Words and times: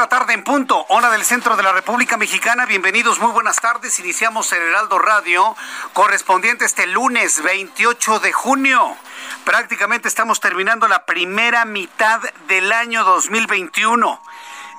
La 0.00 0.08
tarde 0.08 0.32
en 0.32 0.42
punto, 0.42 0.86
hora 0.88 1.10
del 1.10 1.24
centro 1.24 1.56
de 1.56 1.62
la 1.62 1.74
República 1.74 2.16
Mexicana. 2.16 2.64
Bienvenidos, 2.64 3.20
muy 3.20 3.32
buenas 3.32 3.60
tardes. 3.60 4.00
Iniciamos 4.00 4.50
el 4.54 4.62
Heraldo 4.62 4.98
Radio 4.98 5.54
correspondiente 5.92 6.64
este 6.64 6.86
lunes 6.86 7.42
28 7.42 8.18
de 8.20 8.32
junio. 8.32 8.96
Prácticamente 9.44 10.08
estamos 10.08 10.40
terminando 10.40 10.88
la 10.88 11.04
primera 11.04 11.66
mitad 11.66 12.18
del 12.48 12.72
año 12.72 13.04
2021 13.04 14.22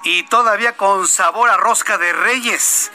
y 0.04 0.24
todavía 0.24 0.76
con 0.76 1.08
sabor 1.08 1.52
a 1.52 1.58
rosca 1.58 2.00
de 2.00 2.14
reyes. 2.14 2.92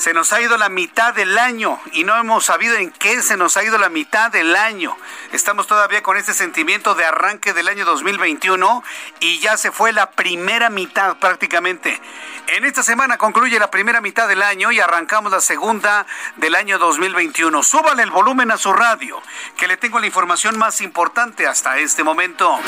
Se 0.00 0.14
nos 0.14 0.32
ha 0.32 0.40
ido 0.40 0.56
la 0.56 0.70
mitad 0.70 1.12
del 1.12 1.36
año 1.36 1.78
y 1.92 2.04
no 2.04 2.16
hemos 2.16 2.46
sabido 2.46 2.74
en 2.76 2.90
qué 2.90 3.20
se 3.20 3.36
nos 3.36 3.58
ha 3.58 3.64
ido 3.64 3.76
la 3.76 3.90
mitad 3.90 4.30
del 4.30 4.56
año. 4.56 4.96
Estamos 5.32 5.66
todavía 5.66 6.02
con 6.02 6.16
este 6.16 6.32
sentimiento 6.32 6.94
de 6.94 7.04
arranque 7.04 7.52
del 7.52 7.68
año 7.68 7.84
2021 7.84 8.82
y 9.20 9.40
ya 9.40 9.58
se 9.58 9.70
fue 9.70 9.92
la 9.92 10.12
primera 10.12 10.70
mitad 10.70 11.18
prácticamente. 11.18 12.00
En 12.46 12.64
esta 12.64 12.82
semana 12.82 13.18
concluye 13.18 13.58
la 13.58 13.70
primera 13.70 14.00
mitad 14.00 14.26
del 14.26 14.42
año 14.42 14.72
y 14.72 14.80
arrancamos 14.80 15.30
la 15.32 15.40
segunda 15.40 16.06
del 16.36 16.54
año 16.54 16.78
2021. 16.78 17.62
Súbale 17.62 18.02
el 18.02 18.10
volumen 18.10 18.50
a 18.50 18.56
su 18.56 18.72
radio, 18.72 19.20
que 19.58 19.68
le 19.68 19.76
tengo 19.76 20.00
la 20.00 20.06
información 20.06 20.56
más 20.58 20.80
importante 20.80 21.46
hasta 21.46 21.76
este 21.76 22.02
momento. 22.02 22.58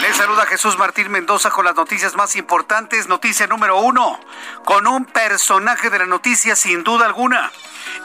Le 0.00 0.14
saluda 0.14 0.46
Jesús 0.46 0.78
Martín 0.78 1.10
Mendoza 1.10 1.50
con 1.50 1.64
las 1.64 1.74
noticias 1.74 2.14
más 2.14 2.36
importantes. 2.36 3.08
Noticia 3.08 3.48
número 3.48 3.80
uno, 3.80 4.18
con 4.64 4.86
un 4.86 5.04
personaje 5.04 5.90
de 5.90 5.98
la 5.98 6.06
noticia 6.06 6.51
sin 6.56 6.84
duda 6.84 7.06
alguna. 7.06 7.50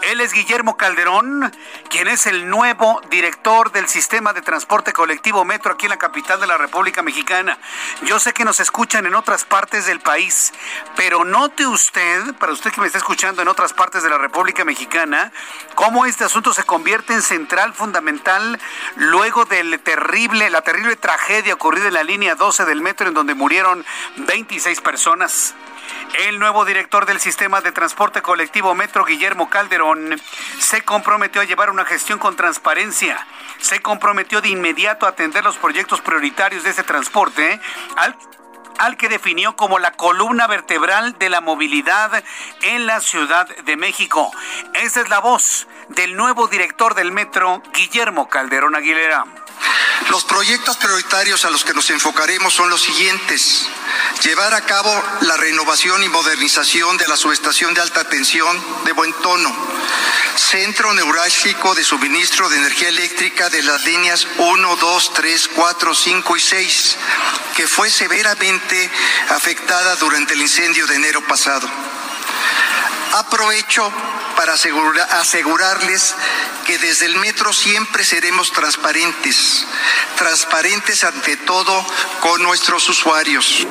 Él 0.02 0.22
es 0.22 0.32
Guillermo 0.32 0.78
Calderón, 0.78 1.52
quien 1.90 2.08
es 2.08 2.28
el 2.28 2.50
nuevo 2.50 3.02
director 3.10 3.72
del 3.72 3.88
sistema 3.88 4.32
de 4.32 4.42
transporte 4.42 4.94
colectivo 4.94 5.44
Metro 5.44 5.74
aquí 5.74 5.86
en 5.86 5.92
la 5.92 5.98
capital 5.98 6.40
de 6.40 6.48
la 6.48 6.58
República 6.58 7.02
Mexicana. 7.02 7.58
Yo 8.04 8.20
sé 8.20 8.34
que 8.34 8.46
nos 8.46 8.60
escuchan 8.60 9.06
en 9.06 9.16
otras 9.16 9.44
partes 9.44 9.86
del 9.86 10.00
país, 10.00 10.54
pero 10.96 11.26
note 11.26 11.66
usted, 11.66 12.34
para 12.36 12.54
usted 12.54 12.72
que 12.72 12.82
me 12.82 12.88
está 12.88 13.00
escuchando 13.00 13.42
en 13.42 13.48
otras 13.48 13.74
partes 13.74 14.04
de 14.04 14.10
la 14.10 14.18
República 14.18 14.64
Mexicana, 14.64 15.32
cómo 15.76 16.06
este 16.06 16.24
asunto 16.24 16.54
se 16.54 16.64
convierte 16.64 17.14
en 17.14 17.22
central 17.22 17.74
fundamental 17.74 18.60
luego 18.96 19.46
de 19.46 19.78
terrible, 19.80 20.50
la 20.50 20.62
terrible 20.62 20.96
tragedia 20.96 21.54
ocurrida 21.56 21.88
en 21.88 21.94
la 21.94 22.04
línea 22.04 22.36
12 22.36 22.66
del 22.66 22.82
metro 22.82 23.08
en 23.08 23.14
donde 23.14 23.34
murieron 23.34 23.84
26 24.18 24.82
personas. 24.82 25.56
El 26.14 26.40
nuevo 26.40 26.66
director 26.66 27.06
del 27.06 27.20
sistema 27.20 27.62
de 27.62 27.72
transporte 27.72 28.22
colectivo 28.22 28.74
Metro, 28.74 29.06
Guillermo 29.06 29.50
Calderón, 29.50 30.20
se 30.60 30.82
comprometió 30.82 31.42
a 31.42 31.46
llevar 31.46 31.70
una 31.70 31.86
gestión 31.86 32.18
con 32.18 32.36
transparencia. 32.36 33.26
Se 33.60 33.82
comprometió 33.82 34.42
de 34.42 34.50
inmediato 34.50 35.06
a 35.06 35.10
atender 35.10 35.44
los 35.44 35.58
proyectos 35.58 36.02
prioritarios 36.02 36.64
de 36.64 36.72
ese 36.72 36.84
transporte 36.84 37.60
al 38.78 38.98
que 38.98 39.10
definió 39.10 39.56
como 39.56 39.80
la 39.80 39.92
columna 39.92 40.48
vertebral 40.48 41.18
de 41.18 41.30
la 41.30 41.42
movilidad 41.42 42.24
en 42.62 42.86
la 42.86 43.02
Ciudad 43.02 43.48
de 43.48 43.78
México. 43.78 44.32
Esa 44.74 45.02
es 45.02 45.10
la 45.10 45.20
voz 45.20 45.68
del 45.90 46.16
nuevo 46.16 46.48
director 46.48 46.96
del 46.96 47.12
metro, 47.12 47.62
Guillermo 47.74 48.30
Calderón 48.30 48.76
Aguilera. 48.76 49.26
Los 50.10 50.24
proyectos 50.24 50.78
prioritarios 50.78 51.44
a 51.44 51.50
los 51.50 51.66
que 51.66 51.74
nos 51.74 51.90
enfocaremos 51.90 52.54
son 52.54 52.70
los 52.70 52.82
siguientes. 52.82 53.68
Llevar 54.24 54.54
a 54.54 54.62
cabo 54.62 54.90
la 55.22 55.36
renovación 55.36 56.02
y 56.04 56.10
modernización 56.10 56.98
de 56.98 57.08
la 57.08 57.18
subestación 57.18 57.74
de 57.74 57.82
alta 57.82 58.04
tensión 58.06 58.58
de 58.86 58.94
Buen 58.94 59.12
Tono, 59.22 59.54
centro 60.38 60.94
neurálgico 60.94 61.74
de 61.76 61.84
suministro 61.84 62.48
de 62.50 62.58
energía 62.58 62.90
eléctrica 62.90 63.50
de 63.50 63.64
las 63.64 63.84
líneas 63.84 64.28
1, 64.38 64.76
2, 64.76 65.14
3, 65.14 65.50
4, 65.56 65.96
5 65.96 66.38
y 66.38 66.40
6, 66.40 66.98
que 67.56 67.68
fue 67.68 67.90
severamente 67.90 68.90
afectada 69.30 69.96
durante 69.96 70.34
el 70.34 70.42
incendio 70.42 70.86
de 70.88 70.96
enero 70.96 71.22
pasado. 71.28 71.70
Aprovecho 73.14 73.92
para 74.36 74.54
asegura- 74.54 75.06
asegurarles 75.20 76.14
que 76.66 76.78
desde 76.78 77.08
el 77.08 77.16
metro 77.18 77.52
siempre 77.52 78.04
seremos 78.04 78.52
transparentes, 78.52 79.66
transparentes 80.18 81.04
ante 81.04 81.38
todo 81.38 81.86
con 82.22 82.44
nuestros 82.44 82.88
usuarios. 82.90 83.66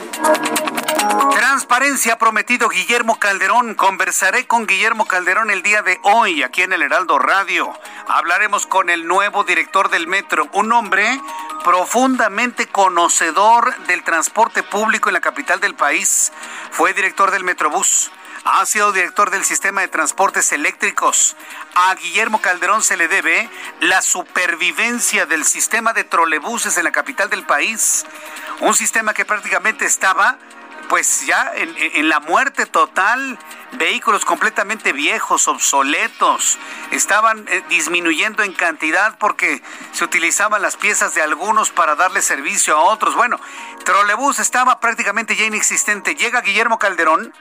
Transparencia 1.09 2.19
prometido 2.19 2.69
Guillermo 2.69 3.19
Calderón. 3.19 3.75
Conversaré 3.75 4.47
con 4.47 4.67
Guillermo 4.67 5.07
Calderón 5.07 5.51
el 5.51 5.63
día 5.63 5.83
de 5.83 6.01
hoy 6.03 6.43
aquí 6.43 6.63
en 6.63 6.73
el 6.73 6.83
Heraldo 6.83 7.19
Radio. 7.19 7.73
Hablaremos 8.09 8.67
con 8.67 8.91
el 8.91 9.07
nuevo 9.07 9.45
director 9.45 9.89
del 9.91 10.07
metro, 10.07 10.49
un 10.53 10.73
hombre 10.73 11.21
profundamente 11.65 12.67
conocedor 12.67 13.77
del 13.87 14.03
transporte 14.05 14.63
público 14.63 15.09
en 15.09 15.15
la 15.15 15.21
capital 15.21 15.61
del 15.61 15.75
país. 15.75 16.33
Fue 16.71 16.93
director 16.93 17.31
del 17.31 17.45
Metrobús. 17.45 18.11
Ha 18.45 18.65
sido 18.65 18.93
director 18.93 19.31
del 19.31 19.45
sistema 19.45 19.81
de 19.81 19.89
transportes 19.89 20.53
eléctricos. 20.53 21.37
A 21.75 21.95
Guillermo 21.97 22.41
Calderón 22.41 22.83
se 22.83 22.97
le 22.97 23.09
debe 23.09 23.51
la 23.81 24.03
supervivencia 24.03 25.27
del 25.27 25.45
sistema 25.45 25.93
de 25.93 26.05
trolebuses 26.05 26.79
en 26.79 26.85
la 26.85 26.93
capital 26.93 27.29
del 27.29 27.45
país. 27.45 28.07
Un 28.61 28.75
sistema 28.75 29.15
que 29.15 29.25
prácticamente 29.25 29.85
estaba 29.85 30.39
pues 30.89 31.27
ya 31.27 31.53
en, 31.55 32.09
la 32.09 32.21
muerte 32.21 32.67
total, 32.67 33.39
vehículos 33.73 34.25
completamente 34.25 34.93
viejos, 34.93 35.49
obsoletos, 35.49 36.59
estaban 36.93 37.47
eh, 37.49 37.63
disminuyendo 37.69 38.43
en 38.43 38.53
cantidad 38.53 39.17
porque 39.19 39.63
se 39.93 40.05
utilizaban 40.05 40.63
las 40.63 40.77
piezas 40.77 41.15
de 41.15 41.23
algunos 41.23 41.71
para 41.71 41.97
darle 41.97 42.23
servicio 42.23 42.77
a 42.77 42.81
otros. 42.81 43.15
Bueno, 43.15 43.41
Trolebús 43.85 44.39
estaba 44.39 44.81
prácticamente 44.81 45.37
ya 45.37 45.45
inexistente. 45.45 46.15
Llega 46.15 46.41
Guillermo 46.41 46.79
Calderón, 46.79 47.33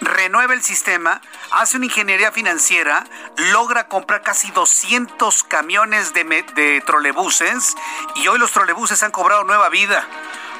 renueva 0.00 0.54
el 0.54 0.62
sistema, 0.62 1.20
hace 1.52 1.76
una 1.76 1.86
ingeniería 1.86 2.32
financiera, 2.32 3.04
logra 3.52 3.86
comprar 3.86 4.22
casi 4.22 4.50
200 4.50 5.44
camiones 5.44 6.12
de 6.14 6.82
trolebuses 6.84 7.74
y 8.16 8.26
hoy 8.26 8.38
los 8.38 8.50
trolebuses 8.50 9.02
han 9.02 9.12
cobrado 9.12 9.44
nueva 9.44 9.68
vida 9.68 10.06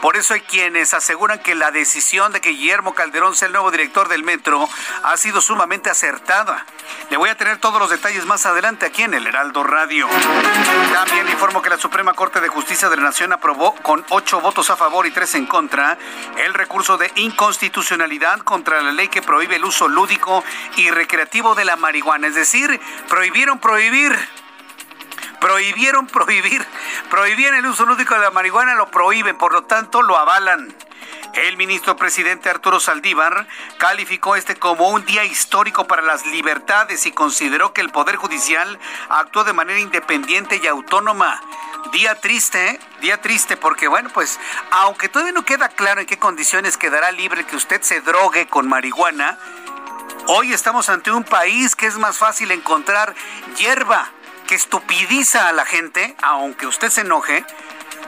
Por 0.02 0.16
eso 0.16 0.34
hay 0.34 0.40
quienes 0.40 0.94
aseguran 0.94 1.38
que 1.38 1.54
la 1.54 1.70
decisión 1.70 2.32
de 2.32 2.40
que 2.40 2.50
Guillermo 2.50 2.92
Calderón 2.92 3.36
sea 3.36 3.46
el 3.46 3.52
nuevo 3.52 3.70
director 3.70 4.08
del 4.08 4.24
metro 4.24 4.68
ha 5.04 5.16
sido 5.16 5.40
sumamente 5.40 5.90
acertada. 5.90 6.66
Le 7.08 7.16
voy 7.16 7.30
a 7.30 7.36
tener 7.36 7.58
todos 7.58 7.78
los 7.78 7.88
detalles 7.88 8.26
más 8.26 8.44
adelante 8.44 8.84
aquí 8.84 9.04
en 9.04 9.14
el 9.14 9.28
Heraldo 9.28 9.62
Radio. 9.62 10.08
También 10.92 11.28
informo 11.28 11.62
que 11.62 11.70
la 11.70 11.78
Suprema 11.78 12.14
Corte 12.14 12.40
de 12.40 12.48
Justicia 12.48 12.88
de 12.88 12.96
la 12.96 13.04
Nación 13.04 13.32
aprobó 13.32 13.76
con 13.76 14.04
ocho 14.08 14.40
votos 14.40 14.70
a 14.70 14.76
favor 14.76 15.06
y 15.06 15.12
tres 15.12 15.36
en 15.36 15.46
contra 15.46 15.96
el 16.36 16.52
recurso 16.52 16.98
de 16.98 17.12
inconstitucionalidad 17.14 18.40
contra 18.40 18.82
la 18.82 18.90
ley 18.90 19.06
que 19.06 19.22
prohíbe 19.22 19.54
el 19.54 19.64
uso 19.64 19.86
lúdico 19.86 20.42
y 20.74 20.90
recreativo 20.90 21.54
de 21.54 21.64
la 21.64 21.76
marihuana. 21.76 22.26
Es 22.26 22.34
decir, 22.34 22.80
prohibieron 23.08 23.60
prohibir 23.60 24.18
prohibieron 25.42 26.06
prohibir, 26.06 26.64
prohibían 27.10 27.54
el 27.54 27.66
uso 27.66 27.84
lúdico 27.84 28.14
de 28.14 28.20
la 28.20 28.30
marihuana, 28.30 28.76
lo 28.76 28.92
prohíben, 28.92 29.36
por 29.36 29.52
lo 29.52 29.64
tanto 29.64 30.00
lo 30.00 30.16
avalan. 30.16 30.72
El 31.34 31.56
ministro 31.56 31.96
presidente 31.96 32.48
Arturo 32.48 32.78
Saldívar 32.78 33.48
calificó 33.76 34.36
este 34.36 34.54
como 34.54 34.90
un 34.90 35.04
día 35.04 35.24
histórico 35.24 35.88
para 35.88 36.02
las 36.02 36.24
libertades 36.26 37.06
y 37.06 37.12
consideró 37.12 37.72
que 37.72 37.80
el 37.80 37.90
Poder 37.90 38.16
Judicial 38.16 38.78
actuó 39.08 39.42
de 39.42 39.52
manera 39.52 39.80
independiente 39.80 40.60
y 40.62 40.66
autónoma. 40.68 41.42
Día 41.90 42.14
triste, 42.14 42.78
día 43.00 43.20
triste 43.20 43.56
porque 43.56 43.88
bueno, 43.88 44.10
pues 44.14 44.38
aunque 44.70 45.08
todavía 45.08 45.32
no 45.32 45.44
queda 45.44 45.68
claro 45.70 46.02
en 46.02 46.06
qué 46.06 46.18
condiciones 46.20 46.76
quedará 46.76 47.10
libre 47.10 47.44
que 47.44 47.56
usted 47.56 47.82
se 47.82 48.00
drogue 48.00 48.46
con 48.46 48.68
marihuana, 48.68 49.38
hoy 50.28 50.52
estamos 50.52 50.88
ante 50.88 51.10
un 51.10 51.24
país 51.24 51.74
que 51.74 51.86
es 51.86 51.98
más 51.98 52.16
fácil 52.16 52.52
encontrar 52.52 53.12
hierba 53.56 54.12
que 54.46 54.54
estupidiza 54.54 55.48
a 55.48 55.52
la 55.52 55.64
gente, 55.64 56.14
aunque 56.22 56.66
usted 56.66 56.90
se 56.90 57.02
enoje, 57.02 57.44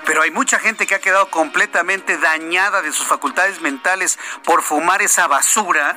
pero 0.05 0.23
hay 0.23 0.31
mucha 0.31 0.59
gente 0.59 0.87
que 0.87 0.95
ha 0.95 1.01
quedado 1.01 1.31
completamente 1.31 2.19
dañada 2.19 2.83
de 2.83 2.93
sus 2.93 3.07
facultades 3.07 3.61
mentales 3.61 4.19
por 4.45 4.63
fumar 4.63 5.03
esa 5.03 5.27
basura. 5.27 5.97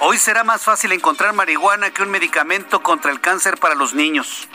Hoy 0.00 0.18
será 0.18 0.44
más 0.44 0.62
fácil 0.62 0.92
encontrar 0.92 1.32
marihuana 1.32 1.90
que 1.90 2.02
un 2.02 2.10
medicamento 2.10 2.82
contra 2.82 3.10
el 3.10 3.20
cáncer 3.20 3.58
para 3.58 3.74
los 3.74 3.94
niños. 3.94 4.48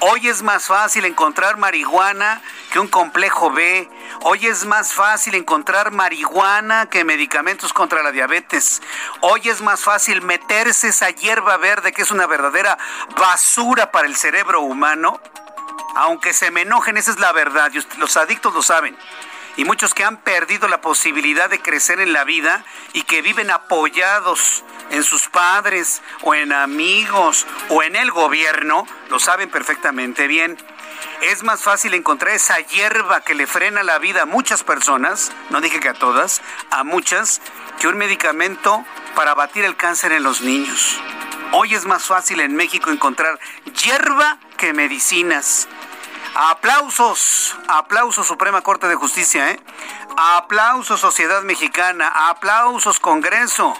Hoy 0.00 0.28
es 0.28 0.42
más 0.42 0.66
fácil 0.66 1.04
encontrar 1.04 1.56
marihuana 1.56 2.40
que 2.72 2.80
un 2.80 2.88
complejo 2.88 3.50
B. 3.50 3.88
Hoy 4.22 4.46
es 4.46 4.64
más 4.64 4.92
fácil 4.92 5.34
encontrar 5.34 5.92
marihuana 5.92 6.86
que 6.86 7.04
medicamentos 7.04 7.72
contra 7.72 8.02
la 8.02 8.10
diabetes. 8.10 8.82
Hoy 9.20 9.48
es 9.48 9.60
más 9.60 9.80
fácil 9.80 10.22
meterse 10.22 10.88
esa 10.88 11.10
hierba 11.10 11.56
verde 11.56 11.92
que 11.92 12.02
es 12.02 12.10
una 12.10 12.26
verdadera 12.26 12.78
basura 13.16 13.90
para 13.92 14.08
el 14.08 14.16
cerebro 14.16 14.62
humano. 14.62 15.20
Aunque 15.94 16.32
se 16.32 16.50
me 16.50 16.62
enojen, 16.62 16.96
esa 16.96 17.10
es 17.10 17.18
la 17.18 17.32
verdad. 17.32 17.70
Los 17.98 18.16
adictos 18.16 18.54
lo 18.54 18.62
saben 18.62 18.96
y 19.56 19.64
muchos 19.64 19.94
que 19.94 20.04
han 20.04 20.18
perdido 20.18 20.68
la 20.68 20.80
posibilidad 20.80 21.50
de 21.50 21.60
crecer 21.60 22.00
en 22.00 22.12
la 22.12 22.24
vida 22.24 22.64
y 22.92 23.02
que 23.02 23.22
viven 23.22 23.50
apoyados 23.50 24.64
en 24.90 25.02
sus 25.02 25.28
padres 25.28 26.02
o 26.22 26.34
en 26.34 26.52
amigos 26.52 27.46
o 27.68 27.82
en 27.82 27.96
el 27.96 28.10
gobierno, 28.10 28.86
lo 29.10 29.18
saben 29.18 29.50
perfectamente 29.50 30.26
bien. 30.26 30.56
Es 31.22 31.42
más 31.42 31.62
fácil 31.62 31.94
encontrar 31.94 32.34
esa 32.34 32.58
hierba 32.60 33.20
que 33.20 33.34
le 33.34 33.46
frena 33.46 33.82
la 33.82 33.98
vida 33.98 34.22
a 34.22 34.26
muchas 34.26 34.64
personas, 34.64 35.32
no 35.50 35.60
dije 35.60 35.80
que 35.80 35.88
a 35.88 35.94
todas, 35.94 36.42
a 36.70 36.84
muchas, 36.84 37.40
que 37.78 37.88
un 37.88 37.96
medicamento 37.96 38.84
para 39.14 39.34
batir 39.34 39.64
el 39.64 39.76
cáncer 39.76 40.12
en 40.12 40.22
los 40.22 40.40
niños. 40.40 41.00
Hoy 41.52 41.74
es 41.74 41.84
más 41.84 42.04
fácil 42.04 42.40
en 42.40 42.56
México 42.56 42.90
encontrar 42.90 43.38
hierba 43.82 44.38
que 44.56 44.72
medicinas. 44.72 45.68
Aplausos, 46.34 47.54
aplausos 47.68 48.26
Suprema 48.26 48.62
Corte 48.62 48.88
de 48.88 48.94
Justicia, 48.94 49.50
¿eh? 49.50 49.60
Aplausos 50.16 50.98
Sociedad 50.98 51.42
Mexicana, 51.42 52.10
aplausos 52.30 52.98
Congreso. 53.00 53.76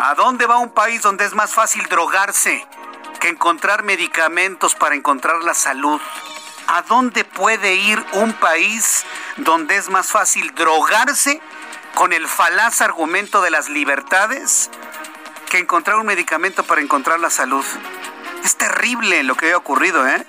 ¿A 0.00 0.14
dónde 0.16 0.46
va 0.46 0.58
un 0.58 0.74
país 0.74 1.02
donde 1.02 1.24
es 1.24 1.34
más 1.34 1.54
fácil 1.54 1.86
drogarse 1.88 2.66
que 3.20 3.28
encontrar 3.28 3.84
medicamentos 3.84 4.74
para 4.74 4.96
encontrar 4.96 5.44
la 5.44 5.54
salud? 5.54 6.00
¿A 6.66 6.82
dónde 6.82 7.24
puede 7.24 7.76
ir 7.76 8.04
un 8.14 8.32
país 8.32 9.04
donde 9.36 9.76
es 9.76 9.88
más 9.88 10.10
fácil 10.10 10.56
drogarse 10.56 11.40
con 11.94 12.12
el 12.12 12.26
falaz 12.26 12.80
argumento 12.80 13.42
de 13.42 13.50
las 13.50 13.68
libertades 13.68 14.70
que 15.48 15.58
encontrar 15.58 15.98
un 15.98 16.06
medicamento 16.06 16.64
para 16.64 16.80
encontrar 16.80 17.20
la 17.20 17.30
salud? 17.30 17.64
Es 18.42 18.56
terrible 18.56 19.22
lo 19.22 19.36
que 19.36 19.52
ha 19.52 19.56
ocurrido, 19.56 20.04
¿eh? 20.08 20.26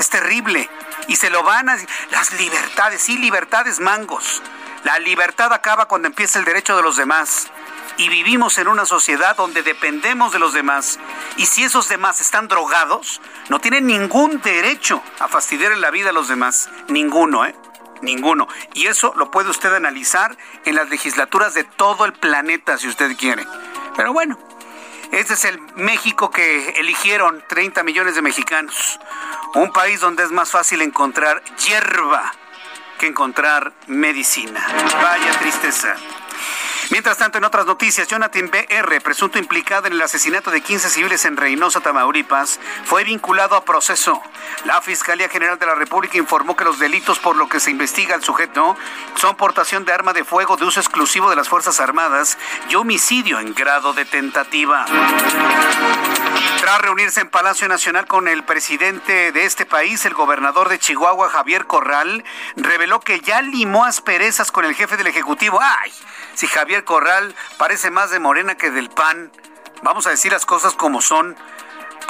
Es 0.00 0.10
terrible 0.10 0.68
y 1.08 1.16
se 1.16 1.30
lo 1.30 1.42
van 1.42 1.68
a... 1.68 1.76
Las 2.10 2.32
libertades, 2.32 3.02
sí, 3.02 3.18
libertades 3.18 3.80
mangos. 3.80 4.40
La 4.84 5.00
libertad 5.00 5.52
acaba 5.52 5.86
cuando 5.86 6.06
empieza 6.06 6.38
el 6.38 6.44
derecho 6.44 6.76
de 6.76 6.82
los 6.82 6.96
demás. 6.96 7.48
Y 7.96 8.08
vivimos 8.08 8.58
en 8.58 8.68
una 8.68 8.86
sociedad 8.86 9.36
donde 9.36 9.64
dependemos 9.64 10.32
de 10.32 10.38
los 10.38 10.52
demás. 10.52 11.00
Y 11.36 11.46
si 11.46 11.64
esos 11.64 11.88
demás 11.88 12.20
están 12.20 12.46
drogados, 12.46 13.20
no 13.48 13.58
tienen 13.58 13.88
ningún 13.88 14.40
derecho 14.40 15.02
a 15.18 15.26
fastidiar 15.26 15.72
en 15.72 15.80
la 15.80 15.90
vida 15.90 16.10
a 16.10 16.12
los 16.12 16.28
demás. 16.28 16.70
Ninguno, 16.86 17.44
¿eh? 17.44 17.56
Ninguno. 18.02 18.46
Y 18.74 18.86
eso 18.86 19.12
lo 19.16 19.32
puede 19.32 19.50
usted 19.50 19.74
analizar 19.74 20.36
en 20.64 20.76
las 20.76 20.88
legislaturas 20.88 21.54
de 21.54 21.64
todo 21.64 22.04
el 22.04 22.12
planeta, 22.12 22.78
si 22.78 22.86
usted 22.86 23.16
quiere. 23.16 23.44
Pero 23.96 24.12
bueno, 24.12 24.38
este 25.12 25.34
es 25.34 25.44
el 25.44 25.60
México 25.76 26.30
que 26.30 26.70
eligieron 26.70 27.42
30 27.48 27.82
millones 27.82 28.14
de 28.14 28.22
mexicanos. 28.22 28.98
Un 29.54 29.72
país 29.72 30.00
donde 30.00 30.24
es 30.24 30.30
más 30.30 30.50
fácil 30.50 30.82
encontrar 30.82 31.42
hierba 31.66 32.32
que 32.98 33.06
encontrar 33.06 33.72
medicina. 33.86 34.66
Vaya 35.02 35.38
tristeza. 35.38 35.94
Mientras 36.90 37.18
tanto, 37.18 37.36
en 37.36 37.44
otras 37.44 37.66
noticias, 37.66 38.08
Jonathan 38.08 38.50
B.R., 38.50 39.00
presunto 39.02 39.38
implicado 39.38 39.86
en 39.86 39.92
el 39.92 40.00
asesinato 40.00 40.50
de 40.50 40.62
15 40.62 40.88
civiles 40.88 41.24
en 41.26 41.36
Reynosa, 41.36 41.80
Tamaulipas, 41.80 42.58
fue 42.84 43.04
vinculado 43.04 43.56
a 43.56 43.64
proceso. 43.64 44.22
La 44.64 44.80
Fiscalía 44.80 45.28
General 45.28 45.58
de 45.58 45.66
la 45.66 45.74
República 45.74 46.16
informó 46.16 46.56
que 46.56 46.64
los 46.64 46.78
delitos 46.78 47.18
por 47.18 47.36
los 47.36 47.50
que 47.50 47.60
se 47.60 47.70
investiga 47.70 48.14
al 48.14 48.24
sujeto 48.24 48.74
son 49.16 49.36
portación 49.36 49.84
de 49.84 49.92
arma 49.92 50.14
de 50.14 50.24
fuego 50.24 50.56
de 50.56 50.64
uso 50.64 50.80
exclusivo 50.80 51.28
de 51.28 51.36
las 51.36 51.48
Fuerzas 51.48 51.78
Armadas 51.78 52.38
y 52.70 52.74
homicidio 52.76 53.38
en 53.38 53.54
grado 53.54 53.92
de 53.92 54.06
tentativa. 54.06 54.86
Tras 56.60 56.80
reunirse 56.80 57.20
en 57.20 57.28
Palacio 57.28 57.68
Nacional 57.68 58.06
con 58.06 58.28
el 58.28 58.44
presidente 58.44 59.32
de 59.32 59.44
este 59.44 59.66
país, 59.66 60.04
el 60.06 60.14
gobernador 60.14 60.68
de 60.68 60.78
Chihuahua, 60.78 61.28
Javier 61.28 61.66
Corral, 61.66 62.24
reveló 62.56 63.00
que 63.00 63.20
ya 63.20 63.42
limó 63.42 63.84
asperezas 63.84 64.50
con 64.50 64.64
el 64.64 64.74
jefe 64.74 64.96
del 64.96 65.06
Ejecutivo. 65.06 65.58
¡Ay! 65.60 65.92
Si 66.38 66.46
Javier 66.46 66.84
Corral 66.84 67.34
parece 67.56 67.90
más 67.90 68.12
de 68.12 68.20
Morena 68.20 68.54
que 68.54 68.70
del 68.70 68.90
PAN. 68.90 69.32
Vamos 69.82 70.06
a 70.06 70.10
decir 70.10 70.30
las 70.30 70.46
cosas 70.46 70.74
como 70.74 71.02
son. 71.02 71.36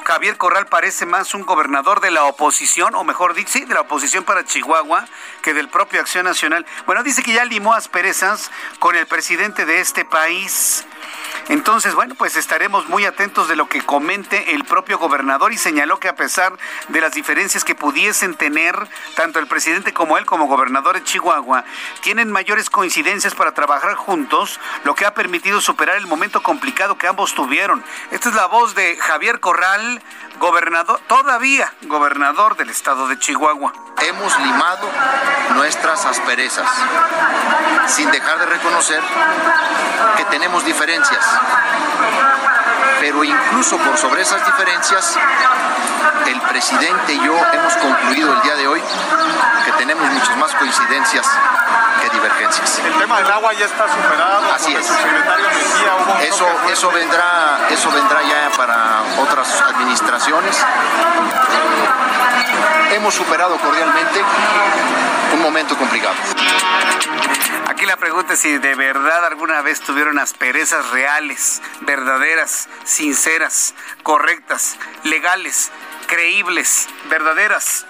Javier 0.04 0.36
Corral 0.36 0.66
parece 0.66 1.06
más 1.06 1.32
un 1.32 1.46
gobernador 1.46 2.02
de 2.02 2.10
la 2.10 2.24
oposición, 2.24 2.94
o 2.94 3.04
mejor 3.04 3.32
dicho, 3.32 3.54
sí, 3.54 3.64
de 3.64 3.72
la 3.72 3.80
oposición 3.80 4.24
para 4.24 4.44
Chihuahua, 4.44 5.06
que 5.40 5.54
del 5.54 5.70
propio 5.70 6.02
Acción 6.02 6.26
Nacional. 6.26 6.66
Bueno, 6.84 7.02
dice 7.04 7.22
que 7.22 7.32
ya 7.32 7.46
limó 7.46 7.72
asperezas 7.72 8.50
con 8.80 8.96
el 8.96 9.06
presidente 9.06 9.64
de 9.64 9.80
este 9.80 10.04
país. 10.04 10.84
Entonces, 11.48 11.94
bueno, 11.94 12.14
pues 12.14 12.36
estaremos 12.36 12.88
muy 12.88 13.04
atentos 13.04 13.48
de 13.48 13.56
lo 13.56 13.68
que 13.68 13.82
comente 13.82 14.54
el 14.54 14.64
propio 14.64 14.98
gobernador 14.98 15.52
y 15.52 15.58
señaló 15.58 15.98
que 15.98 16.08
a 16.08 16.16
pesar 16.16 16.52
de 16.88 17.00
las 17.00 17.12
diferencias 17.12 17.64
que 17.64 17.74
pudiesen 17.74 18.34
tener 18.34 18.76
tanto 19.14 19.38
el 19.38 19.46
presidente 19.46 19.92
como 19.92 20.18
él 20.18 20.26
como 20.26 20.46
gobernador 20.46 20.96
de 20.96 21.04
Chihuahua, 21.04 21.64
tienen 22.02 22.30
mayores 22.30 22.70
coincidencias 22.70 23.34
para 23.34 23.54
trabajar 23.54 23.94
juntos, 23.94 24.60
lo 24.84 24.94
que 24.94 25.06
ha 25.06 25.14
permitido 25.14 25.60
superar 25.60 25.96
el 25.96 26.06
momento 26.06 26.42
complicado 26.42 26.98
que 26.98 27.06
ambos 27.06 27.34
tuvieron. 27.34 27.84
Esta 28.10 28.28
es 28.28 28.34
la 28.34 28.46
voz 28.46 28.74
de 28.74 28.96
Javier 28.96 29.40
Corral, 29.40 30.02
gobernador, 30.38 31.00
todavía 31.06 31.72
gobernador 31.82 32.56
del 32.56 32.70
estado 32.70 33.08
de 33.08 33.18
Chihuahua. 33.18 33.72
Hemos 34.00 34.38
limado 34.38 34.88
nuestras 35.54 36.04
asperezas, 36.04 36.68
sin 37.86 38.10
dejar 38.10 38.38
de 38.38 38.46
reconocer 38.46 39.02
que 40.16 40.24
tenemos 40.26 40.64
diferencias. 40.64 41.24
Pero 43.00 43.22
incluso 43.22 43.76
por 43.78 43.96
sobre 43.96 44.22
esas 44.22 44.44
diferencias, 44.44 45.16
el 46.26 46.40
presidente 46.42 47.12
y 47.12 47.24
yo 47.24 47.36
hemos 47.52 47.74
concluido 47.74 48.32
el 48.34 48.42
día 48.42 48.56
de 48.56 48.66
hoy 48.66 48.82
que 49.64 49.72
tenemos 49.72 50.08
muchas 50.10 50.36
más 50.36 50.54
coincidencias 50.54 51.26
que 52.02 52.10
divergencias. 52.10 52.78
El 52.78 52.94
tema 52.98 53.18
del 53.18 53.30
agua 53.30 53.52
ya 53.54 53.66
está 53.66 53.88
superado. 53.88 54.52
Así 54.52 54.74
es. 54.74 54.86
eso, 56.22 56.46
eso 56.70 56.90
vendrá, 56.90 57.68
eso 57.70 57.90
vendrá 57.90 58.22
ya 58.22 58.50
para 58.56 59.02
otras 59.20 59.60
administraciones. 59.62 60.27
Hemos 62.92 63.14
superado 63.14 63.56
cordialmente 63.58 64.22
un 65.32 65.42
momento 65.42 65.76
complicado. 65.76 66.14
Aquí 67.66 67.86
la 67.86 67.96
pregunta 67.96 68.34
es 68.34 68.40
si 68.40 68.58
de 68.58 68.74
verdad 68.74 69.24
alguna 69.24 69.62
vez 69.62 69.80
tuvieron 69.80 70.18
asperezas 70.18 70.90
reales, 70.90 71.62
verdaderas, 71.82 72.68
sinceras, 72.84 73.74
correctas, 74.02 74.76
legales, 75.04 75.70
creíbles, 76.06 76.88
verdaderas. 77.08 77.86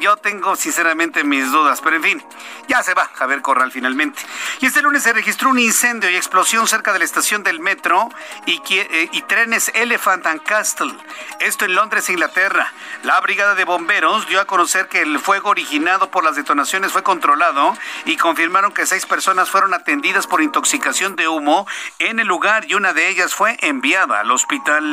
Yo 0.00 0.16
tengo 0.16 0.56
sinceramente 0.56 1.24
mis 1.24 1.50
dudas, 1.50 1.80
pero 1.80 1.96
en 1.96 2.02
fin, 2.02 2.24
ya 2.68 2.82
se 2.82 2.94
va 2.94 3.10
Javier 3.14 3.42
Corral 3.42 3.72
finalmente. 3.72 4.22
Y 4.60 4.66
este 4.66 4.82
lunes 4.82 5.02
se 5.02 5.12
registró 5.12 5.50
un 5.50 5.58
incendio 5.58 6.10
y 6.10 6.16
explosión 6.16 6.66
cerca 6.68 6.92
de 6.92 6.98
la 6.98 7.04
estación 7.04 7.42
del 7.42 7.60
metro 7.60 8.08
y, 8.46 8.60
eh, 8.70 9.08
y 9.12 9.22
trenes 9.22 9.70
Elephant 9.74 10.26
and 10.26 10.42
Castle. 10.42 10.92
Esto 11.40 11.64
en 11.64 11.74
Londres, 11.74 12.08
Inglaterra. 12.08 12.72
La 13.02 13.20
brigada 13.20 13.54
de 13.54 13.64
bomberos 13.64 14.26
dio 14.28 14.40
a 14.40 14.46
conocer 14.46 14.88
que 14.88 15.02
el 15.02 15.18
fuego 15.18 15.50
originado 15.50 16.10
por 16.10 16.24
las 16.24 16.36
detonaciones 16.36 16.92
fue 16.92 17.02
controlado 17.02 17.76
y 18.04 18.16
confirmaron 18.16 18.72
que 18.72 18.86
seis 18.86 19.06
personas 19.06 19.50
fueron 19.50 19.74
atendidas 19.74 20.26
por 20.26 20.42
intoxicación 20.42 21.16
de 21.16 21.28
humo 21.28 21.66
en 21.98 22.20
el 22.20 22.26
lugar 22.26 22.64
y 22.68 22.74
una 22.74 22.92
de 22.92 23.08
ellas 23.08 23.34
fue 23.34 23.56
enviada 23.60 24.20
al 24.20 24.30
hospital. 24.30 24.84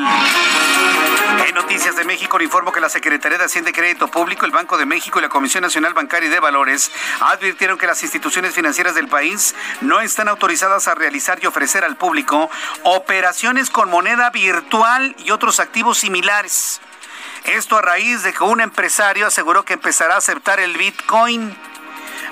En 1.48 1.56
Noticias 1.56 1.96
de 1.96 2.04
México 2.04 2.38
le 2.38 2.46
informo 2.46 2.72
que 2.72 2.82
la 2.82 2.90
Secretaría 2.90 3.38
de 3.38 3.46
Hacienda 3.46 3.70
y 3.70 3.74
Crédito 3.74 4.08
Público, 4.08 4.46
el 4.46 4.52
Banco 4.52 4.78
de 4.78 4.86
México 4.90 5.20
y 5.20 5.22
la 5.22 5.30
Comisión 5.30 5.62
Nacional 5.62 5.94
Bancaria 5.94 6.28
y 6.28 6.32
de 6.32 6.40
Valores 6.40 6.92
advirtieron 7.22 7.78
que 7.78 7.88
las 7.88 8.04
instituciones 8.04 8.54
financieras 8.54 8.96
del 8.96 9.08
país 9.08 9.56
no 9.82 10.02
están 10.02 10.28
autorizadas 10.28 10.88
a 10.88 10.96
realizar 10.96 11.40
y 11.42 11.46
ofrecer 11.46 11.86
al 11.86 11.96
público 11.96 12.50
operaciones 12.84 13.70
con 13.70 13.90
moneda 13.90 14.32
virtual 14.32 15.16
y 15.20 15.32
otros 15.32 15.60
activos 15.60 16.00
similares. 16.00 16.82
Esto 17.46 17.78
a 17.78 17.82
raíz 17.82 18.24
de 18.24 18.34
que 18.34 18.44
un 18.44 18.60
empresario 18.60 19.28
aseguró 19.28 19.64
que 19.64 19.74
empezará 19.74 20.16
a 20.16 20.18
aceptar 20.18 20.60
el 20.60 20.76
Bitcoin 20.76 21.56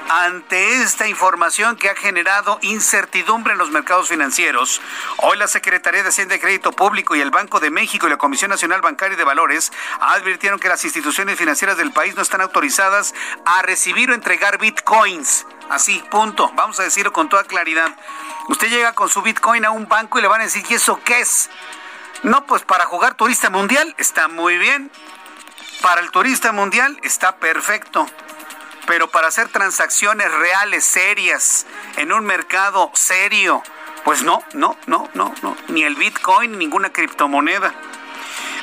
ante 0.09 0.81
esta 0.81 1.07
información 1.07 1.75
que 1.75 1.89
ha 1.89 1.95
generado 1.95 2.59
incertidumbre 2.61 3.53
en 3.53 3.59
los 3.59 3.71
mercados 3.71 4.09
financieros, 4.09 4.81
hoy 5.17 5.37
la 5.37 5.47
Secretaría 5.47 6.03
de 6.03 6.09
Hacienda 6.09 6.35
y 6.35 6.39
Crédito 6.39 6.71
Público 6.71 7.15
y 7.15 7.21
el 7.21 7.31
Banco 7.31 7.59
de 7.59 7.69
México 7.69 8.07
y 8.07 8.09
la 8.09 8.17
Comisión 8.17 8.49
Nacional 8.49 8.81
Bancaria 8.81 9.17
de 9.17 9.23
Valores 9.23 9.71
advirtieron 9.99 10.59
que 10.59 10.69
las 10.69 10.83
instituciones 10.85 11.37
financieras 11.37 11.77
del 11.77 11.91
país 11.91 12.15
no 12.15 12.21
están 12.21 12.41
autorizadas 12.41 13.13
a 13.45 13.61
recibir 13.61 14.09
o 14.11 14.13
entregar 14.13 14.57
bitcoins. 14.57 15.45
Así, 15.69 16.01
punto. 16.09 16.51
Vamos 16.55 16.79
a 16.79 16.83
decirlo 16.83 17.11
con 17.11 17.27
toda 17.27 17.43
claridad. 17.43 17.93
Usted 18.47 18.69
llega 18.69 18.93
con 18.93 19.09
su 19.09 19.21
bitcoin 19.21 19.65
a 19.65 19.71
un 19.71 19.87
banco 19.87 20.19
y 20.19 20.21
le 20.21 20.27
van 20.27 20.41
a 20.41 20.45
decir, 20.45 20.63
¿y 20.69 20.75
eso 20.75 21.01
qué 21.03 21.19
es? 21.19 21.49
No, 22.23 22.45
pues 22.45 22.63
para 22.63 22.85
jugar 22.85 23.15
turista 23.15 23.49
mundial 23.49 23.93
está 23.97 24.27
muy 24.27 24.57
bien. 24.57 24.89
Para 25.81 26.01
el 26.01 26.11
turista 26.11 26.51
mundial 26.51 26.97
está 27.03 27.37
perfecto 27.37 28.07
pero 28.88 29.12
para 29.12 29.27
hacer 29.27 29.50
transacciones 29.50 30.32
reales, 30.32 30.86
serias, 30.86 31.67
en 31.98 32.12
un 32.12 32.25
mercado 32.25 32.89
serio, 32.96 33.62
pues 34.06 34.24
no, 34.24 34.41
no, 34.53 34.77
no, 34.88 35.10
no, 35.13 35.36
no, 35.44 35.58
ni 35.67 35.84
el 35.84 35.96
Bitcoin, 35.96 36.53
ni 36.53 36.60
ninguna 36.60 36.91
criptomoneda. 36.91 37.75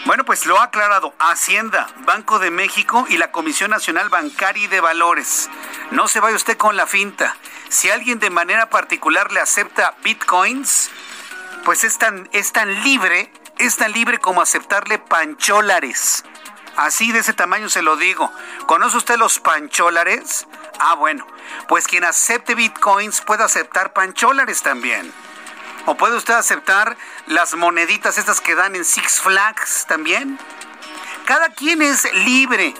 Bueno, 0.06 0.24
pues 0.24 0.46
lo 0.46 0.58
ha 0.58 0.64
aclarado 0.64 1.14
Hacienda, 1.18 1.86
Banco 2.00 2.38
de 2.38 2.50
México 2.50 3.06
y 3.08 3.18
la 3.18 3.30
Comisión 3.30 3.70
Nacional 3.70 4.08
Bancaria 4.08 4.64
y 4.64 4.66
de 4.66 4.80
Valores. 4.80 5.48
No 5.92 6.08
se 6.08 6.20
vaya 6.20 6.36
usted 6.36 6.56
con 6.56 6.76
la 6.76 6.86
finta. 6.86 7.36
Si 7.68 7.90
alguien 7.90 8.18
de 8.18 8.30
manera 8.30 8.68
particular 8.70 9.32
le 9.32 9.40
acepta 9.40 9.94
bitcoins, 10.02 10.90
pues 11.64 11.84
es 11.84 11.98
tan, 11.98 12.28
es 12.32 12.52
tan 12.52 12.82
libre, 12.82 13.30
es 13.58 13.76
tan 13.76 13.92
libre 13.92 14.18
como 14.18 14.42
aceptarle 14.42 14.98
pancholares. 14.98 16.24
Así 16.76 17.12
de 17.12 17.20
ese 17.20 17.32
tamaño 17.32 17.68
se 17.68 17.82
lo 17.82 17.96
digo. 17.96 18.32
¿Conoce 18.66 18.96
usted 18.96 19.16
los 19.16 19.38
pancholares? 19.38 20.46
Ah, 20.78 20.94
bueno. 20.94 21.26
Pues 21.68 21.86
quien 21.86 22.04
acepte 22.04 22.54
bitcoins 22.54 23.20
puede 23.20 23.44
aceptar 23.44 23.92
pancholares 23.92 24.62
también. 24.62 25.12
O 25.86 25.96
puede 25.96 26.16
usted 26.16 26.34
aceptar 26.34 26.96
las 27.26 27.54
moneditas 27.54 28.18
estas 28.18 28.40
que 28.40 28.54
dan 28.54 28.74
en 28.74 28.84
Six 28.84 29.20
Flags 29.20 29.86
también. 29.86 30.38
Cada 31.26 31.50
quien 31.50 31.82
es 31.82 32.12
libre 32.14 32.74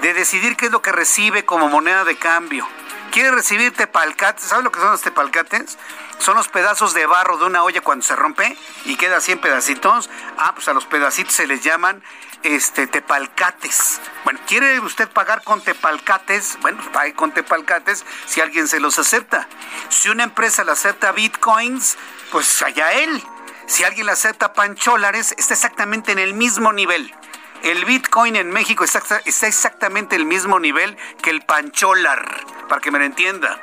de 0.00 0.14
decidir 0.14 0.56
qué 0.56 0.66
es 0.66 0.72
lo 0.72 0.82
que 0.82 0.92
recibe 0.92 1.44
como 1.44 1.68
moneda 1.68 2.04
de 2.04 2.16
cambio. 2.16 2.66
¿Quiere 3.12 3.30
recibir 3.30 3.72
tepalcates? 3.74 4.44
¿Sabe 4.44 4.62
lo 4.62 4.72
que 4.72 4.80
son 4.80 4.90
los 4.90 5.02
tepalcates? 5.02 5.78
Son 6.18 6.36
los 6.36 6.48
pedazos 6.48 6.94
de 6.94 7.06
barro 7.06 7.38
de 7.38 7.46
una 7.46 7.62
olla 7.62 7.80
cuando 7.80 8.04
se 8.04 8.16
rompe 8.16 8.56
y 8.84 8.96
queda 8.96 9.18
así 9.18 9.32
en 9.32 9.40
pedacitos. 9.40 10.10
Ah, 10.36 10.52
pues 10.54 10.68
a 10.68 10.74
los 10.74 10.84
pedacitos 10.86 11.34
se 11.34 11.46
les 11.46 11.62
llaman 11.62 12.02
este, 12.42 12.86
tepalcates. 12.86 14.00
Bueno, 14.24 14.40
¿quiere 14.46 14.80
usted 14.80 15.08
pagar 15.08 15.42
con 15.42 15.60
tepalcates? 15.60 16.58
Bueno, 16.60 16.78
pues 16.78 16.90
pague 16.90 17.14
con 17.14 17.32
tepalcates 17.32 18.04
si 18.26 18.40
alguien 18.40 18.68
se 18.68 18.80
los 18.80 18.98
acepta. 18.98 19.48
Si 19.88 20.08
una 20.08 20.24
empresa 20.24 20.64
le 20.64 20.72
acepta 20.72 21.12
bitcoins, 21.12 21.96
pues 22.30 22.62
allá 22.62 22.92
él. 22.92 23.22
Si 23.66 23.84
alguien 23.84 24.06
le 24.06 24.12
acepta 24.12 24.52
pancholares, 24.54 25.34
está 25.36 25.54
exactamente 25.54 26.12
en 26.12 26.18
el 26.18 26.34
mismo 26.34 26.72
nivel. 26.72 27.14
El 27.62 27.84
Bitcoin 27.84 28.36
en 28.36 28.50
México 28.50 28.84
está, 28.84 29.20
está 29.24 29.46
exactamente 29.48 30.14
el 30.14 30.24
mismo 30.24 30.60
nivel 30.60 30.96
que 31.22 31.30
el 31.30 31.42
pancholar, 31.42 32.46
para 32.68 32.80
que 32.80 32.92
me 32.92 33.00
lo 33.00 33.04
entienda. 33.04 33.60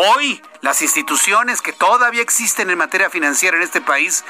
Hoy 0.00 0.40
las 0.60 0.80
instituciones 0.80 1.60
que 1.60 1.72
todavía 1.72 2.22
existen 2.22 2.70
en 2.70 2.78
materia 2.78 3.10
financiera 3.10 3.56
en 3.56 3.64
este 3.64 3.80
país, 3.80 4.24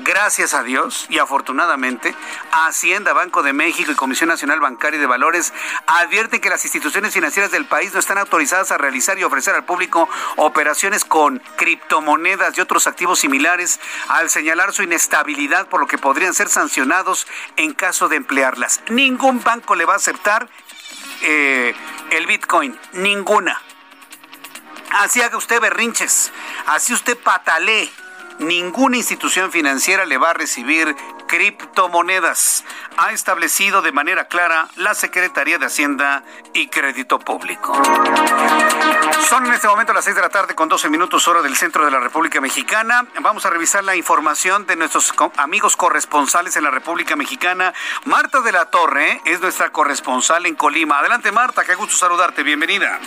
gracias 0.00 0.52
a 0.52 0.64
Dios 0.64 1.06
y 1.10 1.20
afortunadamente, 1.20 2.12
Hacienda, 2.50 3.12
Banco 3.12 3.44
de 3.44 3.52
México 3.52 3.92
y 3.92 3.94
Comisión 3.94 4.30
Nacional 4.30 4.58
Bancaria 4.58 4.98
y 4.98 5.00
de 5.00 5.06
Valores 5.06 5.52
advierten 5.86 6.40
que 6.40 6.48
las 6.48 6.64
instituciones 6.64 7.14
financieras 7.14 7.52
del 7.52 7.66
país 7.66 7.94
no 7.94 8.00
están 8.00 8.18
autorizadas 8.18 8.72
a 8.72 8.78
realizar 8.78 9.16
y 9.16 9.22
ofrecer 9.22 9.54
al 9.54 9.64
público 9.64 10.08
operaciones 10.38 11.04
con 11.04 11.40
criptomonedas 11.54 12.58
y 12.58 12.60
otros 12.60 12.88
activos 12.88 13.20
similares 13.20 13.78
al 14.08 14.28
señalar 14.28 14.72
su 14.72 14.82
inestabilidad 14.82 15.68
por 15.68 15.78
lo 15.78 15.86
que 15.86 15.98
podrían 15.98 16.34
ser 16.34 16.48
sancionados 16.48 17.28
en 17.54 17.74
caso 17.74 18.08
de 18.08 18.16
emplearlas. 18.16 18.80
Ningún 18.88 19.40
banco 19.44 19.76
le 19.76 19.84
va 19.84 19.92
a 19.92 19.98
aceptar 19.98 20.48
eh, 21.22 21.76
el 22.10 22.26
Bitcoin, 22.26 22.76
ninguna. 22.94 23.62
Así 24.92 25.22
haga 25.22 25.36
usted 25.36 25.60
berrinches, 25.60 26.32
así 26.66 26.92
usted 26.92 27.16
patalee. 27.18 27.90
Ninguna 28.38 28.96
institución 28.96 29.52
financiera 29.52 30.04
le 30.04 30.18
va 30.18 30.30
a 30.30 30.34
recibir 30.34 30.96
criptomonedas. 31.26 32.64
Ha 32.96 33.12
establecido 33.12 33.82
de 33.82 33.92
manera 33.92 34.26
clara 34.26 34.68
la 34.76 34.94
Secretaría 34.94 35.58
de 35.58 35.66
Hacienda 35.66 36.22
y 36.52 36.66
Crédito 36.68 37.18
Público. 37.18 37.72
Son 39.28 39.46
en 39.46 39.52
este 39.52 39.66
momento 39.68 39.92
las 39.92 40.04
6 40.04 40.16
de 40.16 40.22
la 40.22 40.28
tarde 40.28 40.54
con 40.54 40.68
12 40.68 40.90
minutos 40.90 41.26
hora 41.28 41.40
del 41.40 41.56
centro 41.56 41.84
de 41.84 41.90
la 41.90 42.00
República 42.00 42.40
Mexicana. 42.40 43.06
Vamos 43.20 43.46
a 43.46 43.50
revisar 43.50 43.84
la 43.84 43.96
información 43.96 44.66
de 44.66 44.76
nuestros 44.76 45.12
amigos 45.36 45.76
corresponsales 45.76 46.56
en 46.56 46.64
la 46.64 46.70
República 46.70 47.16
Mexicana. 47.16 47.72
Marta 48.04 48.40
de 48.40 48.52
la 48.52 48.66
Torre 48.66 49.22
es 49.24 49.40
nuestra 49.40 49.70
corresponsal 49.70 50.44
en 50.46 50.54
Colima. 50.54 50.98
Adelante 50.98 51.32
Marta, 51.32 51.64
qué 51.64 51.74
gusto 51.76 51.96
saludarte. 51.96 52.42
Bienvenida. 52.42 52.98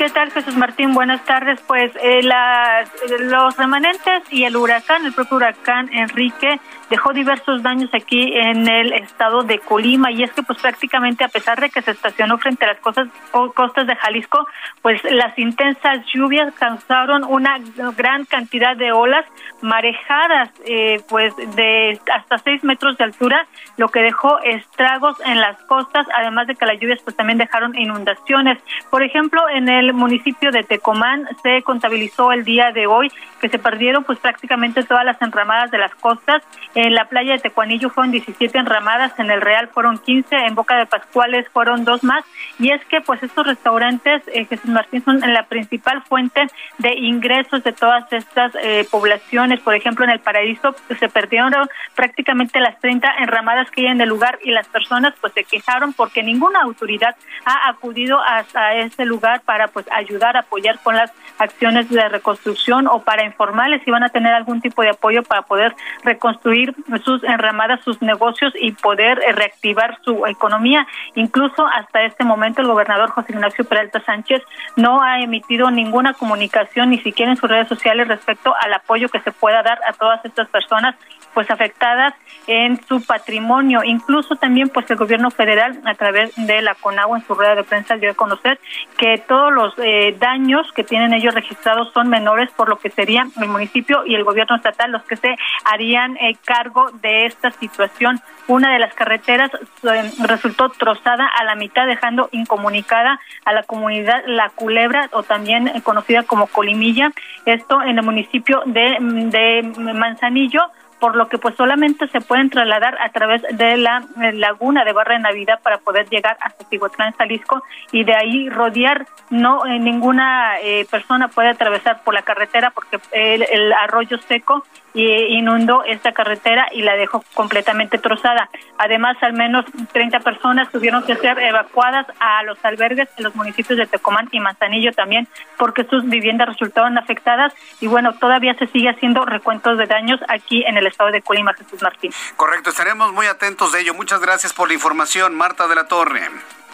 ¿Qué 0.00 0.08
tal, 0.08 0.30
Jesús 0.30 0.56
Martín? 0.56 0.94
Buenas 0.94 1.22
tardes. 1.26 1.60
Pues 1.66 1.92
eh, 2.02 2.20
los 2.22 3.54
remanentes 3.58 4.22
y 4.30 4.44
el 4.44 4.56
huracán, 4.56 5.04
el 5.04 5.12
propio 5.12 5.36
huracán 5.36 5.90
Enrique, 5.92 6.58
dejó 6.90 7.12
diversos 7.12 7.62
daños 7.62 7.88
aquí 7.94 8.32
en 8.36 8.68
el 8.68 8.92
estado 8.92 9.42
de 9.42 9.60
Colima 9.60 10.10
y 10.10 10.24
es 10.24 10.32
que 10.32 10.42
pues 10.42 10.60
prácticamente 10.60 11.24
a 11.24 11.28
pesar 11.28 11.60
de 11.60 11.70
que 11.70 11.80
se 11.82 11.92
estacionó 11.92 12.36
frente 12.38 12.64
a 12.64 12.68
las 12.68 12.80
costas, 12.80 13.08
costas 13.54 13.86
de 13.86 13.94
Jalisco, 13.96 14.46
pues 14.82 15.00
las 15.04 15.38
intensas 15.38 16.04
lluvias 16.12 16.52
causaron 16.54 17.24
una 17.24 17.58
gran 17.96 18.24
cantidad 18.24 18.76
de 18.76 18.92
olas 18.92 19.24
marejadas 19.62 20.50
eh, 20.64 21.00
pues 21.08 21.34
de 21.36 22.00
hasta 22.12 22.38
seis 22.38 22.64
metros 22.64 22.96
de 22.98 23.04
altura, 23.04 23.46
lo 23.76 23.88
que 23.88 24.00
dejó 24.00 24.40
estragos 24.40 25.16
en 25.24 25.40
las 25.40 25.60
costas, 25.64 26.06
además 26.16 26.46
de 26.46 26.56
que 26.56 26.66
las 26.66 26.80
lluvias 26.80 27.00
pues 27.02 27.16
también 27.16 27.38
dejaron 27.38 27.78
inundaciones. 27.78 28.58
Por 28.90 29.02
ejemplo, 29.02 29.48
en 29.48 29.68
el 29.68 29.92
municipio 29.92 30.50
de 30.50 30.64
Tecomán 30.64 31.28
se 31.42 31.62
contabilizó 31.62 32.32
el 32.32 32.44
día 32.44 32.72
de 32.72 32.86
hoy 32.86 33.12
que 33.40 33.48
se 33.48 33.58
perdieron 33.58 34.04
pues 34.04 34.18
prácticamente 34.18 34.82
todas 34.82 35.04
las 35.04 35.20
enramadas 35.22 35.70
de 35.70 35.78
las 35.78 35.94
costas. 35.94 36.42
La 36.88 37.06
playa 37.06 37.32
de 37.32 37.40
Tecuanillo 37.40 37.90
fueron 37.90 38.12
17 38.12 38.56
enramadas, 38.56 39.18
en 39.18 39.30
el 39.30 39.40
Real 39.40 39.68
fueron 39.68 39.98
15, 39.98 40.34
en 40.34 40.54
Boca 40.54 40.76
de 40.76 40.86
Pascuales 40.86 41.46
fueron 41.52 41.84
dos 41.84 42.04
más. 42.04 42.24
Y 42.58 42.70
es 42.70 42.84
que 42.86 43.00
pues 43.00 43.22
estos 43.22 43.46
restaurantes, 43.46 44.22
eh, 44.28 44.44
Jesús 44.46 44.70
Martín, 44.70 45.04
son 45.04 45.20
la 45.20 45.46
principal 45.46 46.02
fuente 46.02 46.46
de 46.78 46.94
ingresos 46.94 47.64
de 47.64 47.72
todas 47.72 48.10
estas 48.12 48.52
eh, 48.62 48.86
poblaciones. 48.90 49.60
Por 49.60 49.74
ejemplo, 49.74 50.04
en 50.04 50.12
el 50.12 50.20
Paraíso 50.20 50.74
pues, 50.86 50.98
se 50.98 51.08
perdieron 51.08 51.52
prácticamente 51.94 52.60
las 52.60 52.78
30 52.78 53.16
enramadas 53.18 53.70
que 53.70 53.82
hay 53.82 53.86
en 53.88 54.00
el 54.00 54.08
lugar 54.08 54.38
y 54.44 54.50
las 54.50 54.68
personas 54.68 55.14
pues 55.20 55.32
se 55.32 55.44
quejaron 55.44 55.92
porque 55.92 56.22
ninguna 56.22 56.62
autoridad 56.62 57.16
ha 57.44 57.68
acudido 57.68 58.20
hasta 58.20 58.74
ese 58.74 59.04
lugar 59.04 59.40
para 59.42 59.68
pues 59.68 59.86
ayudar, 59.90 60.36
apoyar 60.36 60.78
con 60.82 60.96
las 60.96 61.12
acciones 61.38 61.88
de 61.88 62.08
reconstrucción 62.08 62.86
o 62.86 63.02
para 63.02 63.24
informarles 63.24 63.82
si 63.84 63.90
van 63.90 64.04
a 64.04 64.10
tener 64.10 64.32
algún 64.32 64.60
tipo 64.60 64.82
de 64.82 64.90
apoyo 64.90 65.22
para 65.22 65.42
poder 65.42 65.74
reconstruir 66.04 66.69
sus 67.04 67.22
enramadas, 67.24 67.80
sus 67.84 68.00
negocios 68.02 68.52
y 68.60 68.72
poder 68.72 69.18
eh, 69.18 69.32
reactivar 69.32 69.98
su 70.04 70.26
economía. 70.26 70.86
Incluso 71.14 71.66
hasta 71.66 72.02
este 72.02 72.24
momento 72.24 72.62
el 72.62 72.68
gobernador 72.68 73.10
José 73.10 73.32
Ignacio 73.32 73.64
Peralta 73.64 74.00
Sánchez 74.00 74.42
no 74.76 75.02
ha 75.02 75.20
emitido 75.20 75.70
ninguna 75.70 76.14
comunicación, 76.14 76.90
ni 76.90 76.98
siquiera 76.98 77.32
en 77.32 77.36
sus 77.36 77.50
redes 77.50 77.68
sociales, 77.68 78.08
respecto 78.08 78.54
al 78.60 78.72
apoyo 78.74 79.08
que 79.08 79.20
se 79.20 79.32
pueda 79.32 79.62
dar 79.62 79.78
a 79.88 79.92
todas 79.92 80.24
estas 80.24 80.48
personas 80.48 80.94
pues 81.34 81.50
afectadas 81.50 82.14
en 82.46 82.80
su 82.86 83.04
patrimonio. 83.04 83.82
Incluso 83.84 84.36
también 84.36 84.68
pues 84.68 84.90
el 84.90 84.96
gobierno 84.96 85.30
federal 85.30 85.80
a 85.84 85.94
través 85.94 86.34
de 86.36 86.62
la 86.62 86.74
CONAGUA 86.74 87.18
en 87.18 87.26
su 87.26 87.34
rueda 87.34 87.54
de 87.54 87.64
prensa 87.64 87.96
dio 87.96 88.10
a 88.10 88.14
conocer 88.14 88.58
que 88.96 89.18
todos 89.18 89.52
los 89.52 89.74
eh, 89.78 90.16
daños 90.18 90.70
que 90.72 90.84
tienen 90.84 91.12
ellos 91.12 91.34
registrados 91.34 91.92
son 91.92 92.08
menores 92.08 92.50
por 92.52 92.68
lo 92.68 92.78
que 92.78 92.90
sería 92.90 93.26
el 93.40 93.48
municipio 93.48 94.04
y 94.04 94.14
el 94.14 94.24
gobierno 94.24 94.56
estatal 94.56 94.90
los 94.90 95.02
que 95.04 95.16
se 95.16 95.36
harían 95.64 96.16
eh, 96.16 96.36
cargo 96.44 96.90
de 97.02 97.26
esta 97.26 97.50
situación. 97.52 98.20
Una 98.46 98.72
de 98.72 98.80
las 98.80 98.94
carreteras 98.94 99.50
eh, 99.54 100.10
resultó 100.26 100.70
trozada 100.70 101.26
a 101.26 101.44
la 101.44 101.54
mitad 101.54 101.86
dejando 101.86 102.28
incomunicada 102.32 103.20
a 103.44 103.52
la 103.52 103.62
comunidad 103.62 104.22
La 104.26 104.50
Culebra 104.50 105.08
o 105.12 105.22
también 105.22 105.80
conocida 105.82 106.24
como 106.24 106.46
Colimilla, 106.46 107.12
esto 107.46 107.82
en 107.82 107.98
el 107.98 108.04
municipio 108.04 108.62
de, 108.66 108.96
de 109.00 109.94
Manzanillo 109.94 110.62
por 111.00 111.16
lo 111.16 111.28
que 111.28 111.38
pues 111.38 111.56
solamente 111.56 112.06
se 112.08 112.20
pueden 112.20 112.50
trasladar 112.50 112.96
a 113.00 113.08
través 113.10 113.42
de 113.50 113.76
la 113.78 114.04
eh, 114.22 114.32
laguna 114.34 114.84
de 114.84 114.92
Barra 114.92 115.14
de 115.14 115.20
Navidad 115.20 115.58
para 115.62 115.78
poder 115.78 116.08
llegar 116.08 116.36
hasta 116.40 116.68
Tihuatlán, 116.68 117.14
Jalisco 117.14 117.64
y 117.90 118.04
de 118.04 118.14
ahí 118.14 118.48
rodear. 118.50 119.06
No 119.30 119.66
eh, 119.66 119.78
ninguna 119.78 120.60
eh, 120.60 120.86
persona 120.90 121.28
puede 121.28 121.48
atravesar 121.48 122.02
por 122.04 122.14
la 122.14 122.22
carretera 122.22 122.70
porque 122.70 123.00
el 123.12 123.72
arroyo 123.72 124.18
seco 124.28 124.64
y 124.94 125.04
inundó 125.38 125.84
esta 125.84 126.12
carretera 126.12 126.68
y 126.72 126.82
la 126.82 126.96
dejó 126.96 127.24
completamente 127.34 127.98
trozada. 127.98 128.48
Además, 128.78 129.16
al 129.20 129.32
menos 129.34 129.64
30 129.92 130.20
personas 130.20 130.70
tuvieron 130.70 131.04
que 131.04 131.16
ser 131.16 131.38
evacuadas 131.38 132.06
a 132.18 132.42
los 132.42 132.62
albergues 132.64 133.08
en 133.16 133.24
los 133.24 133.34
municipios 133.36 133.78
de 133.78 133.86
Tecomán 133.86 134.28
y 134.32 134.40
Manzanillo 134.40 134.92
también, 134.92 135.28
porque 135.58 135.84
sus 135.84 136.04
viviendas 136.08 136.48
resultaron 136.48 136.98
afectadas 136.98 137.54
y 137.80 137.86
bueno, 137.86 138.14
todavía 138.14 138.54
se 138.54 138.66
sigue 138.68 138.88
haciendo 138.88 139.24
recuentos 139.24 139.78
de 139.78 139.86
daños 139.86 140.20
aquí 140.28 140.64
en 140.66 140.76
el 140.76 140.86
estado 140.90 141.10
de 141.10 141.22
Colima, 141.22 141.54
Jesús 141.54 141.82
Martín. 141.82 142.12
Correcto, 142.36 142.70
estaremos 142.70 143.12
muy 143.12 143.26
atentos 143.26 143.72
de 143.72 143.80
ello. 143.80 143.94
Muchas 143.94 144.20
gracias 144.20 144.52
por 144.52 144.68
la 144.68 144.74
información, 144.74 145.34
Marta 145.34 145.68
de 145.68 145.74
la 145.74 145.88
Torre. 145.88 146.28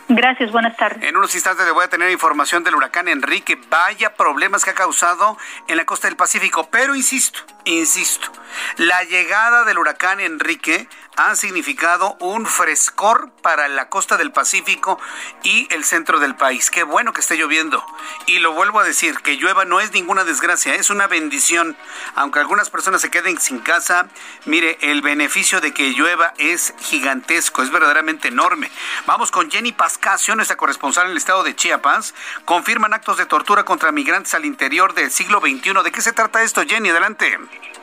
Gracias, 0.08 0.52
buenas 0.52 0.76
tardes. 0.76 1.02
En 1.02 1.16
unos 1.16 1.34
instantes 1.34 1.66
le 1.66 1.72
voy 1.72 1.84
a 1.84 1.88
tener 1.88 2.10
información 2.12 2.62
del 2.62 2.76
huracán 2.76 3.08
Enrique. 3.08 3.58
Vaya 3.68 4.14
problemas 4.14 4.64
que 4.64 4.70
ha 4.70 4.74
causado 4.74 5.36
en 5.66 5.76
la 5.76 5.84
costa 5.84 6.06
del 6.06 6.16
Pacífico. 6.16 6.68
Pero 6.70 6.94
insisto, 6.94 7.40
insisto, 7.64 8.30
la 8.76 9.02
llegada 9.02 9.64
del 9.64 9.78
huracán 9.78 10.20
Enrique 10.20 10.88
ha 11.16 11.34
significado 11.34 12.16
un 12.20 12.46
frescor 12.46 13.30
para 13.42 13.68
la 13.68 13.88
costa 13.88 14.16
del 14.16 14.32
Pacífico 14.32 14.98
y 15.42 15.66
el 15.72 15.84
centro 15.84 16.20
del 16.20 16.36
país. 16.36 16.70
Qué 16.70 16.82
bueno 16.82 17.12
que 17.12 17.20
esté 17.20 17.36
lloviendo. 17.36 17.84
Y 18.26 18.38
lo 18.38 18.52
vuelvo 18.52 18.80
a 18.80 18.84
decir, 18.84 19.18
que 19.18 19.36
llueva 19.36 19.64
no 19.64 19.80
es 19.80 19.92
ninguna 19.92 20.24
desgracia, 20.24 20.74
es 20.74 20.90
una 20.90 21.06
bendición. 21.06 21.76
Aunque 22.14 22.38
algunas 22.38 22.70
personas 22.70 23.00
se 23.00 23.10
queden 23.10 23.40
sin 23.40 23.60
casa, 23.60 24.08
mire, 24.44 24.78
el 24.82 25.02
beneficio 25.02 25.60
de 25.60 25.72
que 25.72 25.90
llueva 25.90 26.34
es 26.38 26.74
gigantesco, 26.80 27.62
es 27.62 27.70
verdaderamente 27.70 28.28
enorme. 28.28 28.70
Vamos 29.06 29.30
con 29.30 29.50
Jenny 29.50 29.72
Pascasio, 29.72 30.36
nuestra 30.36 30.56
corresponsal 30.56 31.06
en 31.06 31.12
el 31.12 31.16
estado 31.16 31.42
de 31.42 31.56
Chiapas. 31.56 32.14
Confirman 32.44 32.94
actos 32.94 33.16
de 33.16 33.26
tortura 33.26 33.64
contra 33.64 33.92
migrantes 33.92 34.34
al 34.34 34.44
interior 34.44 34.94
del 34.94 35.10
siglo 35.10 35.40
XXI. 35.40 35.82
¿De 35.82 35.92
qué 35.92 36.02
se 36.02 36.12
trata 36.12 36.42
esto, 36.42 36.62
Jenny? 36.66 36.90
Adelante. 36.90 37.38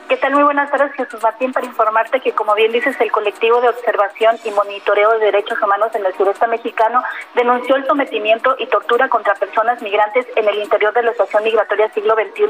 ¿Qué 0.08 0.18
tal? 0.18 0.34
Muy 0.34 0.42
buenas 0.42 0.70
tardes, 0.70 0.92
Jesús 0.92 1.22
Martín, 1.22 1.50
para 1.54 1.64
informarte 1.64 2.20
que, 2.20 2.32
como 2.32 2.54
bien 2.54 2.70
dices, 2.72 2.94
el 3.00 3.10
colectivo 3.10 3.62
de 3.62 3.70
observación 3.70 4.36
y 4.44 4.50
monitoreo 4.50 5.12
de 5.12 5.26
derechos 5.26 5.60
humanos 5.62 5.94
en 5.94 6.04
el 6.04 6.14
sureste 6.14 6.46
mexicano 6.46 7.02
denunció 7.34 7.76
el 7.76 7.86
sometimiento 7.86 8.54
y 8.58 8.66
tortura 8.66 9.08
contra 9.08 9.34
personas 9.34 9.80
migrantes 9.80 10.26
en 10.36 10.46
el 10.46 10.58
interior 10.58 10.92
de 10.92 11.04
la 11.04 11.12
estación 11.12 11.42
migratoria 11.42 11.88
siglo 11.94 12.14
XXI 12.16 12.44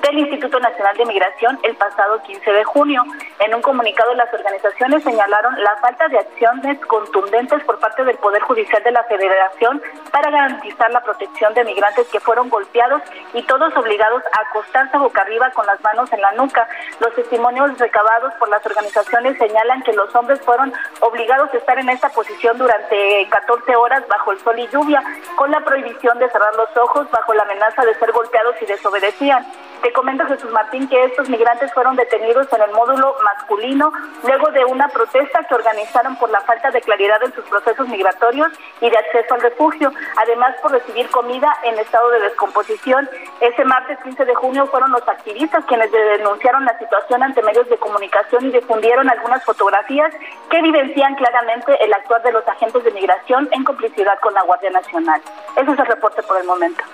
del 0.00 0.18
Instituto 0.20 0.60
Nacional 0.60 0.96
de 0.96 1.06
Migración 1.06 1.58
el 1.64 1.74
pasado 1.74 2.22
15 2.22 2.52
de 2.52 2.62
junio. 2.62 3.02
En 3.40 3.52
un 3.52 3.62
comunicado, 3.62 4.14
las 4.14 4.32
organizaciones 4.32 5.02
señalaron 5.02 5.60
la 5.60 5.76
falta 5.78 6.06
de 6.06 6.18
acciones 6.18 6.78
contundentes 6.86 7.64
por 7.64 7.80
parte 7.80 8.04
del 8.04 8.16
Poder 8.18 8.42
Judicial 8.42 8.80
de 8.84 8.92
la 8.92 9.02
Federación 9.04 9.82
para 10.12 10.30
garantizar 10.30 10.88
la 10.92 11.02
protección 11.02 11.52
de 11.54 11.64
migrantes 11.64 12.06
que 12.08 12.20
fueron 12.20 12.48
golpeados 12.48 13.02
y 13.34 13.42
todos 13.42 13.76
obligados 13.76 14.22
a 14.38 14.42
acostarse 14.48 14.98
boca 14.98 15.22
arriba 15.22 15.50
con 15.50 15.66
las 15.66 15.80
manos 15.82 16.12
en 16.12 16.20
la 16.20 16.30
nuca 16.32 16.68
los 17.00 17.14
testimonios 17.14 17.78
recabados 17.78 18.32
por 18.34 18.48
las 18.48 18.64
organizaciones 18.64 19.38
señalan 19.38 19.82
que 19.82 19.92
los 19.92 20.14
hombres 20.14 20.40
fueron 20.40 20.72
obligados 21.00 21.52
a 21.52 21.56
estar 21.56 21.78
en 21.78 21.88
esta 21.88 22.08
posición 22.10 22.58
durante 22.58 23.28
14 23.30 23.76
horas 23.76 24.06
bajo 24.08 24.32
el 24.32 24.40
sol 24.40 24.58
y 24.58 24.68
lluvia, 24.68 25.02
con 25.36 25.50
la 25.50 25.60
prohibición 25.64 26.18
de 26.18 26.30
cerrar 26.30 26.54
los 26.56 26.76
ojos 26.76 27.10
bajo 27.10 27.34
la 27.34 27.42
amenaza 27.42 27.84
de 27.84 27.94
ser 27.94 28.12
golpeados 28.12 28.56
si 28.58 28.66
desobedecían. 28.66 29.46
Te 29.82 29.92
comento, 29.92 30.24
Jesús 30.26 30.52
Martín, 30.52 30.88
que 30.88 31.04
estos 31.06 31.28
migrantes 31.28 31.72
fueron 31.72 31.96
detenidos 31.96 32.46
en 32.52 32.62
el 32.62 32.70
módulo 32.70 33.16
masculino 33.24 33.92
luego 34.22 34.52
de 34.52 34.64
una 34.64 34.86
protesta 34.86 35.42
que 35.48 35.56
organizaron 35.56 36.14
por 36.16 36.30
la 36.30 36.40
falta 36.42 36.70
de 36.70 36.80
claridad 36.80 37.20
en 37.24 37.34
sus 37.34 37.44
procesos 37.46 37.88
migratorios 37.88 38.52
y 38.80 38.88
de 38.88 38.96
acceso 38.96 39.34
al 39.34 39.40
refugio, 39.40 39.92
además 40.18 40.54
por 40.62 40.70
recibir 40.70 41.10
comida 41.10 41.52
en 41.64 41.76
estado 41.80 42.10
de 42.10 42.20
descomposición. 42.20 43.10
Ese 43.40 43.64
martes 43.64 43.98
15 44.04 44.24
de 44.24 44.34
junio 44.36 44.68
fueron 44.68 44.92
los 44.92 45.06
activistas 45.08 45.64
quienes 45.64 45.90
denunciaron 45.90 46.64
la 46.64 46.78
situación 46.78 47.24
ante 47.24 47.42
medios 47.42 47.68
de 47.68 47.76
comunicación 47.78 48.46
y 48.46 48.52
difundieron 48.52 49.10
algunas 49.10 49.44
fotografías 49.44 50.14
que 50.48 50.58
evidencian 50.58 51.16
claramente 51.16 51.76
el 51.84 51.92
actuar 51.92 52.22
de 52.22 52.30
los 52.30 52.46
agentes 52.46 52.84
de 52.84 52.92
migración 52.92 53.48
en 53.50 53.64
complicidad 53.64 54.16
con 54.20 54.32
la 54.32 54.42
Guardia 54.42 54.70
Nacional. 54.70 55.20
Ese 55.56 55.72
es 55.72 55.78
el 55.78 55.86
reporte 55.86 56.22
por 56.22 56.38
el 56.38 56.46
momento. 56.46 56.84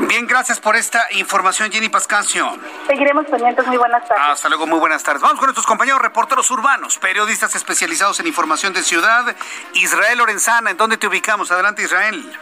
Bien, 0.00 0.26
gracias 0.26 0.60
por 0.60 0.76
esta 0.76 1.08
información, 1.12 1.72
Jenny 1.72 1.88
Pascancio. 1.88 2.56
Seguiremos 2.86 3.26
pendientes. 3.26 3.66
Muy 3.66 3.76
buenas 3.76 4.06
tardes. 4.06 4.24
Hasta 4.28 4.48
luego, 4.48 4.66
muy 4.66 4.78
buenas 4.78 5.02
tardes. 5.02 5.22
Vamos 5.22 5.38
con 5.38 5.46
nuestros 5.46 5.66
compañeros 5.66 6.00
reporteros 6.00 6.50
urbanos, 6.50 6.98
periodistas 6.98 7.54
especializados 7.56 8.20
en 8.20 8.28
información 8.28 8.72
de 8.72 8.82
ciudad. 8.82 9.34
Israel 9.74 10.18
Lorenzana, 10.18 10.70
¿en 10.70 10.76
dónde 10.76 10.98
te 10.98 11.08
ubicamos? 11.08 11.50
Adelante, 11.50 11.82
Israel. 11.82 12.32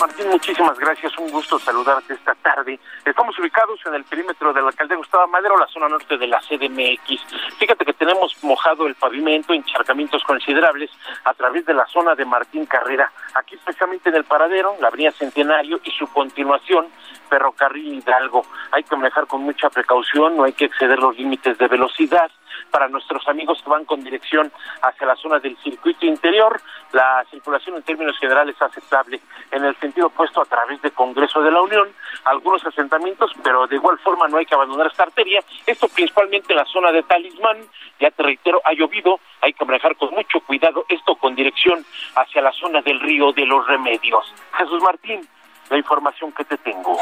Martín, 0.00 0.28
muchísimas 0.30 0.78
gracias. 0.78 1.16
Un 1.18 1.30
gusto 1.30 1.58
saludarte 1.58 2.14
esta 2.14 2.34
tarde. 2.36 2.80
Estamos 3.04 3.38
ubicados 3.38 3.78
en 3.86 3.94
el 3.94 4.04
perímetro 4.04 4.52
de 4.52 4.62
la 4.62 4.68
alcaldía 4.68 4.96
Gustavo 4.96 5.26
Madero, 5.28 5.58
la 5.58 5.66
zona 5.66 5.88
norte 5.88 6.16
de 6.16 6.26
la 6.26 6.40
CDMX. 6.40 7.22
Fíjate 7.58 7.84
que 7.84 7.92
tenemos 7.92 8.34
mojado 8.42 8.86
el 8.86 8.94
pavimento, 8.94 9.52
encharcamientos 9.52 10.24
considerables 10.24 10.90
a 11.24 11.34
través 11.34 11.66
de 11.66 11.74
la 11.74 11.86
zona 11.86 12.14
de 12.14 12.24
Martín 12.24 12.66
Carrera. 12.66 13.12
Aquí 13.34 13.56
especialmente 13.56 14.08
en 14.08 14.16
el 14.16 14.24
paradero, 14.24 14.74
la 14.80 14.88
avenida 14.88 15.12
Centenario 15.12 15.80
y 15.84 15.90
su 15.90 16.06
continuación, 16.06 16.86
Ferrocarril 17.28 17.94
Hidalgo. 17.94 18.46
Hay 18.72 18.82
que 18.84 18.96
manejar 18.96 19.26
con 19.26 19.42
mucha 19.42 19.68
precaución, 19.68 20.36
no 20.36 20.44
hay 20.44 20.52
que 20.52 20.64
exceder 20.64 20.98
los 20.98 21.16
límites 21.16 21.58
de 21.58 21.68
velocidad 21.68 22.30
para 22.70 22.88
nuestros 22.88 23.26
amigos 23.28 23.60
que 23.62 23.70
van 23.70 23.84
con 23.84 24.02
dirección 24.02 24.50
hacia 24.82 25.06
la 25.06 25.16
zona 25.16 25.38
del 25.38 25.56
circuito 25.58 26.06
interior. 26.06 26.60
La 26.92 27.24
circulación 27.30 27.76
en 27.76 27.82
términos 27.82 28.18
generales 28.18 28.56
es 28.56 28.62
aceptable 28.62 29.20
en 29.50 29.64
el 29.64 29.76
sentido 29.76 30.08
opuesto 30.08 30.40
a 30.42 30.44
través 30.44 30.80
de 30.82 30.90
Congreso 30.90 31.40
de 31.42 31.50
la 31.50 31.60
Unión, 31.60 31.88
algunos 32.24 32.64
asentamientos, 32.64 33.32
pero 33.42 33.66
de 33.66 33.76
igual 33.76 33.98
forma 33.98 34.28
no 34.28 34.38
hay 34.38 34.46
que 34.46 34.54
abandonar 34.54 34.86
esta 34.86 35.04
arteria. 35.04 35.42
Esto 35.66 35.88
principalmente 35.88 36.52
en 36.52 36.58
la 36.58 36.64
zona 36.64 36.92
de 36.92 37.02
Talismán, 37.02 37.58
ya 37.98 38.10
te 38.10 38.22
reitero, 38.22 38.60
ha 38.64 38.72
llovido, 38.72 39.20
hay 39.40 39.52
que 39.52 39.64
manejar 39.64 39.96
con 39.96 40.10
mucho 40.10 40.40
cuidado 40.40 40.84
esto 40.88 41.14
con 41.16 41.34
dirección 41.34 41.84
hacia 42.16 42.42
la 42.42 42.52
zona 42.52 42.80
del 42.82 43.00
río 43.00 43.32
de 43.32 43.46
los 43.46 43.66
remedios. 43.66 44.32
Jesús 44.56 44.82
Martín, 44.82 45.26
la 45.68 45.78
información 45.78 46.32
que 46.32 46.44
te 46.44 46.56
tengo. 46.58 46.98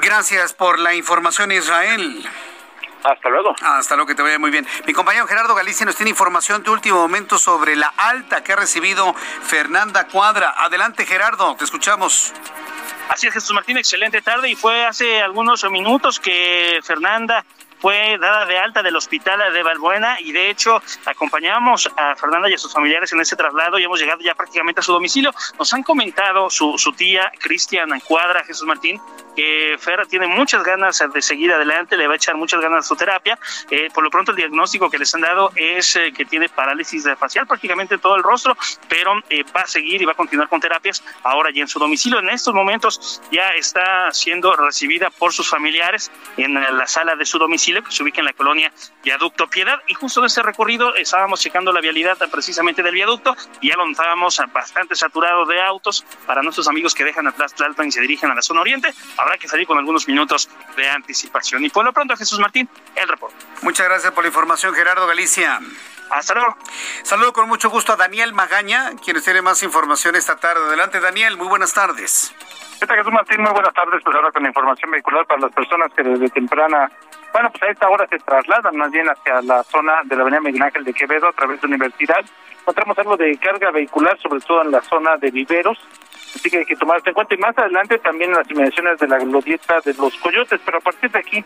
Gracias 0.00 0.54
por 0.54 0.78
la 0.78 0.94
información, 0.94 1.52
Israel. 1.52 2.24
Hasta 3.04 3.28
luego. 3.28 3.54
Hasta 3.62 3.96
luego, 3.96 4.08
que 4.08 4.14
te 4.14 4.22
vaya 4.22 4.38
muy 4.38 4.50
bien. 4.50 4.66
Mi 4.86 4.92
compañero 4.92 5.26
Gerardo 5.26 5.54
Galicia 5.54 5.84
nos 5.84 5.96
tiene 5.96 6.10
información 6.10 6.62
de 6.62 6.70
último 6.70 6.98
momento 6.98 7.38
sobre 7.38 7.76
la 7.76 7.92
alta 7.96 8.44
que 8.44 8.52
ha 8.52 8.56
recibido 8.56 9.14
Fernanda 9.14 10.06
Cuadra. 10.06 10.54
Adelante, 10.56 11.04
Gerardo, 11.06 11.56
te 11.56 11.64
escuchamos. 11.64 12.32
Así 13.08 13.26
es, 13.26 13.34
Jesús 13.34 13.52
Martín, 13.52 13.76
excelente 13.76 14.22
tarde. 14.22 14.50
Y 14.50 14.54
fue 14.54 14.86
hace 14.86 15.20
algunos 15.20 15.68
minutos 15.70 16.20
que 16.20 16.80
Fernanda 16.84 17.44
fue 17.82 18.16
dada 18.16 18.46
de 18.46 18.56
alta 18.58 18.80
del 18.80 18.94
hospital 18.94 19.52
de 19.52 19.62
Valbuena 19.64 20.20
y 20.20 20.30
de 20.30 20.50
hecho 20.50 20.80
acompañamos 21.04 21.90
a 21.96 22.14
Fernanda 22.14 22.48
y 22.48 22.54
a 22.54 22.58
sus 22.58 22.72
familiares 22.72 23.12
en 23.12 23.20
ese 23.20 23.34
traslado 23.34 23.76
y 23.76 23.82
hemos 23.82 23.98
llegado 24.00 24.20
ya 24.20 24.36
prácticamente 24.36 24.78
a 24.78 24.82
su 24.84 24.92
domicilio. 24.92 25.32
Nos 25.58 25.74
han 25.74 25.82
comentado 25.82 26.48
su, 26.48 26.78
su 26.78 26.92
tía 26.92 27.32
Cristian 27.40 27.90
Cuadra, 28.06 28.44
Jesús 28.44 28.68
Martín, 28.68 29.00
que 29.34 29.76
Fer 29.78 30.06
tiene 30.06 30.26
muchas 30.26 30.62
ganas 30.62 31.02
de 31.12 31.22
seguir 31.22 31.52
adelante, 31.52 31.96
le 31.96 32.06
va 32.06 32.14
a 32.14 32.16
echar 32.16 32.36
muchas 32.36 32.60
ganas 32.60 32.84
a 32.84 32.88
su 32.88 32.96
terapia. 32.96 33.38
Eh, 33.70 33.88
por 33.92 34.04
lo 34.04 34.10
pronto 34.10 34.32
el 34.32 34.36
diagnóstico 34.36 34.90
que 34.90 34.98
les 34.98 35.14
han 35.14 35.22
dado 35.22 35.52
es 35.56 35.96
eh, 35.96 36.12
que 36.12 36.24
tiene 36.24 36.48
parálisis 36.48 37.06
facial 37.18 37.46
prácticamente 37.46 37.98
todo 37.98 38.16
el 38.16 38.22
rostro, 38.22 38.56
pero 38.88 39.22
eh, 39.30 39.44
va 39.56 39.62
a 39.62 39.66
seguir 39.66 40.02
y 40.02 40.04
va 40.04 40.12
a 40.12 40.14
continuar 40.14 40.48
con 40.48 40.60
terapias 40.60 41.02
ahora 41.22 41.50
ya 41.52 41.62
en 41.62 41.68
su 41.68 41.78
domicilio. 41.78 42.18
En 42.18 42.30
estos 42.30 42.54
momentos 42.54 43.22
ya 43.30 43.50
está 43.50 44.10
siendo 44.12 44.54
recibida 44.56 45.10
por 45.10 45.32
sus 45.32 45.48
familiares 45.48 46.10
en 46.36 46.54
la 46.54 46.86
sala 46.86 47.16
de 47.16 47.24
su 47.24 47.38
domicilio 47.38 47.82
que 47.82 47.92
se 47.92 48.02
ubica 48.02 48.20
en 48.20 48.26
la 48.26 48.32
colonia 48.32 48.72
Viaducto 49.02 49.48
Piedad. 49.48 49.80
Y 49.88 49.94
justo 49.94 50.20
en 50.20 50.26
ese 50.26 50.42
recorrido 50.42 50.94
estábamos 50.94 51.40
checando 51.40 51.72
la 51.72 51.80
vialidad 51.80 52.18
precisamente 52.30 52.82
del 52.82 52.94
viaducto 52.94 53.36
y 53.60 53.68
ya 53.68 53.76
lo 53.76 53.86
notábamos 53.86 54.40
bastante 54.52 54.94
saturado 54.94 55.46
de 55.46 55.60
autos 55.60 56.04
para 56.26 56.42
nuestros 56.42 56.68
amigos 56.68 56.94
que 56.94 57.04
dejan 57.04 57.26
atrás 57.26 57.54
Tlalpan 57.54 57.88
y 57.88 57.92
se 57.92 58.00
dirigen 58.00 58.30
a 58.30 58.34
la 58.34 58.42
zona 58.42 58.60
oriente. 58.60 58.92
Habrá 59.22 59.38
que 59.38 59.46
salir 59.46 59.66
con 59.66 59.78
algunos 59.78 60.08
minutos 60.08 60.50
de 60.76 60.88
anticipación. 60.90 61.64
Y 61.64 61.70
por 61.70 61.84
lo 61.84 61.92
pronto, 61.92 62.16
Jesús 62.16 62.40
Martín, 62.40 62.68
el 62.96 63.08
reporte. 63.08 63.36
Muchas 63.62 63.86
gracias 63.86 64.12
por 64.12 64.24
la 64.24 64.28
información, 64.28 64.74
Gerardo 64.74 65.06
Galicia. 65.06 65.60
Hasta 66.10 66.34
luego. 66.34 66.56
Saludo 67.04 67.32
con 67.32 67.48
mucho 67.48 67.70
gusto 67.70 67.92
a 67.92 67.96
Daniel 67.96 68.32
Magaña, 68.32 68.90
quien 69.02 69.22
tiene 69.22 69.40
más 69.40 69.62
información 69.62 70.16
esta 70.16 70.36
tarde. 70.36 70.66
Adelante, 70.66 71.00
Daniel, 71.00 71.36
muy 71.36 71.46
buenas 71.46 71.72
tardes. 71.72 72.34
¿Qué 72.80 72.86
tal, 72.86 72.98
Jesús 72.98 73.12
Martín? 73.12 73.40
Muy 73.40 73.52
buenas 73.52 73.72
tardes. 73.72 74.02
Pues 74.04 74.16
ahora 74.16 74.32
con 74.32 74.42
la 74.42 74.48
información 74.48 74.90
vehicular 74.90 75.24
para 75.26 75.40
las 75.40 75.52
personas 75.52 75.92
que 75.94 76.02
desde 76.02 76.28
temprana, 76.28 76.90
bueno, 77.32 77.50
pues 77.50 77.62
a 77.62 77.70
esta 77.70 77.88
hora 77.88 78.06
se 78.08 78.18
trasladan 78.18 78.76
más 78.76 78.90
bien 78.90 79.06
hacia 79.08 79.40
la 79.42 79.62
zona 79.62 80.00
de 80.04 80.16
la 80.16 80.22
avenida 80.22 80.40
Miguel 80.40 80.62
Ángel 80.62 80.84
de 80.84 80.92
Quevedo 80.92 81.28
a 81.28 81.32
través 81.32 81.60
de 81.60 81.68
Universidad. 81.68 82.24
Encontramos 82.60 82.98
algo 82.98 83.16
de 83.16 83.38
carga 83.38 83.70
vehicular, 83.70 84.18
sobre 84.20 84.40
todo 84.40 84.62
en 84.62 84.72
la 84.72 84.82
zona 84.82 85.16
de 85.16 85.30
viveros. 85.30 85.78
Así 86.34 86.50
que 86.50 86.58
hay 86.58 86.64
que 86.64 86.76
tomarse 86.76 87.10
en 87.10 87.14
cuenta. 87.14 87.34
Y 87.34 87.38
más 87.38 87.56
adelante 87.56 87.98
también 87.98 88.32
las 88.32 88.50
inmediaciones 88.50 88.98
de 88.98 89.08
la 89.08 89.18
glorieta 89.18 89.80
de 89.84 89.94
los 89.94 90.14
coyotes. 90.16 90.60
Pero 90.64 90.78
a 90.78 90.80
partir 90.80 91.10
de 91.10 91.18
aquí 91.18 91.44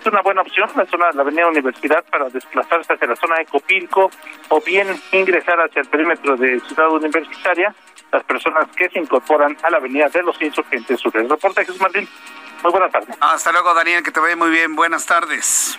es 0.00 0.06
una 0.06 0.22
buena 0.22 0.42
opción 0.42 0.68
la 0.76 0.86
zona 0.86 1.08
de 1.08 1.14
la 1.14 1.22
avenida 1.22 1.48
Universidad 1.48 2.04
para 2.10 2.28
desplazarse 2.28 2.92
hacia 2.92 3.08
la 3.08 3.16
zona 3.16 3.36
de 3.38 3.46
Copilco 3.46 4.10
o 4.48 4.60
bien 4.60 4.88
ingresar 5.12 5.58
hacia 5.60 5.82
el 5.82 5.88
perímetro 5.88 6.36
de 6.36 6.60
Ciudad 6.60 6.90
Universitaria 6.90 7.74
las 8.12 8.24
personas 8.24 8.68
que 8.74 8.88
se 8.88 8.98
incorporan 8.98 9.56
a 9.62 9.70
la 9.70 9.78
avenida 9.78 10.08
de 10.08 10.22
los 10.22 10.40
insurgentes 10.40 11.00
sur. 11.00 11.14
El 11.16 11.28
reporte 11.28 11.64
Jesús 11.64 11.80
Martín. 11.80 12.08
Muy 12.62 12.72
buenas 12.72 12.90
tardes. 12.90 13.16
Hasta 13.20 13.52
luego, 13.52 13.72
Daniel, 13.74 14.02
que 14.02 14.10
te 14.10 14.20
vaya 14.20 14.36
muy 14.36 14.50
bien. 14.50 14.74
Buenas 14.74 15.06
tardes. 15.06 15.78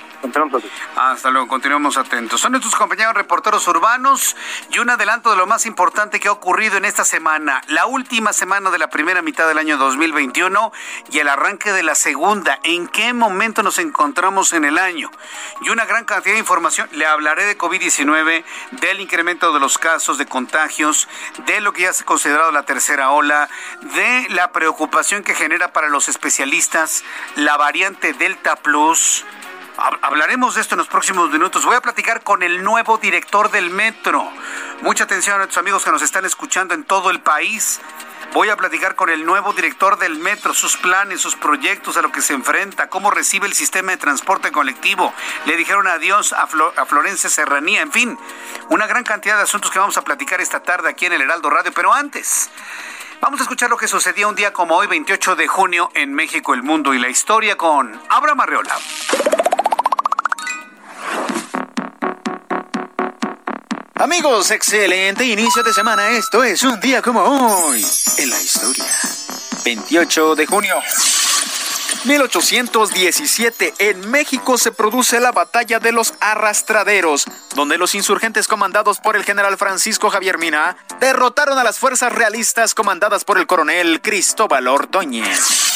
Hasta 0.95 1.29
luego, 1.29 1.47
continuamos 1.47 1.97
atentos. 1.97 2.41
Son 2.41 2.51
nuestros 2.51 2.75
compañeros 2.75 3.13
reporteros 3.13 3.67
urbanos 3.67 4.35
y 4.69 4.79
un 4.79 4.89
adelanto 4.89 5.31
de 5.31 5.37
lo 5.37 5.47
más 5.47 5.65
importante 5.65 6.19
que 6.19 6.27
ha 6.27 6.31
ocurrido 6.31 6.77
en 6.77 6.83
esta 6.83 7.05
semana, 7.05 7.61
la 7.67 7.85
última 7.85 8.33
semana 8.33 8.69
de 8.69 8.79
la 8.79 8.89
primera 8.89 9.21
mitad 9.21 9.47
del 9.47 9.57
año 9.57 9.77
2021 9.77 10.73
y 11.11 11.19
el 11.19 11.29
arranque 11.29 11.71
de 11.71 11.83
la 11.83 11.95
segunda. 11.95 12.59
¿En 12.63 12.87
qué 12.87 13.13
momento 13.13 13.63
nos 13.63 13.79
encontramos 13.79 14.51
en 14.53 14.65
el 14.65 14.77
año? 14.77 15.09
Y 15.61 15.69
una 15.69 15.85
gran 15.85 16.05
cantidad 16.05 16.33
de 16.33 16.39
información. 16.39 16.89
Le 16.91 17.05
hablaré 17.05 17.45
de 17.45 17.57
COVID-19, 17.57 18.43
del 18.71 18.99
incremento 18.99 19.53
de 19.53 19.59
los 19.59 19.77
casos 19.77 20.17
de 20.17 20.25
contagios, 20.25 21.07
de 21.45 21.61
lo 21.61 21.71
que 21.71 21.83
ya 21.83 21.93
se 21.93 22.03
ha 22.03 22.05
considerado 22.05 22.51
la 22.51 22.63
tercera 22.63 23.11
ola, 23.11 23.49
de 23.81 24.27
la 24.29 24.51
preocupación 24.51 25.23
que 25.23 25.33
genera 25.33 25.71
para 25.71 25.87
los 25.87 26.09
especialistas 26.09 26.68
la 27.36 27.58
variante 27.58 28.13
Delta 28.13 28.55
Plus 28.55 29.25
Hablaremos 30.01 30.55
de 30.55 30.62
esto 30.62 30.75
en 30.75 30.79
los 30.79 30.89
próximos 30.89 31.29
minutos. 31.29 31.63
Voy 31.63 31.75
a 31.75 31.82
platicar 31.82 32.21
con 32.21 32.43
el 32.43 32.63
nuevo 32.63 32.97
director 32.97 33.49
del 33.49 33.69
metro. 33.69 34.29
Mucha 34.82 35.05
atención 35.05 35.36
a 35.36 35.38
nuestros 35.38 35.58
amigos 35.58 35.86
que 35.86 35.91
nos 35.91 36.01
están 36.01 36.25
escuchando 36.25 36.73
en 36.73 36.84
todo 36.84 37.10
el 37.10 37.21
país. 37.21 37.79
Voy 38.34 38.49
a 38.49 38.58
platicar 38.58 38.95
con 38.95 39.10
el 39.10 39.25
nuevo 39.25 39.53
director 39.53 39.97
del 39.97 40.19
metro, 40.19 40.53
sus 40.53 40.75
planes, 40.75 41.21
sus 41.21 41.38
proyectos, 41.38 41.95
a 41.95 42.01
lo 42.01 42.12
que 42.12 42.21
se 42.21 42.34
enfrenta, 42.34 42.89
cómo 42.89 43.10
recibe 43.10 43.47
el 43.47 43.53
sistema 43.53 43.93
de 43.93 43.97
transporte 43.97 44.51
colectivo. 44.51 45.13
Le 45.45 45.55
dijeron 45.55 45.88
adiós 45.88 46.34
a, 46.34 46.43
a 46.43 46.86
Florencia 46.86 47.29
Serranía, 47.29 47.82
en 47.82 47.91
fin, 47.93 48.19
una 48.69 48.86
gran 48.86 49.05
cantidad 49.05 49.38
de 49.38 49.43
asuntos 49.43 49.71
que 49.71 49.79
vamos 49.79 49.97
a 49.97 50.03
platicar 50.03 50.41
esta 50.41 50.62
tarde 50.62 50.89
aquí 50.89 51.05
en 51.05 51.13
el 51.13 51.21
Heraldo 51.21 51.49
Radio. 51.49 51.71
Pero 51.73 51.93
antes, 51.93 52.51
vamos 53.21 53.39
a 53.39 53.43
escuchar 53.43 53.69
lo 53.69 53.77
que 53.77 53.88
sucedió 53.88 54.29
un 54.29 54.36
día 54.36 54.53
como 54.53 54.75
hoy, 54.75 54.88
28 54.88 55.36
de 55.36 55.47
junio, 55.47 55.89
en 55.93 56.13
México, 56.13 56.53
el 56.53 56.63
mundo 56.63 56.93
y 56.93 56.99
la 56.99 57.10
historia 57.10 57.55
con 57.58 57.99
Abraham 58.10 58.41
Arreola. 58.41 58.75
Amigos, 63.95 64.51
excelente 64.51 65.25
inicio 65.25 65.62
de 65.62 65.73
semana. 65.73 66.10
Esto 66.10 66.43
es 66.43 66.63
un 66.63 66.79
día 66.79 67.01
como 67.01 67.21
hoy 67.21 67.86
en 68.17 68.29
la 68.29 68.41
historia. 68.41 68.86
28 69.65 70.36
de 70.36 70.45
junio. 70.45 70.75
1817, 72.05 73.73
en 73.79 74.09
México 74.09 74.57
se 74.57 74.71
produce 74.71 75.19
la 75.19 75.31
batalla 75.31 75.79
de 75.79 75.91
los 75.91 76.13
arrastraderos, 76.21 77.25
donde 77.55 77.77
los 77.77 77.93
insurgentes 77.93 78.47
comandados 78.47 78.99
por 78.99 79.15
el 79.15 79.23
general 79.23 79.57
Francisco 79.57 80.09
Javier 80.09 80.38
Mina 80.38 80.77
derrotaron 80.99 81.57
a 81.57 81.63
las 81.63 81.77
fuerzas 81.77 82.13
realistas 82.13 82.73
comandadas 82.73 83.25
por 83.25 83.38
el 83.38 83.47
coronel 83.47 84.01
Cristóbal 84.01 84.67
Ordóñez. 84.67 85.69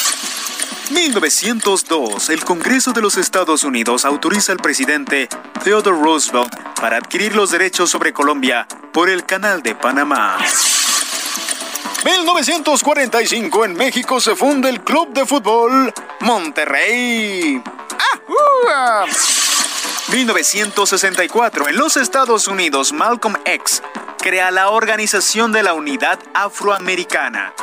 1902, 0.90 2.30
el 2.30 2.44
Congreso 2.44 2.92
de 2.92 3.00
los 3.00 3.16
Estados 3.16 3.64
Unidos 3.64 4.04
autoriza 4.04 4.52
al 4.52 4.58
presidente 4.58 5.28
Theodore 5.62 5.98
Roosevelt 5.98 6.54
para 6.80 6.96
adquirir 6.98 7.34
los 7.34 7.50
derechos 7.50 7.90
sobre 7.90 8.12
Colombia 8.12 8.66
por 8.92 9.08
el 9.08 9.24
Canal 9.24 9.62
de 9.62 9.74
Panamá. 9.74 10.38
1945 12.04 13.64
en 13.64 13.74
México 13.74 14.20
se 14.20 14.36
funda 14.36 14.68
el 14.68 14.82
Club 14.82 15.14
de 15.14 15.24
Fútbol 15.24 15.90
Monterrey. 16.20 17.62
1964 20.12 21.68
en 21.68 21.76
los 21.76 21.96
Estados 21.96 22.46
Unidos 22.46 22.92
Malcolm 22.92 23.36
X 23.46 23.82
crea 24.18 24.50
la 24.50 24.68
Organización 24.68 25.50
de 25.52 25.62
la 25.62 25.72
Unidad 25.72 26.18
Afroamericana. 26.34 27.54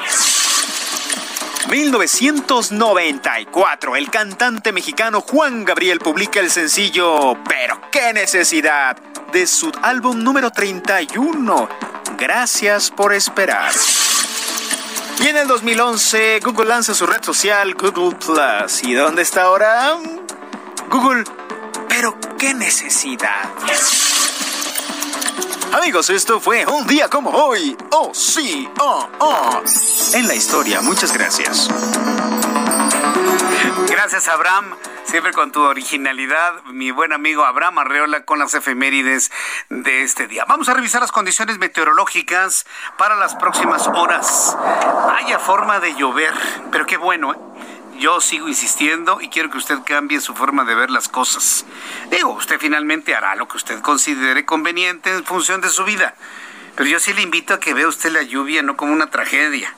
1994, 1.69 3.95
el 3.95 4.10
cantante 4.10 4.71
mexicano 4.71 5.21
Juan 5.21 5.65
Gabriel 5.65 5.99
publica 5.99 6.39
el 6.39 6.49
sencillo 6.49 7.38
Pero 7.47 7.80
qué 7.91 8.12
necesidad 8.12 8.97
de 9.32 9.45
su 9.45 9.71
álbum 9.84 10.23
número 10.23 10.49
31. 10.51 11.69
Gracias 12.17 12.89
por 12.89 13.13
esperar. 13.13 13.71
Y 15.19 15.28
en 15.28 15.38
el 15.38 15.47
2011, 15.47 16.39
Google 16.43 16.65
lanza 16.69 16.93
su 16.93 17.06
red 17.06 17.24
social 17.24 17.74
Google 17.76 18.17
Plus. 18.17 18.84
¿Y 18.84 18.93
dónde 18.93 19.21
está 19.21 19.43
ahora? 19.43 19.97
Google. 20.89 21.24
Pero 21.88 22.17
qué 22.38 22.54
necesidad. 22.54 23.50
Amigos, 25.74 26.10
esto 26.10 26.42
fue 26.42 26.66
un 26.66 26.86
día 26.86 27.08
como 27.08 27.30
hoy. 27.30 27.78
Oh, 27.92 28.14
sí, 28.14 28.70
oh, 28.80 29.08
oh. 29.20 29.64
En 30.14 30.28
la 30.28 30.36
historia, 30.36 30.82
muchas 30.82 31.14
gracias. 31.14 31.70
Gracias, 33.88 34.28
Abraham. 34.28 34.76
Siempre 35.06 35.32
con 35.32 35.52
tu 35.52 35.62
originalidad, 35.62 36.64
mi 36.66 36.92
buen 36.92 37.14
amigo 37.14 37.46
Abraham 37.46 37.80
Arreola 37.80 38.26
con 38.26 38.40
las 38.40 38.54
efemérides 38.54 39.32
de 39.70 40.04
este 40.04 40.28
día. 40.28 40.46
Vamos 40.46 40.68
a 40.70 40.74
revisar 40.74 41.02
las 41.02 41.12
condiciones 41.12 41.58
meteorológicas 41.58 42.66
para 42.98 43.16
las 43.16 43.36
próximas 43.36 43.88
horas. 43.88 44.58
Haya 45.18 45.40
forma 45.40 45.80
de 45.80 45.96
llover, 45.96 46.34
pero 46.72 46.86
qué 46.86 46.98
bueno, 46.98 47.34
¿eh? 47.34 47.38
Yo 48.02 48.20
sigo 48.20 48.50
insistiendo 48.50 49.22
y 49.22 49.30
quiero 49.30 49.52
que 49.52 49.60
usted 49.60 49.78
cambie 49.86 50.20
su 50.22 50.34
forma 50.34 50.66
de 50.66 50.74
ver 50.74 50.90
las 50.90 51.08
cosas. 51.08 51.66
Digo, 52.10 52.32
usted 52.32 52.60
finalmente 52.60 53.14
hará 53.14 53.36
lo 53.36 53.48
que 53.48 53.58
usted 53.58 53.80
considere 53.82 54.44
conveniente 54.44 55.12
en 55.12 55.24
función 55.24 55.62
de 55.62 55.70
su 55.70 55.84
vida. 55.84 56.16
Pero 56.76 56.90
yo 56.90 57.00
sí 57.00 57.14
le 57.14 57.22
invito 57.22 57.54
a 57.54 57.60
que 57.60 57.76
vea 57.76 57.88
usted 57.88 58.12
la 58.12 58.24
lluvia 58.24 58.64
no 58.64 58.76
como 58.76 58.92
una 58.92 59.12
tragedia, 59.12 59.76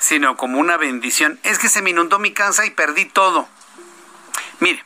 sino 0.00 0.36
como 0.36 0.58
una 0.58 0.76
bendición. 0.76 1.38
Es 1.44 1.60
que 1.60 1.68
se 1.68 1.82
me 1.82 1.90
inundó 1.90 2.18
mi 2.18 2.32
casa 2.32 2.66
y 2.66 2.70
perdí 2.70 3.04
todo. 3.04 3.48
Mire, 4.58 4.84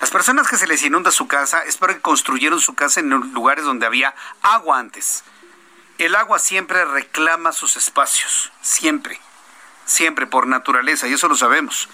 las 0.00 0.10
personas 0.10 0.48
que 0.48 0.56
se 0.56 0.66
les 0.66 0.82
inunda 0.82 1.12
su 1.12 1.28
casa 1.28 1.62
es 1.62 1.76
porque 1.76 2.00
construyeron 2.00 2.60
su 2.60 2.74
casa 2.74 2.98
en 2.98 3.10
lugares 3.10 3.64
donde 3.64 3.86
había 3.86 4.16
agua 4.42 4.80
antes. 4.80 5.22
El 5.98 6.16
agua 6.16 6.40
siempre 6.40 6.84
reclama 6.84 7.52
sus 7.52 7.76
espacios, 7.76 8.50
siempre 8.62 9.20
siempre 9.84 10.26
por 10.26 10.46
naturaleza, 10.46 11.08
y 11.08 11.12
eso 11.12 11.28
lo 11.28 11.36
sabemos. 11.36 11.88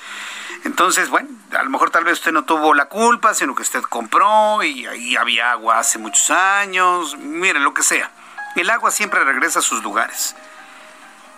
Entonces, 0.64 1.08
bueno, 1.08 1.28
a 1.56 1.62
lo 1.62 1.70
mejor 1.70 1.90
tal 1.90 2.04
vez 2.04 2.14
usted 2.14 2.32
no 2.32 2.44
tuvo 2.44 2.74
la 2.74 2.86
culpa, 2.86 3.34
sino 3.34 3.54
que 3.54 3.62
usted 3.62 3.82
compró 3.82 4.62
y 4.62 4.86
ahí 4.86 5.16
había 5.16 5.52
agua 5.52 5.78
hace 5.78 5.98
muchos 5.98 6.30
años, 6.30 7.16
mire, 7.16 7.60
lo 7.60 7.72
que 7.72 7.82
sea. 7.82 8.10
El 8.56 8.68
agua 8.68 8.90
siempre 8.90 9.24
regresa 9.24 9.60
a 9.60 9.62
sus 9.62 9.82
lugares. 9.82 10.36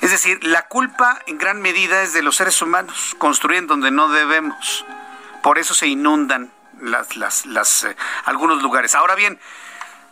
Es 0.00 0.10
decir, 0.10 0.42
la 0.42 0.66
culpa 0.66 1.20
en 1.26 1.38
gran 1.38 1.60
medida 1.60 2.02
es 2.02 2.12
de 2.12 2.22
los 2.22 2.36
seres 2.36 2.60
humanos, 2.60 3.14
construyen 3.18 3.68
donde 3.68 3.92
no 3.92 4.08
debemos. 4.08 4.84
Por 5.42 5.58
eso 5.58 5.74
se 5.74 5.86
inundan 5.86 6.50
eh, 6.82 7.96
algunos 8.24 8.62
lugares. 8.62 8.96
Ahora 8.96 9.14
bien, 9.14 9.38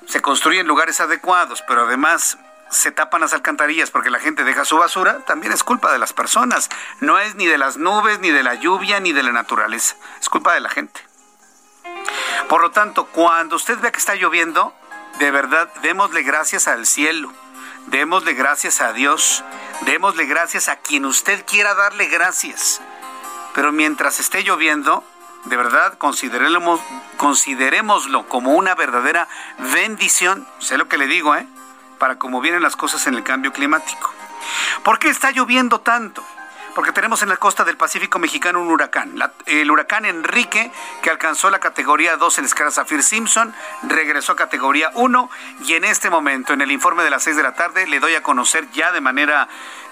se 0.07 0.23
construyen 0.23 0.69
lugares 0.69 1.01
adecuados, 1.01 1.65
pero 1.67 1.87
además 1.87 2.39
se 2.71 2.93
tapan 2.93 3.21
las 3.21 3.35
alcantarillas 3.35 3.91
porque 3.91 4.11
la 4.11 4.21
gente 4.21 4.45
deja 4.45 4.65
su 4.65 4.79
basura, 4.79 5.25
también 5.27 5.53
es 5.53 5.65
culpa 5.65 5.93
de 5.93 5.99
las 5.99 6.13
personas. 6.13 6.71
No 7.01 7.19
es 7.19 7.35
ni 7.35 7.47
de 7.47 7.59
las 7.59 7.77
nubes, 7.77 8.21
ni 8.21 8.31
de 8.31 8.43
la 8.43 8.55
lluvia, 8.55 9.01
ni 9.01 9.13
de 9.13 9.23
la 9.23 9.33
naturaleza. 9.33 9.97
Es 10.21 10.29
culpa 10.29 10.55
de 10.55 10.61
la 10.61 10.69
gente. 10.69 11.01
Por 12.49 12.63
lo 12.63 12.71
tanto, 12.71 13.07
cuando 13.07 13.57
usted 13.57 13.79
vea 13.81 13.93
que 13.93 13.99
está 13.99 14.15
lloviendo, 14.15 14.73
de 15.19 15.31
verdad, 15.31 15.69
démosle 15.83 16.23
gracias 16.23 16.69
al 16.69 16.87
cielo. 16.87 17.33
Démosle 17.87 18.35
gracias 18.35 18.81
a 18.81 18.93
Dios. 18.93 19.45
Démosle 19.83 20.27
gracias 20.27 20.69
a 20.69 20.77
quien 20.77 21.05
usted 21.05 21.45
quiera 21.47 21.75
darle 21.75 22.07
gracias. 22.07 22.81
Pero 23.55 23.73
mientras 23.73 24.21
esté 24.21 24.45
lloviendo, 24.45 25.05
de 25.45 25.57
verdad, 25.57 25.99
consideremos, 25.99 26.81
considerémoslo 27.17 28.29
como 28.29 28.55
una 28.55 28.75
verdadera 28.75 29.29
bendición. 29.75 30.47
Sé 30.61 30.79
lo 30.79 30.89
que 30.89 30.99
le 30.99 31.07
digo, 31.07 31.35
¿eh? 31.35 31.47
Para 32.01 32.19
cómo 32.19 32.41
vienen 32.41 32.63
las 32.63 32.75
cosas 32.75 33.07
en 33.07 33.15
el 33.15 33.23
cambio 33.23 33.53
climático. 33.53 34.13
¿Por 34.83 34.99
qué 34.99 35.11
está 35.11 35.31
lloviendo 35.31 35.81
tanto? 35.81 36.25
porque 36.75 36.93
tenemos 36.93 37.21
en 37.23 37.29
la 37.29 37.37
costa 37.37 37.65
del 37.65 37.77
Pacífico 37.77 38.19
mexicano 38.19 38.63
un 38.63 38.69
huracán. 38.69 39.21
el 39.47 39.71
huracán 39.71 40.05
Enrique, 40.05 40.71
que 41.03 41.11
alcanzó 41.11 41.51
la 41.51 41.59
categoría 41.59 42.17
2 42.17 42.39
en 42.39 42.45
escala 42.45 42.71
Zafir 42.71 43.03
Simpson, 43.03 43.53
regresó 43.83 44.33
a 44.33 44.37
categoría 44.37 44.91
1 44.95 45.31
y 45.67 45.75
en 45.75 45.85
este 45.85 46.11
momento, 46.11 46.53
en 46.53 46.61
el 46.61 46.71
informe 46.71 47.03
de 47.03 47.11
las 47.11 47.25
6 47.25 47.37
de 47.37 47.43
la 47.43 47.55
tarde, 47.55 47.87
le 47.87 48.01
doy 48.01 48.15
a 48.15 48.23
conocer 48.23 48.71
ya 48.71 48.93
de 48.93 49.01
manera 49.01 49.49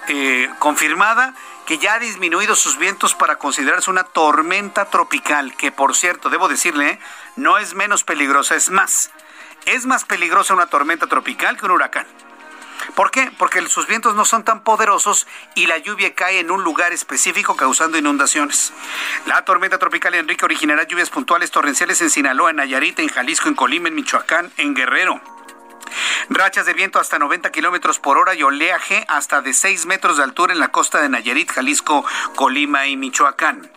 eh, 0.09 0.49
confirmada 0.61 1.35
que 1.67 1.79
ya 1.79 1.95
ha 1.95 1.99
disminuido 1.99 2.55
sus 2.55 2.79
vientos 2.79 3.15
para 3.15 3.37
considerarse 3.37 3.91
una 3.91 4.05
tormenta 4.05 4.87
tropical, 4.87 5.55
que 5.57 5.71
por 5.71 5.95
cierto, 5.95 6.31
debo 6.31 6.49
decirle, 6.49 6.99
no 7.37 7.59
es 7.59 7.75
menos 7.75 8.05
peligrosa, 8.05 8.55
es 8.55 8.71
más. 8.71 9.11
Es 9.69 9.85
más 9.85 10.07
peligrosa 10.07 10.55
una 10.55 10.69
tormenta 10.69 11.09
tropical 11.09 11.59
que 11.59 11.67
un 11.67 11.73
huracán. 11.73 12.07
¿Por 12.95 13.11
qué? 13.11 13.31
Porque 13.37 13.61
sus 13.69 13.87
vientos 13.87 14.15
no 14.15 14.25
son 14.25 14.43
tan 14.43 14.63
poderosos 14.65 15.27
y 15.55 15.67
la 15.67 15.77
lluvia 15.77 16.15
cae 16.15 16.41
en 16.41 16.51
un 16.51 16.65
lugar 16.65 16.95
específico 16.95 17.55
causando 17.55 17.99
inundaciones. 17.99 18.73
La 19.27 19.45
tormenta 19.45 19.79
tropical 19.79 20.15
Enrique 20.15 20.47
originará 20.47 20.85
lluvias 20.85 21.11
puntuales 21.11 21.51
torrenciales 21.51 22.01
en 22.01 22.09
Sinaloa, 22.09 22.49
en 22.49 22.57
Nayarit, 22.57 22.99
en 22.99 23.09
Jalisco, 23.09 23.51
en 23.51 23.55
Colima, 23.55 23.89
en 23.89 23.95
Michoacán, 23.97 24.51
en 24.57 24.75
Guerrero. 24.75 25.21
Rachas 26.31 26.65
de 26.65 26.73
viento 26.73 26.99
hasta 26.99 27.19
90 27.19 27.53
kilómetros 27.53 27.99
por 27.99 28.17
hora 28.17 28.35
y 28.35 28.43
oleaje 28.43 29.05
hasta 29.07 29.43
de 29.43 29.53
6 29.53 29.85
metros 29.85 30.17
de 30.17 30.23
altura 30.23 30.55
en 30.55 30.61
la 30.61 30.69
costa 30.69 31.03
de 31.03 31.11
Nayarit, 31.11 31.53
Jalisco, 31.53 32.07
Colima 32.37 32.87
y 32.87 32.97
Michoacán. 32.97 33.71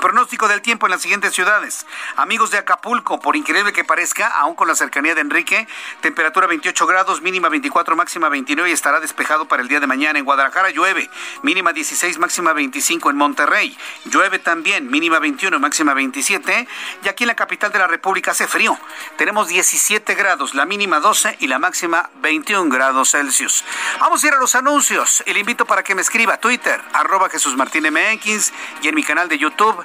Pronóstico 0.00 0.48
del 0.48 0.62
tiempo 0.62 0.86
en 0.86 0.92
las 0.92 1.02
siguientes 1.02 1.34
ciudades. 1.34 1.86
Amigos 2.16 2.50
de 2.50 2.56
Acapulco, 2.56 3.20
por 3.20 3.36
increíble 3.36 3.74
que 3.74 3.84
parezca, 3.84 4.28
aún 4.28 4.54
con 4.54 4.66
la 4.66 4.74
cercanía 4.74 5.14
de 5.14 5.20
Enrique, 5.20 5.68
temperatura 6.00 6.46
28 6.46 6.86
grados, 6.86 7.20
mínima 7.20 7.50
24, 7.50 7.96
máxima 7.96 8.30
29 8.30 8.70
y 8.70 8.72
estará 8.72 8.98
despejado 9.00 9.46
para 9.46 9.60
el 9.60 9.68
día 9.68 9.78
de 9.78 9.86
mañana. 9.86 10.18
En 10.18 10.24
Guadalajara 10.24 10.70
llueve, 10.70 11.10
mínima 11.42 11.74
16, 11.74 12.18
máxima 12.18 12.54
25 12.54 13.10
en 13.10 13.16
Monterrey. 13.16 13.76
Llueve 14.06 14.38
también, 14.38 14.90
mínima 14.90 15.18
21, 15.18 15.60
máxima 15.60 15.92
27. 15.92 16.66
Y 17.04 17.08
aquí 17.08 17.24
en 17.24 17.28
la 17.28 17.36
capital 17.36 17.70
de 17.70 17.78
la 17.78 17.86
República 17.86 18.30
hace 18.30 18.46
frío. 18.46 18.78
Tenemos 19.18 19.48
17 19.48 20.14
grados, 20.14 20.54
la 20.54 20.64
mínima 20.64 21.00
12 21.00 21.36
y 21.40 21.46
la 21.46 21.58
máxima 21.58 22.08
21 22.22 22.70
grados 22.70 23.10
Celsius. 23.10 23.64
Vamos 24.00 24.24
a 24.24 24.28
ir 24.28 24.32
a 24.32 24.38
los 24.38 24.54
anuncios 24.54 25.22
y 25.26 25.34
le 25.34 25.40
invito 25.40 25.66
para 25.66 25.82
que 25.82 25.94
me 25.94 26.00
escriba 26.00 26.38
Twitter, 26.38 26.80
arroba 26.94 27.28
Jesús 27.28 27.54
Martín 27.56 27.84
MX 27.84 28.52
y 28.80 28.88
en 28.88 28.94
mi 28.94 29.02
canal 29.02 29.28
de 29.28 29.36
YouTube 29.36 29.84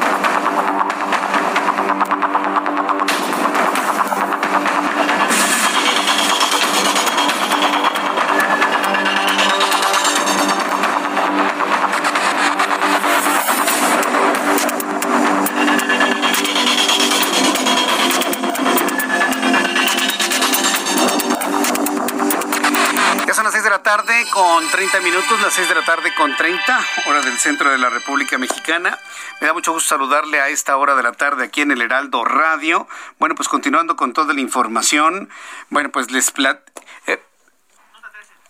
Con 24.53 24.69
30 24.69 24.99
minutos, 24.99 25.41
las 25.41 25.53
6 25.53 25.69
de 25.69 25.75
la 25.75 25.85
tarde 25.85 26.13
con 26.13 26.35
30, 26.35 26.85
hora 27.07 27.21
del 27.21 27.37
centro 27.37 27.71
de 27.71 27.77
la 27.77 27.87
República 27.87 28.37
Mexicana. 28.37 28.99
Me 29.39 29.47
da 29.47 29.53
mucho 29.53 29.71
gusto 29.71 29.87
saludarle 29.87 30.41
a 30.41 30.49
esta 30.49 30.75
hora 30.75 30.93
de 30.95 31.03
la 31.03 31.13
tarde 31.13 31.45
aquí 31.45 31.61
en 31.61 31.71
el 31.71 31.81
Heraldo 31.81 32.25
Radio. 32.25 32.85
Bueno, 33.17 33.33
pues 33.35 33.47
continuando 33.47 33.95
con 33.95 34.11
toda 34.11 34.33
la 34.33 34.41
información, 34.41 35.29
bueno, 35.69 35.89
pues 35.89 36.11
les 36.11 36.31
plat... 36.31 36.59
Eh, 37.07 37.23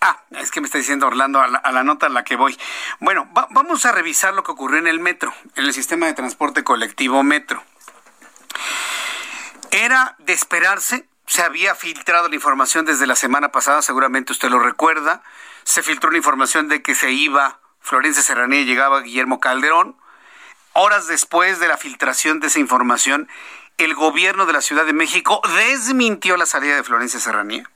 ah, 0.02 0.24
es 0.32 0.50
que 0.50 0.60
me 0.60 0.66
está 0.66 0.80
diciendo 0.80 1.06
Orlando 1.06 1.40
a 1.40 1.72
la, 1.72 1.84
nota 1.84 2.08
a 2.08 2.10
la 2.10 2.24
que 2.24 2.36
voy. 2.36 2.58
Bueno, 3.00 3.30
vamos 3.52 3.86
a 3.86 3.92
revisar 3.92 4.34
lo 4.34 4.42
que 4.44 4.54
ocurrió 4.54 4.80
en 4.80 4.88
el 4.88 5.00
metro, 5.00 5.32
en 5.56 5.66
el 5.66 5.74
sistema 5.74 6.08
de 6.08 6.16
transporte 6.16 6.64
colectivo 6.64 7.22
metro. 7.22 7.64
Era 9.70 10.16
de 10.18 10.34
esperarse 10.34 11.06
se 11.28 11.44
había 11.44 11.76
filtrado 11.76 12.28
la 12.28 12.36
información 12.36 12.86
desde 12.86 13.08
la 13.08 13.16
semana 13.16 13.54
pasada, 13.54 13.82
seguramente 13.82 14.34
usted 14.34 14.50
lo 14.50 14.60
recuerda. 14.60 15.22
Se 15.64 15.84
filtró 15.84 16.12
la 16.12 16.18
información 16.18 16.68
de 16.68 16.82
que 16.82 16.96
se 16.96 17.12
iba 17.12 17.60
Florencia 17.80 18.24
Serranía 18.24 18.62
y 18.62 18.66
llegaba 18.66 19.02
Guillermo 19.02 19.40
Calderón. 19.40 19.98
Horas 20.74 21.08
después 21.08 21.60
de 21.60 21.68
la 21.68 21.78
filtración 21.78 22.40
de 22.40 22.48
esa 22.48 22.60
información, 22.60 23.28
el 23.78 23.94
gobierno 23.96 24.46
de 24.46 24.54
la 24.54 24.62
Ciudad 24.62 24.86
de 24.86 24.94
México 24.94 25.42
desmintió 25.56 26.38
la 26.38 26.46
salida 26.46 26.76
de 26.76 26.84
Florencia 26.84 27.20
Serranía. 27.20 27.70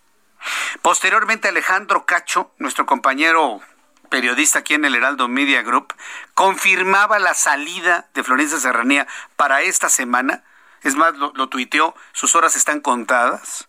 Posteriormente, 0.82 1.48
Alejandro 1.48 2.06
Cacho, 2.06 2.52
nuestro 2.58 2.86
compañero 2.86 3.62
periodista 4.10 4.60
aquí 4.60 4.76
en 4.76 4.86
el 4.86 4.96
Heraldo 4.96 5.28
Media 5.28 5.64
Group, 5.64 5.94
confirmaba 6.36 7.20
la 7.20 7.34
salida 7.34 8.08
de 8.14 8.24
Florencia 8.24 8.60
Serranía 8.60 9.08
para 9.36 9.62
esta 9.62 9.90
semana 9.90 10.44
es 10.86 10.96
más, 10.96 11.16
lo, 11.18 11.50
tuiteó, 11.50 11.96
sus 12.14 12.36
horas 12.36 12.56
están 12.56 12.80
contadas. 12.80 13.68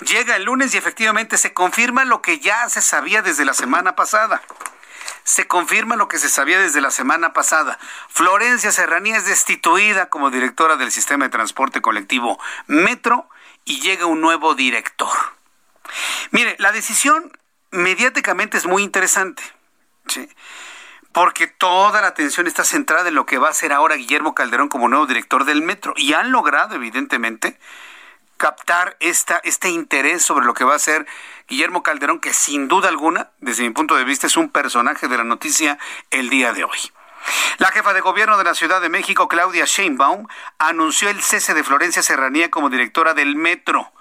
Llega 0.00 0.36
el 0.36 0.44
lunes 0.44 0.74
y 0.74 0.78
efectivamente 0.78 1.36
se 1.36 1.52
confirma 1.52 2.04
lo 2.04 2.22
que 2.22 2.38
ya 2.38 2.68
se 2.68 2.80
sabía 2.80 3.22
desde 3.22 3.44
la 3.44 3.54
semana 3.54 3.96
pasada. 3.96 4.42
Se 5.24 5.46
confirma 5.46 5.96
lo 5.96 6.08
que 6.08 6.18
se 6.18 6.28
sabía 6.28 6.58
desde 6.58 6.80
la 6.80 6.90
semana 6.90 7.32
pasada. 7.32 7.78
Florencia 8.08 8.72
Serranía 8.72 9.18
es 9.18 9.26
destituida 9.26 10.08
como 10.08 10.30
directora 10.30 10.76
del 10.76 10.90
sistema 10.90 11.26
de 11.26 11.30
transporte 11.30 11.82
colectivo 11.82 12.40
Metro 12.66 13.28
y 13.64 13.80
llega 13.80 14.06
un 14.06 14.20
nuevo 14.20 14.54
director. 14.54 15.16
Mire, 16.30 16.56
la 16.58 16.72
decisión 16.72 17.36
mediáticamente 17.70 18.56
es 18.56 18.66
muy 18.66 18.82
interesante. 18.82 19.42
¿sí? 20.06 20.28
porque 21.12 21.46
toda 21.48 22.00
la 22.00 22.08
atención 22.08 22.46
está 22.46 22.64
centrada 22.64 23.08
en 23.08 23.14
lo 23.14 23.26
que 23.26 23.38
va 23.38 23.48
a 23.48 23.50
hacer 23.50 23.72
ahora 23.72 23.96
Guillermo 23.96 24.34
Calderón 24.34 24.68
como 24.68 24.88
nuevo 24.88 25.06
director 25.06 25.44
del 25.44 25.62
metro. 25.62 25.92
Y 25.96 26.12
han 26.12 26.30
logrado, 26.30 26.76
evidentemente, 26.76 27.58
captar 28.40 28.96
esta, 29.00 29.38
este 29.44 29.68
interés 29.68 30.24
sobre 30.24 30.46
lo 30.46 30.54
que 30.54 30.64
va 30.64 30.72
a 30.72 30.76
hacer 30.76 31.06
Guillermo 31.46 31.82
Calderón, 31.82 32.20
que 32.20 32.32
sin 32.32 32.68
duda 32.68 32.88
alguna, 32.88 33.32
desde 33.40 33.64
mi 33.64 33.70
punto 33.70 33.96
de 33.96 34.04
vista, 34.04 34.26
es 34.26 34.38
un 34.38 34.48
personaje 34.48 35.08
de 35.08 35.18
la 35.18 35.24
noticia 35.24 35.78
el 36.10 36.30
día 36.30 36.54
de 36.54 36.64
hoy. 36.64 36.78
La 37.58 37.66
jefa 37.66 37.92
de 37.92 38.00
gobierno 38.00 38.38
de 38.38 38.44
la 38.44 38.54
Ciudad 38.54 38.80
de 38.80 38.88
México, 38.88 39.28
Claudia 39.28 39.66
Sheinbaum, 39.66 40.26
anunció 40.58 41.10
el 41.10 41.20
cese 41.20 41.52
de 41.52 41.62
Florencia 41.62 42.02
Serranía 42.02 42.50
como 42.50 42.70
directora 42.70 43.12
del 43.12 43.36
metro 43.36 43.92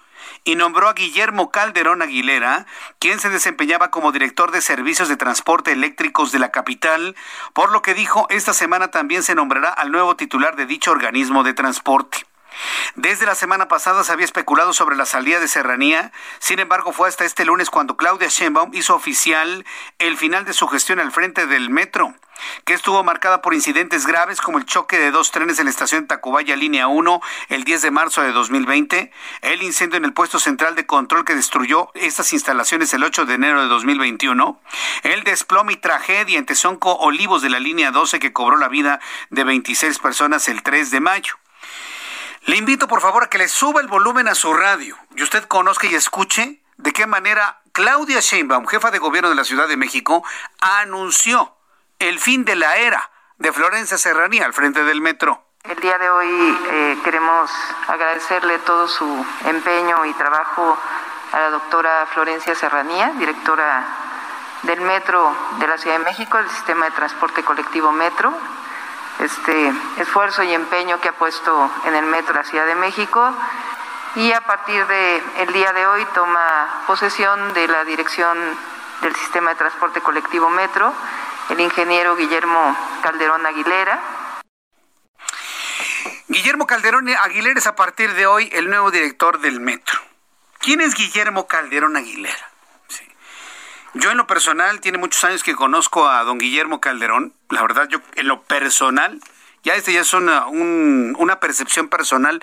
y 0.46 0.56
nombró 0.56 0.88
a 0.88 0.94
Guillermo 0.94 1.52
Calderón 1.52 2.02
Aguilera, 2.02 2.66
quien 2.98 3.20
se 3.20 3.30
desempeñaba 3.30 3.92
como 3.92 4.14
director 4.14 4.52
de 4.52 4.62
servicios 4.62 5.10
de 5.10 5.18
transporte 5.18 5.74
eléctricos 5.74 6.32
de 6.32 6.40
la 6.40 6.52
capital, 6.52 7.18
por 7.52 7.74
lo 7.74 7.82
que 7.82 7.94
dijo 7.94 8.26
esta 8.30 8.54
semana 8.54 8.90
también 8.90 9.22
se 9.22 9.36
nombrará 9.36 9.68
al 9.68 9.92
nuevo 9.92 10.16
titular 10.16 10.56
de 10.56 10.66
dicho 10.66 10.92
organismo 10.92 11.44
de 11.44 11.54
transporte. 11.54 12.29
Desde 12.96 13.26
la 13.26 13.36
semana 13.36 13.68
pasada 13.68 14.04
se 14.04 14.12
había 14.12 14.26
especulado 14.26 14.74
sobre 14.74 14.96
la 14.96 15.06
salida 15.06 15.40
de 15.40 15.48
Serranía, 15.48 16.12
sin 16.40 16.60
embargo 16.60 16.92
fue 16.92 17.08
hasta 17.08 17.26
este 17.26 17.46
lunes 17.46 17.70
cuando 17.70 17.98
Claudia 17.98 18.28
Sheinbaum 18.28 18.74
hizo 18.74 18.96
oficial 18.96 19.66
el 20.00 20.18
final 20.18 20.46
de 20.46 20.54
su 20.54 20.68
gestión 20.68 21.00
al 21.00 21.12
frente 21.12 21.46
del 21.46 21.70
metro. 21.70 22.14
que 22.64 22.74
estuvo 22.74 23.04
marcada 23.04 23.42
por 23.42 23.54
incidentes 23.54 24.06
graves 24.06 24.40
como 24.40 24.60
el 24.60 24.66
choque 24.66 24.98
de 24.98 25.12
dos 25.12 25.32
trenes 25.32 25.60
en 25.60 25.66
la 25.66 25.72
estación 25.72 26.08
Tacubaya 26.08 26.56
Línea 26.56 26.88
1 26.88 27.22
el 27.50 27.66
10 27.66 27.82
de 27.82 27.92
marzo 27.92 28.22
de 28.22 28.32
2020, 28.32 29.12
el 29.42 29.62
incendio 29.62 29.98
en 29.98 30.06
el 30.06 30.14
puesto 30.14 30.40
central 30.40 30.76
de 30.76 30.86
control 30.86 31.26
que 31.26 31.36
destruyó 31.36 31.92
estas 31.96 32.32
instalaciones 32.32 32.94
el 32.94 33.04
8 33.04 33.26
de 33.26 33.34
enero 33.34 33.62
de 33.62 33.68
2021, 33.68 34.62
el 35.04 35.24
desplome 35.26 35.74
y 35.74 35.78
tragedia 35.78 36.40
en 36.40 36.46
Tezonco 36.46 36.94
Olivos 36.96 37.42
de 37.42 37.50
la 37.50 37.60
Línea 37.60 37.92
12 37.92 38.20
que 38.20 38.32
cobró 38.32 38.56
la 38.56 38.70
vida 38.70 39.02
de 39.30 39.44
26 39.44 40.00
personas 40.00 40.48
el 40.48 40.64
3 40.64 40.92
de 40.92 41.00
mayo. 41.02 41.36
Le 42.50 42.58
invito 42.58 42.88
por 42.88 43.00
favor 43.00 43.24
a 43.24 43.30
que 43.30 43.38
le 43.38 43.48
suba 43.48 43.80
el 43.80 43.88
volumen 43.88 44.28
a 44.28 44.34
su 44.34 44.52
radio 44.56 44.98
y 45.16 45.22
usted 45.22 45.44
conozca 45.44 45.86
y 45.86 45.94
escuche 45.94 46.64
de 46.78 46.94
qué 46.94 47.06
manera 47.06 47.62
Claudia 47.74 48.22
Sheinbaum, 48.22 48.66
jefa 48.66 48.90
de 48.90 48.98
gobierno 48.98 49.30
de 49.30 49.36
la 49.36 49.44
Ciudad 49.44 49.68
de 49.68 49.78
México, 49.78 50.24
anunció 50.60 51.54
el 52.00 52.18
fin 52.18 52.46
de 52.46 52.56
la 52.56 52.78
era 52.78 53.12
de 53.38 53.54
Florencia 53.54 54.00
Serranía 54.00 54.46
al 54.46 54.54
frente 54.54 54.84
del 54.84 55.00
metro. 55.00 55.44
El 55.64 55.80
día 55.80 56.00
de 56.00 56.10
hoy 56.10 56.58
eh, 56.72 56.98
queremos 57.04 57.52
agradecerle 57.88 58.58
todo 58.66 58.88
su 58.88 59.26
empeño 59.46 60.08
y 60.08 60.14
trabajo 60.16 60.76
a 61.32 61.40
la 61.40 61.50
doctora 61.52 62.08
Florencia 62.16 62.56
Serranía, 62.56 63.14
directora 63.20 63.86
del 64.64 64.82
Metro 64.82 65.36
de 65.60 65.68
la 65.68 65.78
Ciudad 65.78 66.00
de 66.00 66.04
México, 66.04 66.38
del 66.38 66.50
sistema 66.50 66.86
de 66.86 66.92
transporte 66.94 67.44
colectivo 67.44 67.92
Metro, 67.92 68.34
este 69.20 69.74
esfuerzo 69.98 70.44
y 70.44 70.54
empeño 70.54 71.00
que 71.02 71.10
ha 71.10 71.14
puesto 71.14 71.72
en 71.86 71.96
el 71.96 72.06
Metro 72.06 72.34
de 72.34 72.40
la 72.40 72.46
Ciudad 72.46 72.66
de 72.66 72.76
México 72.76 73.34
y 74.16 74.32
a 74.32 74.42
partir 74.42 74.86
de 74.88 75.24
el 75.38 75.54
día 75.54 75.72
de 75.74 75.86
hoy 75.86 76.06
toma 76.14 76.84
posesión 76.88 77.54
de 77.54 77.68
la 77.68 77.84
dirección 77.84 78.38
del 79.02 79.16
sistema 79.16 79.52
de 79.52 79.56
transporte 79.58 80.02
colectivo 80.02 80.50
Metro 80.50 80.94
el 81.50 81.60
ingeniero 81.60 82.16
Guillermo 82.16 82.76
Calderón 83.02 83.46
Aguilera. 83.46 84.00
Guillermo 86.28 86.68
Calderón 86.68 87.10
Aguilera 87.10 87.60
es 87.60 87.68
a 87.68 87.76
partir 87.76 88.14
de 88.14 88.28
hoy 88.28 88.50
el 88.54 88.70
nuevo 88.70 88.92
director 88.92 89.40
del 89.40 89.60
Metro. 89.60 90.00
¿Quién 90.60 90.82
es 90.82 90.94
Guillermo 90.94 91.48
Calderón 91.48 91.98
Aguilera? 91.98 92.52
Yo 93.96 94.12
en 94.12 94.18
lo 94.18 94.28
personal, 94.28 94.82
tiene 94.82 94.98
muchos 94.98 95.24
años 95.24 95.44
que 95.44 95.56
conozco 95.56 96.08
a 96.08 96.24
don 96.24 96.38
Guillermo 96.38 96.80
Calderón. 96.80 97.34
La 97.50 97.62
verdad, 97.62 97.88
yo 97.90 98.00
en 98.16 98.28
lo 98.28 98.44
personal, 98.44 99.20
ya 99.64 99.76
este 99.76 99.94
ya 99.94 100.02
es 100.02 100.14
una, 100.14 100.46
una 100.48 101.40
percepción 101.40 101.90
personal 101.90 102.42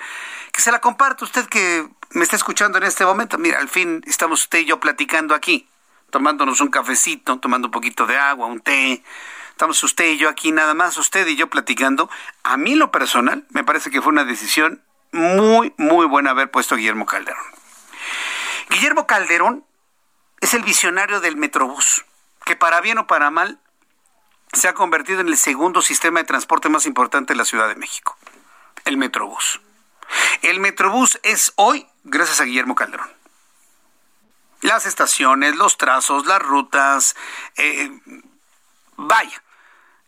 que 0.52 0.60
se 0.60 0.72
la 0.72 0.80
comparto 0.80 1.24
a 1.24 1.26
usted 1.26 1.46
que 1.46 1.86
me 2.10 2.24
está 2.24 2.36
escuchando 2.36 2.78
en 2.78 2.84
este 2.84 3.04
momento. 3.04 3.38
Mira, 3.38 3.58
al 3.58 3.68
fin 3.68 4.02
estamos 4.06 4.42
usted 4.42 4.60
y 4.60 4.64
yo 4.64 4.80
platicando 4.80 5.34
aquí 5.34 5.68
tomándonos 6.10 6.60
un 6.60 6.68
cafecito, 6.68 7.38
tomando 7.38 7.68
un 7.68 7.72
poquito 7.72 8.06
de 8.06 8.16
agua, 8.16 8.46
un 8.46 8.60
té. 8.60 9.02
Estamos 9.50 9.82
usted 9.82 10.12
y 10.12 10.18
yo 10.18 10.28
aquí 10.28 10.52
nada 10.52 10.74
más, 10.74 10.96
usted 10.96 11.26
y 11.26 11.36
yo 11.36 11.48
platicando. 11.48 12.10
A 12.42 12.56
mí 12.56 12.74
lo 12.74 12.90
personal 12.90 13.44
me 13.50 13.64
parece 13.64 13.90
que 13.90 14.02
fue 14.02 14.12
una 14.12 14.24
decisión 14.24 14.82
muy, 15.12 15.72
muy 15.76 16.06
buena 16.06 16.30
haber 16.30 16.50
puesto 16.50 16.74
a 16.74 16.78
Guillermo 16.78 17.06
Calderón. 17.06 17.44
Guillermo 18.70 19.06
Calderón 19.06 19.64
es 20.40 20.54
el 20.54 20.62
visionario 20.62 21.20
del 21.20 21.36
Metrobús, 21.36 22.04
que 22.44 22.56
para 22.56 22.80
bien 22.80 22.98
o 22.98 23.06
para 23.06 23.30
mal 23.30 23.58
se 24.52 24.68
ha 24.68 24.74
convertido 24.74 25.20
en 25.20 25.28
el 25.28 25.36
segundo 25.36 25.82
sistema 25.82 26.20
de 26.20 26.26
transporte 26.26 26.68
más 26.68 26.86
importante 26.86 27.32
de 27.32 27.38
la 27.38 27.44
Ciudad 27.44 27.68
de 27.68 27.76
México, 27.76 28.16
el 28.84 28.96
Metrobús. 28.96 29.60
El 30.42 30.60
Metrobús 30.60 31.18
es 31.22 31.52
hoy 31.56 31.86
gracias 32.04 32.40
a 32.40 32.44
Guillermo 32.44 32.74
Calderón 32.74 33.16
las 34.66 34.86
estaciones, 34.86 35.56
los 35.56 35.76
trazos, 35.78 36.26
las 36.26 36.40
rutas, 36.40 37.16
eh, 37.56 37.90
vaya. 38.96 39.42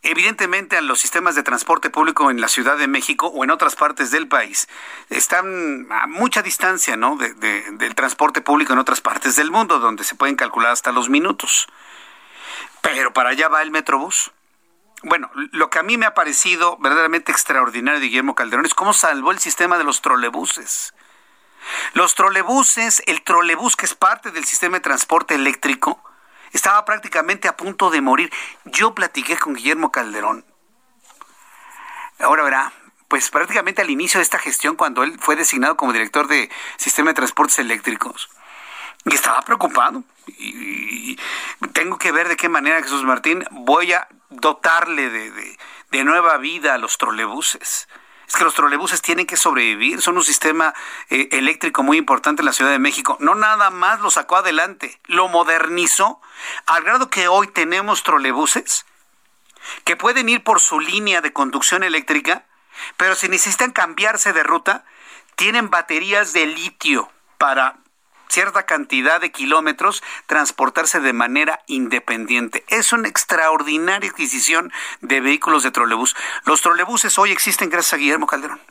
Evidentemente, 0.01 0.77
a 0.77 0.81
los 0.81 0.99
sistemas 0.99 1.35
de 1.35 1.43
transporte 1.43 1.89
público 1.89 2.31
en 2.31 2.39
la 2.39 2.47
Ciudad 2.47 2.77
de 2.77 2.87
México 2.87 3.27
o 3.27 3.43
en 3.43 3.51
otras 3.51 3.75
partes 3.75 4.11
del 4.11 4.29
país 4.29 4.69
están 5.09 5.87
a 5.91 6.07
mucha 6.07 6.41
distancia 6.41 6.95
¿no? 6.95 7.17
del 7.17 7.95
transporte 7.95 8.41
público 8.41 8.71
en 8.71 8.79
otras 8.79 9.01
partes 9.01 9.35
del 9.35 9.51
mundo, 9.51 9.79
donde 9.79 10.05
se 10.05 10.15
pueden 10.15 10.37
calcular 10.37 10.71
hasta 10.71 10.93
los 10.93 11.09
minutos. 11.09 11.67
Pero 12.81 13.11
para 13.11 13.31
allá 13.31 13.49
va 13.49 13.61
el 13.61 13.71
Metrobús. 13.71 14.31
Bueno, 15.03 15.29
lo 15.51 15.69
que 15.69 15.79
a 15.79 15.83
mí 15.83 15.97
me 15.97 16.05
ha 16.05 16.13
parecido 16.13 16.77
verdaderamente 16.77 17.31
extraordinario 17.33 17.99
de 17.99 18.07
Guillermo 18.07 18.35
Calderón 18.35 18.65
es 18.65 18.73
cómo 18.73 18.93
salvó 18.93 19.31
el 19.31 19.39
sistema 19.39 19.77
de 19.77 19.83
los 19.83 20.01
trolebuses. 20.01 20.93
Los 21.93 22.15
trolebuses, 22.15 23.03
el 23.05 23.21
trolebús 23.23 23.75
que 23.75 23.85
es 23.85 23.95
parte 23.95 24.31
del 24.31 24.45
sistema 24.45 24.77
de 24.77 24.81
transporte 24.81 25.35
eléctrico, 25.35 26.01
estaba 26.51 26.85
prácticamente 26.85 27.47
a 27.47 27.57
punto 27.57 27.89
de 27.89 28.01
morir. 28.01 28.31
Yo 28.65 28.93
platiqué 28.93 29.37
con 29.37 29.53
Guillermo 29.53 29.91
Calderón. 29.91 30.45
Ahora 32.19 32.43
verá, 32.43 32.73
pues 33.07 33.29
prácticamente 33.29 33.81
al 33.81 33.89
inicio 33.89 34.19
de 34.19 34.23
esta 34.23 34.39
gestión, 34.39 34.75
cuando 34.75 35.03
él 35.03 35.17
fue 35.19 35.35
designado 35.35 35.77
como 35.77 35.93
director 35.93 36.27
de 36.27 36.49
sistema 36.77 37.11
de 37.11 37.15
transportes 37.15 37.59
eléctricos, 37.59 38.29
y 39.05 39.15
estaba 39.15 39.41
preocupado. 39.41 40.03
Y, 40.27 41.17
tengo 41.73 41.97
que 41.97 42.11
ver 42.11 42.27
de 42.27 42.37
qué 42.37 42.49
manera, 42.49 42.81
Jesús 42.81 43.03
Martín, 43.03 43.45
voy 43.51 43.93
a 43.93 44.07
dotarle 44.29 45.09
de, 45.09 45.57
de 45.91 46.03
nueva 46.03 46.37
vida 46.37 46.73
a 46.73 46.77
los 46.77 46.97
trolebuses 46.97 47.87
es 48.29 48.35
que 48.35 48.43
los 48.43 48.53
trolebuses 48.53 49.01
tienen 49.01 49.25
que 49.25 49.35
sobrevivir, 49.35 50.01
son 50.01 50.15
un 50.15 50.23
sistema 50.23 50.75
eh, 51.09 51.29
eléctrico 51.31 51.81
muy 51.81 51.97
importante 51.97 52.43
en 52.43 52.45
la 52.45 52.53
Ciudad 52.53 52.69
de 52.69 52.77
México. 52.77 53.17
No 53.19 53.33
nada 53.33 53.71
más 53.71 54.01
lo 54.01 54.11
sacó 54.11 54.37
adelante, 54.37 55.01
lo 55.07 55.27
modernizó 55.29 56.21
al 56.67 56.83
grado 56.83 57.09
que 57.09 57.27
hoy 57.27 57.47
tenemos 57.47 58.03
trolebuses 58.03 58.85
que 59.83 59.97
pueden 59.97 60.29
ir 60.29 60.43
por 60.43 60.61
su 60.61 60.79
línea 60.79 61.21
de 61.21 61.33
conducción 61.33 61.83
eléctrica, 61.83 62.45
pero 62.97 63.15
si 63.15 63.29
necesitan 63.29 63.71
cambiarse 63.71 64.31
de 64.31 64.43
ruta, 64.43 64.85
tienen 65.35 65.71
baterías 65.71 66.31
de 66.31 66.45
litio 66.45 67.11
para 67.39 67.77
cierta 68.29 68.65
cantidad 68.65 69.19
de 69.19 69.31
kilómetros 69.31 70.03
transportarse 70.27 70.99
de 70.99 71.13
manera 71.13 71.61
independiente. 71.67 72.63
Es 72.69 72.93
una 72.93 73.07
extraordinaria 73.07 74.09
adquisición 74.09 74.71
de 75.01 75.19
vehículos 75.19 75.63
de 75.63 75.71
trolebús. 75.71 76.15
Los 76.45 76.61
trolebuses 76.61 77.17
hoy 77.17 77.31
existen 77.31 77.69
gracias 77.69 77.93
a 77.93 77.97
Guillermo 77.97 78.27
Calderón. 78.27 78.61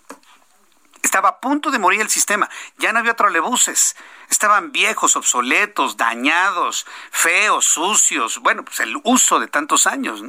Estaba 1.02 1.28
a 1.28 1.40
punto 1.40 1.70
de 1.70 1.78
morir 1.78 2.00
el 2.00 2.10
sistema. 2.10 2.48
Ya 2.78 2.92
no 2.92 2.98
había 2.98 3.14
trolebuses. 3.14 3.96
Estaban 4.30 4.72
viejos, 4.72 5.16
obsoletos, 5.16 5.96
dañados, 5.96 6.86
feos, 7.10 7.66
sucios. 7.66 8.38
Bueno, 8.38 8.64
pues 8.64 8.80
el 8.80 8.96
uso 9.04 9.40
de 9.40 9.46
tantos 9.48 9.86
años. 9.86 10.22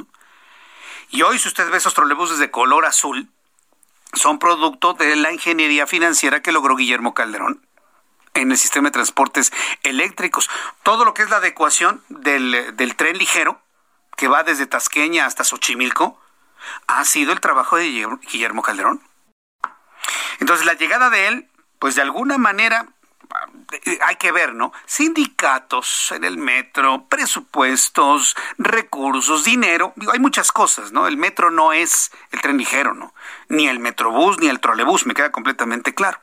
Y 1.10 1.22
hoy, 1.22 1.38
si 1.38 1.48
usted 1.48 1.68
ve 1.70 1.78
esos 1.78 1.94
trolebuses 1.94 2.38
de 2.38 2.50
color 2.50 2.86
azul, 2.86 3.28
son 4.12 4.38
producto 4.38 4.94
de 4.94 5.16
la 5.16 5.32
ingeniería 5.32 5.86
financiera 5.86 6.40
que 6.40 6.52
logró 6.52 6.76
Guillermo 6.76 7.14
Calderón 7.14 7.66
en 8.34 8.50
el 8.52 8.58
sistema 8.58 8.88
de 8.88 8.92
transportes 8.92 9.52
eléctricos. 9.82 10.48
Todo 10.82 11.04
lo 11.04 11.14
que 11.14 11.22
es 11.22 11.30
la 11.30 11.36
adecuación 11.36 12.02
del, 12.08 12.76
del 12.76 12.96
tren 12.96 13.18
ligero, 13.18 13.60
que 14.16 14.28
va 14.28 14.42
desde 14.42 14.66
Tasqueña 14.66 15.26
hasta 15.26 15.44
Xochimilco, 15.44 16.20
ha 16.86 17.04
sido 17.04 17.32
el 17.32 17.40
trabajo 17.40 17.76
de 17.76 17.88
Guillermo 18.30 18.62
Calderón. 18.62 19.02
Entonces, 20.40 20.66
la 20.66 20.74
llegada 20.74 21.10
de 21.10 21.28
él, 21.28 21.50
pues 21.78 21.94
de 21.94 22.02
alguna 22.02 22.38
manera 22.38 22.86
hay 24.06 24.16
que 24.16 24.32
ver, 24.32 24.54
¿no? 24.54 24.72
Sindicatos 24.86 26.12
en 26.12 26.24
el 26.24 26.36
metro, 26.36 27.06
presupuestos, 27.08 28.36
recursos, 28.58 29.44
dinero, 29.44 29.92
digo, 29.96 30.12
hay 30.12 30.18
muchas 30.18 30.52
cosas, 30.52 30.92
¿no? 30.92 31.06
El 31.06 31.16
metro 31.16 31.50
no 31.50 31.72
es 31.72 32.10
el 32.32 32.40
tren 32.40 32.58
ligero, 32.58 32.94
¿no? 32.94 33.14
Ni 33.48 33.68
el 33.68 33.78
metrobús, 33.78 34.38
ni 34.40 34.48
el 34.48 34.60
trolebús, 34.60 35.06
me 35.06 35.14
queda 35.14 35.30
completamente 35.30 35.94
claro. 35.94 36.20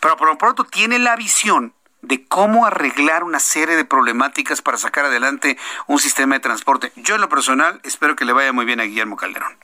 Pero 0.00 0.16
por 0.16 0.28
lo 0.28 0.38
pronto 0.38 0.64
tiene 0.64 0.98
la 0.98 1.16
visión 1.16 1.74
de 2.02 2.26
cómo 2.26 2.66
arreglar 2.66 3.24
una 3.24 3.40
serie 3.40 3.76
de 3.76 3.84
problemáticas 3.84 4.62
para 4.62 4.78
sacar 4.78 5.06
adelante 5.06 5.58
un 5.86 5.98
sistema 5.98 6.34
de 6.34 6.40
transporte. 6.40 6.92
Yo 6.96 7.14
en 7.14 7.20
lo 7.20 7.28
personal 7.28 7.80
espero 7.82 8.16
que 8.16 8.24
le 8.24 8.32
vaya 8.32 8.52
muy 8.52 8.64
bien 8.64 8.80
a 8.80 8.84
Guillermo 8.84 9.16
Calderón. 9.16 9.56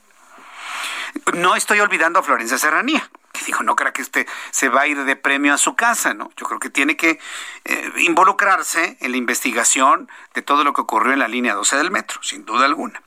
No 1.33 1.55
estoy 1.55 1.79
olvidando 1.79 2.19
a 2.19 2.23
Florencia 2.23 2.57
Serranía, 2.57 3.09
que 3.33 3.43
dijo, 3.45 3.63
no 3.63 3.75
crea 3.75 3.91
que 3.91 4.01
usted 4.01 4.27
se 4.51 4.69
va 4.69 4.81
a 4.81 4.87
ir 4.87 5.03
de 5.03 5.15
premio 5.15 5.53
a 5.53 5.57
su 5.57 5.75
casa, 5.75 6.13
¿no? 6.13 6.31
Yo 6.37 6.45
creo 6.47 6.59
que 6.59 6.69
tiene 6.69 6.95
que 6.95 7.19
eh, 7.65 7.91
involucrarse 7.97 8.97
en 9.01 9.11
la 9.11 9.17
investigación 9.17 10.09
de 10.33 10.41
todo 10.41 10.63
lo 10.63 10.73
que 10.73 10.81
ocurrió 10.81 11.13
en 11.13 11.19
la 11.19 11.27
línea 11.27 11.53
12 11.53 11.77
del 11.77 11.91
metro, 11.91 12.23
sin 12.23 12.45
duda 12.45 12.65
alguna. 12.65 13.01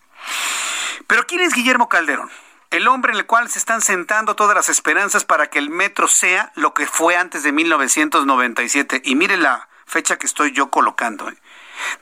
Pero 1.07 1.27
¿quién 1.27 1.41
es 1.41 1.55
Guillermo 1.55 1.89
Calderón? 1.89 2.31
El 2.77 2.89
hombre 2.89 3.13
en 3.13 3.19
el 3.19 3.27
cual 3.27 3.49
se 3.49 3.61
están 3.61 3.81
sentando 3.81 4.35
todas 4.35 4.57
las 4.57 4.69
esperanzas 4.69 5.25
para 5.25 5.47
que 5.47 5.61
el 5.61 5.71
metro 5.71 6.09
sea 6.09 6.51
lo 6.57 6.75
que 6.75 6.87
fue 6.87 7.17
antes 7.17 7.45
de 7.45 7.53
1997. 7.53 9.03
Y 9.05 9.15
mire 9.15 9.37
la 9.37 9.69
fecha 9.87 10.19
que 10.19 10.27
estoy 10.27 10.51
yo 10.51 10.71
colocando. 10.71 11.29
¿eh? 11.29 11.37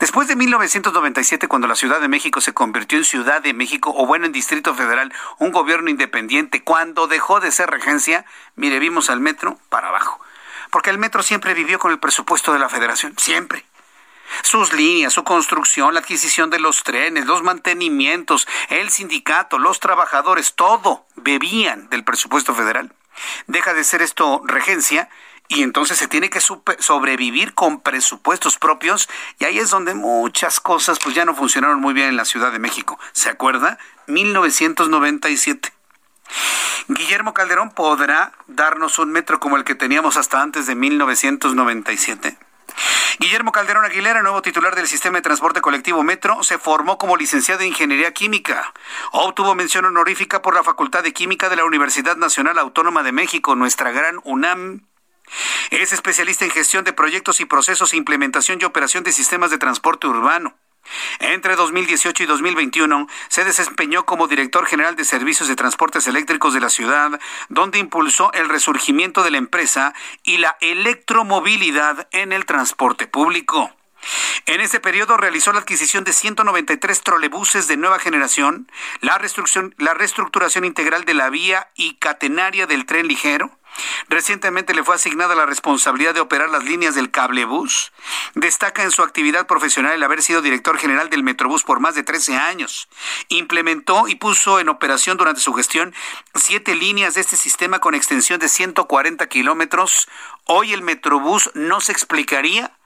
Después 0.01 0.29
de 0.29 0.37
1997, 0.37 1.47
cuando 1.47 1.69
la 1.69 1.75
Ciudad 1.75 2.01
de 2.01 2.09
México 2.09 2.41
se 2.41 2.55
convirtió 2.55 2.97
en 2.97 3.05
Ciudad 3.05 3.43
de 3.43 3.53
México, 3.53 3.93
o 3.95 4.07
bueno, 4.07 4.25
en 4.25 4.33
Distrito 4.33 4.75
Federal, 4.75 5.13
un 5.39 5.53
gobierno 5.53 5.91
independiente, 5.91 6.65
cuando 6.65 7.07
dejó 7.07 7.41
de 7.41 7.51
ser 7.51 7.69
regencia, 7.69 8.25
mire, 8.57 8.79
vimos 8.79 9.11
al 9.11 9.21
metro 9.21 9.59
para 9.69 9.89
abajo. 9.89 10.21
Porque 10.71 10.89
el 10.89 10.97
metro 10.97 11.23
siempre 11.23 11.53
vivió 11.53 11.79
con 11.79 11.93
el 11.93 11.99
presupuesto 11.99 12.55
de 12.55 12.59
la 12.59 12.71
federación, 12.71 13.13
siempre. 13.19 13.67
Sus 14.43 14.73
líneas, 14.73 15.13
su 15.13 15.25
construcción, 15.25 15.95
la 15.95 16.01
adquisición 16.01 16.51
de 16.51 16.59
los 16.59 16.83
trenes, 16.83 17.27
los 17.27 17.43
mantenimientos, 17.43 18.49
el 18.69 18.91
sindicato, 18.91 19.59
los 19.59 19.81
trabajadores, 19.81 20.55
todo 20.55 21.05
bebían 21.17 21.89
del 21.91 22.05
presupuesto 22.05 22.55
federal. 22.55 22.93
Deja 23.47 23.75
de 23.75 23.85
ser 23.85 24.03
esto 24.03 24.43
regencia 24.45 25.09
y 25.49 25.63
entonces 25.63 25.99
se 25.99 26.09
tiene 26.09 26.31
que 26.31 26.41
sobrevivir 26.41 27.55
con 27.55 27.81
presupuestos 27.81 28.59
propios 28.59 29.09
y 29.39 29.45
ahí 29.45 29.59
es 29.59 29.71
donde 29.71 29.95
muchas 29.95 30.61
cosas 30.61 30.99
pues 30.99 31.15
ya 31.15 31.25
no 31.25 31.35
funcionaron 31.35 31.81
muy 31.81 31.93
bien 31.93 32.09
en 32.09 32.17
la 32.17 32.25
Ciudad 32.25 32.53
de 32.53 32.59
México. 32.59 32.99
¿Se 33.13 33.29
acuerda? 33.29 33.79
1997. 34.07 35.73
Guillermo 36.89 37.35
Calderón 37.35 37.71
podrá 37.71 38.33
darnos 38.47 38.99
un 38.99 39.11
metro 39.13 39.41
como 39.41 39.57
el 39.57 39.65
que 39.65 39.75
teníamos 39.75 40.17
hasta 40.17 40.41
antes 40.41 40.67
de 40.67 40.75
1997. 40.75 42.39
Guillermo 43.19 43.53
Calderón 43.53 43.85
Aguilera, 43.85 44.23
nuevo 44.23 44.43
titular 44.43 44.75
del 44.75 44.89
sistema 44.89 45.19
de 45.19 45.23
transporte 45.23 45.61
colectivo 45.61 46.03
Metro, 46.03 46.43
se 46.43 46.59
formó 46.59 46.99
como 46.99 47.17
licenciado 47.17 47.61
en 47.61 47.69
Ingeniería 47.69 48.13
Química. 48.13 48.73
Obtuvo 49.13 49.55
mención 49.55 49.85
honorífica 49.85 50.43
por 50.43 50.55
la 50.55 50.65
Facultad 50.65 51.03
de 51.03 51.13
Química 51.13 51.49
de 51.49 51.57
la 51.57 51.65
Universidad 51.65 52.17
Nacional 52.17 52.59
Autónoma 52.59 53.03
de 53.03 53.13
México, 53.13 53.55
nuestra 53.55 53.93
gran 53.93 54.21
UNAM. 54.25 54.87
Es 55.71 55.93
especialista 55.93 56.45
en 56.45 56.51
gestión 56.51 56.85
de 56.85 56.93
proyectos 56.93 57.41
y 57.41 57.45
procesos, 57.45 57.95
implementación 57.95 58.59
y 58.61 58.65
operación 58.65 59.05
de 59.05 59.13
sistemas 59.13 59.51
de 59.51 59.59
transporte 59.59 60.07
urbano. 60.07 60.57
Entre 61.21 61.57
2018 61.57 62.23
y 62.23 62.27
2021 62.27 63.07
se 63.29 63.45
desempeñó 63.45 64.05
como 64.05 64.29
director 64.29 64.67
general 64.67 64.97
de 64.97 65.05
servicios 65.05 65.49
de 65.49 65.57
transportes 65.57 66.07
eléctricos 66.07 66.55
de 66.55 66.61
la 66.61 66.69
ciudad, 66.69 67.21
donde 67.49 67.79
impulsó 67.79 68.33
el 68.33 68.49
resurgimiento 68.49 69.23
de 69.23 69.31
la 69.31 69.39
empresa 69.39 69.95
y 70.23 70.39
la 70.39 70.57
electromovilidad 70.61 72.09
en 72.13 72.33
el 72.33 72.45
transporte 72.45 73.07
público. 73.07 73.71
En 74.47 74.61
ese 74.61 74.81
periodo 74.81 75.17
realizó 75.17 75.53
la 75.53 75.61
adquisición 75.61 76.03
de 76.03 76.13
193 76.13 77.03
trolebuses 77.03 77.69
de 77.69 77.77
nueva 77.77 78.01
generación, 78.01 78.69
la, 79.01 79.21
la 79.79 79.95
reestructuración 79.95 80.65
integral 80.65 81.05
de 81.05 81.15
la 81.15 81.31
vía 81.31 81.69
y 81.77 81.95
catenaria 81.95 82.67
del 82.67 82.85
tren 82.85 83.07
ligero, 83.07 83.57
Recientemente 84.09 84.75
le 84.75 84.85
fue 84.85 84.95
asignada 84.95 85.35
la 85.35 85.47
responsabilidad 85.47 86.15
de 86.15 86.21
operar 86.21 86.51
las 86.51 86.65
líneas 86.65 86.95
del 86.95 87.11
cablebús. 87.11 87.93
Destaca 88.35 88.83
en 88.83 88.91
su 88.91 89.03
actividad 89.03 89.47
profesional 89.47 89.93
el 89.93 90.03
haber 90.03 90.23
sido 90.23 90.43
director 90.43 90.79
general 90.79 91.11
del 91.11 91.23
Metrobús 91.23 91.63
por 91.63 91.81
más 91.81 91.95
de 91.95 92.03
13 92.03 92.37
años. 92.37 92.89
Implementó 93.29 94.09
y 94.09 94.17
puso 94.17 94.61
en 94.61 94.69
operación 94.69 95.17
durante 95.17 95.41
su 95.41 95.53
gestión 95.55 95.95
siete 96.35 96.75
líneas 96.75 97.15
de 97.15 97.21
este 97.21 97.37
sistema 97.37 97.79
con 97.79 97.95
extensión 97.95 98.41
de 98.41 98.49
140 98.49 99.27
kilómetros. 99.29 100.09
Hoy 100.45 100.73
el 100.73 100.83
Metrobús 100.83 101.51
no 101.55 101.81
se 101.81 101.93
explicaría 101.93 102.77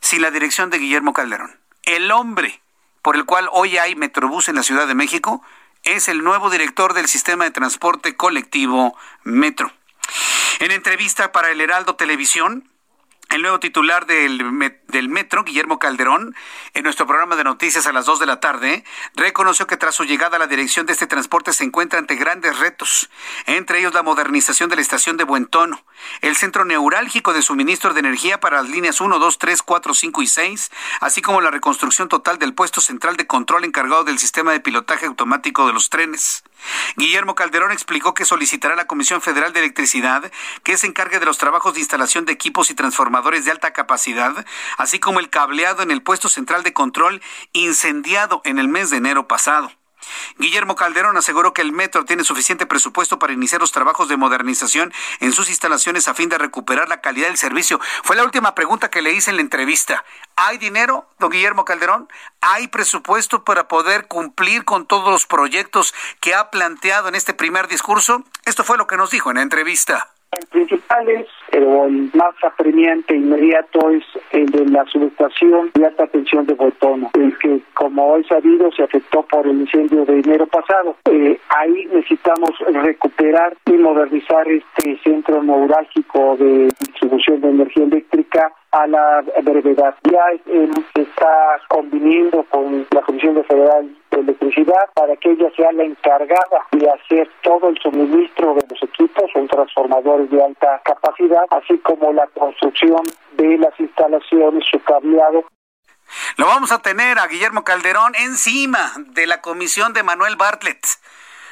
sin 0.00 0.22
la 0.22 0.30
dirección 0.30 0.70
de 0.70 0.78
Guillermo 0.78 1.12
Calderón. 1.12 1.60
El 1.84 2.10
hombre 2.10 2.60
por 3.02 3.16
el 3.16 3.24
cual 3.24 3.48
hoy 3.50 3.78
hay 3.78 3.96
Metrobús 3.96 4.48
en 4.48 4.54
la 4.54 4.62
Ciudad 4.62 4.86
de 4.86 4.94
México 4.94 5.42
es 5.84 6.08
el 6.08 6.22
nuevo 6.22 6.50
director 6.50 6.94
del 6.94 7.08
sistema 7.08 7.44
de 7.44 7.50
transporte 7.50 8.16
colectivo 8.16 8.96
Metro. 9.24 9.72
En 10.60 10.70
entrevista 10.70 11.32
para 11.32 11.50
el 11.50 11.60
Heraldo 11.60 11.96
Televisión, 11.96 12.68
el 13.30 13.42
nuevo 13.42 13.58
titular 13.60 14.06
del, 14.06 14.38
del, 14.88 15.08
Metro, 15.08 15.42
Guillermo 15.42 15.78
Calderón, 15.78 16.36
en 16.74 16.84
nuestro 16.84 17.06
programa 17.06 17.34
de 17.34 17.44
noticias 17.44 17.86
a 17.86 17.92
las 17.92 18.04
2 18.04 18.20
de 18.20 18.26
la 18.26 18.40
tarde, 18.40 18.84
reconoció 19.14 19.66
que 19.66 19.78
tras 19.78 19.94
su 19.94 20.04
llegada 20.04 20.36
a 20.36 20.38
la 20.38 20.46
dirección 20.46 20.86
de 20.86 20.92
este 20.92 21.06
transporte 21.06 21.52
se 21.52 21.64
encuentra 21.64 21.98
ante 21.98 22.16
grandes 22.16 22.58
retos, 22.58 23.10
entre 23.46 23.78
ellos 23.80 23.94
la 23.94 24.02
modernización 24.02 24.68
de 24.68 24.76
la 24.76 24.82
estación 24.82 25.16
de 25.16 25.24
Buen 25.24 25.46
Tono, 25.46 25.82
el 26.20 26.36
centro 26.36 26.64
neurálgico 26.64 27.32
de 27.32 27.42
suministro 27.42 27.94
de 27.94 28.00
energía 28.00 28.40
para 28.40 28.62
las 28.62 28.70
líneas 28.70 29.00
1, 29.00 29.18
2, 29.18 29.38
3, 29.38 29.62
4, 29.62 29.94
5 29.94 30.22
y 30.22 30.26
6, 30.26 30.70
así 31.00 31.22
como 31.22 31.40
la 31.40 31.50
reconstrucción 31.50 32.08
total 32.08 32.38
del 32.38 32.54
puesto 32.54 32.80
central 32.80 33.16
de 33.16 33.26
control 33.26 33.64
encargado 33.64 34.04
del 34.04 34.18
sistema 34.18 34.52
de 34.52 34.60
pilotaje 34.60 35.06
automático 35.06 35.66
de 35.66 35.72
los 35.72 35.90
trenes. 35.90 36.44
Guillermo 36.96 37.34
Calderón 37.34 37.72
explicó 37.72 38.14
que 38.14 38.24
solicitará 38.24 38.74
a 38.74 38.76
la 38.76 38.86
Comisión 38.86 39.20
Federal 39.20 39.52
de 39.52 39.60
Electricidad 39.60 40.30
que 40.62 40.76
se 40.76 40.86
encargue 40.86 41.18
de 41.18 41.26
los 41.26 41.38
trabajos 41.38 41.74
de 41.74 41.80
instalación 41.80 42.24
de 42.24 42.32
equipos 42.32 42.70
y 42.70 42.74
transformadores 42.74 43.44
de 43.44 43.50
alta 43.50 43.72
capacidad, 43.72 44.46
así 44.78 45.00
como 45.00 45.20
el 45.20 45.30
cableado 45.30 45.82
en 45.82 45.90
el 45.90 46.02
puesto 46.02 46.28
central 46.28 46.62
de 46.62 46.72
control 46.72 47.22
incendiado 47.52 48.42
en 48.44 48.58
el 48.58 48.68
mes 48.68 48.90
de 48.90 48.98
enero 48.98 49.26
pasado. 49.26 49.70
Guillermo 50.38 50.76
Calderón 50.76 51.16
aseguró 51.16 51.52
que 51.52 51.62
el 51.62 51.72
metro 51.72 52.04
tiene 52.04 52.24
suficiente 52.24 52.66
presupuesto 52.66 53.18
para 53.18 53.32
iniciar 53.32 53.60
los 53.60 53.72
trabajos 53.72 54.08
de 54.08 54.16
modernización 54.16 54.92
en 55.20 55.32
sus 55.32 55.48
instalaciones 55.48 56.08
a 56.08 56.14
fin 56.14 56.28
de 56.28 56.38
recuperar 56.38 56.88
la 56.88 57.00
calidad 57.00 57.28
del 57.28 57.36
servicio. 57.36 57.80
Fue 58.02 58.16
la 58.16 58.24
última 58.24 58.54
pregunta 58.54 58.90
que 58.90 59.02
le 59.02 59.12
hice 59.12 59.30
en 59.30 59.36
la 59.36 59.42
entrevista. 59.42 60.04
¿Hay 60.36 60.58
dinero, 60.58 61.06
don 61.18 61.30
Guillermo 61.30 61.64
Calderón? 61.64 62.08
¿Hay 62.40 62.68
presupuesto 62.68 63.44
para 63.44 63.68
poder 63.68 64.06
cumplir 64.06 64.64
con 64.64 64.86
todos 64.86 65.10
los 65.10 65.26
proyectos 65.26 65.94
que 66.20 66.34
ha 66.34 66.50
planteado 66.50 67.08
en 67.08 67.14
este 67.14 67.34
primer 67.34 67.68
discurso? 67.68 68.24
Esto 68.44 68.64
fue 68.64 68.78
lo 68.78 68.86
que 68.86 68.96
nos 68.96 69.10
dijo 69.10 69.30
en 69.30 69.36
la 69.36 69.42
entrevista. 69.42 70.08
El 70.32 70.46
principal 70.46 71.08
es, 71.08 71.26
o 71.64 71.86
el 71.86 72.10
más 72.14 72.34
apremiante 72.42 73.16
inmediato 73.16 73.90
es 73.90 74.04
el 74.30 74.46
de 74.46 74.66
la 74.66 74.84
subestación 74.86 75.70
de 75.74 75.86
alta 75.86 76.06
tensión 76.06 76.46
de 76.46 76.54
Botono, 76.54 77.10
el 77.14 77.36
que 77.38 77.60
como 77.74 78.12
hoy 78.12 78.24
sabido 78.24 78.70
se 78.72 78.82
afectó 78.82 79.22
por 79.22 79.46
el 79.46 79.60
incendio 79.60 80.04
de 80.04 80.20
enero 80.20 80.46
pasado. 80.46 80.96
Eh, 81.10 81.38
ahí 81.48 81.86
necesitamos 81.92 82.50
recuperar 82.72 83.56
y 83.66 83.72
modernizar 83.72 84.46
este 84.48 84.98
centro 85.02 85.42
neurálgico 85.42 86.36
de 86.36 86.68
distribución 86.80 87.40
de 87.40 87.50
energía 87.50 87.84
eléctrica 87.84 88.52
a 88.70 88.86
la 88.86 89.24
brevedad. 89.42 89.94
Ya 90.10 90.24
eh, 90.46 90.70
se 90.94 91.02
está 91.02 91.60
conviniendo 91.68 92.42
con 92.44 92.86
la 92.90 93.00
Comisión 93.02 93.42
Federal 93.44 93.90
de 94.16 94.22
Electricidad 94.22 94.90
para 94.94 95.16
que 95.16 95.30
ella 95.32 95.50
sea 95.56 95.72
la 95.72 95.84
encargada 95.84 96.66
de 96.70 96.88
hacer 96.90 97.28
todo 97.42 97.68
el 97.68 97.78
suministro 97.78 98.54
de 98.54 98.66
los 98.68 98.82
equipos, 98.82 99.30
son 99.32 99.48
transformadores 99.48 100.30
de 100.30 100.42
alta 100.42 100.80
capacidad, 100.84 101.44
así 101.50 101.78
como 101.78 102.12
la 102.12 102.26
construcción 102.28 103.02
de 103.36 103.58
las 103.58 103.78
instalaciones, 103.80 104.64
su 104.70 104.80
cableado 104.82 105.44
lo 106.36 106.46
vamos 106.46 106.72
a 106.72 106.80
tener 106.80 107.18
a 107.18 107.26
Guillermo 107.26 107.64
Calderón 107.64 108.14
encima 108.16 108.92
de 108.98 109.26
la 109.26 109.40
comisión 109.40 109.92
de 109.92 110.02
Manuel 110.02 110.36
Bartlett. 110.36 110.86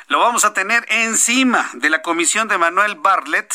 Lo 0.08 0.18
vamos 0.18 0.44
a 0.44 0.52
tener 0.52 0.84
encima 0.88 1.70
de 1.74 1.88
la 1.88 2.02
comisión 2.02 2.48
de 2.48 2.58
Manuel 2.58 2.96
Bartlett 2.96 3.54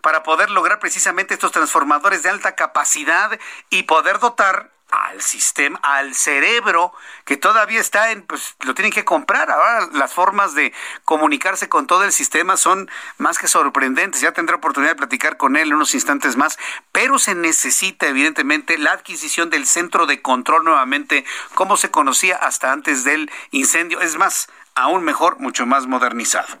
para 0.00 0.22
poder 0.22 0.50
lograr 0.50 0.78
precisamente 0.78 1.34
estos 1.34 1.50
transformadores 1.50 2.22
de 2.22 2.28
alta 2.28 2.54
capacidad 2.54 3.38
y 3.70 3.84
poder 3.84 4.18
dotar 4.18 4.73
al 4.94 5.20
sistema, 5.20 5.78
al 5.82 6.14
cerebro, 6.14 6.92
que 7.24 7.36
todavía 7.36 7.80
está 7.80 8.10
en, 8.10 8.22
pues 8.22 8.54
lo 8.64 8.74
tienen 8.74 8.92
que 8.92 9.04
comprar. 9.04 9.50
Ahora 9.50 9.88
las 9.92 10.12
formas 10.12 10.54
de 10.54 10.72
comunicarse 11.04 11.68
con 11.68 11.86
todo 11.86 12.04
el 12.04 12.12
sistema 12.12 12.56
son 12.56 12.90
más 13.18 13.38
que 13.38 13.48
sorprendentes. 13.48 14.20
Ya 14.20 14.32
tendré 14.32 14.56
oportunidad 14.56 14.92
de 14.92 14.96
platicar 14.96 15.36
con 15.36 15.56
él 15.56 15.68
en 15.68 15.74
unos 15.74 15.94
instantes 15.94 16.36
más, 16.36 16.58
pero 16.92 17.18
se 17.18 17.34
necesita 17.34 18.06
evidentemente 18.06 18.78
la 18.78 18.92
adquisición 18.92 19.50
del 19.50 19.66
centro 19.66 20.06
de 20.06 20.22
control 20.22 20.64
nuevamente, 20.64 21.24
como 21.54 21.76
se 21.76 21.90
conocía 21.90 22.36
hasta 22.36 22.72
antes 22.72 23.04
del 23.04 23.30
incendio. 23.50 24.00
Es 24.00 24.16
más, 24.16 24.48
aún 24.74 25.04
mejor, 25.04 25.38
mucho 25.40 25.66
más 25.66 25.86
modernizado. 25.86 26.58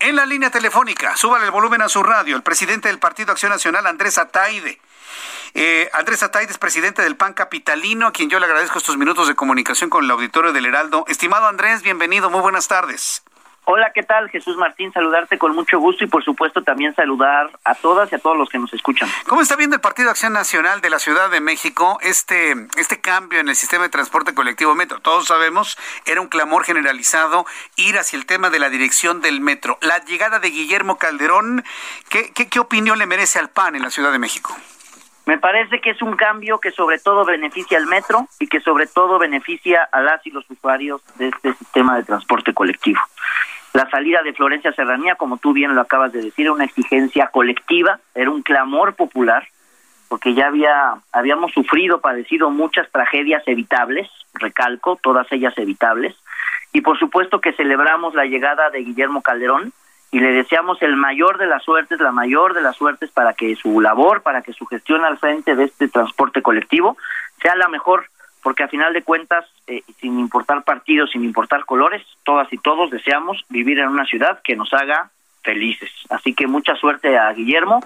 En 0.00 0.16
la 0.16 0.26
línea 0.26 0.50
telefónica, 0.50 1.16
súbale 1.16 1.44
el 1.44 1.50
volumen 1.50 1.82
a 1.82 1.88
su 1.88 2.02
radio, 2.02 2.36
el 2.36 2.42
presidente 2.42 2.88
del 2.88 2.98
Partido 2.98 3.32
Acción 3.32 3.52
Nacional, 3.52 3.86
Andrés 3.86 4.18
Ataide. 4.18 4.80
Eh, 5.54 5.90
Andrés 5.92 6.22
Ataide 6.22 6.50
es 6.50 6.58
presidente 6.58 7.02
del 7.02 7.16
PAN 7.16 7.34
Capitalino, 7.34 8.06
a 8.06 8.12
quien 8.12 8.30
yo 8.30 8.38
le 8.38 8.46
agradezco 8.46 8.78
estos 8.78 8.96
minutos 8.96 9.28
de 9.28 9.34
comunicación 9.34 9.90
con 9.90 10.04
el 10.04 10.10
auditorio 10.10 10.52
del 10.52 10.66
Heraldo. 10.66 11.04
Estimado 11.08 11.46
Andrés, 11.46 11.82
bienvenido, 11.82 12.30
muy 12.30 12.40
buenas 12.40 12.68
tardes. 12.68 13.22
Hola, 13.64 13.92
¿qué 13.94 14.02
tal? 14.02 14.28
Jesús 14.28 14.56
Martín, 14.56 14.92
saludarte 14.92 15.38
con 15.38 15.54
mucho 15.54 15.78
gusto 15.78 16.02
y 16.02 16.08
por 16.08 16.24
supuesto 16.24 16.62
también 16.62 16.96
saludar 16.96 17.48
a 17.64 17.76
todas 17.76 18.10
y 18.10 18.16
a 18.16 18.18
todos 18.18 18.36
los 18.36 18.48
que 18.48 18.58
nos 18.58 18.72
escuchan. 18.72 19.08
¿Cómo 19.28 19.40
está 19.40 19.54
viendo 19.54 19.76
el 19.76 19.80
Partido 19.80 20.10
Acción 20.10 20.32
Nacional 20.32 20.80
de 20.80 20.90
la 20.90 20.98
Ciudad 20.98 21.30
de 21.30 21.40
México 21.40 21.96
este, 22.00 22.56
este 22.76 23.00
cambio 23.00 23.38
en 23.38 23.48
el 23.48 23.54
sistema 23.54 23.84
de 23.84 23.90
transporte 23.90 24.34
colectivo 24.34 24.74
metro? 24.74 24.98
Todos 25.00 25.26
sabemos, 25.26 25.78
era 26.06 26.20
un 26.20 26.26
clamor 26.26 26.64
generalizado 26.64 27.46
ir 27.76 27.98
hacia 27.98 28.16
el 28.16 28.26
tema 28.26 28.50
de 28.50 28.58
la 28.58 28.68
dirección 28.68 29.20
del 29.20 29.40
metro. 29.40 29.78
La 29.80 30.04
llegada 30.04 30.40
de 30.40 30.50
Guillermo 30.50 30.98
Calderón, 30.98 31.62
¿qué, 32.08 32.32
qué, 32.32 32.48
qué 32.48 32.58
opinión 32.58 32.98
le 32.98 33.06
merece 33.06 33.38
al 33.38 33.50
PAN 33.50 33.76
en 33.76 33.82
la 33.82 33.90
Ciudad 33.90 34.10
de 34.10 34.18
México? 34.18 34.56
Me 35.26 35.38
parece 35.38 35.80
que 35.80 35.90
es 35.90 36.02
un 36.02 36.16
cambio 36.16 36.58
que 36.58 36.72
sobre 36.72 36.98
todo 36.98 37.24
beneficia 37.24 37.78
al 37.78 37.86
metro 37.86 38.26
y 38.40 38.48
que 38.48 38.60
sobre 38.60 38.86
todo 38.86 39.18
beneficia 39.18 39.88
a 39.92 40.00
las 40.00 40.26
y 40.26 40.30
los 40.30 40.48
usuarios 40.50 41.00
de 41.16 41.28
este 41.28 41.54
sistema 41.54 41.96
de 41.96 42.02
transporte 42.02 42.52
colectivo. 42.52 43.00
La 43.72 43.88
salida 43.88 44.22
de 44.22 44.34
Florencia 44.34 44.72
Serranía, 44.72 45.14
como 45.14 45.38
tú 45.38 45.52
bien 45.52 45.74
lo 45.74 45.80
acabas 45.80 46.12
de 46.12 46.22
decir, 46.22 46.46
era 46.46 46.52
una 46.52 46.64
exigencia 46.64 47.28
colectiva, 47.28 48.00
era 48.14 48.30
un 48.30 48.42
clamor 48.42 48.94
popular, 48.94 49.46
porque 50.08 50.34
ya 50.34 50.48
había 50.48 50.94
habíamos 51.12 51.52
sufrido, 51.52 52.00
padecido 52.00 52.50
muchas 52.50 52.90
tragedias 52.90 53.42
evitables, 53.46 54.10
recalco, 54.34 54.96
todas 54.96 55.30
ellas 55.32 55.56
evitables, 55.56 56.14
y 56.72 56.82
por 56.82 56.98
supuesto 56.98 57.40
que 57.40 57.52
celebramos 57.52 58.14
la 58.14 58.26
llegada 58.26 58.68
de 58.70 58.80
Guillermo 58.80 59.22
Calderón, 59.22 59.72
y 60.12 60.20
le 60.20 60.30
deseamos 60.30 60.80
el 60.82 60.94
mayor 60.94 61.38
de 61.38 61.46
las 61.46 61.64
suertes, 61.64 61.98
la 61.98 62.12
mayor 62.12 62.52
de 62.52 62.60
las 62.60 62.76
suertes 62.76 63.10
para 63.10 63.32
que 63.32 63.56
su 63.56 63.80
labor, 63.80 64.22
para 64.22 64.42
que 64.42 64.52
su 64.52 64.66
gestión 64.66 65.04
al 65.06 65.18
frente 65.18 65.56
de 65.56 65.64
este 65.64 65.88
transporte 65.88 66.42
colectivo 66.42 66.98
sea 67.40 67.56
la 67.56 67.66
mejor, 67.68 68.06
porque 68.42 68.62
a 68.62 68.68
final 68.68 68.92
de 68.92 69.02
cuentas, 69.02 69.46
eh, 69.66 69.82
sin 70.00 70.20
importar 70.20 70.64
partidos, 70.64 71.10
sin 71.12 71.24
importar 71.24 71.64
colores, 71.64 72.02
todas 72.24 72.52
y 72.52 72.58
todos 72.58 72.90
deseamos 72.90 73.42
vivir 73.48 73.78
en 73.78 73.88
una 73.88 74.04
ciudad 74.04 74.40
que 74.44 74.54
nos 74.54 74.74
haga 74.74 75.10
felices. 75.42 75.90
Así 76.10 76.34
que 76.34 76.46
mucha 76.46 76.76
suerte 76.76 77.16
a 77.16 77.32
Guillermo 77.32 77.82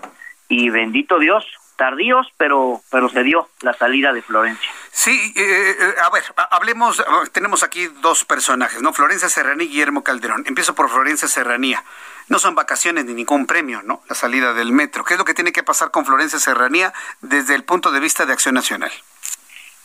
y 0.49 0.68
bendito 0.70 1.20
Dios, 1.20 1.47
tardíos, 1.77 2.27
pero 2.37 2.81
pero 2.91 3.09
se 3.09 3.22
dio 3.22 3.49
la 3.61 3.72
salida 3.72 4.12
de 4.12 4.22
Florencia. 4.22 4.68
Sí, 4.91 5.33
eh, 5.37 5.77
eh, 5.79 5.95
a 6.03 6.11
ver, 6.11 6.24
hablemos, 6.51 7.05
tenemos 7.31 7.62
aquí 7.62 7.87
dos 8.01 8.24
personajes, 8.24 8.83
¿no? 8.83 8.93
Florencia 8.93 9.29
Serranía 9.29 9.66
y 9.66 9.68
Guillermo 9.68 10.03
Calderón. 10.03 10.43
Empiezo 10.47 10.74
por 10.74 10.91
Florencia 10.91 11.29
Serranía. 11.29 11.85
No 12.29 12.39
son 12.39 12.55
vacaciones 12.55 13.05
ni 13.05 13.14
ningún 13.14 13.47
premio, 13.47 13.83
¿no? 13.83 14.01
La 14.09 14.14
salida 14.14 14.53
del 14.53 14.72
metro. 14.72 15.05
¿Qué 15.05 15.14
es 15.14 15.18
lo 15.18 15.24
que 15.24 15.35
tiene 15.35 15.53
que 15.53 15.62
pasar 15.62 15.91
con 15.91 16.05
Florencia 16.05 16.39
Serranía 16.39 16.93
desde 17.20 17.55
el 17.55 17.62
punto 17.62 17.93
de 17.93 18.01
vista 18.01 18.27
de 18.27 18.33
Acción 18.33 18.55
Nacional? 18.55 18.91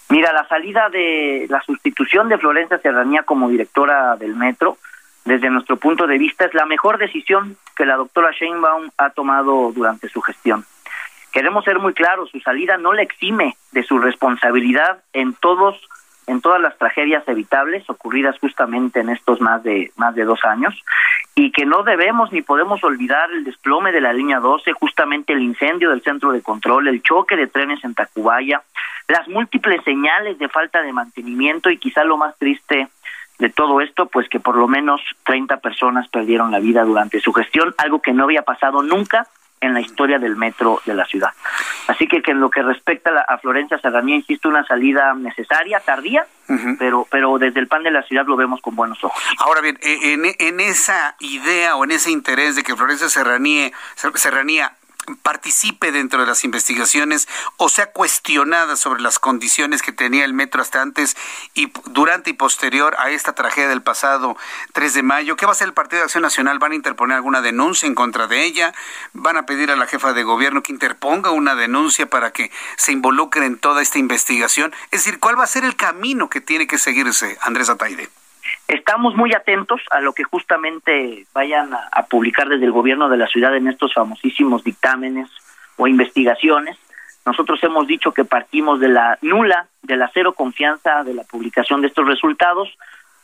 Mira, 0.09 0.33
la 0.33 0.47
salida 0.47 0.89
de 0.89 1.45
la 1.49 1.61
sustitución 1.61 2.29
de 2.29 2.37
Florencia 2.37 2.79
Serranía 2.79 3.23
como 3.23 3.47
directora 3.47 4.15
del 4.17 4.35
metro, 4.35 4.77
desde 5.23 5.49
nuestro 5.49 5.77
punto 5.77 6.07
de 6.07 6.17
vista, 6.17 6.45
es 6.45 6.53
la 6.53 6.65
mejor 6.65 6.97
decisión 6.97 7.57
que 7.77 7.85
la 7.85 7.95
doctora 7.95 8.31
Sheinbaum 8.31 8.89
ha 8.97 9.11
tomado 9.11 9.71
durante 9.71 10.09
su 10.09 10.21
gestión. 10.21 10.65
Queremos 11.31 11.63
ser 11.63 11.79
muy 11.79 11.93
claros, 11.93 12.29
su 12.29 12.41
salida 12.41 12.77
no 12.77 12.91
le 12.91 13.03
exime 13.03 13.55
de 13.71 13.83
su 13.83 13.99
responsabilidad 13.99 15.01
en 15.13 15.33
todos 15.33 15.79
en 16.27 16.41
todas 16.41 16.61
las 16.61 16.77
tragedias 16.77 17.27
evitables 17.27 17.89
ocurridas 17.89 18.37
justamente 18.39 18.99
en 18.99 19.09
estos 19.09 19.41
más 19.41 19.63
de 19.63 19.91
más 19.95 20.15
de 20.15 20.23
dos 20.23 20.43
años 20.43 20.73
y 21.35 21.51
que 21.51 21.65
no 21.65 21.83
debemos 21.83 22.31
ni 22.31 22.41
podemos 22.41 22.83
olvidar 22.83 23.31
el 23.31 23.43
desplome 23.43 23.91
de 23.91 24.01
la 24.01 24.13
línea 24.13 24.39
12, 24.39 24.73
justamente 24.73 25.33
el 25.33 25.41
incendio 25.41 25.89
del 25.89 26.01
centro 26.01 26.31
de 26.31 26.41
control, 26.41 26.87
el 26.87 27.01
choque 27.01 27.35
de 27.35 27.47
trenes 27.47 27.83
en 27.83 27.95
Tacubaya, 27.95 28.61
las 29.07 29.27
múltiples 29.27 29.83
señales 29.83 30.37
de 30.37 30.49
falta 30.49 30.81
de 30.81 30.93
mantenimiento 30.93 31.69
y 31.69 31.77
quizá 31.77 32.03
lo 32.03 32.17
más 32.17 32.37
triste 32.37 32.87
de 33.39 33.49
todo 33.49 33.81
esto, 33.81 34.05
pues 34.05 34.29
que 34.29 34.39
por 34.39 34.55
lo 34.55 34.67
menos 34.67 35.01
30 35.23 35.57
personas 35.57 36.07
perdieron 36.09 36.51
la 36.51 36.59
vida 36.59 36.83
durante 36.83 37.19
su 37.19 37.33
gestión, 37.33 37.73
algo 37.77 37.99
que 38.01 38.13
no 38.13 38.25
había 38.25 38.43
pasado 38.43 38.83
nunca 38.83 39.27
en 39.61 39.73
la 39.73 39.79
historia 39.79 40.19
del 40.19 40.35
metro 40.35 40.81
de 40.85 40.95
la 40.95 41.05
ciudad. 41.05 41.29
Así 41.87 42.07
que, 42.07 42.21
que 42.21 42.31
en 42.31 42.39
lo 42.39 42.49
que 42.49 42.63
respecta 42.63 43.11
a, 43.27 43.37
Florencia 43.37 43.77
Serranía, 43.79 44.15
insisto, 44.15 44.49
una 44.49 44.65
salida 44.65 45.13
necesaria, 45.13 45.79
tardía, 45.79 46.25
pero, 46.77 47.07
pero 47.09 47.37
desde 47.37 47.59
el 47.61 47.67
pan 47.67 47.83
de 47.83 47.91
la 47.91 48.03
ciudad 48.03 48.25
lo 48.25 48.35
vemos 48.35 48.59
con 48.59 48.75
buenos 48.75 49.01
ojos. 49.03 49.23
Ahora 49.37 49.61
bien, 49.61 49.77
e, 49.81 50.13
en, 50.13 50.23
en 50.37 50.59
esa 50.59 51.15
idea 51.19 51.75
o 51.75 51.85
en 51.85 51.91
ese 51.91 52.11
interés 52.11 52.55
de 52.55 52.63
que 52.63 52.75
Florencia 52.75 53.07
Serranía, 53.07 53.71
Serranía 54.15 54.73
participe 55.15 55.91
dentro 55.91 56.21
de 56.21 56.27
las 56.27 56.43
investigaciones 56.43 57.27
o 57.57 57.69
sea 57.69 57.91
cuestionada 57.91 58.75
sobre 58.75 59.01
las 59.01 59.19
condiciones 59.19 59.81
que 59.81 59.91
tenía 59.91 60.25
el 60.25 60.33
metro 60.33 60.61
hasta 60.61 60.81
antes 60.81 61.15
y 61.53 61.71
durante 61.85 62.31
y 62.31 62.33
posterior 62.33 62.95
a 62.97 63.09
esta 63.11 63.33
tragedia 63.33 63.69
del 63.69 63.81
pasado 63.81 64.37
3 64.73 64.93
de 64.93 65.03
mayo. 65.03 65.35
¿Qué 65.35 65.45
va 65.45 65.51
a 65.51 65.53
hacer 65.53 65.67
el 65.67 65.73
Partido 65.73 65.99
de 65.99 66.05
Acción 66.05 66.23
Nacional? 66.23 66.59
¿Van 66.59 66.71
a 66.71 66.75
interponer 66.75 67.15
alguna 67.15 67.41
denuncia 67.41 67.87
en 67.87 67.95
contra 67.95 68.27
de 68.27 68.43
ella? 68.43 68.73
¿Van 69.13 69.37
a 69.37 69.45
pedir 69.45 69.71
a 69.71 69.75
la 69.75 69.87
jefa 69.87 70.13
de 70.13 70.23
gobierno 70.23 70.63
que 70.63 70.71
interponga 70.71 71.31
una 71.31 71.55
denuncia 71.55 72.09
para 72.09 72.31
que 72.31 72.51
se 72.77 72.91
involucre 72.91 73.45
en 73.45 73.57
toda 73.57 73.81
esta 73.81 73.99
investigación? 73.99 74.73
Es 74.91 75.03
decir, 75.03 75.19
¿cuál 75.19 75.39
va 75.39 75.43
a 75.43 75.47
ser 75.47 75.65
el 75.65 75.75
camino 75.75 76.29
que 76.29 76.41
tiene 76.41 76.67
que 76.67 76.77
seguirse 76.77 77.37
Andrés 77.41 77.69
Ataide? 77.69 78.09
Estamos 78.71 79.17
muy 79.17 79.33
atentos 79.33 79.81
a 79.91 79.99
lo 79.99 80.13
que 80.13 80.23
justamente 80.23 81.25
vayan 81.33 81.73
a, 81.73 82.03
publicar 82.03 82.47
desde 82.47 82.63
el 82.63 82.71
gobierno 82.71 83.09
de 83.09 83.17
la 83.17 83.27
ciudad 83.27 83.53
en 83.53 83.67
estos 83.67 83.93
famosísimos 83.93 84.63
dictámenes 84.63 85.29
o 85.75 85.87
investigaciones. 85.87 86.77
Nosotros 87.25 87.61
hemos 87.65 87.85
dicho 87.85 88.13
que 88.13 88.23
partimos 88.23 88.79
de 88.79 88.87
la 88.87 89.19
nula, 89.21 89.67
de 89.81 89.97
la 89.97 90.09
cero 90.13 90.31
confianza 90.35 91.03
de 91.03 91.13
la 91.13 91.25
publicación 91.25 91.81
de 91.81 91.89
estos 91.89 92.07
resultados, 92.07 92.69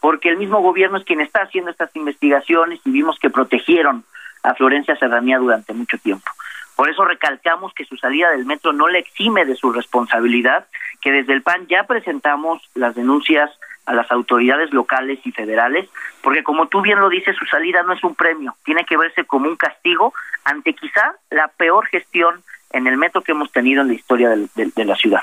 porque 0.01 0.27
el 0.27 0.37
mismo 0.37 0.59
gobierno 0.59 0.97
es 0.97 1.05
quien 1.05 1.21
está 1.21 1.43
haciendo 1.43 1.71
estas 1.71 1.95
investigaciones 1.95 2.81
y 2.83 2.91
vimos 2.91 3.17
que 3.17 3.29
protegieron 3.29 4.03
a 4.43 4.53
Florencia 4.53 4.97
Serranía 4.97 5.37
durante 5.37 5.73
mucho 5.73 5.97
tiempo. 5.97 6.29
Por 6.75 6.89
eso 6.89 7.05
recalcamos 7.05 7.73
que 7.73 7.85
su 7.85 7.95
salida 7.95 8.31
del 8.31 8.45
metro 8.45 8.73
no 8.73 8.89
le 8.89 8.99
exime 8.99 9.45
de 9.45 9.55
su 9.55 9.71
responsabilidad, 9.71 10.67
que 10.99 11.13
desde 11.13 11.31
el 11.31 11.41
PAN 11.41 11.67
ya 11.67 11.85
presentamos 11.85 12.61
las 12.75 12.95
denuncias 12.95 13.49
a 13.87 13.93
las 13.93 14.11
autoridades 14.11 14.71
locales 14.71 15.19
y 15.23 15.31
federales, 15.31 15.89
porque 16.21 16.43
como 16.43 16.67
tú 16.67 16.81
bien 16.81 16.99
lo 16.99 17.09
dices, 17.09 17.35
su 17.35 17.45
salida 17.45 17.81
no 17.83 17.93
es 17.93 18.03
un 18.03 18.15
premio, 18.15 18.55
tiene 18.63 18.83
que 18.85 18.97
verse 18.97 19.23
como 19.23 19.47
un 19.47 19.55
castigo 19.55 20.13
ante 20.43 20.73
quizá 20.73 21.15
la 21.31 21.47
peor 21.47 21.87
gestión 21.87 22.43
en 22.71 22.85
el 22.85 22.97
metro 22.97 23.21
que 23.21 23.31
hemos 23.31 23.51
tenido 23.51 23.81
en 23.81 23.87
la 23.87 23.93
historia 23.93 24.29
de, 24.29 24.85
la 24.85 24.95
ciudad. 24.95 25.21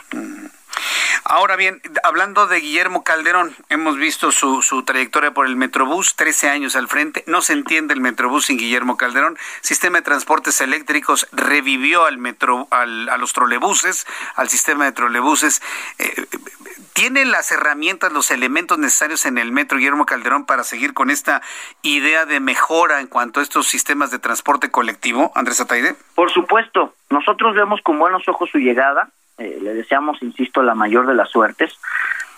Ahora 1.26 1.56
bien, 1.56 1.80
hablando 2.02 2.46
de 2.46 2.60
Guillermo 2.60 3.02
Calderón, 3.02 3.54
hemos 3.70 3.96
visto 3.96 4.30
su, 4.30 4.60
su, 4.60 4.82
trayectoria 4.82 5.32
por 5.32 5.46
el 5.46 5.56
Metrobús, 5.56 6.16
13 6.16 6.50
años 6.50 6.76
al 6.76 6.86
frente, 6.86 7.24
no 7.26 7.40
se 7.40 7.54
entiende 7.54 7.94
el 7.94 8.02
Metrobús 8.02 8.46
sin 8.46 8.58
Guillermo 8.58 8.98
Calderón, 8.98 9.38
sistema 9.62 9.98
de 9.98 10.02
transportes 10.02 10.60
eléctricos 10.60 11.26
revivió 11.32 12.04
al 12.04 12.18
metro, 12.18 12.68
al, 12.70 13.08
a 13.08 13.16
los 13.16 13.32
trolebuses, 13.32 14.06
al 14.36 14.50
sistema 14.50 14.84
de 14.84 14.92
trolebuses. 14.92 15.62
Eh, 15.98 16.26
¿Tiene 16.92 17.24
las 17.24 17.50
herramientas, 17.50 18.12
los 18.12 18.30
elementos 18.30 18.78
necesarios 18.78 19.24
en 19.24 19.38
el 19.38 19.50
metro 19.50 19.78
Guillermo 19.78 20.06
Calderón 20.06 20.44
para 20.44 20.62
seguir 20.62 20.92
con 20.92 21.10
esta 21.10 21.40
idea 21.82 22.26
de 22.26 22.38
mejora 22.38 23.00
en 23.00 23.06
cuanto 23.06 23.40
a 23.40 23.42
estos 23.42 23.66
sistemas 23.66 24.10
de 24.10 24.18
transporte 24.18 24.70
colectivo, 24.70 25.32
Andrés 25.34 25.60
Ataide? 25.60 25.96
Por 26.14 26.30
supuesto, 26.30 26.94
nosotros 27.08 27.54
vemos 27.54 27.80
con 27.82 27.98
buenos 27.98 28.28
ojos 28.28 28.50
su 28.50 28.58
llegada, 28.58 29.08
eh, 29.38 29.58
le 29.60 29.74
deseamos, 29.74 30.22
insisto, 30.22 30.62
la 30.62 30.74
mayor 30.74 31.06
de 31.06 31.14
las 31.14 31.30
suertes. 31.30 31.78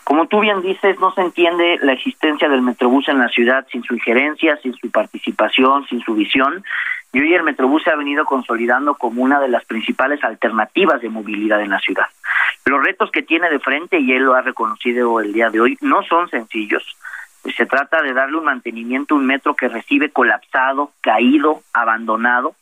Como 0.05 0.29
tú 0.29 0.41
bien 0.41 0.63
dices, 0.63 0.99
no 1.01 1.13
se 1.13 1.21
entiende 1.21 1.79
la 1.83 1.93
existencia 1.93 2.49
del 2.49 2.63
Metrobús 2.63 3.09
en 3.09 3.19
la 3.19 3.29
ciudad 3.29 3.67
sin 3.73 3.83
su 3.83 3.95
injerencia, 3.95 4.57
sin 4.63 4.73
su 4.75 4.89
participación, 4.91 5.85
sin 5.89 6.01
su 6.01 6.15
visión. 6.15 6.65
Y 7.13 7.21
hoy 7.21 7.35
el 7.35 7.43
Metrobús 7.43 7.83
se 7.83 7.91
ha 7.91 7.97
venido 7.97 8.25
consolidando 8.25 8.95
como 8.95 9.23
una 9.23 9.41
de 9.41 9.49
las 9.49 9.65
principales 9.65 10.23
alternativas 10.23 11.01
de 11.01 11.09
movilidad 11.09 11.61
en 11.61 11.71
la 11.71 11.81
ciudad. 11.81 12.07
Los 12.67 12.85
retos 12.85 13.11
que 13.11 13.23
tiene 13.23 13.51
de 13.51 13.59
frente, 13.59 13.99
y 13.99 14.13
él 14.13 14.23
lo 14.23 14.35
ha 14.35 14.43
reconocido 14.43 15.19
el 15.21 15.33
día 15.33 15.51
de 15.51 15.61
hoy, 15.61 15.79
no 15.81 16.03
son 16.05 16.29
sencillos. 16.29 16.97
Se 17.57 17.67
trata 17.67 18.03
de 18.03 18.13
darle 18.13 18.39
un 18.39 18.45
mantenimiento 18.45 19.15
a 19.15 19.19
un 19.19 19.27
metro 19.27 19.55
que 19.55 19.69
recibe 19.69 20.11
colapsado, 20.11 20.93
caído, 21.01 21.63
abandonado. 21.73 22.55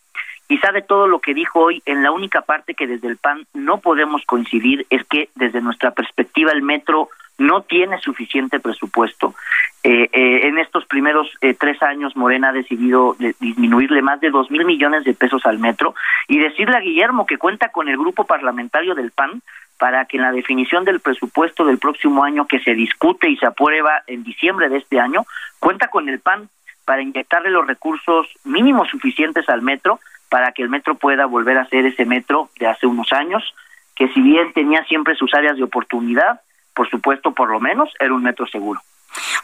Quizá 0.47 0.73
de 0.73 0.83
todo 0.83 1.07
lo 1.07 1.21
que 1.21 1.35
dijo 1.35 1.61
hoy, 1.61 1.83
en 1.87 2.03
la 2.03 2.11
única 2.11 2.43
parte 2.43 2.75
que 2.75 2.87
desde 2.87 3.09
el 3.09 3.17
PAN 3.17 3.47
no 3.55 3.79
podemos 3.79 4.25
coincidir 4.27 4.87
es 4.91 5.05
que 5.05 5.31
desde 5.35 5.63
nuestra 5.63 5.93
perspectiva 5.93 6.53
el 6.53 6.63
metro 6.63 7.09
no 7.39 7.63
tiene 7.63 7.99
suficiente 8.01 8.61
presupuesto. 8.61 9.35
Eh, 9.83 10.09
eh, 10.13 10.47
en 10.47 10.59
estos 10.59 10.85
primeros 10.87 11.29
eh, 11.41 11.55
tres 11.59 11.83
años, 11.83 12.17
Morena 12.17 12.51
ha 12.51 12.53
decidido 12.53 13.17
disminuirle 13.41 14.03
más 14.03 14.21
de 14.21 14.31
dos 14.31 14.51
mil 14.51 14.65
millones 14.65 15.05
de 15.05 15.15
pesos 15.15 15.45
al 15.47 15.59
metro 15.59 15.95
y 16.29 16.39
decirle 16.39 16.77
a 16.77 16.81
Guillermo 16.81 17.27
que 17.27 17.39
cuenta 17.39 17.71
con 17.71 17.89
el 17.89 17.97
grupo 17.97 18.25
parlamentario 18.25 18.95
del 18.95 19.11
PAN 19.11 19.43
para 19.79 20.05
que 20.05 20.19
en 20.19 20.23
la 20.23 20.33
definición 20.33 20.85
del 20.85 21.01
presupuesto 21.01 21.65
del 21.65 21.79
próximo 21.79 22.23
año 22.23 22.47
que 22.47 22.61
se 22.61 22.75
discute 22.75 23.29
y 23.29 23.37
se 23.37 23.47
aprueba 23.47 24.03
en 24.07 24.23
diciembre 24.23 24.69
de 24.69 24.79
este 24.79 25.01
año, 25.01 25.25
cuenta 25.59 25.89
con 25.89 26.09
el 26.09 26.21
PAN 26.21 26.49
para 26.85 27.03
inyectarle 27.03 27.51
los 27.51 27.67
recursos 27.67 28.29
mínimos 28.45 28.89
suficientes 28.89 29.49
al 29.49 29.63
metro 29.63 29.99
para 30.35 30.51
que 30.51 30.65
el 30.65 30.69
metro 30.69 30.97
pueda 30.97 31.27
volver 31.27 31.57
a 31.59 31.69
ser 31.69 31.87
ese 31.87 32.05
metro 32.05 32.51
de 32.59 32.67
hace 32.67 32.89
unos 32.89 33.13
años, 33.13 33.55
que 33.95 34.09
si 34.09 34.21
bien 34.21 34.53
tenía 34.53 34.83
siempre 34.87 35.15
sus 35.15 35.33
áreas 35.33 35.57
de 35.57 35.63
oportunidad, 35.63 36.41
por 36.75 36.91
supuesto, 36.91 37.31
por 37.31 37.51
lo 37.51 37.61
menos, 37.61 37.89
era 38.01 38.13
un 38.13 38.25
metro 38.25 38.45
seguro. 38.49 38.83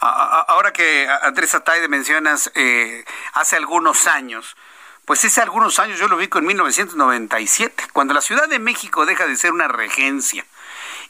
Ahora 0.00 0.72
que 0.72 1.06
Andrés 1.22 1.54
Ataide 1.54 1.86
mencionas 1.86 2.50
eh, 2.56 3.04
hace 3.34 3.54
algunos 3.54 4.08
años, 4.08 4.56
pues 5.04 5.24
hace 5.24 5.40
algunos 5.40 5.78
años 5.78 5.96
yo 5.96 6.08
lo 6.08 6.16
vi 6.16 6.28
en 6.34 6.44
1997, 6.44 7.84
cuando 7.92 8.12
la 8.12 8.20
Ciudad 8.20 8.48
de 8.48 8.58
México 8.58 9.06
deja 9.06 9.28
de 9.28 9.36
ser 9.36 9.52
una 9.52 9.68
regencia 9.68 10.44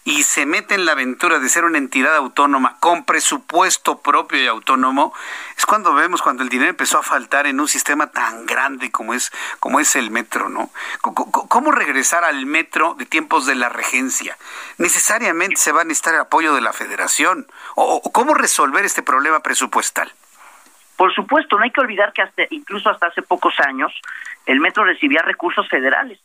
y 0.04 0.22
se 0.22 0.46
mete 0.46 0.74
en 0.74 0.86
la 0.86 0.92
aventura 0.92 1.38
de 1.38 1.48
ser 1.48 1.64
una 1.64 1.78
entidad 1.78 2.16
autónoma 2.16 2.78
con 2.80 3.04
presupuesto 3.04 4.00
propio 4.00 4.42
y 4.42 4.46
autónomo, 4.46 5.12
es 5.58 5.66
cuando 5.66 5.94
vemos 5.94 6.22
cuando 6.22 6.42
el 6.42 6.48
dinero 6.48 6.70
empezó 6.70 6.98
a 6.98 7.02
faltar 7.02 7.46
en 7.46 7.60
un 7.60 7.68
sistema 7.68 8.10
tan 8.10 8.46
grande 8.46 8.90
como 8.90 9.12
es, 9.12 9.30
como 9.60 9.78
es 9.78 9.96
el 9.96 10.10
metro, 10.10 10.48
¿no? 10.48 10.70
¿Cómo 11.02 11.70
regresar 11.70 12.24
al 12.24 12.46
metro 12.46 12.94
de 12.94 13.04
tiempos 13.04 13.44
de 13.46 13.54
la 13.54 13.68
regencia? 13.68 14.38
¿Necesariamente 14.78 15.56
se 15.56 15.72
va 15.72 15.82
a 15.82 15.84
necesitar 15.84 16.14
el 16.14 16.20
apoyo 16.20 16.54
de 16.54 16.62
la 16.62 16.72
federación? 16.72 17.46
¿O 17.74 18.10
cómo 18.12 18.34
resolver 18.34 18.84
este 18.84 19.02
problema 19.02 19.40
presupuestal? 19.40 20.10
Por 20.96 21.14
supuesto, 21.14 21.56
no 21.56 21.64
hay 21.64 21.70
que 21.70 21.80
olvidar 21.80 22.12
que 22.12 22.22
hasta, 22.22 22.42
incluso 22.50 22.90
hasta 22.90 23.06
hace 23.06 23.22
pocos 23.22 23.54
años 23.60 23.92
el 24.46 24.60
metro 24.60 24.84
recibía 24.84 25.22
recursos 25.22 25.68
federales 25.68 26.18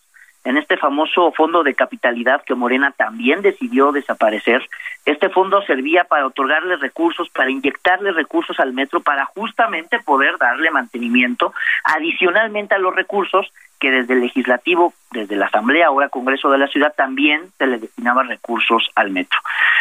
en 0.45 0.57
este 0.57 0.77
famoso 0.77 1.31
fondo 1.31 1.63
de 1.63 1.73
capitalidad 1.73 2.43
que 2.43 2.55
Morena 2.55 2.93
también 2.95 3.41
decidió 3.41 3.91
desaparecer. 3.91 4.61
Este 5.03 5.29
fondo 5.29 5.61
servía 5.63 6.05
para 6.05 6.27
otorgarle 6.27 6.77
recursos, 6.77 7.29
para 7.29 7.49
inyectarle 7.49 8.11
recursos 8.11 8.59
al 8.59 8.71
metro, 8.71 9.01
para 9.01 9.25
justamente 9.25 9.99
poder 9.99 10.37
darle 10.37 10.71
mantenimiento 10.71 11.53
adicionalmente 11.83 12.75
a 12.75 12.79
los 12.79 12.95
recursos 12.95 13.51
que 13.79 13.91
desde 13.91 14.13
el 14.13 14.21
legislativo, 14.21 14.93
desde 15.11 15.35
la 15.35 15.47
Asamblea, 15.47 15.87
ahora 15.87 16.09
Congreso 16.09 16.49
de 16.49 16.59
la 16.59 16.67
Ciudad, 16.67 16.93
también 16.95 17.51
se 17.57 17.67
le 17.67 17.79
destinaba 17.79 18.23
recursos 18.23 18.89
al 18.95 19.11
metro. 19.11 19.39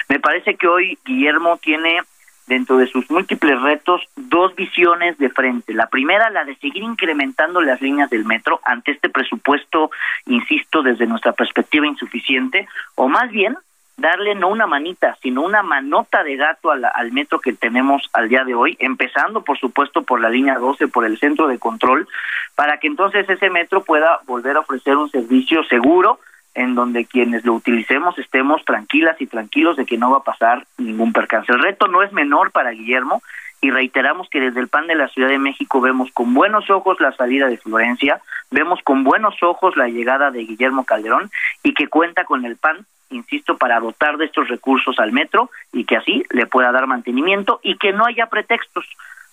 Me 0.08 0.18
parece 0.18 0.56
que 0.56 0.66
hoy 0.66 0.98
Guillermo 1.04 1.58
tiene 1.58 2.00
dentro 2.46 2.76
de 2.76 2.86
sus 2.86 3.10
múltiples 3.10 3.60
retos 3.60 4.02
dos 4.16 4.54
visiones 4.54 5.16
de 5.18 5.30
frente. 5.30 5.72
La 5.72 5.86
primera, 5.86 6.30
la 6.30 6.44
de 6.44 6.56
seguir 6.56 6.82
incrementando 6.82 7.60
las 7.60 7.80
líneas 7.80 8.10
del 8.10 8.24
metro 8.24 8.60
ante 8.64 8.92
este 8.92 9.08
presupuesto, 9.08 9.90
insisto, 10.26 10.82
desde 10.82 11.06
nuestra 11.06 11.32
perspectiva 11.32 11.86
insuficiente, 11.86 12.68
o 12.94 13.08
más 13.08 13.30
bien 13.30 13.56
darle 13.96 14.34
no 14.34 14.48
una 14.48 14.66
manita, 14.66 15.16
sino 15.22 15.42
una 15.42 15.62
manota 15.62 16.24
de 16.24 16.36
gato 16.36 16.70
al, 16.70 17.12
metro 17.12 17.38
que 17.38 17.52
tenemos 17.52 18.08
al 18.12 18.28
día 18.28 18.44
de 18.44 18.54
hoy, 18.54 18.76
empezando 18.80 19.42
por 19.42 19.58
supuesto 19.58 20.02
por 20.02 20.20
la 20.20 20.30
línea 20.30 20.58
12, 20.58 20.88
por 20.88 21.04
el 21.04 21.18
centro 21.18 21.46
de 21.46 21.58
control, 21.58 22.08
para 22.56 22.78
que 22.78 22.88
entonces 22.88 23.28
ese 23.28 23.50
metro 23.50 23.84
pueda 23.84 24.20
volver 24.26 24.56
a 24.56 24.60
ofrecer 24.60 24.96
un 24.96 25.10
servicio 25.10 25.62
seguro, 25.64 26.18
en 26.54 26.74
donde 26.74 27.04
quienes 27.04 27.44
lo 27.44 27.54
utilicemos 27.54 28.18
estemos 28.18 28.64
tranquilas 28.64 29.20
y 29.20 29.26
tranquilos 29.26 29.76
de 29.76 29.86
que 29.86 29.98
no 29.98 30.10
va 30.10 30.18
a 30.18 30.24
pasar 30.24 30.66
ningún 30.78 31.12
percance. 31.12 31.52
El 31.52 31.62
reto 31.62 31.88
no 31.88 32.02
es 32.02 32.12
menor 32.12 32.52
para 32.52 32.70
Guillermo 32.70 33.22
y 33.60 33.70
reiteramos 33.70 34.28
que 34.28 34.40
desde 34.40 34.60
el 34.60 34.68
PAN 34.68 34.86
de 34.86 34.94
la 34.94 35.08
Ciudad 35.08 35.28
de 35.28 35.38
México 35.38 35.80
vemos 35.80 36.10
con 36.12 36.34
buenos 36.34 36.68
ojos 36.70 37.00
la 37.00 37.12
salida 37.12 37.48
de 37.48 37.56
Florencia, 37.56 38.20
vemos 38.50 38.80
con 38.84 39.04
buenos 39.04 39.42
ojos 39.42 39.76
la 39.76 39.88
llegada 39.88 40.30
de 40.30 40.44
Guillermo 40.44 40.84
Calderón 40.84 41.30
y 41.62 41.72
que 41.74 41.88
cuenta 41.88 42.24
con 42.24 42.44
el 42.44 42.56
PAN, 42.56 42.84
insisto, 43.10 43.56
para 43.56 43.80
dotar 43.80 44.18
de 44.18 44.26
estos 44.26 44.48
recursos 44.48 44.98
al 44.98 45.12
metro 45.12 45.50
y 45.72 45.84
que 45.84 45.96
así 45.96 46.24
le 46.30 46.46
pueda 46.46 46.72
dar 46.72 46.86
mantenimiento 46.86 47.58
y 47.62 47.78
que 47.78 47.92
no 47.92 48.04
haya 48.04 48.26
pretextos, 48.26 48.84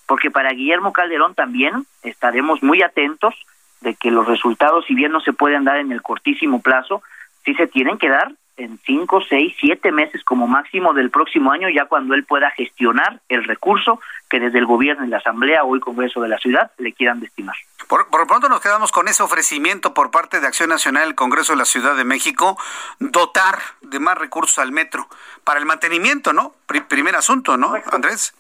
porque 0.07 0.32
para 0.32 0.51
Guillermo 0.51 0.93
Calderón 0.93 1.36
también 1.36 1.86
estaremos 2.01 2.63
muy 2.63 2.82
atentos 2.82 3.36
de 3.82 3.95
que 3.95 4.11
los 4.11 4.27
resultados, 4.27 4.86
si 4.86 4.95
bien 4.95 5.11
no 5.11 5.19
se 5.21 5.34
pueden 5.34 5.63
dar 5.63 5.77
en 5.77 5.91
el 5.91 6.01
cortísimo 6.01 6.61
plazo, 6.61 7.01
sí 7.43 7.53
se 7.55 7.67
tienen 7.67 7.97
que 7.97 8.09
dar 8.09 8.32
en 8.57 8.79
cinco, 8.86 9.21
seis, 9.27 9.55
siete 9.59 9.91
meses 9.91 10.23
como 10.23 10.47
máximo 10.47 10.93
del 10.93 11.09
próximo 11.09 11.51
año, 11.51 11.67
ya 11.69 11.86
cuando 11.86 12.13
él 12.13 12.25
pueda 12.25 12.51
gestionar 12.51 13.19
el 13.27 13.43
recurso 13.43 13.99
que 14.29 14.39
desde 14.39 14.59
el 14.59 14.65
gobierno 14.65 15.05
y 15.05 15.09
la 15.09 15.17
Asamblea 15.17 15.63
o 15.63 15.75
el 15.75 15.82
Congreso 15.82 16.21
de 16.21 16.29
la 16.29 16.38
Ciudad 16.38 16.71
le 16.77 16.93
quieran 16.93 17.19
destinar. 17.19 17.55
Por, 17.88 18.07
por 18.09 18.27
pronto 18.27 18.47
nos 18.49 18.61
quedamos 18.61 18.91
con 18.91 19.07
ese 19.07 19.23
ofrecimiento 19.23 19.93
por 19.93 20.11
parte 20.11 20.39
de 20.39 20.47
Acción 20.47 20.69
Nacional 20.69 21.05
del 21.05 21.15
Congreso 21.15 21.53
de 21.53 21.57
la 21.57 21.65
Ciudad 21.65 21.95
de 21.95 22.03
México, 22.03 22.57
dotar 22.99 23.59
de 23.82 23.99
más 23.99 24.17
recursos 24.17 24.59
al 24.59 24.71
metro 24.71 25.07
para 25.43 25.59
el 25.59 25.65
mantenimiento, 25.65 26.32
¿no? 26.32 26.53
primer 26.88 27.15
asunto, 27.15 27.57
¿no, 27.57 27.73
Andrés? 27.91 28.34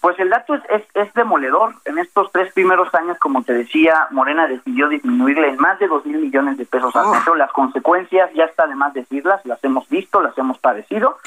Pues 0.00 0.18
el 0.18 0.30
dato 0.30 0.54
es, 0.54 0.62
es, 0.70 0.82
es, 0.94 1.12
demoledor. 1.12 1.74
En 1.84 1.98
estos 1.98 2.32
tres 2.32 2.52
primeros 2.54 2.94
años, 2.94 3.18
como 3.18 3.42
te 3.42 3.52
decía, 3.52 4.06
Morena 4.10 4.46
decidió 4.46 4.88
disminuirle 4.88 5.50
en 5.50 5.56
más 5.56 5.78
de 5.78 5.88
dos 5.88 6.06
mil 6.06 6.18
millones 6.18 6.56
de 6.56 6.64
pesos 6.64 6.96
al 6.96 7.10
metro. 7.10 7.34
Las 7.34 7.52
consecuencias, 7.52 8.30
ya 8.32 8.44
está 8.44 8.66
de 8.66 8.74
más 8.74 8.94
decirlas, 8.94 9.44
las 9.44 9.62
hemos 9.62 9.86
visto, 9.90 10.22
las 10.22 10.36
hemos 10.38 10.58
padecido. 10.58 11.18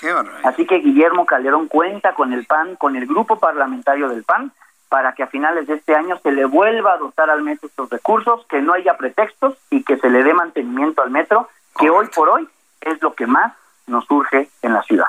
Así 0.43 0.65
que 0.65 0.79
Guillermo 0.79 1.27
Calderón 1.27 1.67
cuenta 1.67 2.15
con 2.15 2.33
el 2.33 2.45
PAN, 2.45 2.75
con 2.75 2.95
el 2.95 3.05
grupo 3.05 3.37
parlamentario 3.37 4.09
del 4.09 4.23
PAN, 4.23 4.51
para 4.89 5.13
que 5.13 5.23
a 5.23 5.27
finales 5.27 5.67
de 5.67 5.75
este 5.75 5.95
año 5.95 6.17
se 6.23 6.31
le 6.31 6.45
vuelva 6.45 6.93
a 6.93 6.97
dotar 6.97 7.29
al 7.29 7.43
metro 7.43 7.67
estos 7.67 7.89
recursos, 7.91 8.45
que 8.47 8.61
no 8.61 8.73
haya 8.73 8.97
pretextos 8.97 9.55
y 9.69 9.83
que 9.83 9.97
se 9.97 10.09
le 10.09 10.23
dé 10.23 10.33
mantenimiento 10.33 11.03
al 11.03 11.11
metro, 11.11 11.47
que 11.79 11.91
hoy 11.91 12.07
por 12.13 12.29
hoy 12.29 12.47
es 12.81 13.01
lo 13.01 13.13
que 13.13 13.27
más 13.27 13.53
nos 13.85 14.05
surge 14.05 14.49
en 14.61 14.73
la 14.73 14.81
ciudad. 14.83 15.07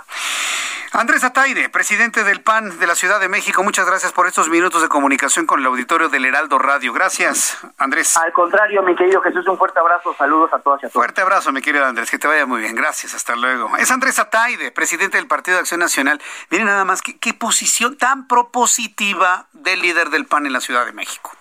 Andrés 0.97 1.25
Ataide, 1.25 1.69
presidente 1.71 2.23
del 2.23 2.41
PAN 2.41 2.79
de 2.79 2.87
la 2.87 2.95
Ciudad 2.95 3.19
de 3.19 3.29
México, 3.29 3.65
muchas 3.65 3.85
gracias 3.85 4.13
por 4.13 4.29
estos 4.29 4.49
minutos 4.49 4.81
de 4.81 4.89
comunicación 4.89 5.45
con 5.45 5.59
el 5.59 5.67
auditorio 5.67 6.09
del 6.09 6.25
Heraldo 6.25 6.57
Radio. 6.57 6.93
Gracias, 6.93 7.59
Andrés. 7.79 8.17
Al 8.17 8.33
contrario, 8.33 8.81
mi 8.85 8.95
querido 8.95 9.21
Jesús, 9.21 9.45
un 9.49 9.59
fuerte 9.59 9.81
abrazo, 9.81 10.15
saludos 10.17 10.53
a 10.53 10.61
todas 10.61 10.85
y 10.85 10.87
a 10.87 10.89
todos. 10.89 10.93
Fuerte 10.93 11.21
abrazo, 11.21 11.51
mi 11.51 11.63
querido 11.63 11.85
Andrés, 11.85 12.13
que 12.13 12.19
te 12.21 12.29
vaya 12.29 12.47
muy 12.47 12.61
bien. 12.61 12.77
Gracias, 12.77 13.13
hasta 13.13 13.35
luego. 13.35 13.77
Es 13.77 13.91
Andrés 13.91 14.21
Ataide, 14.21 14.71
presidente 14.71 15.17
del 15.17 15.27
Partido 15.27 15.57
de 15.57 15.63
Acción 15.63 15.81
Nacional. 15.81 16.23
Miren 16.51 16.67
nada 16.67 16.85
más, 16.85 17.03
qué, 17.03 17.19
qué 17.19 17.35
posición 17.35 17.99
tan 17.99 18.29
propositiva 18.29 19.49
del 19.53 19.83
líder 19.83 20.11
del 20.11 20.27
PAN 20.27 20.47
en 20.47 20.53
la 20.53 20.61
Ciudad 20.61 20.87
de 20.87 20.93
México. 20.93 21.33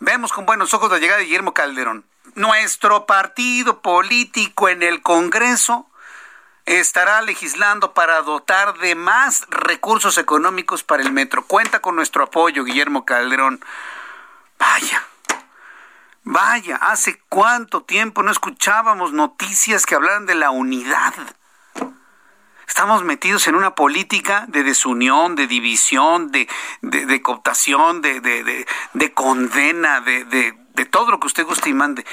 Vemos 0.00 0.32
con 0.32 0.44
buenos 0.44 0.74
ojos 0.74 0.90
la 0.90 0.98
llegada 0.98 1.20
de 1.20 1.26
Guillermo 1.26 1.54
Calderón. 1.54 2.04
Nuestro 2.34 3.06
partido 3.06 3.80
político 3.80 4.68
en 4.68 4.82
el 4.82 5.02
Congreso 5.02 5.86
estará 6.66 7.22
legislando 7.22 7.92
para 7.92 8.22
dotar 8.22 8.78
de 8.78 8.94
más 8.94 9.46
recursos 9.48 10.18
económicos 10.18 10.82
para 10.82 11.02
el 11.02 11.12
metro. 11.12 11.44
Cuenta 11.46 11.80
con 11.80 11.96
nuestro 11.96 12.24
apoyo, 12.24 12.64
Guillermo 12.64 13.04
Calderón. 13.04 13.64
Vaya, 14.58 15.04
vaya, 16.22 16.76
hace 16.76 17.20
cuánto 17.28 17.82
tiempo 17.82 18.22
no 18.22 18.30
escuchábamos 18.30 19.12
noticias 19.12 19.86
que 19.86 19.96
hablaran 19.96 20.26
de 20.26 20.36
la 20.36 20.50
unidad. 20.50 21.14
Estamos 22.68 23.02
metidos 23.02 23.48
en 23.48 23.56
una 23.56 23.74
política 23.74 24.44
de 24.48 24.62
desunión, 24.62 25.34
de 25.34 25.46
división, 25.46 26.30
de, 26.30 26.48
de, 26.80 27.06
de 27.06 27.22
cooptación, 27.22 28.00
de, 28.00 28.20
de, 28.20 28.66
de 28.94 29.12
condena, 29.12 30.00
de, 30.00 30.24
de 30.24 30.86
todo 30.86 31.10
lo 31.10 31.20
que 31.20 31.26
usted 31.26 31.44
guste 31.44 31.70
y 31.70 31.74
mande. 31.74 32.06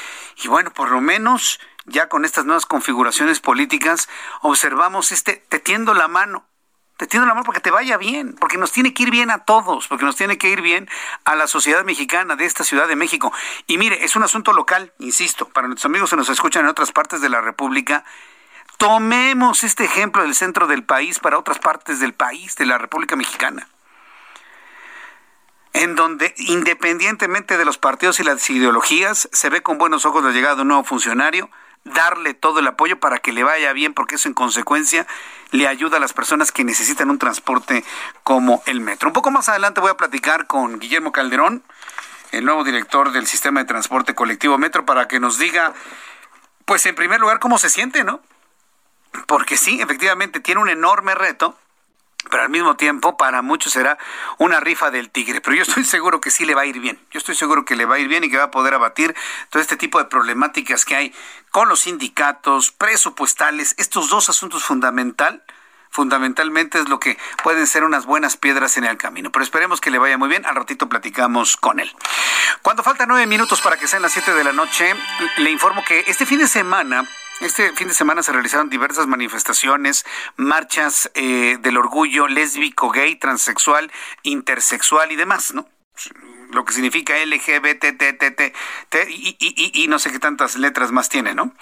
Y 0.44 0.48
bueno, 0.48 0.72
por 0.72 0.90
lo 0.90 1.02
menos 1.02 1.60
ya 1.90 2.10
con 2.10 2.26
estas 2.26 2.46
nuevas 2.46 2.66
configuraciones 2.66 3.40
políticas, 3.40 4.10
observamos 4.42 5.12
este, 5.12 5.44
te 5.50 5.60
tiendo 5.60 5.94
la 5.94 6.08
mano, 6.08 6.46
te 6.98 7.08
tiendo 7.08 7.28
la 7.28 7.34
mano 7.34 7.46
porque 7.46 7.62
te 7.62 7.72
vaya 7.72 7.98
bien, 7.98 8.36
porque 8.36 8.58
nos 8.58 8.72
tiene 8.72 8.94
que 8.94 9.04
ir 9.04 9.12
bien 9.12 9.32
a 9.32 9.40
todos, 9.40 9.88
porque 9.88 10.06
nos 10.06 10.16
tiene 10.16 10.38
que 10.38 10.50
ir 10.50 10.62
bien 10.62 10.90
a 11.26 11.36
la 11.36 11.48
sociedad 11.48 11.84
mexicana 11.84 12.36
de 12.36 12.46
esta 12.46 12.64
Ciudad 12.64 12.88
de 12.88 12.96
México. 12.96 13.32
Y 13.68 13.78
mire, 13.78 14.04
es 14.04 14.16
un 14.16 14.24
asunto 14.24 14.54
local, 14.54 14.94
insisto, 15.00 15.48
para 15.50 15.68
nuestros 15.68 15.86
amigos 15.86 16.10
que 16.10 16.16
nos 16.16 16.30
escuchan 16.30 16.64
en 16.64 16.70
otras 16.70 16.92
partes 16.92 17.22
de 17.22 17.30
la 17.30 17.42
República, 17.42 18.04
tomemos 18.78 19.64
este 19.64 19.86
ejemplo 19.86 20.24
del 20.24 20.36
centro 20.36 20.68
del 20.68 20.84
país 20.84 21.20
para 21.20 21.38
otras 21.38 21.60
partes 21.60 22.00
del 22.00 22.14
país, 22.14 22.56
de 22.56 22.66
la 22.66 22.78
República 22.78 23.16
Mexicana 23.16 23.68
en 25.74 25.96
donde 25.96 26.34
independientemente 26.38 27.58
de 27.58 27.66
los 27.66 27.78
partidos 27.78 28.20
y 28.20 28.24
las 28.24 28.50
ideologías, 28.50 29.30
se 29.32 29.50
ve 29.50 29.62
con 29.62 29.78
buenos 29.78 30.06
ojos 30.06 30.24
la 30.24 30.32
llegada 30.32 30.56
de 30.56 30.62
un 30.64 30.70
nuevo 30.70 30.84
funcionario 30.84 31.50
darle 31.84 32.34
todo 32.34 32.60
el 32.60 32.68
apoyo 32.68 33.00
para 33.00 33.20
que 33.20 33.32
le 33.32 33.44
vaya 33.44 33.74
bien, 33.74 33.94
porque 33.94 34.16
eso 34.16 34.28
en 34.28 34.34
consecuencia 34.34 35.08
le 35.52 35.68
ayuda 35.68 35.98
a 35.98 36.00
las 36.00 36.14
personas 36.14 36.52
que 36.52 36.64
necesitan 36.64 37.10
un 37.10 37.20
transporte 37.20 37.84
como 38.24 38.62
el 38.66 38.82
metro. 38.82 39.10
Un 39.10 39.14
poco 39.14 39.32
más 39.32 39.50
adelante 39.50 39.82
voy 39.82 39.92
a 39.92 39.98
platicar 39.98 40.48
con 40.48 40.80
Guillermo 40.80 41.12
Calderón, 41.12 41.64
el 42.32 42.46
nuevo 42.46 42.64
director 42.64 43.12
del 43.12 43.26
sistema 43.26 43.62
de 43.62 43.66
transporte 43.66 44.14
colectivo 44.14 44.58
Metro, 44.58 44.86
para 44.86 45.08
que 45.08 45.20
nos 45.20 45.40
diga, 45.40 45.74
pues 46.66 46.86
en 46.86 46.96
primer 46.96 47.20
lugar, 47.20 47.40
cómo 47.40 47.58
se 47.58 47.70
siente, 47.70 48.04
¿no? 48.04 48.22
Porque 49.26 49.58
sí, 49.58 49.82
efectivamente, 49.82 50.40
tiene 50.40 50.62
un 50.62 50.70
enorme 50.70 51.16
reto 51.16 51.58
pero 52.30 52.44
al 52.44 52.50
mismo 52.50 52.76
tiempo 52.76 53.18
para 53.18 53.42
muchos 53.42 53.74
será 53.74 53.98
una 54.38 54.60
rifa 54.60 54.92
del 54.92 55.10
tigre. 55.10 55.42
Pero 55.42 55.56
yo 55.56 55.64
estoy 55.64 55.84
seguro 55.86 56.22
que 56.22 56.32
sí 56.32 56.46
le 56.46 56.56
va 56.56 56.62
a 56.62 56.66
ir 56.66 56.80
bien. 56.80 57.00
Yo 57.12 57.18
estoy 57.18 57.36
seguro 57.36 57.66
que 57.66 57.76
le 57.76 57.86
va 57.86 57.96
a 57.96 58.00
ir 58.00 58.08
bien 58.08 58.24
y 58.24 58.30
que 58.30 58.38
va 58.38 58.46
a 58.46 58.52
poder 58.52 58.74
abatir 58.74 59.16
todo 59.50 59.62
este 59.62 59.78
tipo 59.78 60.00
de 60.00 60.06
problemáticas 60.06 60.86
que 60.86 60.96
hay 60.96 61.14
con 61.52 61.68
los 61.68 61.82
sindicatos, 61.82 62.72
presupuestales, 62.72 63.76
estos 63.78 64.10
dos 64.10 64.30
asuntos 64.30 64.64
fundamental 64.64 65.44
fundamentalmente 65.90 66.80
es 66.80 66.88
lo 66.88 67.00
que 67.00 67.18
pueden 67.44 67.68
ser 67.68 67.84
unas 67.84 68.06
buenas 68.06 68.38
piedras 68.38 68.78
en 68.78 68.86
el 68.86 68.98
camino. 68.98 69.32
Pero 69.32 69.44
esperemos 69.44 69.82
que 69.82 69.92
le 69.92 69.98
vaya 69.98 70.18
muy 70.18 70.30
bien. 70.30 70.46
Al 70.46 70.56
ratito 70.56 70.88
platicamos 70.88 71.58
con 71.58 71.80
él. 71.80 71.92
Cuando 72.62 72.84
faltan 72.84 73.10
nueve 73.10 73.26
minutos 73.28 73.62
para 73.62 73.78
que 73.78 73.88
sean 73.88 74.02
las 74.02 74.12
siete 74.12 74.34
de 74.34 74.44
la 74.44 74.54
noche, 74.54 74.96
le 75.38 75.50
informo 75.50 75.84
que 75.84 76.06
este 76.08 76.26
fin 76.26 76.40
de 76.40 76.48
semana 76.48 77.06
este 77.42 77.72
fin 77.74 77.88
de 77.88 77.94
semana 77.94 78.24
se 78.24 78.32
realizaron 78.32 78.70
diversas 78.70 79.08
manifestaciones, 79.08 80.06
marchas 80.36 81.10
eh, 81.14 81.58
del 81.62 81.78
orgullo 81.78 82.28
lésbico, 82.28 82.92
gay, 82.92 83.16
transexual, 83.16 83.92
intersexual 84.24 85.12
y 85.12 85.16
demás, 85.16 85.54
¿no? 85.54 85.68
lo 86.52 86.66
que 86.66 86.74
significa 86.74 87.14
LGBT, 87.16 87.84
y, 89.08 89.38
y, 89.40 89.84
y, 89.84 89.88
no 89.88 90.00
sé 90.00 90.12
qué 90.12 90.20
tantas 90.20 90.56
letras 90.56 90.92
más 90.92 91.10
tiene, 91.10 91.36
¿no? 91.36 91.54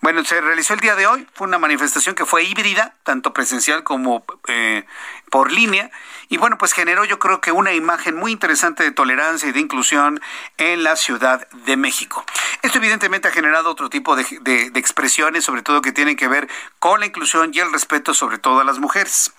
Bueno, 0.00 0.24
se 0.24 0.40
realizó 0.40 0.74
el 0.74 0.80
día 0.80 0.96
de 0.96 1.06
hoy, 1.06 1.26
fue 1.34 1.46
una 1.46 1.58
manifestación 1.58 2.14
que 2.14 2.24
fue 2.24 2.44
híbrida, 2.44 2.94
tanto 3.02 3.32
presencial 3.34 3.84
como 3.84 4.24
eh, 4.48 4.86
por 5.30 5.52
línea, 5.52 5.90
y 6.28 6.36
bueno, 6.36 6.58
pues 6.58 6.72
generó 6.72 7.04
yo 7.04 7.18
creo 7.18 7.40
que 7.40 7.50
una 7.50 7.72
imagen 7.72 8.16
muy 8.16 8.30
interesante 8.30 8.84
de 8.84 8.92
tolerancia 8.92 9.48
y 9.48 9.52
de 9.52 9.60
inclusión 9.60 10.20
en 10.58 10.84
la 10.84 10.96
Ciudad 10.96 11.48
de 11.50 11.76
México. 11.76 12.24
Esto 12.62 12.78
evidentemente 12.78 13.28
ha 13.28 13.30
generado 13.32 13.70
otro 13.70 13.88
tipo 13.88 14.16
de, 14.16 14.70
expresiones, 14.74 15.44
sobre 15.44 15.62
todo 15.62 15.82
que 15.82 15.92
tienen 15.92 16.16
que 16.16 16.28
ver 16.28 16.48
con 16.78 17.00
la 17.00 17.06
inclusión 17.06 17.50
y 17.54 17.58
el 17.58 17.72
respeto 17.72 18.12
sobre 18.12 18.38
todo 18.38 18.60
a 18.60 18.64
las 18.64 18.78
mujeres. 18.78 19.32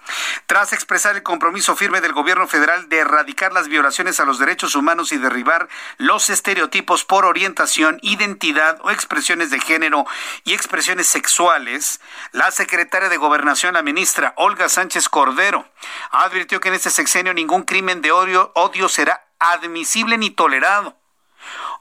Tras 0.48 0.74
expresar 0.74 1.16
el 1.16 1.24
compromiso 1.24 1.76
firme 1.76 2.02
del 2.02 2.14
gobierno 2.14 2.48
federal 2.48 2.89
de 2.89 2.98
erradicar 2.98 3.54
las 3.54 3.68
violaciones 3.68 4.20
a 4.20 4.26
los 4.26 4.39
derechos 4.39 4.76
humanos 4.76 5.12
y 5.12 5.18
derribar 5.18 5.70
los 5.98 6.30
estereotipos 6.30 7.06
por 7.06 7.26
orientación, 7.26 8.00
identidad 8.02 8.80
o 8.82 8.92
expresiones 8.92 9.50
de 9.50 9.60
género 9.60 10.06
y 10.44 10.54
expresiones 10.54 11.08
sexuales, 11.08 12.02
la 12.32 12.52
secretaria 12.52 13.10
de 13.10 13.18
Gobernación, 13.18 13.76
la 13.76 13.82
ministra 13.82 14.34
Olga 14.36 14.68
Sánchez 14.68 15.10
Cordero, 15.10 15.66
advirtió 16.12 16.60
que 16.60 16.70
en 16.70 16.76
este 16.76 16.90
sexenio 16.90 17.34
ningún 17.34 17.64
crimen 17.64 18.02
de 18.02 18.12
odio, 18.12 18.52
será 18.90 19.26
admisible 19.40 20.18
ni 20.18 20.30
tolerado. 20.30 20.98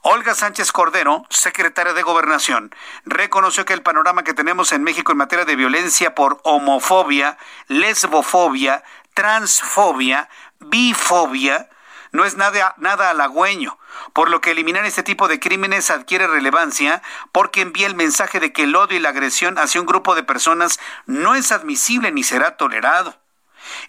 Olga 0.01 0.33
Sánchez 0.33 0.71
Cordero, 0.71 1.25
secretaria 1.29 1.93
de 1.93 2.01
Gobernación, 2.01 2.73
reconoció 3.05 3.65
que 3.65 3.73
el 3.73 3.83
panorama 3.83 4.23
que 4.23 4.33
tenemos 4.33 4.71
en 4.71 4.83
México 4.83 5.11
en 5.11 5.19
materia 5.19 5.45
de 5.45 5.55
violencia 5.55 6.15
por 6.15 6.41
homofobia, 6.43 7.37
lesbofobia, 7.67 8.83
transfobia, 9.13 10.27
bifobia, 10.59 11.69
no 12.11 12.25
es 12.25 12.35
nada, 12.35 12.75
nada 12.77 13.09
halagüeño, 13.09 13.77
por 14.13 14.29
lo 14.29 14.41
que 14.41 14.51
eliminar 14.51 14.85
este 14.85 15.03
tipo 15.03 15.27
de 15.27 15.39
crímenes 15.39 15.89
adquiere 15.89 16.27
relevancia 16.27 17.01
porque 17.31 17.61
envía 17.61 17.87
el 17.87 17.95
mensaje 17.95 18.39
de 18.39 18.51
que 18.51 18.63
el 18.63 18.75
odio 18.75 18.97
y 18.97 18.99
la 18.99 19.09
agresión 19.09 19.57
hacia 19.57 19.79
un 19.79 19.87
grupo 19.87 20.15
de 20.15 20.23
personas 20.23 20.79
no 21.05 21.35
es 21.35 21.51
admisible 21.51 22.11
ni 22.11 22.23
será 22.23 22.57
tolerado. 22.57 23.20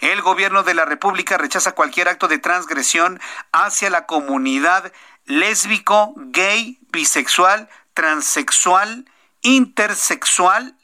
El 0.01 0.23
gobierno 0.23 0.63
de 0.63 0.75
la 0.75 0.85
República 0.85 1.39
rechaza 1.39 1.73
cualquier 1.73 2.09
acto 2.09 2.29
de 2.29 2.39
transgresión 2.39 3.21
hacia 3.53 3.91
la 3.91 4.07
comunidad 4.07 4.93
lésbico, 5.25 6.15
gay, 6.17 6.79
bisexual, 6.91 7.69
transexual, 7.95 9.11
intersexual. 9.43 10.77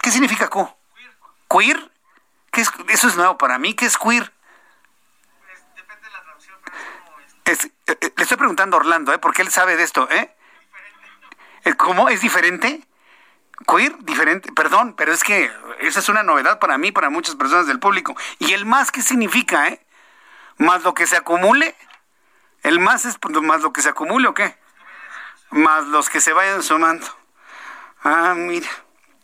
¿Qué 0.00 0.10
significa 0.10 0.48
Q? 0.48 0.68
¿Queer? 1.48 1.90
¿Qué 2.50 2.62
es? 2.62 2.70
Eso 2.88 3.08
es 3.08 3.16
nuevo 3.16 3.36
para 3.38 3.58
mí. 3.58 3.74
¿Qué 3.74 3.86
es 3.86 3.98
queer? 3.98 4.32
Eh, 7.44 7.56
eh, 7.86 8.12
le 8.16 8.22
estoy 8.22 8.36
preguntando 8.36 8.76
a 8.76 8.80
Orlando, 8.80 9.12
¿eh? 9.12 9.18
Porque 9.18 9.42
él 9.42 9.50
sabe 9.50 9.76
de 9.76 9.82
esto, 9.82 10.08
¿eh? 10.10 10.34
¿Cómo? 11.76 12.08
¿Es 12.08 12.20
diferente? 12.20 12.86
Queer, 13.66 13.96
diferente, 14.00 14.52
perdón, 14.52 14.94
pero 14.96 15.12
es 15.12 15.22
que 15.22 15.50
esa 15.80 16.00
es 16.00 16.08
una 16.08 16.22
novedad 16.22 16.58
para 16.58 16.78
mí, 16.78 16.92
para 16.92 17.10
muchas 17.10 17.36
personas 17.36 17.66
del 17.66 17.78
público. 17.78 18.16
¿Y 18.38 18.52
el 18.52 18.66
más 18.66 18.90
qué 18.90 19.02
significa, 19.02 19.68
eh? 19.68 19.84
¿Más 20.58 20.82
lo 20.82 20.94
que 20.94 21.06
se 21.06 21.16
acumule? 21.16 21.74
¿El 22.62 22.80
más 22.80 23.06
es 23.06 23.18
más 23.42 23.62
lo 23.62 23.72
que 23.72 23.82
se 23.82 23.88
acumule 23.88 24.28
o 24.28 24.34
qué? 24.34 24.56
Más 25.50 25.86
los 25.86 26.10
que 26.10 26.20
se 26.20 26.32
vayan 26.32 26.62
sumando. 26.62 27.06
Ah, 28.02 28.34
mira. 28.36 28.68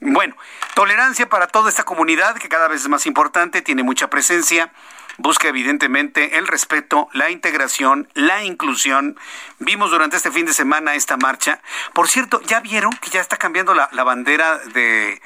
Bueno, 0.01 0.37
tolerancia 0.75 1.29
para 1.29 1.47
toda 1.47 1.71
esta 1.71 1.85
comunidad 1.85 2.37
que 2.37 2.49
cada 2.49 2.69
vez 2.69 2.83
es 2.83 2.89
más 2.89 3.07
importante, 3.07 3.63
tiene 3.63 3.83
mucha 3.83 4.11
presencia, 4.11 4.71
busca 5.17 5.49
evidentemente 5.49 6.37
el 6.37 6.47
respeto, 6.47 7.09
la 7.13 7.31
integración, 7.31 8.09
la 8.15 8.45
inclusión. 8.45 9.19
Vimos 9.59 9.91
durante 9.91 10.17
este 10.17 10.31
fin 10.31 10.45
de 10.45 10.53
semana 10.53 10.95
esta 10.95 11.17
marcha. 11.17 11.61
Por 11.95 12.09
cierto, 12.09 12.43
¿ya 12.43 12.61
vieron 12.61 12.93
que 12.93 13.11
ya 13.11 13.21
está 13.21 13.39
cambiando 13.39 13.75
la, 13.75 13.89
la 13.93 14.05
bandera 14.05 14.59
de, 14.59 15.21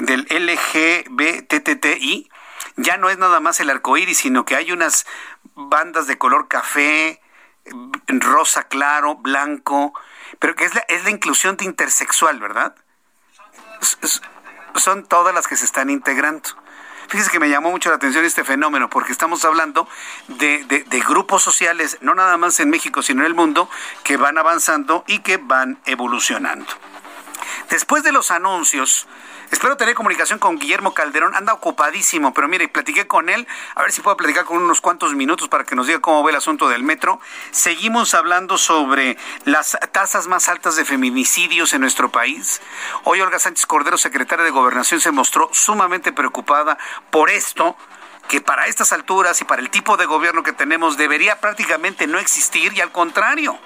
del 0.00 0.26
LGBTTI? 0.30 2.30
Ya 2.76 2.96
no 2.96 3.10
es 3.10 3.18
nada 3.18 3.40
más 3.40 3.60
el 3.60 3.70
arco 3.70 3.96
iris, 3.96 4.18
sino 4.18 4.44
que 4.44 4.56
hay 4.56 4.72
unas 4.72 5.06
bandas 5.54 6.06
de 6.06 6.18
color 6.18 6.48
café, 6.48 7.20
rosa 8.06 8.64
claro, 8.64 9.16
blanco, 9.16 9.92
pero 10.38 10.54
que 10.54 10.64
es 10.64 10.74
la, 10.74 10.80
es 10.88 11.04
la 11.04 11.10
inclusión 11.10 11.56
de 11.56 11.64
intersexual, 11.64 12.40
¿verdad? 12.40 12.74
Son 14.74 15.06
todas 15.06 15.34
las 15.34 15.46
que 15.46 15.56
se 15.56 15.64
están 15.64 15.90
integrando. 15.90 16.48
Fíjese 17.08 17.30
que 17.30 17.40
me 17.40 17.48
llamó 17.48 17.72
mucho 17.72 17.90
la 17.90 17.96
atención 17.96 18.24
este 18.24 18.44
fenómeno, 18.44 18.88
porque 18.88 19.10
estamos 19.10 19.44
hablando 19.44 19.88
de, 20.28 20.64
de, 20.64 20.84
de, 20.84 21.00
grupos 21.00 21.42
sociales, 21.42 21.98
no 22.02 22.14
nada 22.14 22.36
más 22.36 22.60
en 22.60 22.70
México, 22.70 23.02
sino 23.02 23.22
en 23.22 23.26
el 23.26 23.34
mundo, 23.34 23.68
que 24.04 24.16
van 24.16 24.38
avanzando 24.38 25.02
y 25.08 25.18
que 25.18 25.38
van 25.38 25.80
evolucionando. 25.86 26.72
Después 27.68 28.04
de 28.04 28.12
los 28.12 28.30
anuncios, 28.30 29.08
Espero 29.50 29.76
tener 29.76 29.96
comunicación 29.96 30.38
con 30.38 30.58
Guillermo 30.58 30.94
Calderón. 30.94 31.34
Anda 31.34 31.52
ocupadísimo, 31.52 32.32
pero 32.32 32.46
mire, 32.46 32.68
platiqué 32.68 33.08
con 33.08 33.28
él. 33.28 33.48
A 33.74 33.82
ver 33.82 33.90
si 33.90 34.00
puedo 34.00 34.16
platicar 34.16 34.44
con 34.44 34.62
unos 34.62 34.80
cuantos 34.80 35.14
minutos 35.14 35.48
para 35.48 35.64
que 35.64 35.74
nos 35.74 35.88
diga 35.88 35.98
cómo 35.98 36.22
ve 36.22 36.30
el 36.30 36.36
asunto 36.36 36.68
del 36.68 36.84
metro. 36.84 37.20
Seguimos 37.50 38.14
hablando 38.14 38.58
sobre 38.58 39.16
las 39.44 39.76
tasas 39.90 40.28
más 40.28 40.48
altas 40.48 40.76
de 40.76 40.84
feminicidios 40.84 41.74
en 41.74 41.80
nuestro 41.80 42.12
país. 42.12 42.62
Hoy 43.02 43.20
Olga 43.20 43.40
Sánchez 43.40 43.66
Cordero, 43.66 43.98
secretaria 43.98 44.44
de 44.44 44.50
Gobernación, 44.52 45.00
se 45.00 45.10
mostró 45.10 45.50
sumamente 45.52 46.12
preocupada 46.12 46.78
por 47.10 47.28
esto 47.28 47.76
que 48.28 48.40
para 48.40 48.66
estas 48.66 48.92
alturas 48.92 49.40
y 49.40 49.44
para 49.44 49.60
el 49.60 49.70
tipo 49.70 49.96
de 49.96 50.06
gobierno 50.06 50.44
que 50.44 50.52
tenemos 50.52 50.96
debería 50.96 51.40
prácticamente 51.40 52.06
no 52.06 52.20
existir 52.20 52.72
y 52.74 52.80
al 52.80 52.92
contrario 52.92 53.58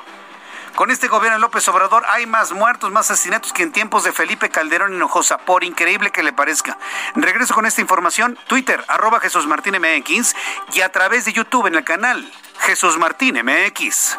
con 0.74 0.90
este 0.90 1.08
gobierno 1.08 1.36
de 1.36 1.40
López 1.40 1.66
Obrador 1.68 2.04
hay 2.08 2.26
más 2.26 2.52
muertos, 2.52 2.90
más 2.90 3.10
asesinatos 3.10 3.52
que 3.52 3.62
en 3.62 3.72
tiempos 3.72 4.04
de 4.04 4.12
Felipe 4.12 4.50
Calderón 4.50 4.94
Hinojosa, 4.94 5.38
por 5.38 5.64
increíble 5.64 6.10
que 6.10 6.22
le 6.22 6.32
parezca. 6.32 6.78
Regreso 7.14 7.54
con 7.54 7.66
esta 7.66 7.80
información, 7.80 8.38
Twitter, 8.46 8.84
arroba 8.88 9.20
Jesús 9.20 9.46
Martín 9.46 9.76
MX 9.78 10.34
y 10.74 10.80
a 10.80 10.90
través 10.90 11.24
de 11.24 11.32
YouTube 11.32 11.66
en 11.66 11.76
el 11.76 11.84
canal 11.84 12.30
Jesús 12.60 12.98
Martín 12.98 13.38
MX. 13.42 14.16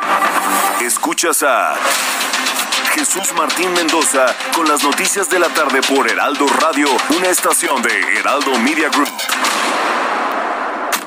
Escuchas 0.81 1.43
a 1.43 1.75
Jesús 2.93 3.33
Martín 3.33 3.73
Mendoza 3.73 4.25
con 4.55 4.67
las 4.67 4.83
noticias 4.83 5.29
de 5.29 5.39
la 5.39 5.49
tarde 5.49 5.81
por 5.81 6.09
Heraldo 6.09 6.47
Radio, 6.47 6.87
una 7.09 7.27
estación 7.27 7.81
de 7.81 8.19
Heraldo 8.19 8.57
Media 8.59 8.89
Group. 8.89 9.11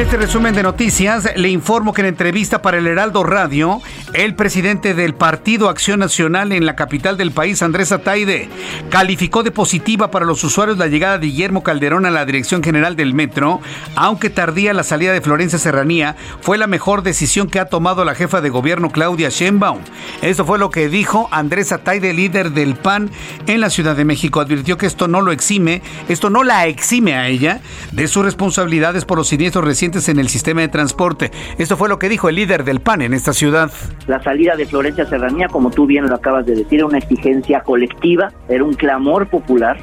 Este 0.00 0.16
resumen 0.16 0.54
de 0.54 0.62
noticias 0.62 1.28
le 1.36 1.50
informo 1.50 1.92
que 1.92 2.00
en 2.00 2.06
entrevista 2.06 2.62
para 2.62 2.78
el 2.78 2.86
Heraldo 2.86 3.22
Radio, 3.22 3.82
el 4.14 4.34
presidente 4.34 4.94
del 4.94 5.14
Partido 5.14 5.68
Acción 5.68 6.00
Nacional 6.00 6.52
en 6.52 6.64
la 6.64 6.74
capital 6.74 7.18
del 7.18 7.32
país, 7.32 7.62
Andrés 7.62 7.92
Ataide, 7.92 8.48
calificó 8.88 9.42
de 9.42 9.50
positiva 9.50 10.10
para 10.10 10.24
los 10.24 10.42
usuarios 10.42 10.78
la 10.78 10.86
llegada 10.86 11.18
de 11.18 11.26
Guillermo 11.26 11.62
Calderón 11.62 12.06
a 12.06 12.10
la 12.10 12.24
Dirección 12.24 12.62
General 12.62 12.96
del 12.96 13.12
Metro, 13.12 13.60
aunque 13.94 14.30
tardía 14.30 14.72
la 14.72 14.84
salida 14.84 15.12
de 15.12 15.20
Florencia 15.20 15.58
Serranía, 15.58 16.16
fue 16.40 16.56
la 16.56 16.66
mejor 16.66 17.02
decisión 17.02 17.50
que 17.50 17.60
ha 17.60 17.66
tomado 17.66 18.02
la 18.06 18.14
jefa 18.14 18.40
de 18.40 18.48
gobierno 18.48 18.88
Claudia 18.90 19.28
Sheinbaum. 19.28 19.80
Esto 20.22 20.46
fue 20.46 20.58
lo 20.58 20.70
que 20.70 20.88
dijo 20.88 21.28
Andrés 21.30 21.72
Ataide, 21.72 22.14
líder 22.14 22.52
del 22.52 22.74
PAN 22.74 23.10
en 23.46 23.60
la 23.60 23.68
Ciudad 23.68 23.94
de 23.96 24.06
México. 24.06 24.40
Advirtió 24.40 24.78
que 24.78 24.86
esto 24.86 25.08
no 25.08 25.20
lo 25.20 25.30
exime, 25.30 25.82
esto 26.08 26.30
no 26.30 26.42
la 26.42 26.66
exime 26.68 27.16
a 27.16 27.28
ella 27.28 27.60
de 27.92 28.08
sus 28.08 28.24
responsabilidades 28.24 29.04
por 29.04 29.18
los 29.18 29.28
siniestros 29.28 29.62
recientes 29.62 29.89
en 29.90 30.18
el 30.18 30.28
sistema 30.28 30.60
de 30.60 30.68
transporte. 30.68 31.32
Esto 31.58 31.76
fue 31.76 31.88
lo 31.88 31.98
que 31.98 32.08
dijo 32.08 32.28
el 32.28 32.36
líder 32.36 32.64
del 32.64 32.80
PAN 32.80 33.02
en 33.02 33.12
esta 33.12 33.32
ciudad. 33.32 33.72
La 34.06 34.22
salida 34.22 34.54
de 34.54 34.66
Florencia 34.66 35.04
Serranía, 35.06 35.48
como 35.48 35.70
tú 35.70 35.86
bien 35.86 36.06
lo 36.08 36.14
acabas 36.14 36.46
de 36.46 36.54
decir, 36.54 36.78
era 36.78 36.86
una 36.86 36.98
exigencia 36.98 37.60
colectiva, 37.60 38.32
era 38.48 38.62
un 38.62 38.74
clamor 38.74 39.26
popular 39.28 39.78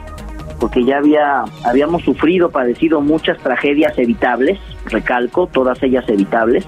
porque 0.60 0.84
ya 0.84 0.98
había 0.98 1.44
habíamos 1.64 2.04
sufrido, 2.04 2.50
padecido 2.50 3.02
muchas 3.02 3.38
tragedias 3.38 3.98
evitables, 3.98 4.60
recalco, 4.90 5.48
todas 5.48 5.82
ellas 5.84 6.06
evitables. 6.08 6.66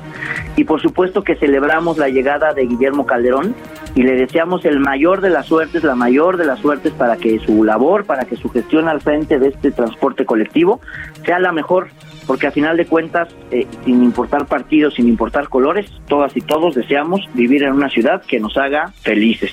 Y 0.56 0.64
por 0.64 0.82
supuesto 0.82 1.24
que 1.24 1.36
celebramos 1.36 1.98
la 1.98 2.10
llegada 2.10 2.54
de 2.54 2.66
Guillermo 2.66 3.06
Calderón 3.06 3.56
y 3.96 4.04
le 4.04 4.16
deseamos 4.16 4.66
el 4.66 4.80
mayor 4.80 5.22
de 5.22 5.30
las 5.30 5.48
suertes, 5.48 5.84
la 5.84 5.96
mayor 5.96 6.38
de 6.38 6.46
las 6.46 6.60
suertes 6.60 6.94
para 6.94 7.18
que 7.18 7.40
su 7.40 7.64
labor, 7.64 8.06
para 8.06 8.26
que 8.26 8.36
su 8.36 8.50
gestión 8.50 8.88
al 8.88 9.02
frente 9.02 9.40
de 9.40 9.50
este 9.50 9.72
transporte 9.72 10.26
colectivo 10.26 10.80
sea 11.26 11.40
la 11.40 11.52
mejor 11.52 11.88
porque 12.30 12.46
a 12.46 12.52
final 12.52 12.78
de 12.78 12.86
cuentas, 12.86 13.28
eh, 13.50 13.66
sin 13.86 14.04
importar 14.04 14.46
partidos, 14.46 14.94
sin 14.94 15.08
importar 15.08 15.50
colores, 15.50 15.92
todas 16.08 16.38
y 16.38 16.42
todos 16.42 16.76
deseamos 16.76 17.22
vivir 17.34 17.64
en 17.64 17.74
una 17.74 17.90
ciudad 17.90 18.22
que 18.22 18.40
nos 18.40 18.56
haga 18.56 18.94
felices. 19.02 19.52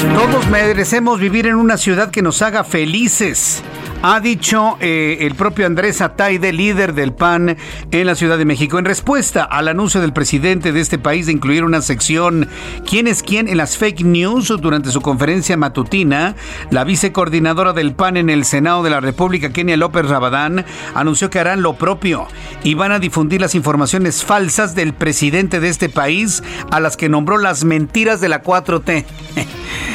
Todos 0.00 0.48
merecemos 0.48 1.20
vivir 1.20 1.46
en 1.46 1.56
una 1.56 1.76
ciudad 1.76 2.10
que 2.10 2.22
nos 2.22 2.40
haga 2.40 2.64
felices 2.64 3.62
ha 4.02 4.20
dicho 4.20 4.78
eh, 4.80 5.18
el 5.20 5.34
propio 5.34 5.66
Andrés 5.66 6.00
Ataide, 6.00 6.52
líder 6.52 6.94
del 6.94 7.12
PAN 7.12 7.58
en 7.90 8.06
la 8.06 8.14
Ciudad 8.14 8.38
de 8.38 8.46
México, 8.46 8.78
en 8.78 8.86
respuesta 8.86 9.44
al 9.44 9.68
anuncio 9.68 10.00
del 10.00 10.14
presidente 10.14 10.72
de 10.72 10.80
este 10.80 10.98
país 10.98 11.26
de 11.26 11.32
incluir 11.32 11.64
una 11.64 11.82
sección 11.82 12.48
¿Quién 12.88 13.06
es 13.06 13.22
quién? 13.22 13.46
en 13.46 13.58
las 13.58 13.76
fake 13.76 14.02
news 14.02 14.48
durante 14.60 14.90
su 14.90 15.02
conferencia 15.02 15.56
matutina, 15.58 16.34
la 16.70 16.84
vicecoordinadora 16.84 17.74
del 17.74 17.92
PAN 17.92 18.16
en 18.16 18.30
el 18.30 18.46
Senado 18.46 18.82
de 18.82 18.90
la 18.90 19.00
República, 19.00 19.52
Kenia 19.52 19.76
López 19.76 20.08
Rabadán, 20.08 20.64
anunció 20.94 21.28
que 21.28 21.38
harán 21.38 21.60
lo 21.60 21.74
propio 21.74 22.26
y 22.64 22.74
van 22.74 22.92
a 22.92 23.00
difundir 23.00 23.40
las 23.40 23.54
informaciones 23.54 24.24
falsas 24.24 24.74
del 24.74 24.94
presidente 24.94 25.60
de 25.60 25.68
este 25.68 25.90
país 25.90 26.42
a 26.70 26.80
las 26.80 26.96
que 26.96 27.10
nombró 27.10 27.36
las 27.36 27.64
mentiras 27.64 28.20
de 28.22 28.30
la 28.30 28.42
4T. 28.42 29.04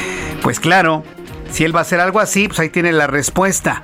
Pues 0.46 0.60
claro, 0.60 1.04
si 1.50 1.64
él 1.64 1.76
va 1.76 1.80
a 1.80 1.82
hacer 1.82 2.00
algo 2.00 2.20
así, 2.20 2.48
pues 2.48 2.60
ahí 2.60 2.70
tiene 2.70 2.92
la 2.92 3.08
respuesta. 3.08 3.82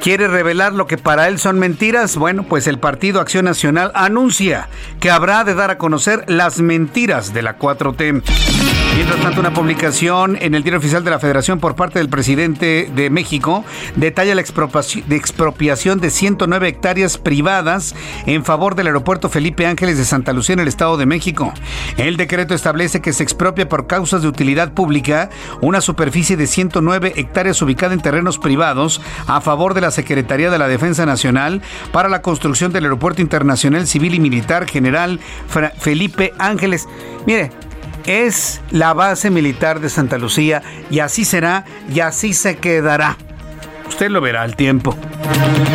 ¿Quiere 0.00 0.28
revelar 0.28 0.72
lo 0.72 0.86
que 0.86 0.98
para 0.98 1.26
él 1.28 1.38
son 1.38 1.58
mentiras? 1.58 2.16
Bueno, 2.16 2.44
pues 2.44 2.66
el 2.66 2.78
Partido 2.78 3.20
Acción 3.20 3.44
Nacional 3.44 3.90
anuncia 3.94 4.68
que 5.00 5.10
habrá 5.10 5.42
de 5.44 5.54
dar 5.54 5.70
a 5.70 5.78
conocer 5.78 6.24
las 6.28 6.60
mentiras 6.60 7.34
de 7.34 7.42
la 7.42 7.58
4T. 7.58 8.22
Mientras 8.96 9.20
tanto, 9.20 9.40
una 9.40 9.52
publicación 9.52 10.38
en 10.40 10.54
el 10.54 10.62
Diario 10.62 10.78
Oficial 10.78 11.04
de 11.04 11.10
la 11.10 11.18
Federación 11.18 11.60
por 11.60 11.76
parte 11.76 11.98
del 11.98 12.08
presidente 12.08 12.90
de 12.94 13.10
México 13.10 13.62
detalla 13.94 14.34
la 14.34 14.40
expropiación 14.40 16.00
de 16.00 16.10
109 16.10 16.68
hectáreas 16.68 17.18
privadas 17.18 17.94
en 18.24 18.42
favor 18.42 18.74
del 18.74 18.86
aeropuerto 18.86 19.28
Felipe 19.28 19.66
Ángeles 19.66 19.98
de 19.98 20.06
Santa 20.06 20.32
Lucía 20.32 20.54
en 20.54 20.60
el 20.60 20.68
Estado 20.68 20.96
de 20.96 21.04
México. 21.04 21.52
El 21.98 22.16
decreto 22.16 22.54
establece 22.54 23.02
que 23.02 23.12
se 23.12 23.22
expropia 23.22 23.68
por 23.68 23.86
causas 23.86 24.22
de 24.22 24.28
utilidad 24.28 24.72
pública 24.72 25.28
una 25.60 25.82
superficie 25.82 26.38
de 26.38 26.46
109 26.46 27.12
hectáreas 27.16 27.60
ubicada 27.60 27.92
en 27.92 28.00
terrenos 28.00 28.38
privados 28.38 29.02
a 29.26 29.42
favor 29.42 29.74
de 29.74 29.82
la 29.82 29.85
Secretaría 29.90 30.50
de 30.50 30.58
la 30.58 30.68
Defensa 30.68 31.06
Nacional 31.06 31.62
para 31.92 32.08
la 32.08 32.22
construcción 32.22 32.72
del 32.72 32.84
Aeropuerto 32.84 33.22
Internacional 33.22 33.86
Civil 33.86 34.14
y 34.14 34.20
Militar 34.20 34.66
General 34.66 35.20
Felipe 35.78 36.32
Ángeles. 36.38 36.88
Mire, 37.26 37.50
es 38.06 38.60
la 38.70 38.94
base 38.94 39.30
militar 39.30 39.80
de 39.80 39.88
Santa 39.88 40.18
Lucía 40.18 40.62
y 40.90 41.00
así 41.00 41.24
será 41.24 41.64
y 41.92 42.00
así 42.00 42.34
se 42.34 42.56
quedará. 42.56 43.16
Usted 43.88 44.10
lo 44.10 44.20
verá 44.20 44.42
al 44.42 44.56
tiempo. 44.56 44.94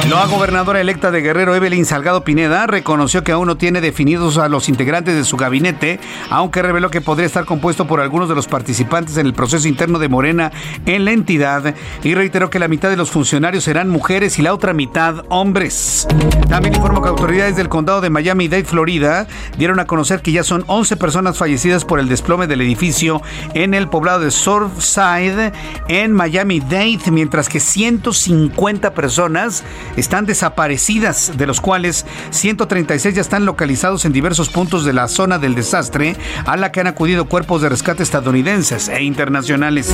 La 0.09 0.25
gobernadora 0.25 0.81
electa 0.81 1.11
de 1.11 1.21
Guerrero, 1.21 1.55
Evelyn 1.55 1.85
Salgado 1.85 2.23
Pineda, 2.23 2.67
reconoció 2.67 3.23
que 3.23 3.31
aún 3.31 3.47
no 3.47 3.57
tiene 3.57 3.81
definidos 3.81 4.37
a 4.37 4.49
los 4.49 4.69
integrantes 4.69 5.15
de 5.15 5.23
su 5.23 5.37
gabinete, 5.37 5.99
aunque 6.29 6.61
reveló 6.61 6.89
que 6.89 7.01
podría 7.01 7.25
estar 7.25 7.45
compuesto 7.45 7.87
por 7.87 8.01
algunos 8.01 8.27
de 8.27 8.35
los 8.35 8.47
participantes 8.47 9.17
en 9.17 9.25
el 9.25 9.33
proceso 9.33 9.67
interno 9.67 9.99
de 9.99 10.09
Morena 10.09 10.51
en 10.85 11.05
la 11.05 11.11
entidad 11.11 11.75
y 12.03 12.13
reiteró 12.13 12.49
que 12.49 12.59
la 12.59 12.67
mitad 12.67 12.89
de 12.89 12.97
los 12.97 13.09
funcionarios 13.09 13.63
serán 13.63 13.89
mujeres 13.89 14.37
y 14.37 14.41
la 14.41 14.53
otra 14.53 14.73
mitad 14.73 15.23
hombres. 15.29 16.07
También 16.49 16.75
informó 16.75 17.01
que 17.01 17.09
autoridades 17.09 17.55
del 17.55 17.69
condado 17.69 18.01
de 18.01 18.09
Miami-Dade, 18.09 18.65
Florida, 18.65 19.27
dieron 19.57 19.79
a 19.79 19.85
conocer 19.85 20.21
que 20.21 20.33
ya 20.33 20.43
son 20.43 20.63
11 20.67 20.97
personas 20.97 21.37
fallecidas 21.37 21.85
por 21.85 21.99
el 21.99 22.09
desplome 22.09 22.47
del 22.47 22.61
edificio 22.61 23.21
en 23.53 23.73
el 23.73 23.87
poblado 23.87 24.19
de 24.19 24.31
Surfside 24.31 25.53
en 25.87 26.11
Miami-Dade, 26.11 27.11
mientras 27.11 27.47
que 27.47 27.59
150 28.01 28.93
personas 28.93 29.63
están 29.95 30.25
desaparecidas, 30.25 31.33
de 31.37 31.45
los 31.45 31.61
cuales 31.61 32.05
136 32.31 33.15
ya 33.15 33.21
están 33.21 33.45
localizados 33.45 34.05
en 34.05 34.11
diversos 34.11 34.49
puntos 34.49 34.85
de 34.85 34.93
la 34.93 35.07
zona 35.07 35.37
del 35.37 35.53
desastre, 35.53 36.15
a 36.45 36.57
la 36.57 36.71
que 36.71 36.79
han 36.79 36.87
acudido 36.87 37.25
cuerpos 37.25 37.61
de 37.61 37.69
rescate 37.69 38.01
estadounidenses 38.01 38.89
e 38.89 39.03
internacionales. 39.03 39.93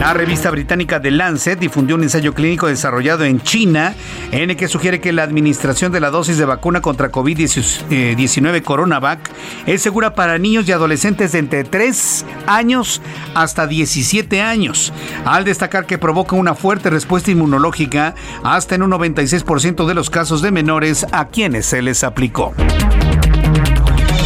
La 0.00 0.14
revista 0.14 0.50
británica 0.50 1.00
The 1.00 1.12
Lancet 1.12 1.58
difundió 1.58 1.94
un 1.94 2.02
ensayo 2.02 2.34
clínico 2.34 2.66
desarrollado 2.66 3.24
en 3.24 3.40
China, 3.40 3.94
en 4.32 4.50
el 4.50 4.56
que 4.56 4.66
sugiere 4.66 5.00
que 5.00 5.12
la 5.12 5.22
administración 5.22 5.92
de 5.92 6.00
la 6.00 6.10
dosis 6.10 6.38
de 6.38 6.44
vacuna 6.44 6.80
contra 6.80 7.12
COVID-19 7.12 8.62
Coronavac 8.62 9.30
es 9.66 9.80
segura 9.80 10.14
para 10.14 10.38
niños 10.38 10.68
y 10.68 10.72
adolescentes 10.72 11.32
de 11.32 11.38
entre 11.38 11.62
3 11.62 12.24
años 12.46 13.00
hasta 13.34 13.68
17 13.68 14.42
años, 14.42 14.92
al 15.24 15.44
destacar 15.44 15.86
que 15.86 15.98
provoca 15.98 16.34
una 16.34 16.54
fuerte 16.54 16.90
respuesta 16.90 17.11
inmunológica 17.28 18.14
hasta 18.42 18.74
en 18.74 18.82
un 18.82 18.90
96% 18.90 19.86
de 19.86 19.94
los 19.94 20.10
casos 20.10 20.42
de 20.42 20.50
menores 20.50 21.06
a 21.12 21.28
quienes 21.28 21.66
se 21.66 21.82
les 21.82 22.04
aplicó. 22.04 22.54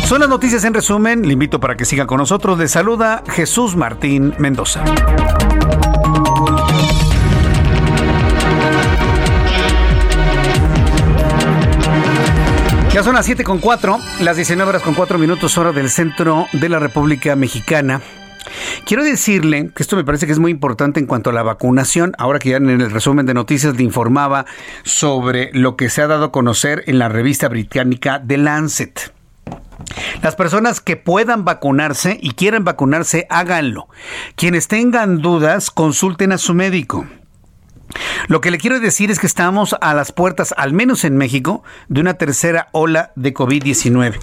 Son 0.06 0.20
las 0.20 0.28
noticias 0.28 0.62
en 0.64 0.72
resumen. 0.72 1.26
Le 1.26 1.32
invito 1.32 1.58
para 1.58 1.76
que 1.76 1.84
siga 1.84 2.06
con 2.06 2.18
nosotros. 2.18 2.58
Le 2.58 2.68
saluda 2.68 3.24
Jesús 3.28 3.74
Martín 3.74 4.34
Mendoza. 4.38 4.84
Ya 12.92 13.02
son 13.02 13.14
las 13.14 13.26
7 13.26 13.44
con 13.44 13.58
4, 13.58 13.98
las 14.20 14.36
19 14.36 14.70
horas 14.70 14.82
con 14.82 14.94
4 14.94 15.18
minutos 15.18 15.58
hora 15.58 15.72
del 15.72 15.90
centro 15.90 16.46
de 16.52 16.68
la 16.68 16.78
República 16.78 17.36
Mexicana. 17.36 18.00
Quiero 18.84 19.04
decirle 19.04 19.70
que 19.74 19.82
esto 19.82 19.96
me 19.96 20.04
parece 20.04 20.26
que 20.26 20.32
es 20.32 20.38
muy 20.38 20.50
importante 20.50 21.00
en 21.00 21.06
cuanto 21.06 21.30
a 21.30 21.32
la 21.32 21.42
vacunación. 21.42 22.12
Ahora 22.18 22.38
que 22.38 22.50
ya 22.50 22.56
en 22.56 22.68
el 22.68 22.90
resumen 22.90 23.26
de 23.26 23.34
noticias 23.34 23.76
le 23.76 23.82
informaba 23.82 24.46
sobre 24.84 25.50
lo 25.52 25.76
que 25.76 25.90
se 25.90 26.02
ha 26.02 26.06
dado 26.06 26.26
a 26.26 26.32
conocer 26.32 26.84
en 26.86 26.98
la 26.98 27.08
revista 27.08 27.48
británica 27.48 28.22
The 28.26 28.38
Lancet. 28.38 29.12
Las 30.22 30.34
personas 30.34 30.80
que 30.80 30.96
puedan 30.96 31.44
vacunarse 31.44 32.18
y 32.20 32.32
quieran 32.32 32.64
vacunarse, 32.64 33.26
háganlo. 33.28 33.88
Quienes 34.34 34.68
tengan 34.68 35.20
dudas, 35.20 35.70
consulten 35.70 36.32
a 36.32 36.38
su 36.38 36.54
médico. 36.54 37.06
Lo 38.28 38.40
que 38.40 38.50
le 38.50 38.58
quiero 38.58 38.80
decir 38.80 39.10
es 39.10 39.20
que 39.20 39.26
estamos 39.26 39.76
a 39.80 39.94
las 39.94 40.12
puertas, 40.12 40.54
al 40.56 40.72
menos 40.72 41.04
en 41.04 41.16
México, 41.16 41.62
de 41.88 42.00
una 42.00 42.14
tercera 42.14 42.68
ola 42.72 43.12
de 43.14 43.32
COVID-19. 43.32 44.18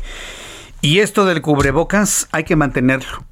Y 0.81 0.99
esto 0.99 1.25
del 1.25 1.41
cubrebocas 1.41 2.27
hay 2.31 2.43
que 2.43 2.55
mantenerlo. 2.55 3.25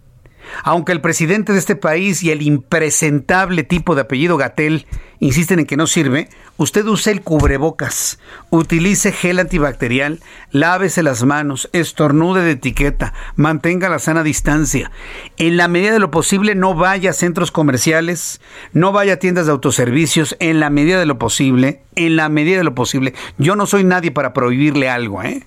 Aunque 0.63 0.91
el 0.91 1.01
presidente 1.01 1.53
de 1.53 1.59
este 1.59 1.75
país 1.75 2.23
y 2.23 2.31
el 2.31 2.41
impresentable 2.41 3.63
tipo 3.63 3.95
de 3.95 4.01
apellido 4.01 4.37
Gatel 4.37 4.85
insisten 5.19 5.59
en 5.59 5.65
que 5.65 5.77
no 5.77 5.87
sirve, 5.87 6.29
usted 6.57 6.85
use 6.85 7.11
el 7.11 7.21
cubrebocas, 7.21 8.19
utilice 8.49 9.11
gel 9.11 9.39
antibacterial, 9.39 10.19
lávese 10.51 11.03
las 11.03 11.23
manos, 11.23 11.69
estornude 11.73 12.43
de 12.43 12.51
etiqueta, 12.51 13.13
mantenga 13.35 13.89
la 13.89 13.99
sana 13.99 14.23
distancia. 14.23 14.91
En 15.37 15.57
la 15.57 15.67
medida 15.67 15.93
de 15.93 15.99
lo 15.99 16.11
posible 16.11 16.55
no 16.55 16.73
vaya 16.73 17.11
a 17.11 17.13
centros 17.13 17.51
comerciales, 17.51 18.41
no 18.73 18.91
vaya 18.91 19.13
a 19.13 19.17
tiendas 19.17 19.45
de 19.45 19.51
autoservicios, 19.51 20.35
en 20.39 20.59
la 20.59 20.69
medida 20.69 20.99
de 20.99 21.05
lo 21.05 21.19
posible, 21.19 21.81
en 21.95 22.15
la 22.15 22.27
medida 22.29 22.57
de 22.57 22.63
lo 22.63 22.75
posible. 22.75 23.13
Yo 23.37 23.55
no 23.55 23.67
soy 23.67 23.83
nadie 23.83 24.11
para 24.11 24.33
prohibirle 24.33 24.89
algo, 24.89 25.21
¿eh? 25.23 25.45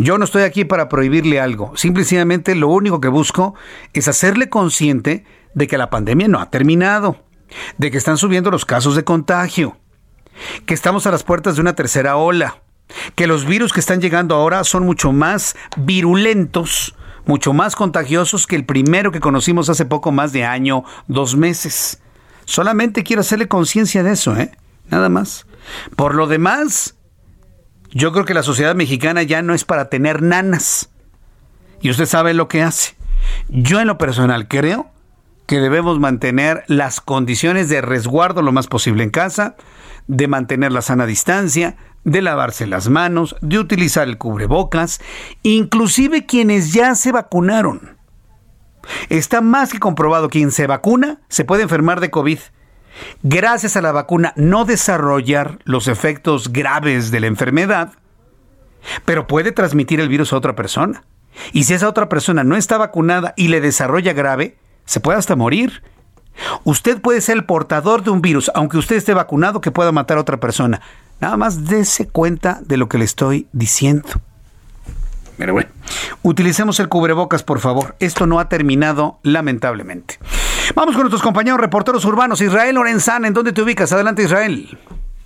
Yo 0.00 0.16
no 0.16 0.24
estoy 0.24 0.44
aquí 0.44 0.64
para 0.64 0.88
prohibirle 0.88 1.40
algo. 1.40 1.76
Simplemente 1.76 2.54
lo 2.54 2.68
único 2.68 3.00
que 3.00 3.08
busco 3.08 3.54
es 3.92 4.06
hacerle 4.06 4.48
consciente 4.48 5.24
de 5.54 5.66
que 5.66 5.76
la 5.76 5.90
pandemia 5.90 6.28
no 6.28 6.38
ha 6.38 6.50
terminado, 6.50 7.24
de 7.78 7.90
que 7.90 7.98
están 7.98 8.16
subiendo 8.16 8.52
los 8.52 8.64
casos 8.64 8.94
de 8.94 9.02
contagio, 9.02 9.76
que 10.66 10.74
estamos 10.74 11.08
a 11.08 11.10
las 11.10 11.24
puertas 11.24 11.56
de 11.56 11.62
una 11.62 11.74
tercera 11.74 12.16
ola, 12.16 12.62
que 13.16 13.26
los 13.26 13.44
virus 13.44 13.72
que 13.72 13.80
están 13.80 14.00
llegando 14.00 14.36
ahora 14.36 14.62
son 14.62 14.86
mucho 14.86 15.10
más 15.10 15.56
virulentos, 15.76 16.94
mucho 17.26 17.52
más 17.52 17.74
contagiosos 17.74 18.46
que 18.46 18.54
el 18.54 18.64
primero 18.64 19.10
que 19.10 19.18
conocimos 19.18 19.68
hace 19.68 19.84
poco 19.84 20.12
más 20.12 20.32
de 20.32 20.44
año, 20.44 20.84
dos 21.08 21.34
meses. 21.36 22.00
Solamente 22.44 23.02
quiero 23.02 23.20
hacerle 23.20 23.48
conciencia 23.48 24.04
de 24.04 24.12
eso, 24.12 24.36
¿eh? 24.36 24.52
Nada 24.90 25.08
más. 25.08 25.46
Por 25.96 26.14
lo 26.14 26.28
demás, 26.28 26.94
yo 27.90 28.12
creo 28.12 28.24
que 28.24 28.34
la 28.34 28.42
sociedad 28.42 28.74
mexicana 28.74 29.22
ya 29.22 29.42
no 29.42 29.54
es 29.54 29.64
para 29.64 29.88
tener 29.88 30.22
nanas. 30.22 30.90
Y 31.80 31.90
usted 31.90 32.06
sabe 32.06 32.34
lo 32.34 32.48
que 32.48 32.62
hace. 32.62 32.96
Yo 33.48 33.80
en 33.80 33.86
lo 33.86 33.98
personal 33.98 34.48
creo 34.48 34.90
que 35.46 35.60
debemos 35.60 35.98
mantener 35.98 36.64
las 36.66 37.00
condiciones 37.00 37.68
de 37.68 37.80
resguardo 37.80 38.42
lo 38.42 38.52
más 38.52 38.66
posible 38.66 39.02
en 39.02 39.10
casa, 39.10 39.56
de 40.06 40.28
mantener 40.28 40.72
la 40.72 40.82
sana 40.82 41.06
distancia, 41.06 41.76
de 42.04 42.22
lavarse 42.22 42.66
las 42.66 42.88
manos, 42.88 43.36
de 43.40 43.58
utilizar 43.58 44.08
el 44.08 44.18
cubrebocas, 44.18 45.00
inclusive 45.42 46.26
quienes 46.26 46.72
ya 46.72 46.94
se 46.94 47.12
vacunaron. 47.12 47.96
Está 49.08 49.40
más 49.40 49.72
que 49.72 49.78
comprobado 49.78 50.28
que 50.28 50.38
quien 50.38 50.50
se 50.50 50.66
vacuna 50.66 51.20
se 51.28 51.44
puede 51.44 51.62
enfermar 51.62 52.00
de 52.00 52.10
COVID 52.10 52.38
gracias 53.22 53.76
a 53.76 53.82
la 53.82 53.92
vacuna, 53.92 54.32
no 54.36 54.64
desarrollar 54.64 55.58
los 55.64 55.88
efectos 55.88 56.52
graves 56.52 57.10
de 57.10 57.20
la 57.20 57.26
enfermedad 57.26 57.92
pero 59.04 59.26
puede 59.26 59.52
transmitir 59.52 60.00
el 60.00 60.08
virus 60.08 60.32
a 60.32 60.36
otra 60.36 60.54
persona. 60.54 61.04
Y 61.52 61.64
si 61.64 61.74
esa 61.74 61.88
otra 61.88 62.08
persona 62.08 62.44
no 62.44 62.56
está 62.56 62.78
vacunada 62.78 63.34
y 63.36 63.48
le 63.48 63.60
desarrolla 63.60 64.12
grave, 64.12 64.56
se 64.84 65.00
puede 65.00 65.18
hasta 65.18 65.36
morir. 65.36 65.82
Usted 66.64 67.00
puede 67.00 67.20
ser 67.20 67.36
el 67.36 67.44
portador 67.44 68.02
de 68.02 68.10
un 68.10 68.22
virus, 68.22 68.50
aunque 68.54 68.78
usted 68.78 68.96
esté 68.96 69.14
vacunado, 69.14 69.60
que 69.60 69.70
pueda 69.70 69.92
matar 69.92 70.18
a 70.18 70.22
otra 70.22 70.38
persona. 70.38 70.80
Nada 71.20 71.36
más 71.36 71.64
dése 71.64 72.08
cuenta 72.08 72.60
de 72.64 72.76
lo 72.76 72.88
que 72.88 72.98
le 72.98 73.04
estoy 73.04 73.48
diciendo. 73.52 74.08
Pero 75.38 75.52
bueno, 75.52 75.70
utilicemos 76.22 76.80
el 76.80 76.88
cubrebocas, 76.88 77.42
por 77.42 77.60
favor. 77.60 77.94
Esto 78.00 78.26
no 78.26 78.40
ha 78.40 78.48
terminado, 78.48 79.18
lamentablemente. 79.22 80.18
Vamos 80.74 80.94
con 80.94 81.02
nuestros 81.02 81.22
compañeros 81.22 81.60
reporteros 81.60 82.04
urbanos. 82.04 82.40
Israel 82.40 82.74
Lorenzán, 82.74 83.24
¿en 83.24 83.32
dónde 83.32 83.52
te 83.52 83.62
ubicas? 83.62 83.92
Adelante, 83.92 84.24
Israel. 84.24 84.68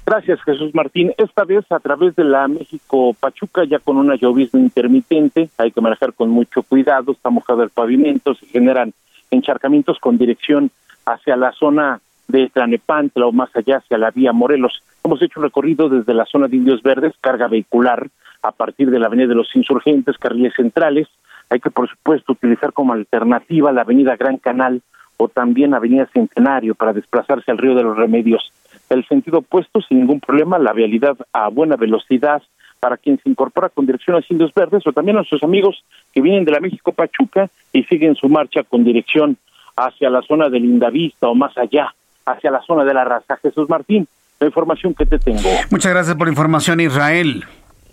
Gracias, 0.05 0.43
Jesús 0.43 0.75
Martín. 0.75 1.13
Esta 1.17 1.45
vez 1.45 1.65
a 1.71 1.79
través 1.79 2.15
de 2.17 2.25
la 2.25 2.47
México 2.49 3.15
Pachuca, 3.19 3.65
ya 3.65 3.79
con 3.79 3.97
una 3.97 4.17
llovizna 4.17 4.61
intermitente, 4.61 5.49
hay 5.57 5.71
que 5.71 5.81
manejar 5.81 6.13
con 6.13 6.29
mucho 6.29 6.63
cuidado, 6.63 7.13
está 7.13 7.31
mojado 7.31 7.63
el 7.63 7.71
pavimento, 7.71 8.35
se 8.35 8.47
generan 8.47 8.93
encharcamientos 9.31 9.99
con 9.99 10.19
dirección 10.19 10.71
hacia 11.07 11.37
la 11.37 11.53
zona 11.53 12.01
de 12.29 12.49
Tlanepantla 12.49 13.27
o 13.27 13.33
más 13.33 13.55
allá 13.55 13.79
hacia 13.79 13.97
la 13.97 14.11
vía 14.11 14.33
Morelos. 14.33 14.83
Hemos 15.05 15.23
hecho 15.23 15.41
un 15.41 15.45
recorrido 15.45 15.89
desde 15.89 16.15
la 16.15 16.27
zona 16.27 16.49
de 16.49 16.57
Indios 16.57 16.83
Verdes, 16.83 17.15
carga 17.21 17.49
vehicular, 17.49 18.09
a 18.43 18.53
partir 18.53 18.91
de 18.91 18.99
la 18.99 19.07
Avenida 19.07 19.29
de 19.29 19.35
los 19.35 19.55
Insurgentes, 19.55 20.19
carriles 20.19 20.55
centrales. 20.55 21.09
Hay 21.51 21.61
que, 21.61 21.71
por 21.71 21.89
supuesto, 21.89 22.33
utilizar 22.33 22.73
como 22.73 22.93
alternativa 22.93 23.73
la 23.73 23.83
Avenida 23.83 24.17
Gran 24.17 24.39
Canal 24.39 24.83
o 25.17 25.29
también 25.29 25.75
Avenida 25.75 26.09
Centenario 26.13 26.75
para 26.75 26.93
desplazarse 26.93 27.51
al 27.51 27.59
Río 27.59 27.75
de 27.75 27.83
los 27.83 27.97
Remedios 27.97 28.53
el 28.93 29.07
sentido 29.07 29.39
opuesto 29.39 29.81
sin 29.81 30.01
ningún 30.01 30.21
problema, 30.21 30.59
la 30.59 30.73
vialidad 30.73 31.17
a 31.33 31.49
buena 31.49 31.77
velocidad 31.77 32.43
para 32.81 32.97
quien 32.97 33.19
se 33.23 33.29
incorpora 33.29 33.69
con 33.69 33.87
dirección 33.87 34.17
a 34.17 34.21
Indios 34.29 34.53
Verdes 34.55 34.87
o 34.87 34.93
también 34.93 35.17
a 35.17 35.25
sus 35.25 35.43
amigos 35.43 35.85
que 36.13 36.21
vienen 36.21 36.45
de 36.45 36.53
la 36.53 36.61
México 36.61 36.93
Pachuca 36.93 37.49
y 37.73 37.85
siguen 37.85 38.17
su 38.17 38.29
marcha 38.29 38.65
con 38.65 38.85
dirección 38.85 39.37
hacia 39.77 40.11
la 40.11 40.21
zona 40.23 40.49
de 40.49 40.61
Lindavista 40.61 41.29
o 41.29 41.35
más 41.35 41.57
allá, 41.57 41.95
hacia 42.27 42.51
la 42.51 42.61
zona 42.63 42.85
de 42.85 42.93
la 42.93 43.05
Raza. 43.05 43.37
Jesús 43.37 43.69
Martín, 43.69 44.07
la 44.41 44.49
información 44.49 44.95
que 44.95 45.07
te 45.07 45.19
tengo. 45.19 45.49
Muchas 45.71 45.93
gracias 45.93 46.17
por 46.17 46.27
la 46.27 46.33
información, 46.33 46.81
Israel. 46.81 47.45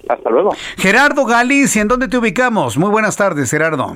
Hasta 0.07 0.29
luego. 0.29 0.55
Gerardo 0.77 1.25
Galicia, 1.25 1.81
¿en 1.81 1.87
dónde 1.87 2.07
te 2.07 2.17
ubicamos? 2.17 2.77
Muy 2.77 2.89
buenas 2.89 3.17
tardes, 3.17 3.51
Gerardo. 3.51 3.95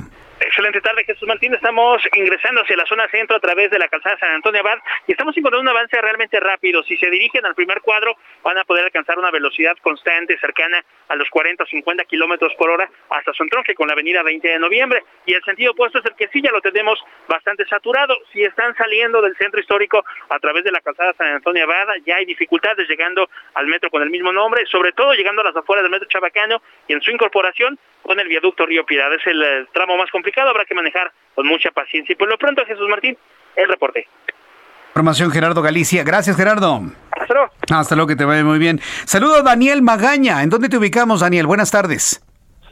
Excelente 0.53 0.81
tarde, 0.81 1.03
Jesús 1.03 1.27
Martín. 1.27 1.51
Estamos 1.55 1.99
ingresando 2.13 2.61
hacia 2.61 2.77
la 2.77 2.85
zona 2.85 3.07
centro 3.07 3.35
a 3.35 3.39
través 3.39 3.71
de 3.71 3.79
la 3.79 3.87
calzada 3.87 4.19
San 4.19 4.35
Antonio 4.35 4.61
Abad 4.61 4.77
y 5.07 5.13
estamos 5.13 5.35
encontrando 5.35 5.63
un 5.67 5.75
avance 5.75 5.99
realmente 5.99 6.39
rápido. 6.39 6.83
Si 6.83 6.95
se 6.97 7.09
dirigen 7.09 7.43
al 7.43 7.55
primer 7.55 7.81
cuadro, 7.81 8.15
van 8.43 8.59
a 8.59 8.63
poder 8.63 8.85
alcanzar 8.85 9.17
una 9.17 9.31
velocidad 9.31 9.75
constante 9.81 10.37
cercana 10.37 10.85
a 11.09 11.15
los 11.15 11.27
40 11.31 11.63
o 11.63 11.65
50 11.65 12.05
kilómetros 12.05 12.53
por 12.53 12.69
hora 12.69 12.87
hasta 13.09 13.33
su 13.33 13.41
entronque 13.41 13.73
con 13.73 13.87
la 13.87 13.93
avenida 13.93 14.21
20 14.21 14.47
de 14.47 14.59
noviembre. 14.59 15.03
Y 15.25 15.33
el 15.33 15.43
sentido 15.43 15.71
opuesto 15.71 15.97
es 15.97 16.05
el 16.05 16.13
que 16.15 16.27
sí 16.27 16.39
ya 16.39 16.51
lo 16.51 16.61
tenemos 16.61 17.03
bastante 17.27 17.65
saturado. 17.65 18.15
Si 18.31 18.43
están 18.43 18.75
saliendo 18.75 19.23
del 19.23 19.35
centro 19.37 19.59
histórico 19.59 20.05
a 20.29 20.37
través 20.37 20.63
de 20.63 20.71
la 20.71 20.81
calzada 20.81 21.15
San 21.17 21.33
Antonio 21.33 21.63
Abad, 21.63 21.95
ya 22.05 22.17
hay 22.17 22.25
dificultades 22.25 22.87
llegando 22.87 23.27
al 23.55 23.65
metro 23.65 23.89
con 23.89 24.03
el 24.03 24.11
mismo 24.11 24.31
nombre, 24.31 24.67
sobre 24.67 24.91
todo 24.91 25.13
llegando 25.13 25.41
a 25.41 25.45
las 25.45 25.55
afueras 25.55 25.81
del 25.81 25.91
metro 25.91 26.07
Chabacano 26.07 26.61
y 26.87 26.93
en 26.93 27.01
su 27.01 27.09
incorporación 27.09 27.79
con 28.03 28.19
el 28.19 28.27
viaducto 28.27 28.65
Río 28.65 28.85
Piedad. 28.85 29.11
Es 29.13 29.25
el 29.25 29.41
eh, 29.41 29.65
tramo 29.73 29.97
más 29.97 30.11
complicado, 30.11 30.42
habrá 30.49 30.65
que 30.65 30.75
manejar 30.75 31.11
con 31.35 31.47
mucha 31.47 31.71
paciencia. 31.71 32.13
Y 32.13 32.15
por 32.15 32.29
lo 32.29 32.37
pronto, 32.37 32.63
Jesús 32.65 32.87
Martín, 32.89 33.17
el 33.55 33.67
reporte. 33.67 34.07
Información 34.89 35.31
Gerardo 35.31 35.61
Galicia. 35.61 36.03
Gracias, 36.03 36.37
Gerardo. 36.37 36.81
Hasta 37.11 37.33
luego. 37.33 37.51
Hasta 37.71 37.95
luego, 37.95 38.07
que 38.07 38.15
te 38.15 38.25
vaya 38.25 38.43
muy 38.43 38.59
bien. 38.59 38.79
Saludo 39.05 39.37
a 39.37 39.41
Daniel 39.41 39.81
Magaña. 39.81 40.43
¿En 40.43 40.49
dónde 40.49 40.69
te 40.69 40.77
ubicamos, 40.77 41.21
Daniel? 41.21 41.47
Buenas 41.47 41.71
tardes. 41.71 42.23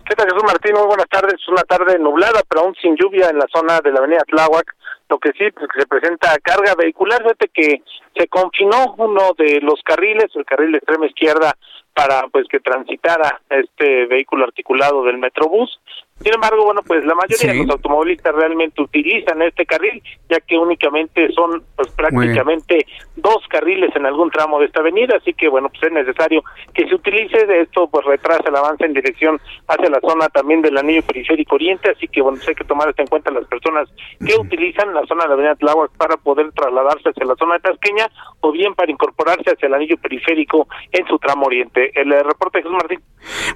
¿Qué 0.08 0.16
tal, 0.16 0.28
Jesús 0.28 0.44
Martín? 0.44 0.74
Muy 0.74 0.88
buenas 0.88 1.08
tardes. 1.10 1.36
Es 1.36 1.48
una 1.48 1.64
tarde 1.64 1.98
nublada, 1.98 2.42
pero 2.48 2.62
aún 2.62 2.76
sin 2.82 2.96
lluvia 2.96 3.30
en 3.30 3.40
la 3.40 3.48
zona 3.54 3.80
de 3.82 3.92
la 3.92 4.00
avenida 4.00 4.24
Tláhuac. 4.28 4.76
Lo 5.10 5.18
que 5.18 5.32
sí, 5.32 5.50
pues, 5.52 5.68
se 5.76 5.88
presenta 5.88 6.38
carga 6.44 6.76
vehicular. 6.76 7.22
Fíjate 7.24 7.50
que 7.54 7.82
se 8.16 8.28
confinó 8.28 8.94
uno 8.98 9.34
de 9.38 9.60
los 9.62 9.82
carriles, 9.84 10.28
el 10.36 10.46
carril 10.46 10.74
de 10.74 10.78
extrema 10.78 11.08
izquierda, 11.08 11.56
para 11.94 12.28
pues 12.32 12.48
que 12.50 12.60
transitara 12.60 13.42
este 13.50 14.06
vehículo 14.06 14.46
articulado 14.46 15.04
del 15.04 15.18
Metrobús. 15.18 15.80
Sin 16.24 16.34
embargo, 16.34 16.66
bueno, 16.66 16.82
pues 16.86 17.04
la 17.06 17.16
mayoría 17.16 17.54
de 17.54 17.66
los 17.66 17.70
automovilistas 17.72 18.34
realmente 18.36 18.82
utilizan 18.82 19.42
este 19.42 19.66
carril, 19.66 20.02
ya 20.30 20.40
que 20.40 20.58
únicamente 20.58 21.32
son 21.34 21.64
pues 21.76 21.90
prácticamente 21.92 22.86
dos 23.16 23.46
carriles 23.50 23.96
en 23.96 24.06
algún 24.06 24.30
tramo 24.30 24.60
de 24.60 24.66
esta 24.66 24.82
avenida, 24.82 25.18
así 25.18 25.34
que 25.34 25.48
bueno, 25.50 25.70
pues 25.70 25.84
es 25.84 25.92
necesario 25.92 26.44
que 26.74 26.88
se 26.88 26.96
utilice, 26.96 27.46
de 27.46 27.62
esto 27.62 27.90
pues 27.90 28.06
retrasa 28.06 28.44
el 28.48 28.56
avance 28.56 28.86
en 28.86 28.94
dirección 28.94 29.40
hacia 29.68 29.90
la 29.90 30.00
zona 30.02 30.28
también 30.30 30.62
del 30.62 30.78
anillo 30.78 31.02
periférico 31.04 31.56
oriente, 31.56 31.92
así 31.92 32.08
que 32.08 32.22
bueno, 32.22 32.38
pues 32.38 32.50
hay 32.50 32.56
que 32.56 32.64
tomar 32.64 32.90
esto 32.90 33.02
en 33.02 33.08
cuenta 33.08 33.32
las 33.32 33.46
personas 33.48 33.90
que 34.26 34.36
utilizan 34.36 34.94
la 34.94 35.06
zona 35.08 35.24
de 35.24 35.30
la 35.30 35.34
avenida 35.34 35.56
Tláhuac 35.56 35.92
para 35.98 36.18
poder 36.18 36.52
trasladarse 36.54 37.10
hacia 37.10 37.26
la 37.26 37.36
zona 37.36 37.56
de 37.56 37.62
Tasqueña 37.62 38.10
o 38.42 38.52
bien 38.52 38.74
para 38.76 38.92
incorporarse 38.92 39.52
hacia 39.52 39.68
el 39.68 39.74
anillo 39.74 39.98
periférico 39.98 40.68
en 40.92 41.08
su 41.08 41.18
tramo 41.20 41.46
oriente. 41.46 41.92
El 42.00 42.12
eh, 42.12 42.24
reporte 42.24 42.60
de 42.60 42.64
Jesús 42.64 42.78
Martín. 42.78 43.02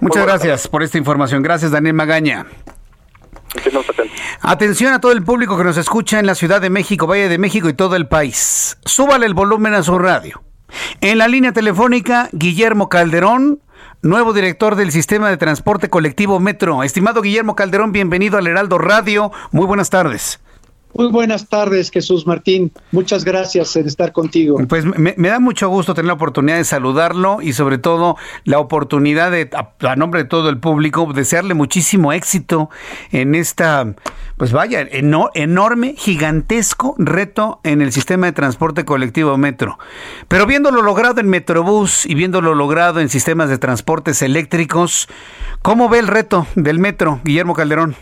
Muchas 0.01 0.26
gracias 0.26 0.68
por 0.68 0.84
esta 0.84 0.97
información. 0.97 1.41
Gracias, 1.43 1.72
Daniel 1.72 1.95
Magaña. 1.95 2.45
Atención 4.41 4.93
a 4.93 5.01
todo 5.01 5.12
el 5.12 5.24
público 5.24 5.58
que 5.58 5.64
nos 5.64 5.78
escucha 5.78 6.20
en 6.20 6.26
la 6.26 6.36
Ciudad 6.36 6.62
de 6.62 6.70
México, 6.70 7.08
Valle 7.08 7.30
de 7.30 7.38
México 7.38 7.70
y 7.70 7.74
todo 7.74 7.95
el 7.95 8.08
país. 8.08 8.78
Súbale 8.86 9.26
el 9.26 9.34
volumen 9.34 9.74
a 9.74 9.84
su 9.84 9.97
radio. 9.97 10.43
En 11.01 11.18
la 11.18 11.28
línea 11.28 11.51
telefónica, 11.51 12.30
Guillermo 12.32 12.89
Calderón, 12.89 13.62
nuevo 14.01 14.34
director 14.34 14.76
del 14.76 14.91
Sistema 14.91 15.30
de 15.30 15.38
Transporte 15.38 15.89
Colectivo 15.89 16.39
Metro. 16.39 16.84
Estimado 16.84 17.22
Guillermo 17.22 17.56
Calderón, 17.56 17.91
bienvenido 17.91 18.38
al 18.38 18.47
Heraldo 18.47 18.78
Radio. 18.78 19.32
Muy 19.51 19.66
buenas 19.66 19.89
tardes. 19.89 20.39
Muy 20.98 21.12
buenas 21.12 21.50
tardes, 21.50 21.91
Jesús 21.91 22.26
Martín. 22.26 22.72
Muchas 22.93 23.26
gracias 23.26 23.76
en 23.76 23.86
estar 23.86 24.14
contigo. 24.14 24.58
Pues 24.70 24.86
me, 24.86 25.14
da 25.18 25.41
mucho 25.41 25.68
gusto 25.68 25.93
tener 25.93 26.08
la 26.08 26.14
oportunidad 26.14 26.56
de 26.56 26.64
saludarlo 26.64 27.41
y 27.41 27.52
sobre 27.52 27.78
todo 27.78 28.16
la 28.46 28.60
oportunidad 28.60 29.30
de, 29.30 29.50
a, 29.52 29.96
nombre 29.98 30.24
de 30.24 30.30
todo 30.30 30.48
el 30.48 30.58
público, 30.58 31.12
desearle 31.14 31.54
muchísimo 31.54 32.14
éxito 32.14 32.70
en 33.12 33.36
esta, 33.36 33.93
pues 34.38 34.54
vaya, 34.54 34.88
enorme, 34.89 35.96
gigantesco 35.98 36.96
reto 36.98 37.60
en 37.64 37.82
el 37.82 37.91
sistema 37.91 38.28
de 38.28 38.32
transporte 38.32 38.86
colectivo 38.86 39.38
Metro. 39.38 39.78
Pero 40.30 40.46
viéndolo 40.46 40.82
logrado 40.82 41.20
en 41.20 41.28
Metrobús 41.28 42.06
y 42.06 42.16
viéndolo 42.16 42.56
logrado 42.56 43.02
en 43.02 43.10
sistemas 43.10 43.50
de 43.50 43.58
transportes 43.58 44.22
eléctricos, 44.22 45.10
¿cómo 45.62 45.89
ve 45.89 46.00
el 46.00 46.08
reto 46.08 46.48
del 46.56 46.80
Metro, 46.80 47.20
Guillermo 47.26 47.54
Calderón? 47.54 47.98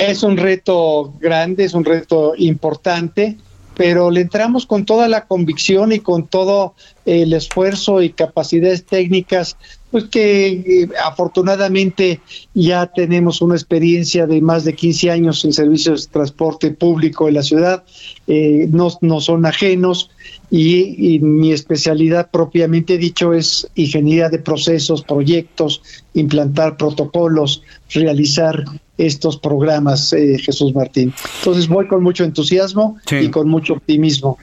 Es 0.00 0.22
un 0.22 0.38
reto 0.38 1.12
grande, 1.20 1.64
es 1.64 1.74
un 1.74 1.84
reto 1.84 2.32
importante, 2.38 3.36
pero 3.76 4.10
le 4.10 4.22
entramos 4.22 4.64
con 4.64 4.86
toda 4.86 5.08
la 5.08 5.26
convicción 5.26 5.92
y 5.92 6.00
con 6.00 6.26
todo 6.26 6.74
el 7.04 7.34
esfuerzo 7.34 8.00
y 8.00 8.10
capacidades 8.10 8.86
técnicas, 8.86 9.58
pues 9.90 10.04
que 10.04 10.48
eh, 10.48 10.88
afortunadamente 11.04 12.20
ya 12.54 12.86
tenemos 12.86 13.42
una 13.42 13.56
experiencia 13.56 14.26
de 14.26 14.40
más 14.40 14.64
de 14.64 14.74
15 14.74 15.10
años 15.10 15.44
en 15.44 15.52
servicios 15.52 16.06
de 16.06 16.12
transporte 16.12 16.70
público 16.70 17.28
en 17.28 17.34
la 17.34 17.42
ciudad, 17.42 17.84
eh, 18.26 18.68
no, 18.70 18.88
no 19.02 19.20
son 19.20 19.44
ajenos 19.44 20.10
y, 20.50 21.18
mi 21.20 21.52
especialidad 21.52 22.30
propiamente 22.30 22.98
dicho 22.98 23.34
es 23.34 23.68
ingeniería 23.74 24.30
de 24.30 24.38
procesos, 24.38 25.02
proyectos, 25.02 25.82
implantar 26.14 26.76
protocolos, 26.76 27.62
realizar 27.90 28.64
estos 29.06 29.38
programas, 29.38 30.12
eh, 30.12 30.38
Jesús 30.38 30.74
Martín. 30.74 31.12
Entonces 31.38 31.68
voy 31.68 31.88
con 31.88 32.02
mucho 32.02 32.24
entusiasmo 32.24 32.98
y 33.10 33.28
con 33.28 33.48
mucho 33.48 33.74
optimismo. 33.74 34.38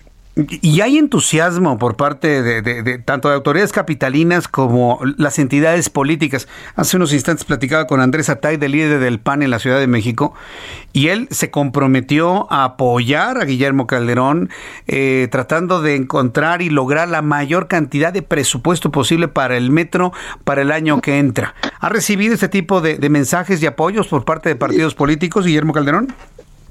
Y 0.61 0.81
hay 0.81 0.97
entusiasmo 0.97 1.79
por 1.79 1.95
parte 1.95 2.43
de, 2.43 2.99
tanto 2.99 3.29
de 3.29 3.35
autoridades 3.35 3.71
capitalinas 3.71 4.47
como 4.47 4.99
las 5.17 5.39
entidades 5.39 5.89
políticas. 5.89 6.47
Hace 6.75 6.97
unos 6.97 7.11
instantes 7.11 7.43
platicaba 7.43 7.87
con 7.87 8.01
Andrés 8.01 8.29
Atay, 8.29 8.57
del 8.57 8.73
líder 8.73 8.99
del 8.99 9.19
PAN 9.19 9.41
en 9.41 9.49
la 9.49 9.57
Ciudad 9.57 9.79
de 9.79 9.87
México, 9.87 10.35
y 10.93 11.07
él 11.07 11.27
se 11.31 11.49
comprometió 11.49 12.51
a 12.51 12.65
apoyar 12.65 13.39
a 13.39 13.45
Guillermo 13.45 13.87
Calderón, 13.87 14.49
eh, 14.85 15.27
tratando 15.31 15.81
de 15.81 15.95
encontrar 15.95 16.61
y 16.61 16.69
lograr 16.69 17.07
la 17.07 17.23
mayor 17.23 17.67
cantidad 17.67 18.13
de 18.13 18.21
presupuesto 18.21 18.91
posible 18.91 19.27
para 19.27 19.57
el 19.57 19.71
metro 19.71 20.13
para 20.43 20.61
el 20.61 20.71
año 20.71 21.01
que 21.01 21.17
entra. 21.17 21.55
¿Ha 21.79 21.89
recibido 21.89 22.35
este 22.35 22.49
tipo 22.49 22.81
de 22.81 23.09
mensajes 23.09 23.61
y 23.63 23.65
apoyos 23.65 24.07
por 24.07 24.23
parte 24.23 24.49
de 24.49 24.55
partidos 24.55 24.93
políticos, 24.93 25.45
Guillermo 25.45 25.73
Calderón? 25.73 26.13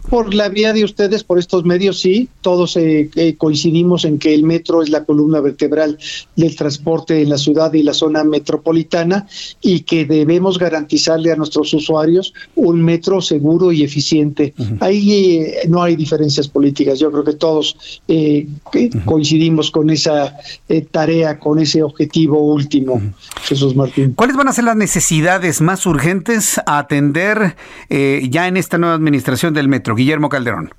Por 0.08 0.34
la 0.34 0.48
vía 0.48 0.72
de 0.72 0.84
ustedes, 0.84 1.24
por 1.24 1.38
estos 1.38 1.64
medios, 1.64 1.98
sí, 1.98 2.28
todos 2.40 2.76
eh, 2.76 3.10
eh, 3.16 3.34
coincidimos 3.36 4.04
en 4.04 4.18
que 4.20 4.34
el 4.34 4.44
metro 4.44 4.80
es 4.82 4.88
la 4.88 5.04
columna 5.04 5.40
vertebral 5.40 5.98
del 6.36 6.54
transporte 6.54 7.20
en 7.22 7.30
la 7.30 7.38
ciudad 7.38 7.72
y 7.72 7.82
la 7.82 7.92
zona 7.92 8.22
metropolitana 8.22 9.26
y 9.60 9.80
que 9.80 10.04
debemos 10.04 10.58
garantizarle 10.58 11.32
a 11.32 11.36
nuestros 11.36 11.74
usuarios 11.74 12.32
un 12.54 12.84
metro 12.84 13.20
seguro 13.20 13.72
y 13.72 13.82
eficiente. 13.82 14.54
Ahí 14.78 15.38
eh, 15.38 15.68
no 15.68 15.82
hay 15.82 15.96
diferencias 15.96 16.46
políticas, 16.46 17.00
yo 17.00 17.10
creo 17.10 17.24
que 17.24 17.34
todos 17.34 17.76
coincidimos 19.04 19.72
con 19.72 19.90
esa 19.90 20.36
tarea, 20.92 21.40
con 21.40 21.58
ese 21.58 21.82
objetivo 21.82 22.40
último, 22.40 23.02
Jesús 23.42 23.74
Martín. 23.74 24.12
¿Cuáles 24.14 24.36
van 24.36 24.48
a 24.48 24.52
ser 24.52 24.64
las 24.64 24.76
necesidades 24.76 25.60
más 25.60 25.84
urgentes 25.84 26.60
a 26.64 26.78
atender 26.78 27.56
ya 27.88 28.46
en 28.46 28.56
esta 28.56 28.78
nueva 28.78 28.94
administración 28.94 29.52
del 29.52 29.66
metro? 29.68 29.95
Guillermo 29.96 30.28
Calderón. 30.28 30.70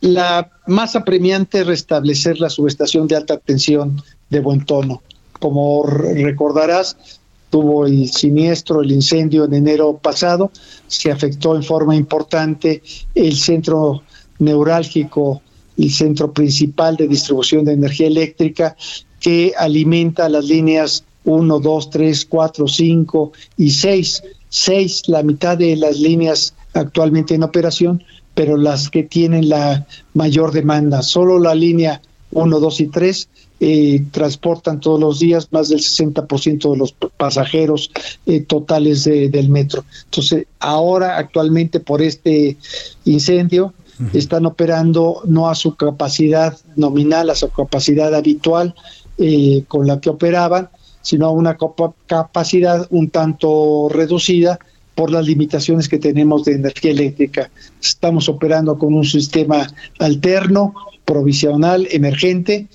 La 0.00 0.50
más 0.66 0.94
apremiante 0.94 1.60
es 1.60 1.66
restablecer 1.66 2.38
la 2.38 2.50
subestación 2.50 3.08
de 3.08 3.16
alta 3.16 3.38
tensión 3.38 4.02
de 4.28 4.40
buen 4.40 4.64
tono. 4.64 5.02
Como 5.40 5.84
recordarás, 5.84 7.20
tuvo 7.50 7.86
el 7.86 8.08
siniestro, 8.10 8.82
el 8.82 8.92
incendio 8.92 9.44
en 9.44 9.54
enero 9.54 9.96
pasado, 9.96 10.50
se 10.86 11.10
afectó 11.10 11.56
en 11.56 11.62
forma 11.62 11.96
importante 11.96 12.82
el 13.14 13.36
centro 13.36 14.02
neurálgico, 14.38 15.40
el 15.78 15.90
centro 15.90 16.32
principal 16.32 16.96
de 16.96 17.08
distribución 17.08 17.64
de 17.64 17.72
energía 17.72 18.06
eléctrica 18.06 18.76
que 19.20 19.52
alimenta 19.56 20.28
las 20.28 20.44
líneas 20.44 21.04
1, 21.24 21.58
2, 21.58 21.90
3, 21.90 22.26
4, 22.26 22.68
5 22.68 23.32
y 23.56 23.70
6. 23.70 24.22
6, 24.48 25.08
la 25.08 25.22
mitad 25.22 25.58
de 25.58 25.76
las 25.76 25.98
líneas 25.98 26.54
actualmente 26.72 27.34
en 27.34 27.42
operación, 27.42 28.02
pero 28.36 28.58
las 28.58 28.90
que 28.90 29.02
tienen 29.02 29.48
la 29.48 29.86
mayor 30.12 30.52
demanda. 30.52 31.00
Solo 31.00 31.38
la 31.38 31.54
línea 31.54 32.02
1, 32.32 32.60
2 32.60 32.80
y 32.80 32.86
3 32.88 33.28
eh, 33.60 34.04
transportan 34.10 34.78
todos 34.78 35.00
los 35.00 35.18
días 35.18 35.48
más 35.52 35.70
del 35.70 35.80
60% 35.80 36.70
de 36.70 36.76
los 36.76 36.92
pasajeros 37.16 37.90
eh, 38.26 38.42
totales 38.42 39.04
del 39.04 39.48
metro. 39.48 39.86
Entonces, 40.04 40.46
ahora 40.60 41.16
actualmente 41.16 41.80
por 41.80 42.02
este 42.02 42.58
incendio 43.06 43.72
están 44.12 44.44
operando 44.44 45.22
no 45.24 45.48
a 45.48 45.54
su 45.54 45.74
capacidad 45.74 46.58
nominal, 46.76 47.30
a 47.30 47.34
su 47.34 47.48
capacidad 47.48 48.14
habitual 48.14 48.74
eh, 49.16 49.64
con 49.66 49.86
la 49.86 49.98
que 49.98 50.10
operaban, 50.10 50.68
sino 51.00 51.24
a 51.24 51.30
una 51.30 51.56
capacidad 52.06 52.86
un 52.90 53.08
tanto 53.08 53.88
reducida 53.88 54.58
por 54.96 55.12
las 55.12 55.26
limitaciones 55.26 55.88
que 55.88 55.98
tenemos 55.98 56.44
de 56.44 56.54
energía 56.54 56.90
eléctrica. 56.90 57.50
Estamos 57.80 58.28
operando 58.28 58.76
con 58.76 58.94
un 58.94 59.04
sistema 59.04 59.68
alterno, 60.00 60.74
provisional, 61.04 61.86
emergente, 61.92 62.66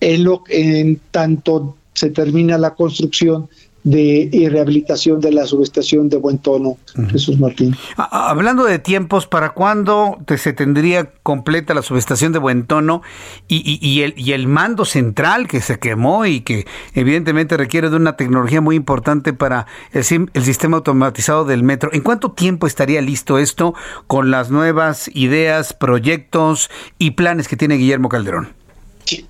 en, 0.00 0.24
lo, 0.24 0.42
en 0.48 1.00
tanto 1.10 1.76
se 1.94 2.10
termina 2.10 2.58
la 2.58 2.74
construcción 2.74 3.48
de 3.82 4.48
rehabilitación 4.50 5.20
de 5.20 5.32
la 5.32 5.46
subestación 5.46 6.08
de 6.08 6.18
Buen 6.18 6.38
Tono, 6.38 6.76
Jesús 7.10 7.38
Martín. 7.38 7.74
Hablando 7.96 8.64
de 8.64 8.78
tiempos, 8.78 9.26
¿para 9.26 9.50
cuándo 9.50 10.18
se 10.36 10.52
tendría 10.52 11.10
completa 11.22 11.72
la 11.74 11.82
subestación 11.82 12.32
de 12.32 12.38
Buen 12.38 12.66
Tono 12.66 13.02
y, 13.48 13.78
y, 13.80 14.02
el, 14.02 14.14
y 14.16 14.32
el 14.32 14.48
mando 14.48 14.84
central 14.84 15.48
que 15.48 15.60
se 15.60 15.78
quemó 15.78 16.26
y 16.26 16.40
que 16.40 16.66
evidentemente 16.94 17.56
requiere 17.56 17.90
de 17.90 17.96
una 17.96 18.16
tecnología 18.16 18.60
muy 18.60 18.76
importante 18.76 19.32
para 19.32 19.66
el, 19.92 20.04
el 20.34 20.42
sistema 20.44 20.78
automatizado 20.78 21.44
del 21.44 21.62
metro? 21.62 21.90
¿En 21.92 22.02
cuánto 22.02 22.32
tiempo 22.32 22.66
estaría 22.66 23.00
listo 23.00 23.38
esto 23.38 23.74
con 24.06 24.30
las 24.30 24.50
nuevas 24.50 25.10
ideas, 25.14 25.72
proyectos 25.72 26.70
y 26.98 27.12
planes 27.12 27.48
que 27.48 27.56
tiene 27.56 27.76
Guillermo 27.76 28.08
Calderón? 28.08 28.48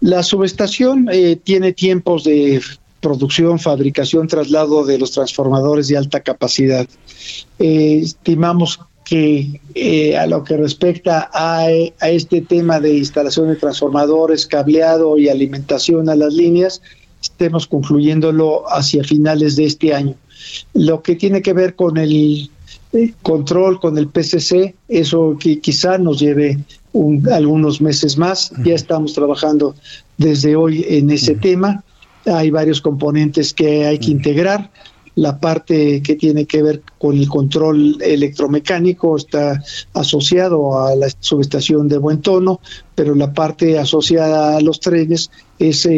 La 0.00 0.22
subestación 0.22 1.08
eh, 1.10 1.36
tiene 1.42 1.72
tiempos 1.72 2.24
de 2.24 2.60
producción, 3.00 3.58
fabricación, 3.58 4.28
traslado 4.28 4.84
de 4.84 4.98
los 4.98 5.12
transformadores 5.12 5.88
de 5.88 5.96
alta 5.96 6.20
capacidad. 6.20 6.86
Eh, 7.58 8.00
estimamos 8.02 8.80
que 9.04 9.60
eh, 9.74 10.16
a 10.16 10.26
lo 10.26 10.44
que 10.44 10.56
respecta 10.56 11.30
a, 11.32 11.68
este 11.70 12.42
tema 12.42 12.78
de 12.78 12.96
instalación 12.96 13.48
de 13.48 13.56
transformadores, 13.56 14.46
cableado 14.46 15.18
y 15.18 15.28
alimentación 15.28 16.08
a 16.08 16.14
las 16.14 16.32
líneas, 16.32 16.80
estemos 17.20 17.66
concluyéndolo 17.66 18.70
hacia 18.72 19.02
finales 19.02 19.56
de 19.56 19.64
este 19.64 19.94
año. 19.94 20.14
Lo 20.74 21.02
que 21.02 21.16
tiene 21.16 21.42
que 21.42 21.52
ver 21.52 21.74
con 21.74 21.96
el 21.96 22.50
eh, 22.92 23.12
control, 23.22 23.80
con 23.80 23.98
el 23.98 24.06
PCC, 24.06 24.74
eso 24.88 25.36
que 25.40 25.58
quizá 25.58 25.98
nos 25.98 26.20
lleve 26.20 26.58
algunos 27.32 27.80
meses 27.80 28.16
más. 28.16 28.52
Ya 28.64 28.74
estamos 28.74 29.14
trabajando 29.14 29.74
desde 30.18 30.54
hoy 30.54 30.84
en 30.88 31.10
ese 31.10 31.34
tema 31.34 31.82
hay 32.26 32.50
varios 32.50 32.80
componentes 32.80 33.54
que 33.54 33.86
hay 33.86 33.98
que 33.98 34.10
integrar. 34.10 34.70
La 35.16 35.38
parte 35.38 36.02
que 36.02 36.14
tiene 36.14 36.46
que 36.46 36.62
ver 36.62 36.82
con 36.98 37.16
el 37.16 37.28
control 37.28 38.00
electromecánico 38.00 39.16
está 39.16 39.62
asociado 39.92 40.80
a 40.86 40.94
la 40.94 41.08
subestación 41.18 41.88
de 41.88 41.98
buen 41.98 42.22
tono, 42.22 42.60
pero 42.94 43.14
la 43.14 43.32
parte 43.32 43.78
asociada 43.78 44.56
a 44.56 44.60
los 44.60 44.78
trenes 44.80 45.30
es, 45.58 45.88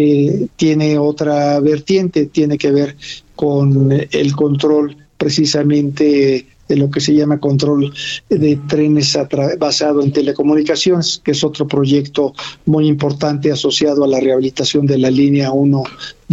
tiene 0.57 0.99
otra 0.99 1.61
vertiente, 1.61 2.27
tiene 2.27 2.57
que 2.57 2.73
ver 2.73 2.97
con 3.37 3.93
el 3.93 4.35
control 4.35 4.97
precisamente 5.19 6.47
de 6.73 6.79
lo 6.79 6.91
que 6.91 7.01
se 7.01 7.15
llama 7.15 7.39
control 7.39 7.93
de 8.31 8.57
trenes 8.67 9.19
basado 9.59 10.03
en 10.03 10.11
telecomunicaciones, 10.11 11.21
que 11.23 11.33
es 11.33 11.45
otro 11.45 11.69
proyecto 11.69 12.33
muy 12.65 12.89
importante 12.89 13.53
asociado 13.53 14.05
a 14.05 14.09
la 14.09 14.21
rehabilitación 14.21 14.87
de 14.87 14.97
la 14.97 15.11
línea 15.11 15.53
1 15.53 15.83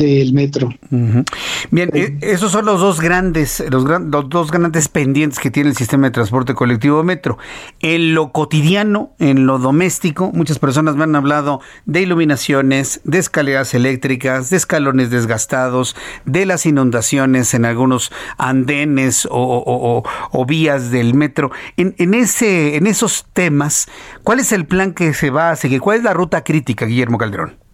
del 0.06 0.34
metro. 0.34 0.70
Bien, 0.90 1.90
eh, 1.94 2.18
esos 2.22 2.52
son 2.52 2.66
los 2.66 2.80
dos 2.80 3.02
grandes, 3.02 3.64
los, 3.70 3.84
los, 3.84 4.30
dos 4.30 4.52
grandes 4.52 4.88
pendientes 4.88 5.40
que 5.40 5.52
tiene 5.52 5.70
el 5.70 5.76
sistema 5.76 6.08
de 6.08 6.12
transporte 6.12 6.54
colectivo 6.54 7.04
metro. 7.04 7.38
En 7.80 8.14
lo 8.14 8.32
cotidiano, 8.32 9.14
en 9.20 9.46
lo 9.46 9.60
doméstico, 9.60 10.32
muchas 10.34 10.60
personas 10.60 10.96
me 10.96 11.04
han 11.04 11.16
hablado 11.16 11.62
de 11.86 12.02
iluminaciones, 12.02 13.02
de 13.04 13.20
escaleras 13.20 13.74
eléctricas, 13.74 14.50
de 14.50 14.58
escalones 14.58 15.10
desgastados, 15.10 15.96
de 16.26 16.46
las 16.46 16.66
inundaciones 16.66 17.54
en 17.54 17.66
algunos 17.66 18.12
andenes 18.38 19.28
o, 19.30 20.04
vías 20.48 20.90
del 20.92 21.14
metro. 21.14 21.52
En, 21.78 21.94
en, 21.98 22.14
ese, 22.14 22.76
en 22.76 22.88
esos 22.88 23.28
temas, 23.34 23.88
¿cuál 24.24 24.40
es 24.40 24.52
el 24.52 24.66
plan 24.66 24.94
que 24.94 25.14
se 25.14 25.30
va 25.30 25.52
a 25.52 25.56
seguir? 25.56 25.82
¿Cuál 25.82 25.98
es 25.98 26.04
la 26.04 26.14
ruta 26.14 26.44
crítica, 26.44 26.86
Guillermo 26.86 27.18
Calderón? 27.18 27.69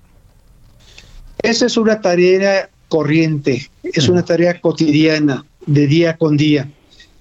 Esa 1.45 1.67
es 1.67 1.77
una 1.77 2.01
tarea 2.01 2.69
corriente, 2.89 3.69
es 3.83 4.09
una 4.09 4.25
tarea 4.25 4.59
cotidiana, 4.59 5.45
de 5.67 5.85
día 5.85 6.17
con 6.17 6.37
día. 6.37 6.69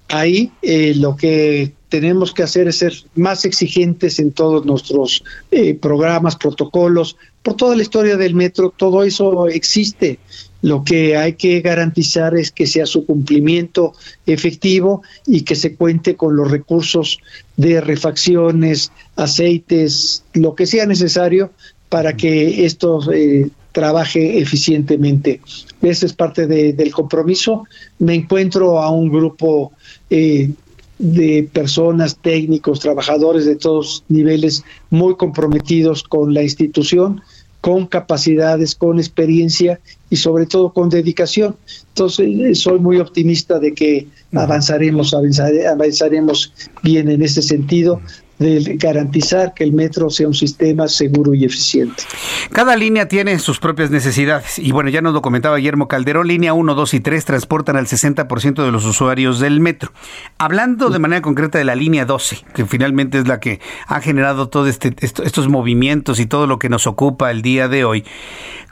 Ahí 0.07 0.51
eh, 0.61 0.93
lo 0.95 1.15
que 1.15 1.73
tenemos 1.89 2.33
que 2.33 2.43
hacer 2.43 2.67
es 2.67 2.77
ser 2.77 2.93
más 3.15 3.45
exigentes 3.45 4.17
en 4.19 4.31
todos 4.31 4.65
nuestros 4.65 5.23
eh, 5.51 5.75
programas, 5.75 6.35
protocolos, 6.35 7.17
por 7.43 7.55
toda 7.55 7.75
la 7.75 7.83
historia 7.83 8.17
del 8.17 8.33
metro, 8.33 8.73
todo 8.75 9.03
eso 9.03 9.47
existe. 9.47 10.17
Lo 10.63 10.83
que 10.83 11.15
hay 11.15 11.33
que 11.33 11.61
garantizar 11.61 12.35
es 12.35 12.51
que 12.51 12.65
sea 12.65 12.87
su 12.87 13.05
cumplimiento 13.05 13.93
efectivo 14.25 15.03
y 15.27 15.41
que 15.41 15.53
se 15.55 15.75
cuente 15.75 16.15
con 16.15 16.35
los 16.35 16.49
recursos 16.49 17.19
de 17.57 17.79
refacciones, 17.81 18.91
aceites, 19.15 20.23
lo 20.33 20.55
que 20.55 20.65
sea 20.65 20.87
necesario 20.87 21.51
para 21.89 22.17
que 22.17 22.65
estos 22.65 23.07
eh, 23.13 23.49
trabaje 23.75 24.39
eficientemente. 24.39 25.41
Ese 25.81 26.05
es 26.05 26.13
parte 26.13 26.47
del 26.47 26.93
compromiso. 26.93 27.65
Me 27.99 28.15
encuentro 28.15 28.79
a 28.79 28.89
un 28.89 29.11
grupo 29.11 29.73
eh, 30.09 30.49
de 30.97 31.49
personas, 31.51 32.17
técnicos, 32.21 32.79
trabajadores 32.79 33.45
de 33.45 33.57
todos 33.57 34.05
niveles 34.07 34.63
muy 34.89 35.17
comprometidos 35.17 36.03
con 36.03 36.33
la 36.33 36.41
institución, 36.41 37.21
con 37.59 37.85
capacidades, 37.85 38.75
con 38.75 38.97
experiencia 38.97 39.81
y 40.09 40.15
sobre 40.15 40.45
todo 40.45 40.71
con 40.71 40.87
dedicación. 40.87 41.57
Entonces, 41.89 42.27
eh, 42.29 42.55
soy 42.55 42.79
muy 42.79 42.99
optimista 42.99 43.59
de 43.59 43.73
que 43.73 44.07
avanzaremos, 44.33 45.13
avanzaremos 45.13 46.53
bien 46.81 47.09
en 47.09 47.21
ese 47.21 47.41
sentido, 47.41 47.99
de 48.39 48.75
garantizar 48.77 49.53
que 49.53 49.63
el 49.63 49.71
metro 49.71 50.09
sea 50.09 50.27
un 50.27 50.33
sistema 50.33 50.87
seguro 50.87 51.33
y 51.33 51.45
eficiente. 51.45 52.03
Cada 52.51 52.75
línea 52.75 53.07
tiene 53.07 53.39
sus 53.39 53.59
propias 53.59 53.91
necesidades 53.91 54.59
y 54.59 54.71
bueno, 54.71 54.89
ya 54.89 55.01
nos 55.01 55.13
lo 55.13 55.21
comentaba 55.21 55.57
Guillermo 55.57 55.87
Calderón, 55.87 56.27
línea 56.27 56.53
1, 56.53 56.75
2 56.75 56.93
y 56.93 56.99
3 56.99 57.25
transportan 57.25 57.77
al 57.77 57.87
60% 57.87 58.65
de 58.65 58.71
los 58.71 58.85
usuarios 58.85 59.39
del 59.39 59.59
metro. 59.59 59.91
Hablando 60.37 60.89
de 60.89 60.99
manera 60.99 61.21
concreta 61.21 61.57
de 61.57 61.65
la 61.65 61.75
línea 61.75 62.05
12, 62.05 62.39
que 62.53 62.65
finalmente 62.65 63.19
es 63.19 63.27
la 63.27 63.39
que 63.39 63.59
ha 63.87 64.01
generado 64.01 64.49
todos 64.49 64.67
este, 64.67 64.93
estos 64.99 65.47
movimientos 65.47 66.19
y 66.19 66.25
todo 66.25 66.47
lo 66.47 66.59
que 66.59 66.69
nos 66.69 66.87
ocupa 66.87 67.31
el 67.31 67.41
día 67.41 67.67
de 67.67 67.85
hoy, 67.85 68.03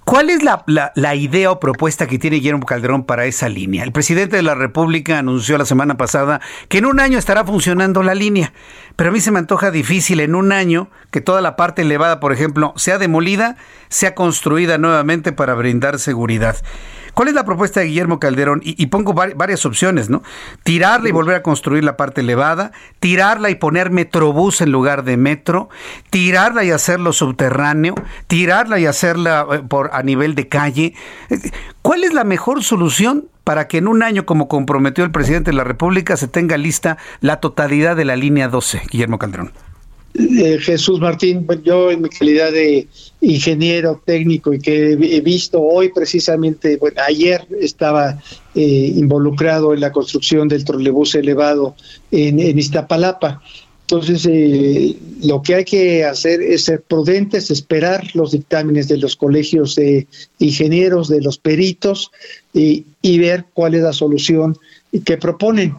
¿Cuál 0.05 0.29
es 0.29 0.43
la, 0.43 0.65
la, 0.67 1.15
idea 1.15 1.49
o 1.49 1.59
propuesta 1.61 2.07
que 2.07 2.19
tiene 2.19 2.37
Guillermo 2.37 2.65
Calderón 2.65 3.05
para 3.05 3.25
esa 3.25 3.47
línea? 3.47 3.85
El 3.85 3.93
presidente 3.93 4.35
de 4.35 4.43
la 4.43 4.53
República 4.53 5.17
anunció 5.17 5.57
la 5.57 5.65
semana 5.65 5.95
pasada 5.95 6.41
que 6.67 6.79
en 6.79 6.85
un 6.85 6.99
año 6.99 7.17
estará 7.17 7.45
funcionando 7.45 8.03
la 8.03 8.13
línea, 8.13 8.51
pero 8.95 9.09
a 9.09 9.13
mí 9.13 9.21
se 9.21 9.31
me 9.31 9.39
antoja 9.39 9.71
difícil 9.71 10.19
en 10.19 10.35
un 10.35 10.51
año 10.51 10.89
que 11.11 11.21
toda 11.21 11.41
la 11.41 11.55
parte 11.55 11.81
elevada, 11.81 12.19
por 12.19 12.33
ejemplo, 12.33 12.73
sea 12.75 12.97
demolida, 12.97 13.57
sea 13.89 14.15
construida 14.15 14.77
nuevamente 14.77 15.31
para 15.31 15.55
brindar 15.55 15.99
seguridad. 15.99 16.57
¿Cuál 17.13 17.27
es 17.27 17.35
la 17.35 17.45
propuesta 17.45 17.79
de 17.79 17.87
Guillermo 17.87 18.19
Calderón? 18.19 18.61
Y, 18.63 18.87
pongo 18.87 19.13
varias 19.13 19.65
opciones, 19.65 20.09
¿no? 20.09 20.23
Tirarla 20.63 21.09
y 21.09 21.11
volver 21.11 21.35
a 21.35 21.43
construir 21.43 21.83
la 21.83 21.95
parte 21.95 22.21
elevada, 22.21 22.71
tirarla 22.99 23.49
y 23.49 23.55
poner 23.55 23.91
metrobús 23.91 24.61
en 24.61 24.71
lugar 24.71 25.03
de 25.03 25.17
metro, 25.17 25.69
tirarla 26.09 26.63
y 26.63 26.71
hacerlo 26.71 27.13
subterráneo, 27.13 27.95
tirarla 28.27 28.79
y 28.79 28.87
hacerla 28.87 29.45
eh, 29.51 29.59
por 29.59 29.91
a 29.93 30.01
nivel 30.01 30.33
de 30.33 30.47
calle. 30.47 30.95
¿Cuál 31.81 32.03
es 32.03 32.13
la 32.13 32.23
mejor 32.23 32.63
solución 32.63 33.27
para 33.43 33.67
que 33.67 33.77
en 33.77 33.87
un 33.87 34.01
año, 34.01 34.25
como 34.25 34.47
comprometió 34.47 35.03
el 35.03 35.11
presidente 35.11 35.51
de 35.51 35.57
la 35.57 35.63
República, 35.63 36.17
se 36.17 36.27
tenga 36.27 36.57
lista 36.57 36.97
la 37.19 37.39
totalidad 37.39 37.95
de 37.95 38.05
la 38.05 38.15
línea 38.15 38.47
12, 38.47 38.81
Guillermo 38.89 39.19
Calderón? 39.19 39.51
Eh, 40.15 40.59
Jesús 40.59 40.99
Martín, 40.99 41.47
yo 41.63 41.89
en 41.89 42.03
mi 42.03 42.09
calidad 42.09 42.51
de 42.51 42.87
ingeniero 43.21 43.99
técnico 44.05 44.53
y 44.53 44.59
que 44.59 44.91
he 44.91 45.21
visto 45.21 45.59
hoy 45.59 45.91
precisamente, 45.91 46.77
bueno, 46.77 47.01
ayer 47.07 47.47
estaba 47.59 48.21
eh, 48.53 48.93
involucrado 48.95 49.73
en 49.73 49.79
la 49.79 49.91
construcción 49.91 50.47
del 50.47 50.65
trolebús 50.65 51.15
elevado 51.15 51.75
en, 52.11 52.59
Iztapalapa. 52.59 53.41
Entonces, 53.81 54.27
eh, 54.29 54.95
lo 55.23 55.41
que 55.41 55.55
hay 55.55 55.65
que 55.65 56.05
hacer 56.05 56.41
es 56.41 56.65
ser 56.65 56.83
prudentes, 56.83 57.49
esperar 57.49 58.05
los 58.13 58.31
dictámenes 58.31 58.87
de 58.87 58.97
los 58.97 59.15
colegios 59.15 59.75
de 59.75 60.07
ingenieros, 60.37 61.09
de 61.09 61.21
los 61.21 61.39
peritos 61.39 62.11
y, 62.53 62.85
y 63.01 63.17
ver 63.17 63.45
cuál 63.53 63.73
es 63.73 63.81
la 63.81 63.93
solución 63.93 64.57
que 65.05 65.17
proponen 65.17 65.75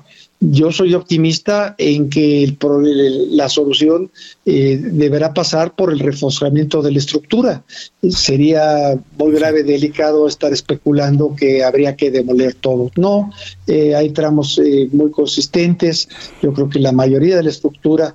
yo 0.50 0.72
soy 0.72 0.94
optimista 0.94 1.74
en 1.78 2.10
que 2.10 2.56
la 3.30 3.48
solución 3.48 4.10
eh, 4.44 4.78
deberá 4.80 5.32
pasar 5.32 5.74
por 5.74 5.92
el 5.92 6.00
reforzamiento 6.00 6.82
de 6.82 6.92
la 6.92 6.98
estructura. 6.98 7.64
Sería 8.08 8.98
muy 9.18 9.32
grave, 9.32 9.62
delicado 9.62 10.26
estar 10.26 10.52
especulando 10.52 11.34
que 11.36 11.64
habría 11.64 11.96
que 11.96 12.10
demoler 12.10 12.54
todo. 12.54 12.90
No, 12.96 13.30
eh, 13.66 13.94
hay 13.94 14.10
tramos 14.10 14.60
eh, 14.62 14.88
muy 14.92 15.10
consistentes. 15.10 16.08
Yo 16.42 16.52
creo 16.52 16.68
que 16.68 16.78
la 16.78 16.92
mayoría 16.92 17.36
de 17.36 17.44
la 17.44 17.50
estructura 17.50 18.14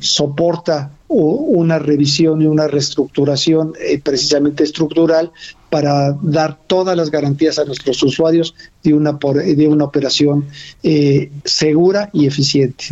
soporta 0.00 0.90
una 1.06 1.78
revisión 1.78 2.42
y 2.42 2.46
una 2.46 2.66
reestructuración 2.66 3.74
precisamente 4.02 4.64
estructural 4.64 5.30
para 5.70 6.12
dar 6.22 6.58
todas 6.66 6.96
las 6.96 7.10
garantías 7.10 7.58
a 7.58 7.64
nuestros 7.64 8.02
usuarios 8.02 8.54
de 8.82 8.94
una, 8.94 9.12
de 9.12 9.68
una 9.68 9.84
operación 9.84 10.46
eh, 10.82 11.30
segura 11.44 12.10
y 12.12 12.26
eficiente. 12.26 12.86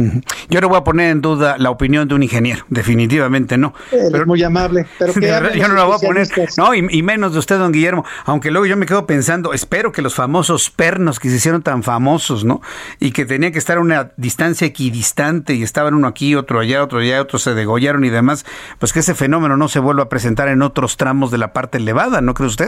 Yo 0.51 0.61
no 0.61 0.69
voy 0.69 0.79
a 0.79 0.85
poner 0.85 1.11
en 1.11 1.23
duda 1.23 1.57
la 1.59 1.71
opinión 1.71 2.09
de 2.09 2.15
un 2.15 2.23
ingeniero, 2.23 2.65
definitivamente 2.69 3.57
no. 3.57 3.73
pero, 3.91 4.27
muy 4.27 4.43
amable, 4.43 4.87
pero 4.99 5.13
yo 5.55 5.69
no 5.69 5.75
la 5.75 5.85
voy 5.85 5.97
a 5.97 6.07
poner, 6.07 6.29
no, 6.59 6.75
y, 6.75 7.03
menos 7.03 7.33
de 7.33 7.39
usted, 7.39 7.59
don 7.59 7.73
Guillermo, 7.73 8.05
aunque 8.25 8.51
luego 8.51 8.67
yo 8.67 8.77
me 8.77 8.87
quedo 8.87 9.07
pensando, 9.07 9.53
espero 9.53 9.93
que 9.93 10.03
los 10.03 10.15
famosos 10.15 10.71
pernos 10.71 11.21
que 11.21 11.31
se 11.31 11.37
hicieron 11.37 11.63
tan 11.63 11.83
famosos, 11.83 12.45
¿no? 12.45 12.61
Y 13.01 13.13
que 13.13 13.25
tenían 13.25 13.53
que 13.53 13.59
estar 13.59 13.79
a 13.79 13.81
una 13.81 14.13
distancia 14.17 14.67
equidistante 14.67 15.55
y 15.55 15.63
estaban 15.63 15.95
uno 15.95 16.09
aquí, 16.09 16.35
otro 16.35 16.61
allá, 16.61 16.83
otro 16.83 16.99
allá, 16.99 17.23
otros 17.23 17.43
se 17.43 17.55
degollaron 17.55 18.05
y 18.05 18.11
demás, 18.11 18.45
pues 18.79 18.93
que 18.93 19.01
ese 19.01 19.15
fenómeno 19.15 19.57
no 19.57 19.69
se 19.69 19.79
vuelva 19.79 20.05
a 20.05 20.09
presentar 20.09 20.49
en 20.49 20.63
otros 20.63 20.97
tramos 20.97 21.31
de 21.31 21.39
la 21.39 21.53
parte 21.53 21.79
elevada, 21.79 22.21
¿no 22.21 22.35
cree 22.35 22.49
usted? 22.49 22.66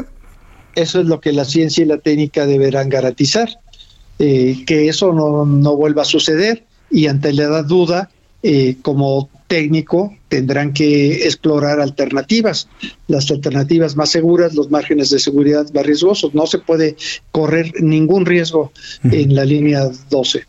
Eso 0.74 1.00
es 1.00 1.06
lo 1.06 1.20
que 1.20 1.32
la 1.32 1.44
ciencia 1.44 1.82
y 1.82 1.86
la 1.86 1.98
técnica 1.98 2.46
deberán 2.46 2.88
garantizar, 2.88 3.48
eh, 4.18 4.64
que 4.66 4.88
eso 4.88 5.12
no, 5.12 5.44
no, 5.44 5.76
vuelva 5.76 6.02
a 6.02 6.04
suceder 6.04 6.64
y 6.90 7.06
ante 7.06 7.32
la 7.32 7.62
duda, 7.62 8.10
eh, 8.42 8.76
como 8.82 9.28
técnico, 9.48 10.14
tendrán 10.28 10.72
que 10.72 11.24
explorar 11.24 11.80
alternativas, 11.80 12.68
las 13.08 13.30
alternativas 13.30 13.96
más 13.96 14.10
seguras, 14.10 14.54
los 14.54 14.70
márgenes 14.70 15.10
de 15.10 15.18
seguridad 15.18 15.66
más 15.74 15.86
riesgosos. 15.86 16.34
No 16.34 16.46
se 16.46 16.58
puede 16.58 16.96
correr 17.32 17.72
ningún 17.80 18.26
riesgo 18.26 18.70
en 19.04 19.34
la 19.34 19.44
línea 19.44 19.88
12. 20.10 20.44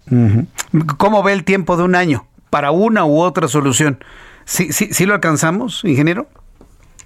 ¿Cómo 0.97 1.23
ve 1.23 1.33
el 1.33 1.45
tiempo 1.45 1.77
de 1.77 1.83
un 1.83 1.95
año 1.95 2.27
para 2.49 2.71
una 2.71 3.05
u 3.05 3.21
otra 3.21 3.47
solución? 3.47 4.03
¿Sí, 4.45 4.71
sí, 4.73 4.89
sí 4.91 5.05
lo 5.05 5.13
alcanzamos, 5.13 5.83
ingeniero? 5.85 6.27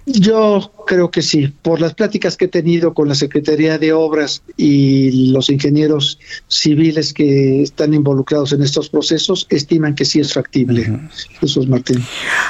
Yo 0.06 0.70
creo 0.86 1.10
que 1.10 1.22
sí. 1.22 1.48
Por 1.62 1.80
las 1.80 1.94
pláticas 1.94 2.36
que 2.36 2.44
he 2.44 2.48
tenido 2.48 2.92
con 2.92 3.08
la 3.08 3.14
Secretaría 3.14 3.78
de 3.78 3.92
Obras 3.92 4.42
y 4.56 5.32
los 5.32 5.48
ingenieros 5.48 6.18
civiles 6.48 7.14
que 7.14 7.62
están 7.62 7.94
involucrados 7.94 8.52
en 8.52 8.62
estos 8.62 8.90
procesos, 8.90 9.46
estiman 9.48 9.94
que 9.94 10.04
sí 10.04 10.20
es 10.20 10.34
factible. 10.34 11.00
Jesús 11.40 11.68
Martín. 11.68 12.04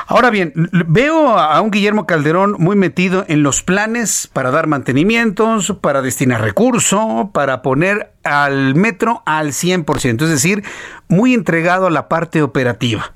Ahora 0.09 0.31
bien, 0.31 0.53
veo 0.89 1.39
a 1.39 1.61
un 1.61 1.71
Guillermo 1.71 2.07
Calderón 2.07 2.57
muy 2.59 2.75
metido 2.75 3.25
en 3.29 3.43
los 3.43 3.63
planes 3.63 4.29
para 4.33 4.51
dar 4.51 4.67
mantenimientos, 4.67 5.75
para 5.81 6.03
destinar 6.03 6.41
recursos, 6.41 7.29
para 7.33 7.63
poner 7.63 8.13
al 8.25 8.75
metro 8.75 9.23
al 9.27 9.53
100%, 9.53 10.23
es 10.23 10.29
decir, 10.29 10.65
muy 11.09 11.35
entregado 11.35 11.87
a 11.87 11.91
la 11.91 12.09
parte 12.09 12.43
operativa. 12.43 13.15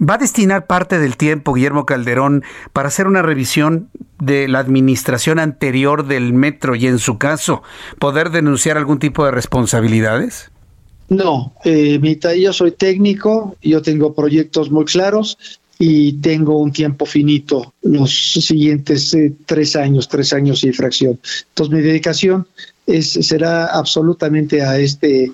¿Va 0.00 0.14
a 0.14 0.18
destinar 0.18 0.66
parte 0.66 0.98
del 0.98 1.16
tiempo, 1.16 1.54
Guillermo 1.54 1.86
Calderón, 1.86 2.42
para 2.72 2.88
hacer 2.88 3.06
una 3.06 3.22
revisión 3.22 3.88
de 4.20 4.48
la 4.48 4.58
administración 4.58 5.38
anterior 5.38 6.06
del 6.06 6.32
metro 6.32 6.74
y, 6.74 6.86
en 6.86 6.98
su 6.98 7.18
caso, 7.18 7.62
poder 7.98 8.30
denunciar 8.30 8.76
algún 8.76 8.98
tipo 8.98 9.24
de 9.24 9.30
responsabilidades? 9.30 10.50
No, 11.08 11.52
eh, 11.64 12.00
yo 12.40 12.52
soy 12.52 12.72
técnico, 12.72 13.56
yo 13.62 13.82
tengo 13.82 14.14
proyectos 14.14 14.70
muy 14.70 14.84
claros 14.84 15.38
y 15.78 16.14
tengo 16.14 16.58
un 16.58 16.72
tiempo 16.72 17.04
finito, 17.04 17.74
los 17.82 18.32
siguientes 18.32 19.12
eh, 19.14 19.32
tres 19.44 19.76
años, 19.76 20.08
tres 20.08 20.32
años 20.32 20.64
y 20.64 20.72
fracción. 20.72 21.18
Entonces 21.48 21.74
mi 21.74 21.82
dedicación 21.82 22.46
es, 22.86 23.12
será 23.12 23.66
absolutamente 23.66 24.62
a 24.62 24.78
este 24.78 25.32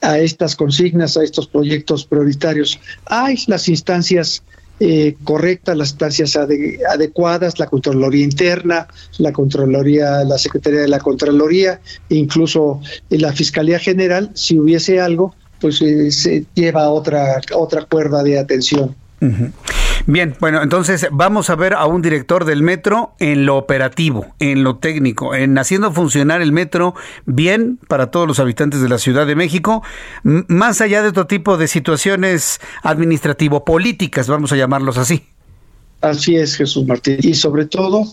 a 0.00 0.18
estas 0.18 0.56
consignas, 0.56 1.16
a 1.16 1.24
estos 1.24 1.46
proyectos 1.46 2.04
prioritarios. 2.04 2.78
Hay 3.06 3.36
las 3.46 3.68
instancias 3.68 4.42
eh, 4.82 5.14
correctas, 5.24 5.76
las 5.76 5.90
instancias 5.90 6.36
adecuadas, 6.36 7.58
la 7.58 7.66
Contraloría 7.66 8.24
Interna, 8.24 8.88
la 9.18 9.30
Contraloría, 9.32 10.24
la 10.24 10.38
Secretaría 10.38 10.80
de 10.80 10.88
la 10.88 11.00
Contraloría, 11.00 11.80
incluso 12.08 12.80
la 13.10 13.32
Fiscalía 13.32 13.78
General, 13.78 14.30
si 14.34 14.58
hubiese 14.58 14.98
algo, 14.98 15.34
pues 15.60 15.82
eh, 15.82 16.10
se 16.10 16.46
lleva 16.54 16.88
otra, 16.88 17.40
otra 17.54 17.84
cuerda 17.84 18.22
de 18.22 18.38
atención. 18.38 18.96
Bien, 20.06 20.34
bueno, 20.40 20.62
entonces 20.62 21.06
vamos 21.12 21.50
a 21.50 21.56
ver 21.56 21.74
a 21.74 21.84
un 21.84 22.00
director 22.00 22.44
del 22.44 22.62
metro 22.62 23.12
en 23.18 23.44
lo 23.44 23.56
operativo, 23.56 24.34
en 24.38 24.64
lo 24.64 24.76
técnico, 24.76 25.34
en 25.34 25.58
haciendo 25.58 25.92
funcionar 25.92 26.40
el 26.40 26.52
metro 26.52 26.94
bien 27.26 27.78
para 27.86 28.10
todos 28.10 28.26
los 28.26 28.40
habitantes 28.40 28.80
de 28.80 28.88
la 28.88 28.98
Ciudad 28.98 29.26
de 29.26 29.36
México, 29.36 29.82
más 30.22 30.80
allá 30.80 31.02
de 31.02 31.08
otro 31.08 31.26
tipo 31.26 31.58
de 31.58 31.68
situaciones 31.68 32.60
administrativo-políticas, 32.82 34.26
vamos 34.28 34.52
a 34.52 34.56
llamarlos 34.56 34.96
así. 34.96 35.26
Así 36.00 36.36
es, 36.36 36.56
Jesús 36.56 36.86
Martín. 36.86 37.18
Y 37.20 37.34
sobre 37.34 37.66
todo, 37.66 38.04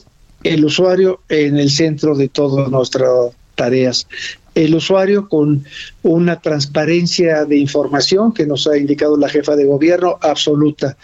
el 0.43 0.65
usuario 0.65 1.21
en 1.29 1.57
el 1.57 1.69
centro 1.69 2.15
de 2.15 2.27
todas 2.27 2.69
nuestras 2.69 3.09
tareas 3.55 4.07
el 4.57 4.73
usuario 4.75 5.29
con 5.29 5.63
una 6.03 6.39
transparencia 6.39 7.45
de 7.45 7.57
información 7.57 8.33
que 8.33 8.45
nos 8.45 8.67
ha 8.67 8.77
indicado 8.77 9.15
la 9.15 9.29
jefa 9.29 9.55
de 9.55 9.65
gobierno 9.65 10.17
absoluta 10.21 10.97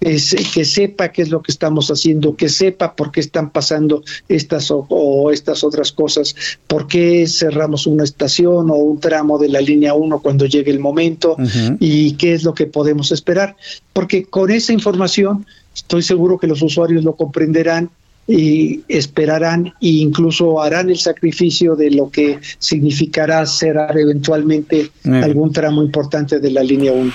que 0.00 0.64
sepa 0.64 1.10
qué 1.12 1.22
es 1.22 1.28
lo 1.28 1.42
que 1.42 1.52
estamos 1.52 1.90
haciendo, 1.90 2.34
que 2.34 2.48
sepa 2.48 2.96
por 2.96 3.12
qué 3.12 3.20
están 3.20 3.50
pasando 3.50 4.02
estas 4.28 4.68
o, 4.70 5.30
estas 5.30 5.62
otras 5.62 5.92
cosas, 5.92 6.34
por 6.66 6.86
qué 6.86 7.26
cerramos 7.26 7.86
una 7.86 8.04
estación 8.04 8.70
o 8.70 8.74
un 8.76 8.98
tramo 8.98 9.38
de 9.38 9.50
la 9.50 9.60
línea 9.60 9.92
1 9.92 10.20
cuando 10.20 10.46
llegue 10.46 10.70
el 10.70 10.78
momento 10.78 11.36
y 11.78 12.12
qué 12.12 12.32
es 12.32 12.44
lo 12.44 12.54
que 12.54 12.66
podemos 12.66 13.12
esperar. 13.12 13.56
Porque 13.92 14.24
con 14.24 14.50
esa 14.50 14.72
información 14.72 15.46
estoy 15.74 16.02
seguro 16.02 16.38
que 16.38 16.46
los 16.46 16.62
usuarios 16.62 17.04
lo 17.04 17.14
comprenderán 17.14 17.90
y 18.30 18.84
esperarán 18.88 19.74
e 19.80 19.88
incluso 19.88 20.62
harán 20.62 20.88
el 20.88 20.98
sacrificio 20.98 21.74
de 21.74 21.90
lo 21.90 22.10
que 22.10 22.38
significará 22.58 23.44
cerrar 23.44 23.98
eventualmente 23.98 24.90
algún 25.04 25.52
tramo 25.52 25.82
importante 25.82 26.38
de 26.38 26.50
la 26.50 26.62
línea 26.62 26.92
1. 26.92 27.12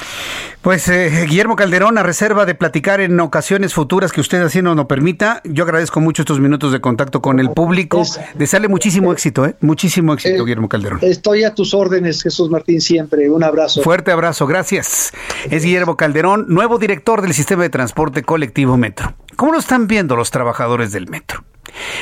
Pues 0.62 0.88
eh, 0.88 1.28
Guillermo 1.30 1.56
Calderón, 1.56 2.00
a 2.00 2.04
reserva 2.04 2.44
de 2.46 2.56
platicar 2.56 3.00
en 3.00 3.20
ocasiones 3.20 3.74
futuras 3.74 4.12
que 4.12 4.20
usted 4.20 4.42
así 4.42 4.64
nos 4.64 4.76
lo 4.76 4.88
permita, 4.88 5.42
yo 5.46 5.64
agradezco 5.64 6.02
mucho 6.02 6.24
estos 6.24 6.40
minutos 6.40 6.72
de 6.72 6.82
contacto 6.82 7.22
con 7.22 7.40
el 7.40 7.52
público. 7.52 8.02
Desearle 8.34 8.68
muchísimo 8.68 9.14
éxito, 9.14 9.46
¿eh? 9.46 9.56
Muchísimo 9.62 10.16
éxito, 10.16 10.38
eh, 10.38 10.42
Guillermo 10.42 10.68
Calderón. 10.68 11.00
Estoy 11.04 11.44
a 11.44 11.54
tus 11.54 11.76
órdenes, 11.76 12.24
Jesús 12.24 12.50
Martín, 12.50 12.82
siempre. 12.82 13.30
Un 13.30 13.44
abrazo. 13.44 13.84
Fuerte 13.84 14.12
abrazo, 14.12 14.48
gracias. 14.48 15.12
Es 15.52 15.64
Guillermo 15.64 15.98
Calderón, 15.98 16.46
nuevo 16.48 16.80
director 16.80 17.22
del 17.22 17.36
sistema 17.36 17.62
de 17.62 17.70
transporte 17.70 18.24
colectivo 18.24 18.76
Metro. 18.76 19.14
¿Cómo 19.36 19.52
lo 19.52 19.60
están 19.60 19.88
viendo 19.88 20.16
los 20.16 20.32
trabajadores 20.32 20.92
del 20.92 21.08
metro? 21.10 21.44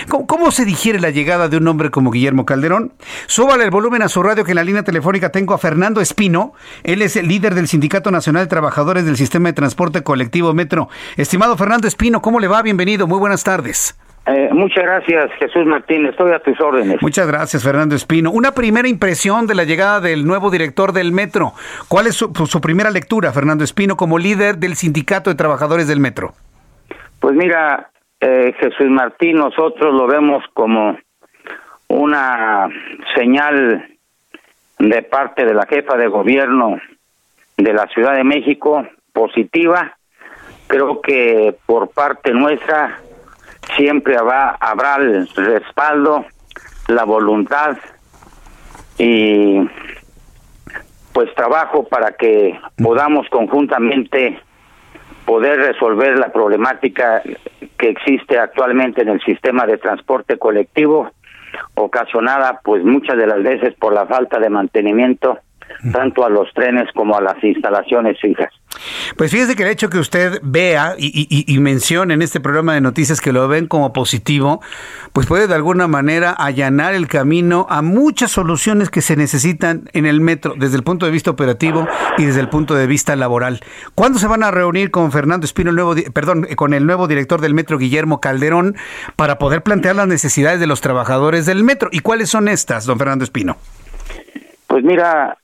¿Cómo, 0.07 0.51
se 0.51 0.65
digiere 0.65 0.99
la 0.99 1.09
llegada 1.09 1.47
de 1.47 1.57
un 1.57 1.67
hombre 1.67 1.89
como 1.89 2.11
Guillermo 2.11 2.45
Calderón? 2.45 2.93
Súbale 3.25 3.63
el 3.63 3.71
volumen 3.71 4.01
a 4.03 4.09
su 4.09 4.21
radio 4.21 4.43
que 4.43 4.51
en 4.51 4.57
la 4.57 4.63
línea 4.63 4.83
telefónica 4.83 5.31
tengo 5.31 5.53
a 5.53 5.57
Fernando 5.57 5.99
Espino. 6.01 6.53
Él 6.83 7.01
es 7.01 7.15
el 7.15 7.27
líder 7.27 7.55
del 7.55 7.67
Sindicato 7.67 8.11
Nacional 8.11 8.43
de 8.43 8.49
Trabajadores 8.49 9.05
del 9.05 9.17
Sistema 9.17 9.49
de 9.49 9.53
Transporte 9.53 10.03
Colectivo 10.03 10.53
Metro. 10.53 10.89
Estimado 11.17 11.57
Fernando 11.57 11.87
Espino, 11.87 12.21
¿cómo 12.21 12.39
le 12.39 12.47
va? 12.47 12.61
Bienvenido, 12.61 13.07
muy 13.07 13.17
buenas 13.17 13.43
tardes. 13.43 13.97
Eh, 14.25 14.49
muchas 14.53 14.83
gracias, 14.83 15.31
Jesús 15.39 15.65
Martín. 15.65 16.05
Estoy 16.05 16.31
a 16.33 16.39
tus 16.39 16.59
órdenes. 16.61 17.01
Muchas 17.01 17.27
gracias, 17.27 17.63
Fernando 17.63 17.95
Espino. 17.95 18.31
Una 18.31 18.51
primera 18.51 18.87
impresión 18.87 19.47
de 19.47 19.55
la 19.55 19.63
llegada 19.63 20.01
del 20.01 20.25
nuevo 20.25 20.51
director 20.51 20.93
del 20.93 21.11
Metro. 21.11 21.53
¿Cuál 21.87 22.07
es 22.07 22.15
su, 22.15 22.31
su 22.45 22.61
primera 22.61 22.91
lectura, 22.91 23.33
Fernando 23.33 23.63
Espino, 23.63 23.97
como 23.97 24.19
líder 24.19 24.57
del 24.57 24.75
Sindicato 24.75 25.29
de 25.29 25.35
Trabajadores 25.35 25.87
del 25.87 25.99
Metro? 25.99 26.35
Pues 27.23 27.37
mira, 27.37 27.89
eh, 28.19 28.53
Jesús 28.59 28.89
Martín, 28.89 29.37
nosotros 29.37 29.93
lo 29.93 30.07
vemos 30.07 30.43
como 30.53 30.97
una 31.87 32.67
señal 33.15 33.97
de 34.77 35.01
parte 35.03 35.45
de 35.45 35.53
la 35.53 35.65
jefa 35.65 35.95
de 35.95 36.07
gobierno 36.07 36.81
de 37.55 37.71
la 37.71 37.87
Ciudad 37.87 38.17
de 38.17 38.25
México 38.25 38.85
positiva. 39.13 39.95
Creo 40.67 40.99
que 40.99 41.55
por 41.65 41.91
parte 41.91 42.33
nuestra 42.33 42.99
siempre 43.77 44.17
habrá, 44.17 44.57
habrá 44.59 44.97
el 44.97 45.25
respaldo, 45.29 46.25
la 46.89 47.05
voluntad 47.05 47.77
y 48.97 49.61
pues 51.13 51.33
trabajo 51.35 51.87
para 51.87 52.17
que 52.17 52.59
podamos 52.75 53.29
conjuntamente 53.29 54.41
poder 55.25 55.59
resolver 55.59 56.17
la 56.17 56.31
problemática 56.31 57.21
que 57.77 57.89
existe 57.89 58.37
actualmente 58.37 59.01
en 59.01 59.09
el 59.09 59.21
sistema 59.21 59.65
de 59.65 59.77
transporte 59.77 60.37
colectivo, 60.37 61.11
ocasionada 61.75 62.61
pues 62.63 62.83
muchas 62.83 63.17
de 63.17 63.27
las 63.27 63.41
veces 63.43 63.73
por 63.75 63.93
la 63.93 64.05
falta 64.05 64.39
de 64.39 64.49
mantenimiento 64.49 65.39
tanto 65.91 66.25
a 66.25 66.29
los 66.29 66.51
trenes 66.53 66.89
como 66.93 67.17
a 67.17 67.21
las 67.21 67.43
instalaciones 67.43 68.19
fijas. 68.19 68.49
Pues 69.17 69.31
fíjese 69.31 69.55
que 69.55 69.63
el 69.63 69.69
hecho 69.69 69.89
que 69.89 69.99
usted 69.99 70.39
vea 70.41 70.95
y, 70.97 71.57
mencione 71.59 72.13
en 72.13 72.21
este 72.21 72.39
programa 72.39 72.73
de 72.73 72.81
noticias 72.81 73.21
que 73.21 73.31
lo 73.31 73.47
ven 73.47 73.67
como 73.67 73.93
positivo, 73.93 74.61
pues 75.13 75.27
puede 75.27 75.47
de 75.47 75.55
alguna 75.55 75.87
manera 75.87 76.31
allanar 76.31 76.93
el 76.93 77.07
camino 77.07 77.67
a 77.69 77.81
muchas 77.81 78.31
soluciones 78.31 78.89
que 78.89 79.01
se 79.01 79.15
necesitan 79.15 79.89
en 79.93 80.05
el 80.05 80.21
metro 80.21 80.55
desde 80.57 80.75
el 80.75 80.83
punto 80.83 81.05
de 81.05 81.11
vista 81.11 81.31
operativo 81.31 81.87
y 82.17 82.25
desde 82.25 82.41
el 82.41 82.49
punto 82.49 82.75
de 82.75 82.87
vista 82.87 83.15
laboral. 83.15 83.61
¿Cuándo 83.95 84.19
se 84.19 84.27
van 84.27 84.43
a 84.43 84.51
reunir 84.51 84.91
con 84.91 85.11
Fernando 85.11 85.45
Espino, 85.45 85.69
el 85.69 85.75
nuevo, 85.75 85.95
perdón, 86.13 86.47
con 86.55 86.73
el 86.73 86.85
nuevo 86.85 87.07
director 87.07 87.41
del 87.41 87.53
metro, 87.53 87.77
Guillermo 87.77 88.19
Calderón, 88.19 88.75
para 89.15 89.37
poder 89.37 89.61
plantear 89.61 89.95
las 89.95 90.07
necesidades 90.07 90.59
de 90.59 90.67
los 90.67 90.81
trabajadores 90.81 91.45
del 91.45 91.63
metro? 91.63 91.89
¿Y 91.91 91.99
cuáles 91.99 92.29
son 92.29 92.47
estas, 92.47 92.85
don 92.85 92.97
Fernando 92.97 93.23
Espino? 93.23 93.57
Pues 94.67 94.83
mira, 94.83 95.37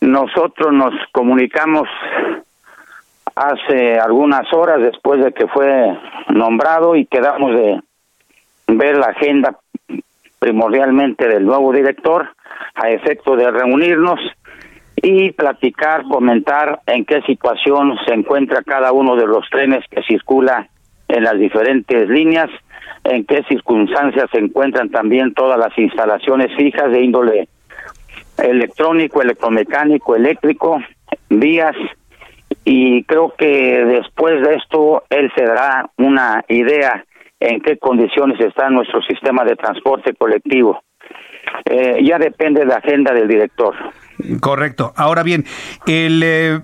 nosotros 0.00 0.72
nos 0.72 0.94
comunicamos 1.12 1.88
hace 3.34 3.98
algunas 3.98 4.52
horas 4.52 4.80
después 4.80 5.22
de 5.22 5.32
que 5.32 5.46
fue 5.46 5.96
nombrado 6.28 6.96
y 6.96 7.06
quedamos 7.06 7.54
de 7.54 7.80
ver 8.68 8.96
la 8.96 9.06
agenda 9.06 9.58
primordialmente 10.38 11.28
del 11.28 11.44
nuevo 11.44 11.72
director 11.72 12.28
a 12.74 12.90
efecto 12.90 13.36
de 13.36 13.50
reunirnos 13.50 14.20
y 14.96 15.32
platicar, 15.32 16.02
comentar 16.04 16.80
en 16.86 17.04
qué 17.04 17.22
situación 17.22 17.96
se 18.06 18.14
encuentra 18.14 18.62
cada 18.62 18.92
uno 18.92 19.16
de 19.16 19.26
los 19.26 19.48
trenes 19.50 19.84
que 19.90 20.02
circula 20.02 20.68
en 21.08 21.24
las 21.24 21.38
diferentes 21.38 22.08
líneas, 22.08 22.50
en 23.04 23.24
qué 23.24 23.42
circunstancias 23.44 24.26
se 24.32 24.38
encuentran 24.38 24.90
también 24.90 25.34
todas 25.34 25.58
las 25.58 25.76
instalaciones 25.78 26.54
fijas 26.56 26.90
de 26.90 27.00
índole 27.00 27.48
electrónico, 28.42 29.22
electromecánico, 29.22 30.16
eléctrico, 30.16 30.80
vías, 31.28 31.76
y 32.64 33.04
creo 33.04 33.34
que 33.36 33.84
después 33.84 34.42
de 34.42 34.54
esto 34.54 35.04
él 35.10 35.30
se 35.36 35.44
dará 35.44 35.90
una 35.96 36.44
idea 36.48 37.04
en 37.40 37.60
qué 37.60 37.78
condiciones 37.78 38.40
está 38.40 38.68
nuestro 38.68 39.00
sistema 39.02 39.44
de 39.44 39.56
transporte 39.56 40.14
colectivo. 40.14 40.82
Eh, 41.64 42.00
ya 42.04 42.18
depende 42.18 42.60
de 42.60 42.66
la 42.66 42.76
agenda 42.76 43.12
del 43.12 43.28
director. 43.28 43.74
Correcto. 44.40 44.92
Ahora 44.96 45.22
bien, 45.22 45.46
eh, 45.86 46.60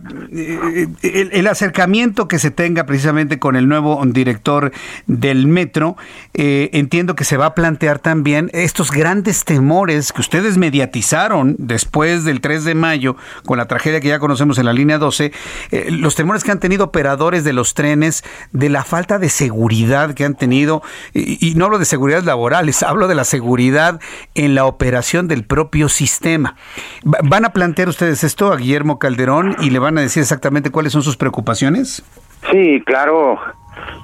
el, 1.03 1.31
el, 1.33 1.47
acercamiento 1.47 2.27
que 2.27 2.41
se 2.41 2.51
tenga 2.51 2.85
precisamente 2.85 3.39
con 3.39 3.55
el 3.55 3.69
nuevo 3.69 4.03
director 4.07 4.73
del 5.07 5.47
metro, 5.47 5.97
eh, 6.35 6.71
entiendo 6.73 7.15
que 7.15 7.23
se 7.25 7.37
va 7.37 7.47
a 7.47 7.55
plantear 7.55 8.01
también 8.01 8.51
estos 8.53 8.91
grandes 8.91 9.45
temores 9.45 10.13
que 10.13 10.21
ustedes 10.21 10.59
mediatizaron 10.59 11.55
después 11.59 12.25
del 12.25 12.41
3 12.41 12.65
de 12.65 12.75
mayo 12.75 13.17
con 13.47 13.59
la 13.59 13.69
tragedia 13.69 14.01
que 14.01 14.09
ya 14.09 14.19
conocemos 14.19 14.59
en 14.59 14.67
la 14.67 14.73
línea 14.73 14.99
12, 14.99 15.33
eh, 15.71 15.91
los 15.93 16.17
temores 16.17 16.43
que 16.43 16.51
han 16.51 16.61
tenido 16.61 16.85
operadores 16.85 17.45
de 17.45 17.53
los 17.53 17.75
trenes, 17.75 18.25
de 18.51 18.69
la 18.69 18.83
falta 18.83 19.21
de 19.21 19.29
seguridad 19.29 20.15
que 20.15 20.25
han 20.25 20.35
tenido, 20.35 20.83
y, 21.13 21.51
y 21.51 21.55
no 21.55 21.67
hablo 21.67 21.79
de 21.79 21.85
seguridad 21.85 22.25
laborales, 22.25 22.83
hablo 22.83 23.07
de 23.07 23.15
la 23.15 23.25
seguridad 23.25 24.01
en 24.35 24.57
la 24.57 24.65
operación 24.65 25.29
del 25.29 25.45
propio 25.45 25.89
sistema. 25.89 26.57
¿Van 27.05 27.44
a 27.45 27.53
plantear 27.53 27.89
ustedes 27.89 28.25
esto 28.25 28.53
a 28.53 28.57
Guillermo 28.57 28.99
Calderón 28.99 29.57
y 29.61 29.71
le 29.71 29.79
van 29.79 29.99
a 29.99 30.01
decir 30.01 30.23
exactamente 30.23 30.71
cuáles 30.71 30.93
son 30.93 31.03
sus 31.03 31.17
preocupaciones? 31.17 32.05
Sí, 32.51 32.83
claro, 32.85 33.39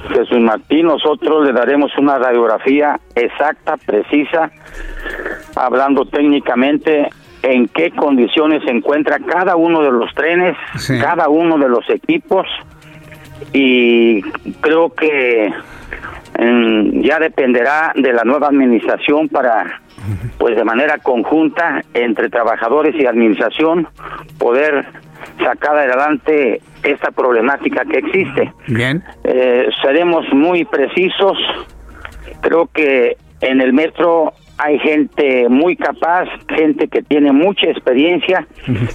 Jesús 0.09 0.41
Martín, 0.41 0.87
nosotros 0.87 1.47
le 1.47 1.53
daremos 1.53 1.91
una 1.99 2.19
radiografía 2.19 2.99
exacta, 3.15 3.77
precisa, 3.77 4.51
hablando 5.57 6.05
técnicamente 6.07 7.09
en 7.43 7.69
qué 7.69 7.91
condiciones 7.91 8.63
se 8.65 8.71
encuentra 8.71 9.19
cada 9.19 9.57
uno 9.57 9.83
de 9.83 9.91
los 9.91 10.13
trenes, 10.15 10.57
cada 11.01 11.29
uno 11.29 11.59
de 11.59 11.69
los 11.69 11.89
equipos 11.89 12.47
y 13.53 14.23
creo 14.61 14.91
que 14.91 15.53
mm, 16.39 17.01
ya 17.03 17.19
dependerá 17.19 17.93
de 17.95 18.13
la 18.13 18.25
nueva 18.25 18.49
administración 18.49 19.29
para 19.29 19.81
pues 20.39 20.57
de 20.57 20.65
manera 20.65 20.99
conjunta 20.99 21.83
entre 21.95 22.29
trabajadores 22.29 22.95
y 22.97 23.07
administración 23.07 23.89
poder 24.39 24.87
sacar 25.43 25.77
adelante 25.77 26.61
esta 26.83 27.11
problemática 27.11 27.85
que 27.85 27.99
existe. 27.99 28.53
Bien. 28.67 29.03
Eh, 29.25 29.69
seremos 29.83 30.25
muy 30.33 30.65
precisos. 30.65 31.37
Creo 32.41 32.69
que 32.73 33.17
en 33.41 33.61
el 33.61 33.73
metro 33.73 34.33
hay 34.63 34.79
gente 34.79 35.49
muy 35.49 35.75
capaz, 35.75 36.29
gente 36.49 36.89
que 36.89 37.03
tiene 37.03 37.33
mucha 37.33 37.67
experiencia, 37.67 38.47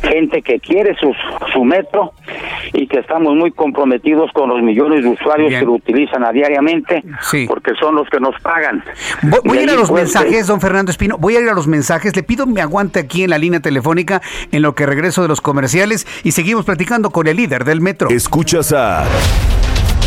gente 0.04 0.42
que 0.44 0.60
quiere 0.60 0.96
su, 0.96 1.12
su 1.52 1.64
metro 1.64 2.14
y 2.74 2.86
que 2.88 3.00
estamos 3.00 3.36
muy 3.36 3.52
comprometidos 3.52 4.32
con 4.34 4.50
los 4.50 4.62
millones 4.62 5.04
de 5.04 5.10
usuarios 5.10 5.50
que 5.50 5.66
lo 5.66 5.74
utilizan 5.74 6.24
a 6.24 6.32
diariamente 6.32 7.04
porque 7.48 7.74
son 7.80 7.96
los 7.96 8.08
que 8.10 8.20
nos 8.20 8.40
pagan. 8.42 8.84
Voy, 9.44 9.58
a 9.58 9.64
ir 9.64 9.70
a 9.72 9.76
los 9.76 9.92
mensajes, 9.92 10.48
don 10.48 10.62
Fernando 10.62 10.92
Espino, 10.92 11.18
voy 11.18 11.36
a 11.36 11.42
ir 11.42 11.50
a 11.50 11.54
los 11.54 11.68
mensajes, 11.68 12.16
le 12.16 12.22
pido 12.22 12.46
me 12.46 12.62
aguante 12.62 13.00
aquí 13.00 13.24
en 13.24 13.32
la 13.32 13.40
línea 13.40 13.60
telefónica 13.60 14.22
en 14.52 14.62
lo 14.62 14.76
que 14.76 14.86
regreso 14.86 15.24
de 15.24 15.28
los 15.28 15.42
comerciales 15.42 16.06
y 16.24 16.32
seguimos 16.32 16.66
platicando 16.66 17.10
con 17.10 17.28
el 17.28 17.38
líder 17.38 17.66
del 17.66 17.82
metro. 17.82 18.10
Escuchas 18.10 18.72
a... 18.72 19.06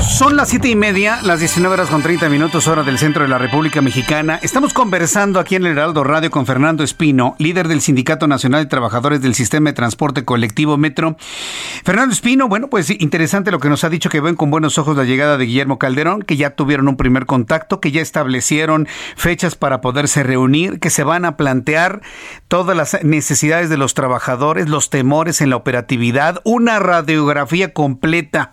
Son 0.00 0.36
las 0.36 0.48
siete 0.48 0.68
y 0.68 0.76
media, 0.76 1.20
las 1.22 1.40
19 1.40 1.74
horas 1.74 1.88
con 1.88 2.02
30 2.02 2.28
minutos, 2.28 2.68
hora 2.68 2.82
del 2.82 2.98
centro 2.98 3.22
de 3.22 3.28
la 3.28 3.38
República 3.38 3.80
Mexicana. 3.80 4.38
Estamos 4.42 4.72
conversando 4.74 5.40
aquí 5.40 5.56
en 5.56 5.64
el 5.64 5.72
Heraldo 5.72 6.04
Radio 6.04 6.30
con 6.30 6.46
Fernando 6.46 6.84
Espino, 6.84 7.34
líder 7.38 7.68
del 7.68 7.80
Sindicato 7.80 8.26
Nacional 8.26 8.64
de 8.64 8.68
Trabajadores 8.68 9.22
del 9.22 9.34
Sistema 9.34 9.70
de 9.70 9.74
Transporte 9.74 10.24
Colectivo 10.24 10.76
Metro. 10.76 11.16
Fernando 11.84 12.12
Espino, 12.12 12.48
bueno, 12.48 12.68
pues 12.68 12.90
interesante 12.90 13.50
lo 13.50 13.58
que 13.58 13.68
nos 13.68 13.84
ha 13.84 13.88
dicho 13.88 14.10
que 14.10 14.20
ven 14.20 14.36
con 14.36 14.50
buenos 14.50 14.78
ojos 14.78 14.96
la 14.96 15.04
llegada 15.04 15.36
de 15.36 15.46
Guillermo 15.46 15.78
Calderón, 15.78 16.22
que 16.22 16.36
ya 16.36 16.50
tuvieron 16.50 16.88
un 16.88 16.96
primer 16.96 17.26
contacto, 17.26 17.80
que 17.80 17.90
ya 17.90 18.02
establecieron 18.02 18.86
fechas 19.16 19.56
para 19.56 19.80
poderse 19.80 20.22
reunir, 20.22 20.80
que 20.80 20.90
se 20.90 21.04
van 21.04 21.24
a 21.24 21.36
plantear 21.36 22.02
todas 22.48 22.76
las 22.76 23.02
necesidades 23.02 23.68
de 23.68 23.78
los 23.78 23.94
trabajadores, 23.94 24.68
los 24.68 24.90
temores 24.90 25.40
en 25.40 25.50
la 25.50 25.56
operatividad, 25.56 26.40
una 26.44 26.78
radiografía 26.78 27.72
completa 27.72 28.52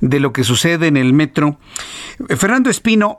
de 0.00 0.20
lo 0.20 0.32
que 0.32 0.44
sucede 0.44 0.81
en 0.88 0.96
el 0.96 1.12
metro. 1.12 1.56
Eh, 2.28 2.36
Fernando 2.36 2.70
Espino, 2.70 3.18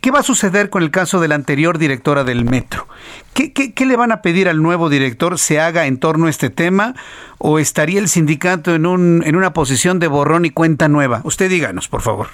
¿qué, 0.00 0.10
va 0.10 0.20
a 0.20 0.22
suceder 0.22 0.70
con 0.70 0.82
el 0.82 0.90
caso 0.90 1.20
de 1.20 1.28
la 1.28 1.34
anterior 1.34 1.78
directora 1.78 2.24
del 2.24 2.44
metro? 2.44 2.86
¿Qué, 3.34 3.52
¿Qué, 3.52 3.86
le 3.86 3.96
van 3.96 4.12
a 4.12 4.22
pedir 4.22 4.48
al 4.48 4.62
nuevo 4.62 4.88
director 4.88 5.38
se 5.38 5.60
haga 5.60 5.86
en 5.86 5.98
torno 5.98 6.26
a 6.26 6.30
este 6.30 6.50
tema? 6.50 6.94
¿O 7.38 7.58
estaría 7.58 7.98
el 7.98 8.08
sindicato 8.08 8.74
en, 8.74 8.86
un, 8.86 9.22
en 9.24 9.36
una 9.36 9.52
posición 9.52 9.98
de 9.98 10.08
borrón 10.08 10.44
y 10.44 10.50
cuenta 10.50 10.88
nueva? 10.88 11.20
Usted 11.24 11.48
díganos, 11.48 11.88
por 11.88 12.02
favor. 12.02 12.28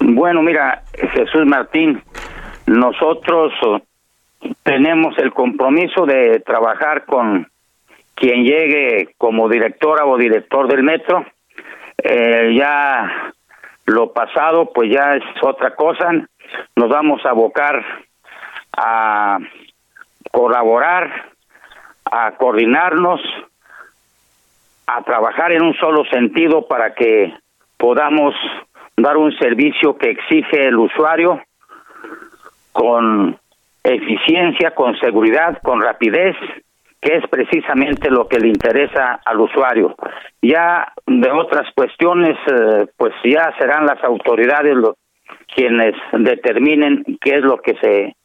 Bueno, 0.00 0.42
mira, 0.42 0.82
Jesús 1.14 1.46
Martín, 1.46 2.02
nosotros 2.66 3.52
tenemos 4.62 5.16
el 5.18 5.32
compromiso 5.32 6.06
de 6.06 6.40
trabajar 6.40 7.04
con 7.06 7.48
quien 8.14 8.44
llegue 8.44 9.14
como 9.18 9.48
directora 9.48 10.06
o 10.06 10.16
director 10.16 10.68
del 10.68 10.82
metro. 10.82 11.24
Eh, 11.98 12.54
ya 12.58 13.32
lo 13.86 14.12
pasado 14.12 14.72
pues 14.72 14.90
ya 14.92 15.14
es 15.14 15.24
otra 15.42 15.74
cosa. 15.74 16.10
Nos 16.74 16.88
vamos 16.88 17.24
a 17.24 17.30
abocar 17.30 17.84
a 18.76 19.38
colaborar, 20.30 21.32
a 22.04 22.32
coordinarnos, 22.32 23.20
a 24.86 25.02
trabajar 25.02 25.52
en 25.52 25.62
un 25.62 25.74
solo 25.74 26.04
sentido 26.06 26.66
para 26.68 26.94
que 26.94 27.32
podamos 27.76 28.34
dar 28.96 29.16
un 29.16 29.32
servicio 29.38 29.96
que 29.96 30.10
exige 30.10 30.68
el 30.68 30.76
usuario 30.76 31.42
con 32.72 33.38
eficiencia, 33.82 34.72
con 34.72 34.96
seguridad, 34.98 35.58
con 35.62 35.80
rapidez 35.80 36.36
que 37.06 37.18
es 37.18 37.28
precisamente 37.30 38.10
lo 38.10 38.26
que 38.26 38.40
le 38.40 38.48
interesa 38.48 39.20
al 39.24 39.40
usuario. 39.40 39.94
Ya 40.42 40.92
de 41.06 41.30
otras 41.30 41.72
cuestiones, 41.76 42.36
eh, 42.48 42.86
pues 42.96 43.14
ya 43.24 43.54
serán 43.60 43.86
las 43.86 44.02
autoridades 44.02 44.74
los 44.74 44.96
quienes 45.54 45.94
determinen 46.12 47.04
qué 47.20 47.36
es 47.36 47.42
lo 47.42 47.58
que 47.58 47.76
se, 47.80 48.16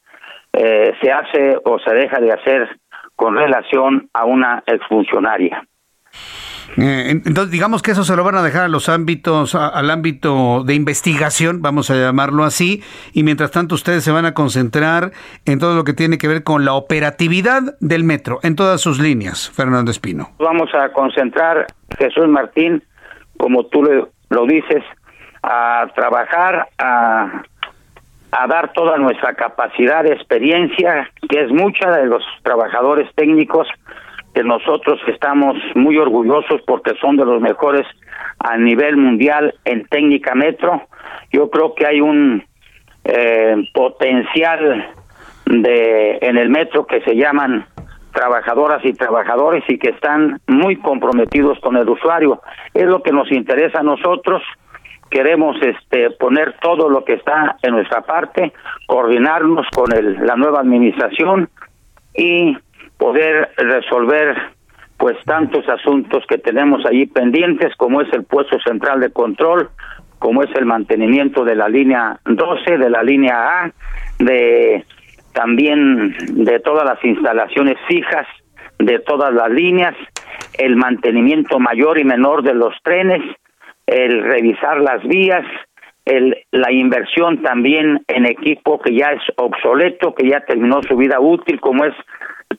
eh, 0.52 0.94
se 1.00 1.12
hace 1.12 1.56
o 1.64 1.78
se 1.78 1.94
deja 1.94 2.20
de 2.20 2.32
hacer 2.32 2.76
con 3.14 3.36
relación 3.36 4.08
a 4.12 4.24
una 4.24 4.64
exfuncionaria. 4.66 5.64
Eh, 6.78 7.10
entonces, 7.10 7.50
digamos 7.50 7.82
que 7.82 7.90
eso 7.90 8.02
se 8.04 8.16
lo 8.16 8.24
van 8.24 8.36
a 8.36 8.42
dejar 8.42 8.64
a 8.64 8.68
los 8.68 8.88
ámbitos, 8.88 9.54
al 9.54 9.90
ámbito 9.90 10.64
de 10.64 10.74
investigación, 10.74 11.60
vamos 11.60 11.90
a 11.90 11.96
llamarlo 11.96 12.44
así, 12.44 12.82
y 13.12 13.22
mientras 13.24 13.50
tanto 13.50 13.74
ustedes 13.74 14.04
se 14.04 14.10
van 14.10 14.24
a 14.24 14.34
concentrar 14.34 15.12
en 15.44 15.58
todo 15.58 15.74
lo 15.74 15.84
que 15.84 15.92
tiene 15.92 16.18
que 16.18 16.28
ver 16.28 16.42
con 16.44 16.64
la 16.64 16.74
operatividad 16.74 17.76
del 17.80 18.04
metro, 18.04 18.40
en 18.42 18.56
todas 18.56 18.80
sus 18.80 19.00
líneas, 19.00 19.50
Fernando 19.50 19.90
Espino. 19.90 20.30
Vamos 20.38 20.70
a 20.74 20.90
concentrar, 20.90 21.66
Jesús 21.98 22.26
Martín, 22.28 22.82
como 23.36 23.66
tú 23.66 23.82
lo 23.82 24.46
dices, 24.46 24.82
a 25.42 25.88
trabajar, 25.94 26.68
a, 26.78 27.42
a 28.30 28.46
dar 28.46 28.72
toda 28.72 28.96
nuestra 28.96 29.34
capacidad 29.34 30.04
de 30.04 30.12
experiencia, 30.12 31.10
que 31.28 31.44
es 31.44 31.50
mucha 31.50 31.90
de 31.90 32.06
los 32.06 32.22
trabajadores 32.42 33.08
técnicos, 33.14 33.68
que 34.34 34.42
nosotros 34.42 35.00
estamos 35.08 35.56
muy 35.74 35.98
orgullosos 35.98 36.60
porque 36.66 36.92
son 37.00 37.16
de 37.16 37.24
los 37.24 37.40
mejores 37.40 37.86
a 38.38 38.56
nivel 38.56 38.96
mundial 38.96 39.54
en 39.64 39.84
técnica 39.86 40.34
metro. 40.34 40.82
Yo 41.32 41.50
creo 41.50 41.74
que 41.74 41.86
hay 41.86 42.00
un 42.00 42.44
eh, 43.04 43.56
potencial 43.74 44.90
de 45.46 46.18
en 46.22 46.38
el 46.38 46.48
metro 46.48 46.86
que 46.86 47.00
se 47.02 47.16
llaman 47.16 47.66
trabajadoras 48.12 48.84
y 48.84 48.92
trabajadores 48.92 49.64
y 49.68 49.78
que 49.78 49.90
están 49.90 50.40
muy 50.46 50.76
comprometidos 50.76 51.58
con 51.60 51.76
el 51.76 51.88
usuario. 51.88 52.40
Es 52.74 52.84
lo 52.84 53.02
que 53.02 53.12
nos 53.12 53.30
interesa 53.32 53.80
a 53.80 53.82
nosotros. 53.82 54.42
Queremos 55.10 55.56
este 55.60 56.10
poner 56.12 56.54
todo 56.60 56.88
lo 56.88 57.04
que 57.04 57.14
está 57.14 57.56
en 57.62 57.74
nuestra 57.74 58.02
parte, 58.02 58.52
coordinarnos 58.86 59.66
con 59.74 59.92
el, 59.92 60.26
la 60.26 60.36
nueva 60.36 60.60
administración 60.60 61.50
y 62.14 62.56
poder 63.02 63.50
resolver 63.56 64.36
pues 64.96 65.16
tantos 65.24 65.68
asuntos 65.68 66.24
que 66.28 66.38
tenemos 66.38 66.86
allí 66.86 67.06
pendientes 67.06 67.74
como 67.76 68.00
es 68.00 68.06
el 68.12 68.22
puesto 68.22 68.60
central 68.60 69.00
de 69.00 69.10
control, 69.10 69.70
como 70.20 70.44
es 70.44 70.54
el 70.54 70.66
mantenimiento 70.66 71.44
de 71.44 71.56
la 71.56 71.68
línea 71.68 72.20
12, 72.26 72.78
de 72.78 72.90
la 72.90 73.02
línea 73.02 73.34
A, 73.34 73.72
de 74.20 74.84
también 75.32 76.14
de 76.44 76.60
todas 76.60 76.84
las 76.84 77.04
instalaciones 77.04 77.76
fijas 77.88 78.28
de 78.78 79.00
todas 79.00 79.34
las 79.34 79.50
líneas, 79.50 79.96
el 80.54 80.76
mantenimiento 80.76 81.58
mayor 81.58 81.98
y 81.98 82.04
menor 82.04 82.44
de 82.44 82.54
los 82.54 82.72
trenes, 82.84 83.22
el 83.84 84.22
revisar 84.22 84.80
las 84.80 85.02
vías, 85.02 85.44
el, 86.04 86.36
la 86.52 86.70
inversión 86.70 87.42
también 87.42 88.04
en 88.06 88.26
equipo 88.26 88.80
que 88.80 88.94
ya 88.94 89.08
es 89.08 89.22
obsoleto, 89.36 90.14
que 90.14 90.28
ya 90.28 90.40
terminó 90.40 90.82
su 90.82 90.96
vida 90.96 91.18
útil, 91.18 91.60
como 91.60 91.84
es 91.84 91.94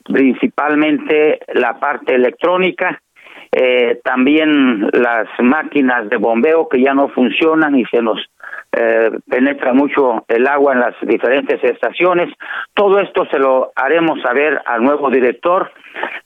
principalmente 0.02 1.40
la 1.54 1.78
parte 1.78 2.14
electrónica, 2.14 3.00
eh, 3.52 4.00
también 4.02 4.88
las 4.92 5.28
máquinas 5.38 6.08
de 6.08 6.16
bombeo 6.16 6.68
que 6.68 6.82
ya 6.82 6.92
no 6.92 7.08
funcionan 7.08 7.76
y 7.76 7.84
se 7.84 8.02
nos 8.02 8.18
eh, 8.76 9.10
penetra 9.30 9.72
mucho 9.72 10.24
el 10.26 10.48
agua 10.48 10.72
en 10.72 10.80
las 10.80 10.94
diferentes 11.02 11.62
estaciones. 11.62 12.34
Todo 12.74 12.98
esto 12.98 13.24
se 13.30 13.38
lo 13.38 13.70
haremos 13.76 14.20
saber 14.22 14.60
al 14.66 14.82
nuevo 14.82 15.08
director 15.10 15.70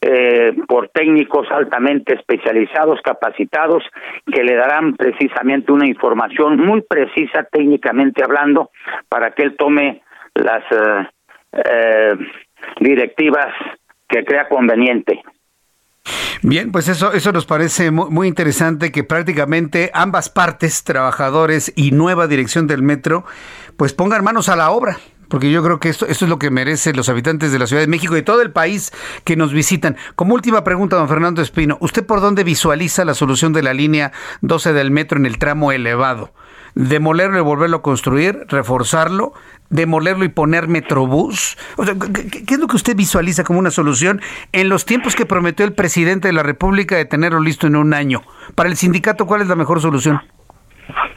eh, 0.01 0.55
por 0.67 0.89
técnicos 0.89 1.47
altamente 1.51 2.15
especializados, 2.15 3.01
capacitados, 3.03 3.85
que 4.33 4.43
le 4.43 4.55
darán 4.55 4.97
precisamente 4.97 5.71
una 5.71 5.87
información 5.87 6.57
muy 6.57 6.81
precisa 6.81 7.47
técnicamente 7.53 8.25
hablando 8.25 8.71
para 9.11 9.33
que 9.33 9.43
él 9.43 9.57
tome 9.59 10.01
las 10.35 10.65
eh, 11.53 12.17
directivas 12.81 13.47
que 14.09 14.25
crea 14.25 14.49
conveniente. 14.49 15.23
Bien, 16.43 16.71
pues 16.73 16.89
eso, 16.89 17.13
eso 17.13 17.33
nos 17.33 17.47
parece 17.47 17.91
muy, 17.91 18.29
interesante 18.29 18.93
que 18.93 19.05
prácticamente 19.05 19.91
ambas 19.93 20.31
partes, 20.31 20.85
trabajadores 20.85 21.73
y 21.77 21.91
nueva 21.91 22.27
dirección 22.27 22.67
del 22.67 22.83
metro, 22.83 23.25
pues 23.77 23.93
pongan 23.93 24.25
manos 24.25 24.49
a 24.49 24.57
la 24.57 24.71
obra. 24.71 24.99
Porque 25.29 25.51
yo 25.51 25.63
creo 25.63 25.79
que 25.79 25.91
esto, 25.91 26.07
esto 26.07 26.25
es 26.25 26.29
lo 26.31 26.39
que 26.39 26.51
merecen 26.51 26.97
los 26.97 27.11
habitantes 27.11 27.53
de 27.53 27.59
la 27.59 27.67
Ciudad 27.67 27.83
de 27.83 27.89
México 27.89 28.17
y 28.17 28.23
todo 28.23 28.41
el 28.41 28.51
país 28.51 28.93
que 29.25 29.37
nos 29.37 29.53
visitan. 29.53 29.99
Como 30.17 30.33
última 30.33 30.65
pregunta, 30.65 30.97
don 30.97 31.07
Fernando 31.07 31.43
Espino, 31.43 31.77
¿usted 31.81 32.07
por 32.07 32.23
dónde 32.23 32.45
visualiza 32.45 33.05
la 33.05 33.13
solución 33.13 33.53
de 33.53 33.63
la 33.63 33.75
línea 33.75 34.13
12 34.41 34.73
del 34.73 34.91
metro 34.91 35.19
en 35.19 35.27
el 35.27 35.39
tramo 35.39 35.71
elevado? 35.71 36.33
¿Demolerlo 36.75 37.39
y 37.39 37.43
volverlo 37.43 37.79
a 37.79 37.83
construir? 37.83 38.47
¿Reforzarlo? 38.49 39.35
Demolerlo 39.71 40.25
y 40.25 40.29
poner 40.29 40.69
Metrobús? 40.69 41.57
O 41.77 41.85
sea, 41.85 41.95
¿qué, 41.95 42.55
es 42.55 42.59
lo 42.59 42.67
que 42.67 42.77
usted 42.77 42.97
visualiza 42.97 43.45
como 43.45 43.59
una 43.59 43.71
solución 43.71 44.21
en 44.53 44.69
los 44.69 44.85
tiempos 44.85 45.15
que 45.15 45.27
prometió 45.27 45.67
el 45.67 45.75
presidente 45.75 46.29
de 46.29 46.35
la 46.35 46.43
República 46.43 46.97
de 46.97 47.05
tenerlo 47.05 47.41
listo 47.41 47.67
en 47.67 47.77
un 47.77 47.95
año? 47.95 48.21
Para 48.55 48.69
el 48.69 48.77
sindicato, 48.77 49.27
¿cuál 49.27 49.43
es 49.43 49.49
la 49.49 49.57
mejor 49.57 49.81
solución? 49.81 50.21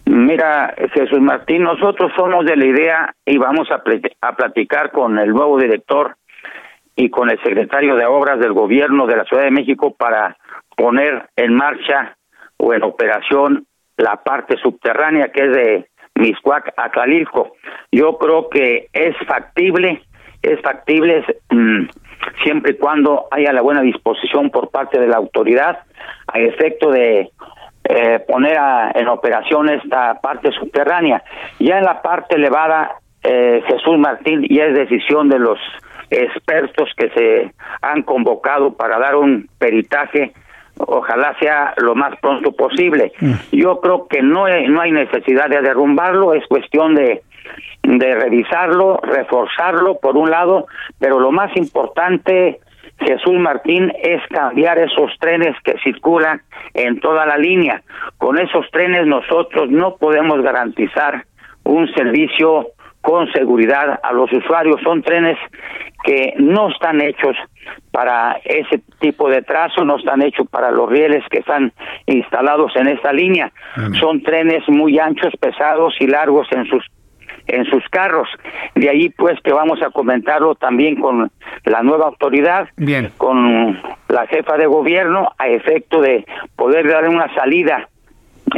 Mira, 0.06 0.74
Jesús 0.94 1.22
Martín, 1.22 1.64
nosotros 1.64 2.12
somos 2.18 2.46
de 2.46 2.58
la 2.58 2.66
idea 2.66 3.16
y 3.26 3.38
vamos 3.38 3.70
a, 3.72 3.82
a 4.28 4.36
platicar 4.36 4.92
con 4.92 5.18
el 5.18 5.30
nuevo 5.30 5.58
director 5.58 6.16
y 6.96 7.10
con 7.10 7.30
el 7.30 7.42
secretario 7.42 7.96
de 7.96 8.06
Obras 8.06 8.40
del 8.40 8.54
Gobierno 8.54 9.08
de 9.08 9.16
la 9.16 9.24
Ciudad 9.24 9.44
de 9.44 9.52
México 9.52 9.96
para 9.98 10.38
poner 10.76 11.30
en 11.36 11.54
marcha 11.54 12.18
o 12.58 12.74
en 12.74 12.84
operación 12.84 13.66
la 13.98 14.18
parte 14.18 14.58
subterránea 14.58 15.32
que 15.32 15.46
es 15.46 15.52
de 15.52 15.91
Miscuac 16.16 16.74
a. 16.78 16.92
Yo 17.92 18.18
creo 18.18 18.50
que 18.50 18.88
es 18.94 19.16
factible, 19.28 20.02
es 20.42 20.62
factible 20.62 21.24
mm, 21.50 21.88
siempre 22.44 22.74
y 22.74 22.78
cuando 22.78 23.28
haya 23.32 23.54
la 23.54 23.62
buena 23.62 23.82
disposición 23.82 24.50
por 24.50 24.70
parte 24.70 25.00
de 25.00 25.08
la 25.08 25.18
autoridad 25.18 25.80
a 26.28 26.40
efecto 26.40 26.92
de 26.92 27.32
eh, 27.84 28.20
poner 28.28 28.58
en 28.96 29.08
operación 29.08 29.70
esta 29.70 30.20
parte 30.22 30.52
subterránea. 30.52 31.24
Ya 31.60 31.80
en 31.80 31.84
la 31.84 32.02
parte 32.02 32.36
elevada, 32.36 32.98
eh, 33.24 33.64
Jesús 33.68 33.98
Martín, 33.98 34.46
ya 34.50 34.66
es 34.66 34.76
decisión 34.76 35.30
de 35.30 35.40
los 35.40 35.60
expertos 36.10 36.90
que 36.96 37.10
se 37.10 37.52
han 37.82 38.04
convocado 38.04 38.74
para 38.76 39.00
dar 39.00 39.16
un 39.16 39.50
peritaje 39.58 40.34
ojalá 40.88 41.36
sea 41.40 41.74
lo 41.78 41.96
más 41.96 42.18
pronto 42.20 42.52
posible. 42.52 43.12
Yo 43.52 43.80
creo 43.80 44.08
que 44.08 44.22
no 44.22 44.46
hay, 44.46 44.68
no 44.68 44.82
hay 44.82 44.92
necesidad 44.92 45.50
de 45.50 45.62
derrumbarlo, 45.62 46.34
es 46.34 46.46
cuestión 46.48 46.96
de, 46.96 47.22
de 47.84 48.16
revisarlo, 48.16 49.00
reforzarlo 49.04 50.00
por 50.00 50.18
un 50.18 50.30
lado, 50.30 50.68
pero 51.00 51.20
lo 51.20 51.32
más 51.32 51.56
importante, 51.56 52.60
Jesús 53.00 53.34
Martín, 53.40 53.92
es 54.02 54.22
cambiar 54.30 54.78
esos 54.80 55.12
trenes 55.20 55.56
que 55.64 55.78
circulan 55.84 56.42
en 56.74 57.00
toda 57.00 57.26
la 57.26 57.38
línea. 57.38 57.82
Con 58.18 58.38
esos 58.38 58.70
trenes 58.72 59.08
nosotros 59.08 59.70
no 59.70 59.96
podemos 59.96 60.42
garantizar 60.42 61.26
un 61.64 61.88
servicio 61.94 62.68
con 63.02 63.32
seguridad 63.32 64.00
a 64.02 64.14
los 64.14 64.32
usuarios. 64.32 64.80
Son 64.84 65.02
trenes 65.02 65.38
que 66.04 66.34
no 66.38 66.70
están 66.70 67.02
hechos 67.02 67.36
para 67.92 68.40
ese 68.44 68.82
tipo 69.00 69.30
de 69.30 69.42
trazo, 69.42 69.84
no 69.84 69.98
están 69.98 70.22
hechos 70.22 70.48
para 70.50 70.72
los 70.72 70.90
rieles 70.90 71.24
que 71.30 71.40
están 71.40 71.74
instalados 72.06 72.72
en 72.76 72.88
esta 72.88 73.12
línea. 73.12 73.52
Son 74.00 74.22
trenes 74.24 74.68
muy 74.68 75.00
anchos, 75.00 75.34
pesados 75.40 75.96
y 76.00 76.08
largos 76.08 76.48
en 76.52 76.66
sus 76.66 76.84
en 77.48 77.66
sus 77.66 77.84
carros. 77.90 78.30
De 78.76 78.90
ahí 78.90 79.10
pues 79.10 79.40
que 79.42 79.52
vamos 79.52 79.82
a 79.82 79.90
comentarlo 79.90 80.56
también 80.56 81.00
con 81.00 81.32
la 81.66 81.84
nueva 81.84 82.08
autoridad, 82.08 82.70
Bien. 82.78 83.12
con 83.18 83.80
la 84.08 84.28
jefa 84.28 84.58
de 84.58 84.68
gobierno 84.68 85.30
a 85.38 85.48
efecto 85.48 86.02
de 86.02 86.26
poder 86.56 86.88
dar 86.88 87.08
una 87.10 87.34
salida 87.34 87.90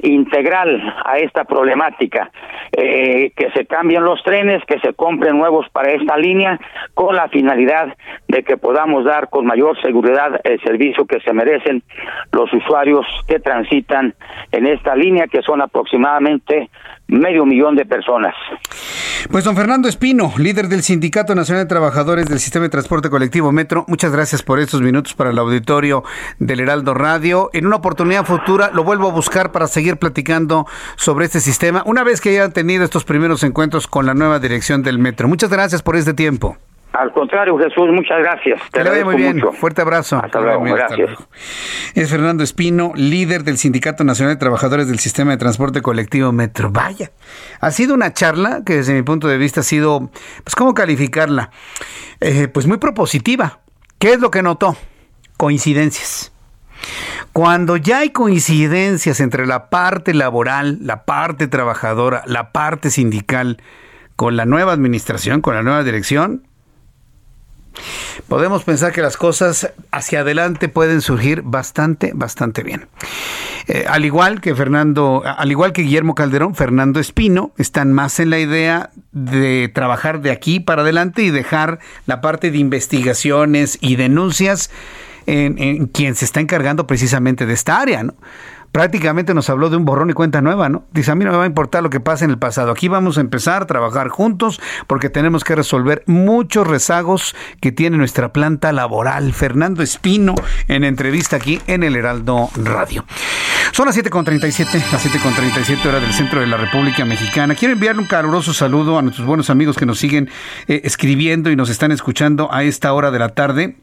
integral 0.01 0.81
a 1.05 1.17
esta 1.17 1.43
problemática, 1.43 2.31
eh, 2.71 3.31
que 3.35 3.51
se 3.51 3.65
cambien 3.65 4.03
los 4.03 4.23
trenes, 4.23 4.63
que 4.65 4.79
se 4.79 4.93
compren 4.93 5.37
nuevos 5.37 5.67
para 5.69 5.91
esta 5.91 6.17
línea, 6.17 6.59
con 6.93 7.15
la 7.15 7.27
finalidad 7.29 7.95
de 8.27 8.43
que 8.43 8.57
podamos 8.57 9.05
dar 9.05 9.29
con 9.29 9.45
mayor 9.45 9.79
seguridad 9.81 10.41
el 10.43 10.59
servicio 10.61 11.05
que 11.05 11.19
se 11.19 11.33
merecen 11.33 11.83
los 12.31 12.51
usuarios 12.53 13.05
que 13.27 13.39
transitan 13.39 14.13
en 14.51 14.67
esta 14.67 14.95
línea, 14.95 15.27
que 15.27 15.41
son 15.41 15.61
aproximadamente 15.61 16.69
medio 17.13 17.45
millón 17.45 17.75
de 17.75 17.85
personas. 17.85 18.33
Pues 19.31 19.43
don 19.43 19.55
Fernando 19.55 19.87
Espino, 19.87 20.33
líder 20.37 20.67
del 20.67 20.83
Sindicato 20.83 21.35
Nacional 21.35 21.63
de 21.63 21.69
Trabajadores 21.69 22.27
del 22.27 22.39
Sistema 22.39 22.63
de 22.63 22.69
Transporte 22.69 23.09
Colectivo 23.09 23.51
Metro, 23.51 23.85
muchas 23.87 24.11
gracias 24.11 24.41
por 24.43 24.59
estos 24.59 24.81
minutos 24.81 25.13
para 25.13 25.29
el 25.29 25.39
auditorio 25.39 26.03
del 26.39 26.59
Heraldo 26.59 26.93
Radio. 26.93 27.49
En 27.53 27.65
una 27.65 27.77
oportunidad 27.77 28.25
futura 28.25 28.71
lo 28.73 28.83
vuelvo 28.83 29.09
a 29.09 29.11
buscar 29.11 29.51
para 29.51 29.67
seguir 29.67 29.97
platicando 29.97 30.65
sobre 30.95 31.25
este 31.25 31.39
sistema, 31.39 31.83
una 31.85 32.03
vez 32.03 32.19
que 32.19 32.29
hayan 32.29 32.51
tenido 32.51 32.83
estos 32.83 33.05
primeros 33.05 33.43
encuentros 33.43 33.87
con 33.87 34.05
la 34.05 34.13
nueva 34.13 34.39
dirección 34.39 34.83
del 34.83 34.99
Metro. 34.99 35.27
Muchas 35.27 35.49
gracias 35.49 35.81
por 35.81 35.95
este 35.95 36.13
tiempo. 36.13 36.57
Al 36.93 37.11
contrario, 37.11 37.57
Jesús, 37.57 37.89
muchas 37.91 38.19
gracias. 38.19 38.61
Te 38.71 38.77
Que 38.79 38.83
le 38.83 38.89
vaya 38.91 39.05
muy 39.05 39.15
bien. 39.15 39.35
mucho. 39.37 39.51
Fuerte 39.51 39.81
abrazo. 39.81 40.21
Hasta 40.23 40.39
luego, 40.39 40.59
Muy 40.59 40.69
bien, 40.71 40.81
hasta 40.81 40.95
gracias. 40.95 41.17
luego. 41.19 41.31
Es 41.95 42.09
Fernando 42.11 42.43
Espino, 42.43 42.91
líder 42.95 43.43
del 43.43 43.57
Sindicato 43.57 44.03
Nacional 44.03 44.35
de 44.35 44.39
Trabajadores 44.39 44.87
del 44.87 44.99
Sistema 44.99 45.31
de 45.31 45.37
Transporte 45.37 45.81
Colectivo 45.81 46.31
Metro. 46.31 46.69
Vaya, 46.71 47.11
ha 47.59 47.71
sido 47.71 47.95
una 47.95 48.13
charla 48.13 48.61
que 48.63 48.75
desde 48.75 48.93
mi 48.93 49.01
punto 49.01 49.27
de 49.27 49.37
vista 49.39 49.61
ha 49.61 49.63
sido, 49.63 50.11
pues, 50.43 50.55
¿cómo 50.55 50.75
calificarla? 50.75 51.49
Eh, 52.21 52.47
pues 52.47 52.67
muy 52.67 52.77
propositiva. 52.77 53.59
¿Qué 53.97 54.13
es 54.13 54.19
lo 54.19 54.29
que 54.29 54.43
notó? 54.43 54.77
Coincidencias. 55.37 56.31
Cuando 57.31 57.77
ya 57.77 57.99
hay 57.99 58.11
coincidencias 58.11 59.19
entre 59.19 59.47
la 59.47 59.69
parte 59.71 60.13
laboral, 60.13 60.77
la 60.81 61.05
parte 61.05 61.47
trabajadora, 61.47 62.21
la 62.27 62.51
parte 62.51 62.91
sindical, 62.91 63.57
con 64.15 64.35
la 64.37 64.45
nueva 64.45 64.73
administración, 64.73 65.41
con 65.41 65.55
la 65.55 65.63
nueva 65.63 65.83
dirección, 65.83 66.43
podemos 68.27 68.63
pensar 68.63 68.91
que 68.91 69.01
las 69.01 69.17
cosas 69.17 69.71
hacia 69.91 70.21
adelante 70.21 70.69
pueden 70.69 71.01
surgir 71.01 71.41
bastante, 71.43 72.11
bastante 72.13 72.63
bien. 72.63 72.87
Eh, 73.67 73.85
al 73.87 74.05
igual 74.05 74.41
que 74.41 74.55
Fernando, 74.55 75.23
al 75.25 75.51
igual 75.51 75.73
que 75.73 75.83
Guillermo 75.83 76.15
Calderón, 76.15 76.55
Fernando 76.55 76.99
Espino 76.99 77.51
están 77.57 77.93
más 77.93 78.19
en 78.19 78.29
la 78.29 78.39
idea 78.39 78.91
de 79.11 79.71
trabajar 79.73 80.21
de 80.21 80.31
aquí 80.31 80.59
para 80.59 80.81
adelante 80.81 81.23
y 81.23 81.31
dejar 81.31 81.79
la 82.05 82.21
parte 82.21 82.51
de 82.51 82.57
investigaciones 82.57 83.77
y 83.81 83.95
denuncias 83.95 84.69
en, 85.25 85.57
en 85.57 85.87
quien 85.87 86.15
se 86.15 86.25
está 86.25 86.41
encargando 86.41 86.87
precisamente 86.87 87.45
de 87.45 87.53
esta 87.53 87.79
área, 87.79 88.03
¿no? 88.03 88.15
Prácticamente 88.73 89.33
nos 89.33 89.49
habló 89.49 89.69
de 89.69 89.77
un 89.77 89.85
borrón 89.85 90.09
y 90.09 90.13
cuenta 90.13 90.41
nueva, 90.41 90.67
¿no? 90.67 90.83
Dice, 90.91 91.11
a 91.11 91.15
mí 91.15 91.23
no 91.23 91.31
me 91.31 91.37
va 91.37 91.43
a 91.43 91.47
importar 91.47 91.83
lo 91.83 91.91
que 91.91 91.99
pase 91.99 92.25
en 92.25 92.31
el 92.31 92.39
pasado. 92.39 92.71
Aquí 92.71 92.87
vamos 92.89 93.17
a 93.17 93.21
empezar 93.21 93.61
a 93.61 93.67
trabajar 93.67 94.09
juntos 94.09 94.59
porque 94.87 95.09
tenemos 95.09 95.43
que 95.43 95.55
resolver 95.55 96.03
muchos 96.07 96.67
rezagos 96.67 97.35
que 97.61 97.71
tiene 97.71 97.97
nuestra 97.97 98.33
planta 98.33 98.73
laboral. 98.73 99.31
Fernando 99.31 99.83
Espino 99.83 100.33
en 100.67 100.83
entrevista 100.83 101.35
aquí 101.35 101.61
en 101.67 101.83
el 101.83 101.95
Heraldo 101.95 102.49
Radio. 102.55 103.05
Son 103.71 103.85
las 103.85 103.95
7.37, 103.95 104.91
las 104.91 105.05
7.37 105.05 105.85
hora 105.85 105.99
del 105.99 106.11
centro 106.11 106.41
de 106.41 106.47
la 106.47 106.57
República 106.57 107.05
Mexicana. 107.05 107.53
Quiero 107.53 107.75
enviarle 107.75 108.01
un 108.01 108.07
caluroso 108.07 108.53
saludo 108.53 108.97
a 108.97 109.03
nuestros 109.03 109.27
buenos 109.27 109.51
amigos 109.51 109.77
que 109.77 109.85
nos 109.85 109.99
siguen 109.99 110.31
eh, 110.67 110.81
escribiendo 110.83 111.51
y 111.51 111.55
nos 111.55 111.69
están 111.69 111.91
escuchando 111.91 112.51
a 112.51 112.63
esta 112.63 112.91
hora 112.93 113.11
de 113.11 113.19
la 113.19 113.29
tarde. 113.29 113.77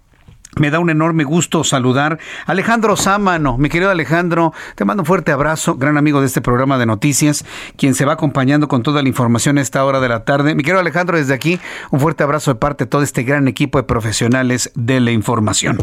Me 0.57 0.71
da 0.71 0.81
un 0.81 0.91
enorme 0.91 1.25
gusto 1.25 1.63
saludar 1.63 2.19
a 2.47 2.53
Alejandro 2.53 2.97
Sámano. 2.97 3.57
Mi 3.57 3.69
querido 3.69 3.91
Alejandro, 3.91 4.53
te 4.75 4.85
mando 4.85 5.03
un 5.03 5.07
fuerte 5.07 5.31
abrazo, 5.33 5.77
gran 5.77 5.97
amigo 5.97 6.21
de 6.21 6.27
este 6.27 6.41
programa 6.41 6.77
de 6.77 6.87
noticias, 6.87 7.45
quien 7.77 7.95
se 7.95 8.05
va 8.05 8.15
acompañando 8.15 8.67
con 8.67 8.83
toda 8.83 9.03
la 9.03 9.09
información 9.09 9.59
a 9.59 9.61
esta 9.61 9.85
hora 9.85 10.01
de 10.01 10.09
la 10.09 10.25
tarde. 10.25 10.55
Mi 10.55 10.63
querido 10.63 10.81
Alejandro, 10.81 11.17
desde 11.17 11.35
aquí, 11.35 11.61
un 11.91 12.01
fuerte 12.01 12.25
abrazo 12.25 12.53
de 12.53 12.59
parte 12.59 12.85
de 12.85 12.89
todo 12.89 13.03
este 13.03 13.23
gran 13.23 13.47
equipo 13.47 13.79
de 13.79 13.85
profesionales 13.85 14.73
de 14.75 15.01
la 15.01 15.13
información. 15.13 15.79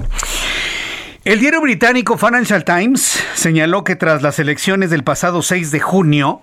El 1.24 1.40
diario 1.40 1.62
británico 1.62 2.18
Financial 2.18 2.64
Times 2.64 3.22
señaló 3.34 3.84
que 3.84 3.96
tras 3.96 4.22
las 4.22 4.40
elecciones 4.40 4.90
del 4.90 5.04
pasado 5.04 5.42
6 5.42 5.72
de 5.72 5.80
junio, 5.80 6.42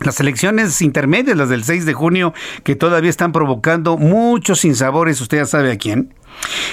las 0.00 0.20
elecciones 0.20 0.80
intermedias, 0.82 1.36
las 1.36 1.48
del 1.48 1.64
6 1.64 1.86
de 1.86 1.92
junio, 1.94 2.34
que 2.62 2.76
todavía 2.76 3.10
están 3.10 3.32
provocando 3.32 3.96
muchos 3.96 4.60
sinsabores, 4.60 5.20
usted 5.20 5.38
ya 5.38 5.46
sabe 5.46 5.72
a 5.72 5.78
quién. 5.78 6.14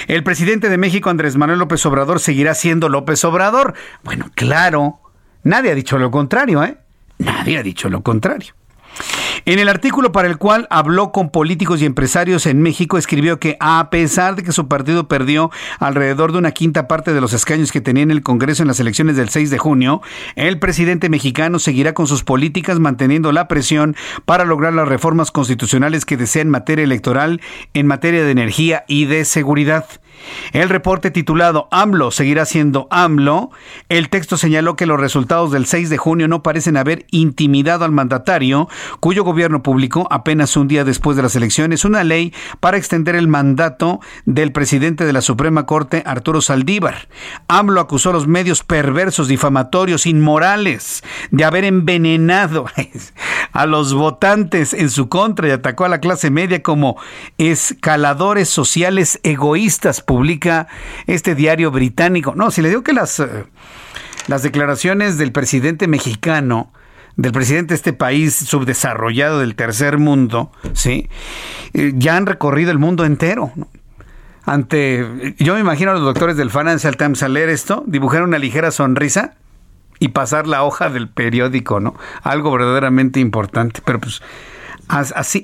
El 0.08 0.24
presidente 0.24 0.68
de 0.68 0.78
México, 0.78 1.10
Andrés 1.10 1.36
Manuel 1.36 1.60
López 1.60 1.84
Obrador, 1.86 2.20
seguirá 2.20 2.54
siendo 2.54 2.88
López 2.88 3.24
Obrador. 3.24 3.74
Bueno, 4.02 4.30
claro, 4.34 5.00
nadie 5.44 5.70
ha 5.70 5.74
dicho 5.74 5.98
lo 5.98 6.10
contrario, 6.10 6.64
¿eh? 6.64 6.76
Nadie 7.18 7.58
ha 7.58 7.62
dicho 7.62 7.88
lo 7.88 8.02
contrario. 8.02 8.54
En 9.44 9.58
el 9.58 9.68
artículo 9.68 10.12
para 10.12 10.28
el 10.28 10.38
cual 10.38 10.66
habló 10.70 11.12
con 11.12 11.30
políticos 11.30 11.82
y 11.82 11.86
empresarios 11.86 12.46
en 12.46 12.62
México, 12.62 12.98
escribió 12.98 13.38
que 13.38 13.56
a 13.60 13.90
pesar 13.90 14.36
de 14.36 14.42
que 14.42 14.52
su 14.52 14.68
partido 14.68 15.08
perdió 15.08 15.50
alrededor 15.78 16.32
de 16.32 16.38
una 16.38 16.52
quinta 16.52 16.88
parte 16.88 17.12
de 17.12 17.20
los 17.20 17.32
escaños 17.32 17.72
que 17.72 17.80
tenía 17.80 18.02
en 18.02 18.10
el 18.10 18.22
Congreso 18.22 18.62
en 18.62 18.68
las 18.68 18.80
elecciones 18.80 19.16
del 19.16 19.28
6 19.28 19.50
de 19.50 19.58
junio, 19.58 20.02
el 20.36 20.58
presidente 20.58 21.08
mexicano 21.08 21.58
seguirá 21.58 21.94
con 21.94 22.06
sus 22.06 22.24
políticas 22.24 22.78
manteniendo 22.78 23.32
la 23.32 23.48
presión 23.48 23.96
para 24.24 24.44
lograr 24.44 24.72
las 24.72 24.88
reformas 24.88 25.30
constitucionales 25.30 26.04
que 26.04 26.16
desea 26.16 26.42
en 26.42 26.50
materia 26.50 26.84
electoral, 26.84 27.40
en 27.74 27.86
materia 27.86 28.24
de 28.24 28.30
energía 28.30 28.84
y 28.88 29.06
de 29.06 29.24
seguridad. 29.24 29.86
El 30.52 30.68
reporte 30.68 31.10
titulado 31.10 31.68
AMLO 31.70 32.10
seguirá 32.10 32.44
siendo 32.44 32.86
AMLO, 32.90 33.50
el 33.88 34.08
texto 34.08 34.36
señaló 34.36 34.76
que 34.76 34.86
los 34.86 35.00
resultados 35.00 35.50
del 35.50 35.66
6 35.66 35.90
de 35.90 35.98
junio 35.98 36.28
no 36.28 36.42
parecen 36.42 36.76
haber 36.76 37.06
intimidado 37.10 37.84
al 37.84 37.92
mandatario, 37.92 38.68
cuyo 39.00 39.21
gobierno 39.24 39.62
publicó 39.62 40.06
apenas 40.10 40.56
un 40.56 40.68
día 40.68 40.84
después 40.84 41.16
de 41.16 41.22
las 41.22 41.36
elecciones 41.36 41.84
una 41.84 42.04
ley 42.04 42.32
para 42.60 42.76
extender 42.76 43.16
el 43.16 43.28
mandato 43.28 44.00
del 44.24 44.52
presidente 44.52 45.04
de 45.04 45.12
la 45.12 45.20
Suprema 45.20 45.66
Corte, 45.66 46.02
Arturo 46.06 46.40
Saldívar. 46.40 47.08
AMLO 47.48 47.80
acusó 47.80 48.10
a 48.10 48.12
los 48.12 48.26
medios 48.26 48.62
perversos, 48.62 49.28
difamatorios, 49.28 50.06
inmorales 50.06 51.02
de 51.30 51.44
haber 51.44 51.64
envenenado 51.64 52.66
a 53.52 53.66
los 53.66 53.94
votantes 53.94 54.72
en 54.72 54.90
su 54.90 55.08
contra 55.08 55.48
y 55.48 55.50
atacó 55.50 55.84
a 55.84 55.88
la 55.88 56.00
clase 56.00 56.30
media 56.30 56.62
como 56.62 56.96
escaladores 57.38 58.48
sociales 58.48 59.20
egoístas, 59.22 60.00
publica 60.00 60.68
este 61.06 61.34
diario 61.34 61.70
británico. 61.70 62.34
No, 62.34 62.50
si 62.50 62.62
le 62.62 62.68
digo 62.68 62.82
que 62.82 62.92
las, 62.92 63.20
eh, 63.20 63.44
las 64.26 64.42
declaraciones 64.42 65.18
del 65.18 65.32
presidente 65.32 65.88
mexicano, 65.88 66.72
del 67.16 67.32
presidente 67.32 67.72
de 67.72 67.76
este 67.76 67.92
país 67.92 68.34
subdesarrollado 68.34 69.40
del 69.40 69.54
tercer 69.54 69.98
mundo, 69.98 70.50
¿sí? 70.72 71.08
Eh, 71.74 71.92
ya 71.94 72.16
han 72.16 72.26
recorrido 72.26 72.70
el 72.70 72.78
mundo 72.78 73.04
entero. 73.04 73.52
Ante, 74.44 75.34
yo 75.38 75.54
me 75.54 75.60
imagino 75.60 75.92
a 75.92 75.94
los 75.94 76.02
doctores 76.02 76.36
del 76.36 76.50
Financial 76.50 76.96
Times 76.96 77.22
al 77.22 77.34
leer 77.34 77.48
esto, 77.48 77.84
dibujar 77.86 78.22
una 78.22 78.38
ligera 78.38 78.70
sonrisa 78.70 79.34
y 80.00 80.08
pasar 80.08 80.48
la 80.48 80.64
hoja 80.64 80.90
del 80.90 81.08
periódico, 81.08 81.78
¿no? 81.78 81.94
Algo 82.22 82.50
verdaderamente 82.50 83.20
importante, 83.20 83.80
pero 83.84 84.00
pues 84.00 84.20
Así, 84.88 85.42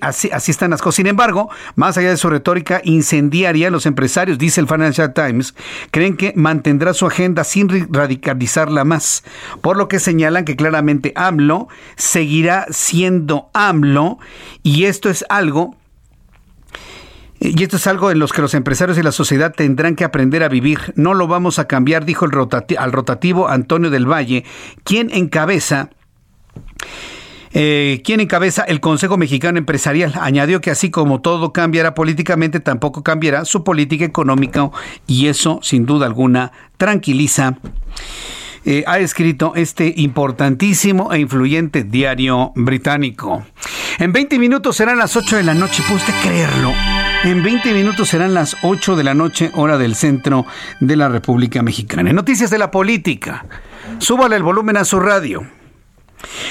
están 0.48 0.70
las 0.70 0.82
cosas. 0.82 0.96
Sin 0.96 1.06
embargo, 1.06 1.48
más 1.74 1.96
allá 1.96 2.10
de 2.10 2.16
su 2.18 2.28
retórica 2.28 2.82
incendiaria, 2.84 3.70
los 3.70 3.86
empresarios, 3.86 4.36
dice 4.36 4.60
el 4.60 4.68
Financial 4.68 5.14
Times, 5.14 5.54
creen 5.90 6.16
que 6.16 6.32
mantendrá 6.36 6.92
su 6.92 7.06
agenda 7.06 7.44
sin 7.44 7.92
radicalizarla 7.92 8.84
más, 8.84 9.24
por 9.62 9.76
lo 9.76 9.88
que 9.88 10.00
señalan 10.00 10.44
que 10.44 10.56
claramente 10.56 11.12
AMLO 11.16 11.68
seguirá 11.96 12.66
siendo 12.70 13.48
AMLO 13.54 14.18
y 14.62 14.84
esto 14.84 15.08
es 15.08 15.24
algo 15.28 15.76
Y 17.40 17.62
esto 17.62 17.76
es 17.76 17.86
algo 17.86 18.10
en 18.10 18.18
los 18.18 18.32
que 18.32 18.42
los 18.42 18.52
empresarios 18.54 18.98
y 18.98 19.02
la 19.02 19.12
sociedad 19.12 19.54
tendrán 19.54 19.94
que 19.94 20.02
aprender 20.02 20.42
a 20.42 20.48
vivir. 20.48 20.92
No 20.96 21.14
lo 21.14 21.28
vamos 21.28 21.60
a 21.60 21.66
cambiar, 21.68 22.04
dijo 22.04 22.24
el 22.24 22.32
al 22.78 22.92
rotativo 22.92 23.48
Antonio 23.48 23.90
del 23.90 24.10
Valle, 24.10 24.44
quien 24.82 25.10
encabeza 25.12 25.90
eh, 27.52 28.02
quien 28.04 28.20
encabeza 28.20 28.62
el 28.62 28.80
Consejo 28.80 29.16
Mexicano 29.16 29.58
Empresarial. 29.58 30.12
Añadió 30.20 30.60
que 30.60 30.70
así 30.70 30.90
como 30.90 31.20
todo 31.20 31.52
cambiará 31.52 31.94
políticamente, 31.94 32.60
tampoco 32.60 33.02
cambiará 33.02 33.44
su 33.44 33.64
política 33.64 34.04
económica 34.04 34.70
y 35.06 35.26
eso, 35.26 35.60
sin 35.62 35.86
duda 35.86 36.06
alguna, 36.06 36.52
tranquiliza. 36.76 37.58
Eh, 38.64 38.84
ha 38.86 38.98
escrito 38.98 39.52
este 39.54 39.94
importantísimo 39.96 41.12
e 41.12 41.20
influyente 41.20 41.84
diario 41.84 42.52
británico. 42.54 43.46
En 43.98 44.12
20 44.12 44.38
minutos 44.38 44.76
serán 44.76 44.98
las 44.98 45.16
8 45.16 45.36
de 45.36 45.42
la 45.42 45.54
noche, 45.54 45.82
¿puede 45.84 46.00
usted 46.00 46.14
creerlo? 46.22 46.72
En 47.24 47.42
20 47.42 47.72
minutos 47.72 48.10
serán 48.10 48.34
las 48.34 48.56
8 48.62 48.94
de 48.94 49.04
la 49.04 49.14
noche, 49.14 49.50
hora 49.54 49.78
del 49.78 49.94
centro 49.94 50.44
de 50.80 50.96
la 50.96 51.08
República 51.08 51.62
Mexicana. 51.62 52.12
Noticias 52.12 52.50
de 52.50 52.58
la 52.58 52.70
política, 52.70 53.46
súbale 53.98 54.36
el 54.36 54.42
volumen 54.42 54.76
a 54.76 54.84
su 54.84 55.00
radio. 55.00 55.57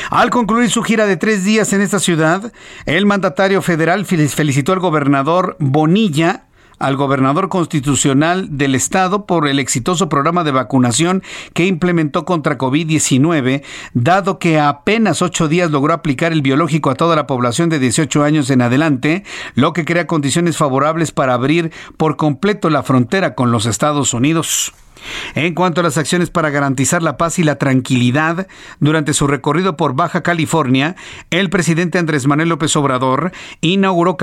Al 0.10 0.30
concluir 0.30 0.70
su 0.70 0.84
gira 0.84 1.06
de 1.06 1.18
tres 1.18 1.44
días 1.44 1.74
en 1.74 1.82
esta 1.82 2.00
ciudad, 2.00 2.52
el 2.86 3.06
mandatario 3.06 3.62
federal 3.62 4.06
felicitó 4.06 4.74
al 4.74 4.80
gobernador 4.80 5.56
Bonilla 5.60 6.44
al 6.80 6.96
gobernador 6.96 7.50
constitucional 7.50 8.58
del 8.58 8.76
estado 8.76 9.26
por 9.26 9.48
el 9.48 9.60
exitoso 9.60 10.10
programa 10.10 10.44
de 10.44 10.52
vacunación 10.52 11.24
que 11.54 11.66
implementó 11.66 12.26
contra 12.26 12.58
COVID-19, 12.58 13.64
dado 13.94 14.40
que 14.40 14.60
apenas 14.60 15.22
ocho 15.22 15.48
días 15.48 15.72
logró 15.72 15.94
aplicar 15.94 16.32
el 16.32 16.42
biológico 16.42 16.90
a 16.90 16.96
toda 16.96 17.16
la 17.16 17.28
población 17.28 17.70
de 17.70 17.80
18 17.80 18.24
años 18.24 18.50
en 18.50 18.62
adelante, 18.62 19.24
lo 19.56 19.74
que 19.74 19.86
crea 19.86 20.08
condiciones 20.08 20.58
favorables 20.58 21.12
para 21.12 21.34
abrir 21.34 21.72
por 21.98 22.16
completo 22.16 22.70
la 22.70 22.84
frontera 22.84 23.34
con 23.36 23.52
los 23.52 23.66
Estados 23.66 24.14
Unidos. 24.14 24.74
En 25.36 25.54
cuanto 25.54 25.82
a 25.82 25.84
las 25.84 25.98
acciones 25.98 26.30
para 26.30 26.50
garantizar 26.50 27.04
la 27.04 27.18
paz 27.18 27.40
y 27.40 27.44
la 27.44 27.58
tranquilidad, 27.58 28.48
durante 28.80 29.14
su 29.14 29.28
recorrido 29.28 29.78
por 29.78 29.96
Baja 29.96 30.24
California, 30.24 30.96
el 31.30 31.50
presidente 31.50 31.98
Andrés 31.98 32.28
Manuel 32.28 32.50
López 32.50 32.76
Obrador 32.76 33.32
inauguró 33.62 34.18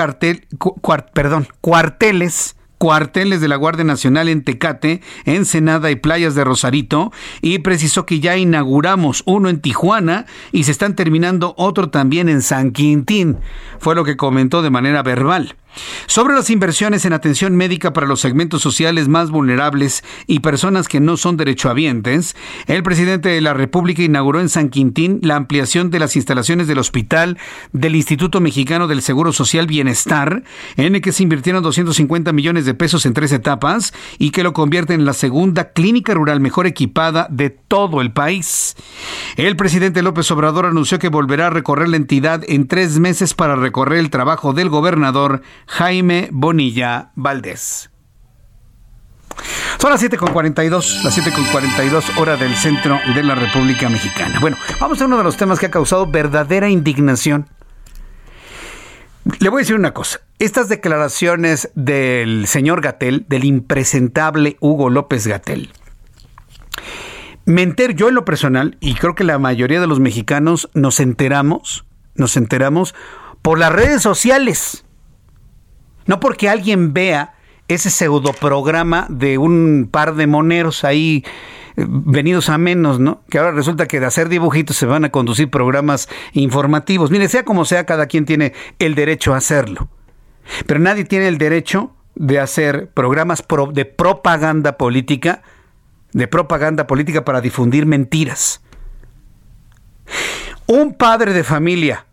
cuarteles 1.61 2.57
cuarteles 2.79 3.41
de 3.41 3.49
la 3.49 3.57
Guardia 3.57 3.85
Nacional 3.85 4.29
en 4.29 4.45
Tecate, 4.45 5.01
Ensenada 5.25 5.91
y 5.91 5.97
playas 5.97 6.35
de 6.35 6.45
Rosarito 6.45 7.13
y 7.41 7.61
precisó 7.61 8.05
que 8.05 8.21
ya 8.21 8.37
inauguramos 8.37 9.23
uno 9.25 9.49
en 9.49 9.61
Tijuana 9.61 10.27
y 10.53 10.65
se 10.65 10.73
están 10.73 10.95
terminando 10.95 11.55
otro 11.57 11.89
también 11.89 12.29
en 12.29 12.43
San 12.43 12.73
Quintín. 12.73 13.39
Fue 13.79 13.95
lo 13.95 14.05
que 14.05 14.19
comentó 14.19 14.61
de 14.61 14.69
manera 14.69 15.03
verbal. 15.03 15.57
Sobre 16.07 16.35
las 16.35 16.51
inversiones 16.51 17.05
en 17.05 17.13
atención 17.13 17.57
médica 17.57 17.93
para 17.93 18.07
los 18.07 18.21
segmentos 18.21 18.63
sociales 18.63 19.09
más 19.09 19.31
vulnerables 19.31 20.05
y 20.27 20.41
personas 20.41 20.89
que 20.89 21.01
no 21.01 21.17
son 21.17 21.37
derechohabientes, 21.37 22.37
el 22.67 22.83
presidente 22.83 23.31
de 23.31 23.41
la 23.41 23.55
República 23.55 24.03
inauguró 24.03 24.41
en 24.41 24.49
San 24.49 24.69
Quintín 24.69 25.21
la 25.23 25.37
ampliación 25.37 25.91
de 25.91 25.99
las 25.99 26.17
instalaciones 26.17 26.67
del 26.67 26.79
hospital 26.79 27.39
del 27.73 27.97
Instituto 27.97 28.41
Mexicano 28.41 28.87
del 28.87 29.03
Seguro 29.03 29.33
Social 29.33 29.67
Bienestar, 29.67 30.45
en 30.77 30.95
el 30.95 31.01
que 31.01 31.13
se 31.13 31.23
invirtieron 31.23 31.63
250 31.63 32.33
millones 32.33 32.67
de 32.67 32.75
pesos 32.75 33.07
en 33.07 33.15
tres 33.15 33.33
etapas 33.33 33.93
y 34.19 34.31
que 34.31 34.43
lo 34.43 34.53
convierte 34.53 34.95
en 34.95 35.05
la 35.05 35.13
segunda 35.13 35.73
clínica 35.73 36.15
rural 36.15 36.41
mejor 36.41 36.67
equipada 36.67 37.27
de 37.31 37.51
todo 37.51 38.01
el 38.01 38.13
país. 38.13 38.77
El 39.37 39.57
presidente 39.57 40.03
López 40.03 40.31
Obrador 40.31 40.67
anunció 40.67 40.99
que 40.99 41.09
volverá 41.09 41.49
a 41.49 41.51
recorrer 41.51 41.89
la 41.89 41.97
entidad 41.97 42.43
en 42.47 42.69
tres 42.69 42.99
meses 42.99 43.35
para 43.35 43.57
recorrer 43.57 43.99
el 43.99 44.11
trabajo 44.11 44.53
del 44.53 44.69
gobernador 44.69 45.43
Jaime 45.67 46.29
Bonilla 46.33 47.11
Valdés. 47.15 47.91
Son 49.79 49.91
las 49.91 50.03
7.42, 50.03 51.03
las 51.03 51.19
7.42 51.19 52.17
hora 52.19 52.37
del 52.37 52.55
centro 52.55 52.99
de 53.15 53.23
la 53.23 53.35
República 53.35 53.89
Mexicana. 53.89 54.39
Bueno, 54.41 54.57
vamos 54.81 55.01
a 55.03 55.07
uno 55.07 55.19
de 55.19 55.25
los 55.25 55.37
temas 55.37 55.59
que 55.59 55.67
ha 55.67 55.71
causado 55.71 56.07
verdadera 56.07 56.71
indignación. 56.71 57.49
Le 59.41 59.49
voy 59.49 59.61
a 59.61 59.63
decir 59.63 59.77
una 59.77 59.93
cosa. 59.93 60.21
Estas 60.39 60.69
declaraciones 60.69 61.71
del 61.75 62.47
señor 62.47 62.81
Gatel, 62.81 63.27
del 63.29 63.45
impresentable 63.45 64.57
Hugo 64.61 64.91
López 64.91 65.27
Gatel, 65.27 65.71
me 67.47 67.63
entero 67.63 67.93
yo 67.93 68.09
en 68.09 68.15
lo 68.15 68.25
personal, 68.25 68.77
y 68.81 68.95
creo 68.95 69.15
que 69.15 69.25
la 69.25 69.39
mayoría 69.39 69.81
de 69.81 69.87
los 69.87 70.01
mexicanos 70.01 70.71
nos 70.73 70.99
enteramos, 70.99 71.85
nos 72.15 72.39
enteramos 72.39 72.95
por 73.43 73.59
las 73.59 73.73
redes 73.73 74.01
sociales. 74.01 74.85
No 76.07 76.21
porque 76.21 76.49
alguien 76.49 76.93
vea 76.93 77.35
ese 77.69 77.91
pseudo 77.91 78.33
programa 78.33 79.07
de 79.09 79.39
un 79.39 79.89
par 79.91 80.15
de 80.15 80.27
moneros 80.27 80.85
ahí 80.85 81.25
eh, 81.77 81.85
venidos 81.89 82.49
a 82.49 82.59
menos, 82.59 83.01
¿no? 83.01 83.23
Que 83.31 83.39
ahora 83.39 83.53
resulta 83.53 83.87
que 83.87 84.01
de 84.01 84.07
hacer 84.07 84.29
dibujitos 84.29 84.77
se 84.77 84.87
van 84.87 85.05
a 85.05 85.11
conducir 85.11 85.51
programas 85.51 86.09
informativos. 86.33 87.11
Mire, 87.11 87.29
sea 87.29 87.45
como 87.45 87.65
sea, 87.65 87.87
cada 87.87 88.07
quien 88.07 88.27
tiene 88.27 88.53
el 88.79 88.95
derecho 88.95 89.35
a 89.35 89.39
hacerlo. 89.39 89.89
Pero 90.67 90.79
nadie 90.79 91.05
tiene 91.05 91.29
el 91.29 91.39
derecho 91.39 91.93
de 92.15 92.39
hacer 92.39 92.91
programas 92.91 93.43
de 93.73 93.85
propaganda 93.87 94.77
política, 94.77 95.43
de 96.13 96.29
propaganda 96.29 96.87
política 96.87 97.25
para 97.25 97.41
difundir 97.41 97.87
mentiras. 97.87 98.61
Un 100.67 100.95
padre 100.95 101.33
de 101.33 101.45
familia 101.45 102.07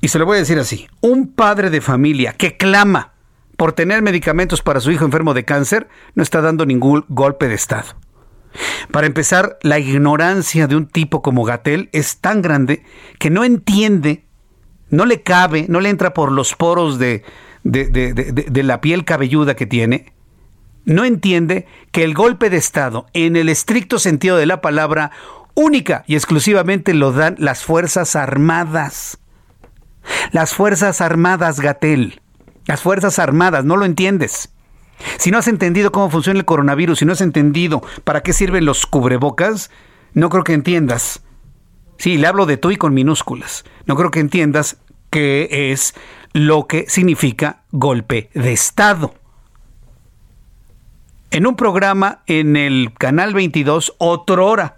y 0.00 0.08
se 0.08 0.18
lo 0.18 0.26
voy 0.26 0.36
a 0.36 0.40
decir 0.40 0.58
así, 0.58 0.88
un 1.00 1.32
padre 1.32 1.70
de 1.70 1.80
familia 1.80 2.32
que 2.32 2.56
clama 2.56 3.12
por 3.56 3.72
tener 3.72 4.02
medicamentos 4.02 4.62
para 4.62 4.80
su 4.80 4.90
hijo 4.90 5.04
enfermo 5.04 5.34
de 5.34 5.44
cáncer 5.44 5.88
no 6.14 6.22
está 6.22 6.40
dando 6.40 6.66
ningún 6.66 7.04
golpe 7.08 7.48
de 7.48 7.54
Estado. 7.54 7.96
Para 8.90 9.06
empezar, 9.06 9.58
la 9.62 9.78
ignorancia 9.78 10.66
de 10.66 10.76
un 10.76 10.86
tipo 10.86 11.22
como 11.22 11.44
Gatel 11.44 11.88
es 11.92 12.18
tan 12.18 12.42
grande 12.42 12.84
que 13.18 13.30
no 13.30 13.44
entiende, 13.44 14.24
no 14.90 15.04
le 15.04 15.22
cabe, 15.22 15.66
no 15.68 15.80
le 15.80 15.90
entra 15.90 16.14
por 16.14 16.32
los 16.32 16.54
poros 16.54 16.98
de, 16.98 17.22
de, 17.64 17.90
de 17.90 18.62
la 18.62 18.80
piel 18.80 19.04
cabelluda 19.04 19.56
que 19.56 19.66
tiene, 19.66 20.12
no 20.84 21.04
entiende 21.04 21.66
que 21.90 22.04
el 22.04 22.14
golpe 22.14 22.48
de 22.48 22.56
Estado, 22.56 23.06
en 23.12 23.36
el 23.36 23.48
estricto 23.48 23.98
sentido 23.98 24.36
de 24.36 24.46
la 24.46 24.60
palabra, 24.60 25.10
única 25.54 26.04
y 26.06 26.14
exclusivamente 26.14 26.94
lo 26.94 27.12
dan 27.12 27.34
las 27.38 27.64
Fuerzas 27.64 28.14
Armadas. 28.14 29.18
Las 30.32 30.54
Fuerzas 30.54 31.00
Armadas, 31.00 31.60
Gatel. 31.60 32.20
Las 32.66 32.82
Fuerzas 32.82 33.18
Armadas, 33.18 33.64
no 33.64 33.76
lo 33.76 33.84
entiendes. 33.84 34.50
Si 35.18 35.30
no 35.30 35.38
has 35.38 35.48
entendido 35.48 35.92
cómo 35.92 36.10
funciona 36.10 36.38
el 36.38 36.44
coronavirus, 36.44 36.98
si 36.98 37.04
no 37.04 37.12
has 37.12 37.20
entendido 37.20 37.82
para 38.04 38.22
qué 38.22 38.32
sirven 38.32 38.64
los 38.64 38.86
cubrebocas, 38.86 39.70
no 40.14 40.30
creo 40.30 40.44
que 40.44 40.54
entiendas. 40.54 41.22
Sí, 41.98 42.16
le 42.18 42.26
hablo 42.26 42.46
de 42.46 42.56
tú 42.56 42.70
y 42.70 42.76
con 42.76 42.94
minúsculas. 42.94 43.64
No 43.86 43.96
creo 43.96 44.10
que 44.10 44.20
entiendas 44.20 44.78
qué 45.10 45.70
es 45.72 45.94
lo 46.32 46.66
que 46.66 46.86
significa 46.88 47.62
golpe 47.70 48.30
de 48.34 48.52
Estado. 48.52 49.14
En 51.30 51.46
un 51.46 51.56
programa 51.56 52.22
en 52.26 52.56
el 52.56 52.92
Canal 52.94 53.34
22, 53.34 53.94
otrora, 53.98 54.76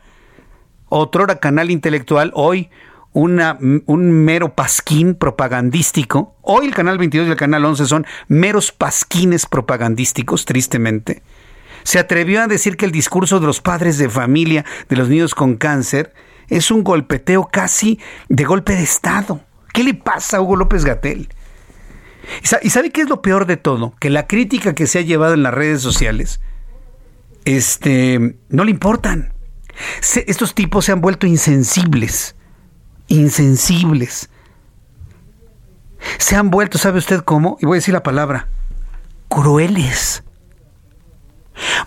otrora 0.88 1.40
Canal 1.40 1.70
Intelectual, 1.70 2.32
hoy 2.34 2.70
un 3.20 4.24
mero 4.24 4.54
pasquín 4.54 5.14
propagandístico. 5.14 6.36
Hoy 6.42 6.66
el 6.66 6.74
Canal 6.74 6.98
22 6.98 7.28
y 7.28 7.30
el 7.32 7.36
Canal 7.36 7.64
11 7.64 7.86
son 7.86 8.06
meros 8.28 8.70
pasquines 8.70 9.46
propagandísticos, 9.46 10.44
tristemente. 10.44 11.22
Se 11.82 11.98
atrevió 11.98 12.42
a 12.42 12.46
decir 12.46 12.76
que 12.76 12.84
el 12.84 12.92
discurso 12.92 13.40
de 13.40 13.46
los 13.46 13.60
padres 13.60 13.98
de 13.98 14.08
familia 14.08 14.64
de 14.88 14.96
los 14.96 15.08
niños 15.08 15.34
con 15.34 15.56
cáncer 15.56 16.14
es 16.48 16.70
un 16.70 16.84
golpeteo 16.84 17.48
casi 17.50 17.98
de 18.28 18.44
golpe 18.44 18.74
de 18.74 18.82
Estado. 18.82 19.40
¿Qué 19.72 19.82
le 19.82 19.94
pasa 19.94 20.36
a 20.36 20.40
Hugo 20.40 20.56
López 20.56 20.84
Gatel? 20.84 21.28
¿Y 22.62 22.70
sabe 22.70 22.90
qué 22.90 23.00
es 23.00 23.08
lo 23.08 23.22
peor 23.22 23.46
de 23.46 23.56
todo? 23.56 23.94
Que 23.98 24.10
la 24.10 24.26
crítica 24.26 24.74
que 24.74 24.86
se 24.86 24.98
ha 24.98 25.02
llevado 25.02 25.34
en 25.34 25.42
las 25.42 25.54
redes 25.54 25.80
sociales 25.80 26.40
este, 27.44 28.36
no 28.48 28.64
le 28.64 28.70
importan. 28.70 29.32
estos 30.26 30.54
tipos 30.54 30.84
se 30.84 30.92
han 30.92 31.00
vuelto 31.00 31.26
insensibles 31.26 32.36
insensibles. 33.08 34.30
Se 36.18 36.36
han 36.36 36.50
vuelto, 36.50 36.78
¿sabe 36.78 36.98
usted 36.98 37.20
cómo? 37.20 37.58
Y 37.60 37.66
voy 37.66 37.76
a 37.76 37.80
decir 37.80 37.94
la 37.94 38.02
palabra, 38.02 38.48
crueles. 39.28 40.22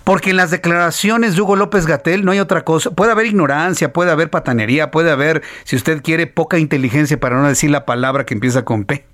Porque 0.04 0.32
en 0.32 0.38
las 0.38 0.52
declaraciones 0.52 1.36
de 1.36 1.42
Hugo 1.42 1.56
López 1.56 1.86
Gatel 1.86 2.26
no 2.26 2.32
hay 2.32 2.40
otra 2.40 2.66
cosa. 2.66 2.92
Puede 2.92 3.12
haber 3.12 3.26
ignorancia, 3.26 3.94
puede 3.94 4.12
haber 4.12 4.30
patanería, 4.30 4.92
puede 4.92 5.12
haber, 5.12 5.44
si 5.64 5.76
usted 5.76 6.02
quiere, 6.02 6.28
poca 6.28 6.60
inteligencia 6.60 7.20
para 7.20 7.40
no 7.40 7.48
decir 7.48 7.72
la 7.72 7.86
palabra 7.86 8.26
que 8.26 8.34
empieza 8.34 8.66
con 8.66 8.84
P. 8.84 9.06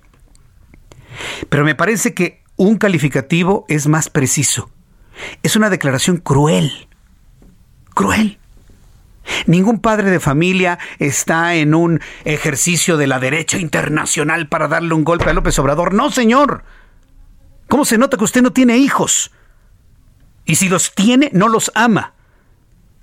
Pero 1.48 1.64
me 1.64 1.74
parece 1.74 2.14
que 2.14 2.42
un 2.56 2.76
calificativo 2.76 3.64
es 3.68 3.86
más 3.86 4.10
preciso. 4.10 4.70
Es 5.42 5.56
una 5.56 5.70
declaración 5.70 6.16
cruel. 6.18 6.88
Cruel. 7.94 8.37
Ningún 9.46 9.80
padre 9.80 10.10
de 10.10 10.20
familia 10.20 10.78
está 10.98 11.54
en 11.54 11.74
un 11.74 12.00
ejercicio 12.24 12.96
de 12.96 13.06
la 13.06 13.18
derecha 13.18 13.58
internacional 13.58 14.48
para 14.48 14.68
darle 14.68 14.94
un 14.94 15.04
golpe 15.04 15.30
a 15.30 15.32
López 15.32 15.58
Obrador. 15.58 15.94
No, 15.94 16.10
señor. 16.10 16.64
¿Cómo 17.68 17.84
se 17.84 17.98
nota 17.98 18.16
que 18.16 18.24
usted 18.24 18.42
no 18.42 18.52
tiene 18.52 18.78
hijos? 18.78 19.30
Y 20.44 20.54
si 20.54 20.68
los 20.68 20.94
tiene, 20.94 21.30
no 21.34 21.48
los 21.48 21.70
ama. 21.74 22.14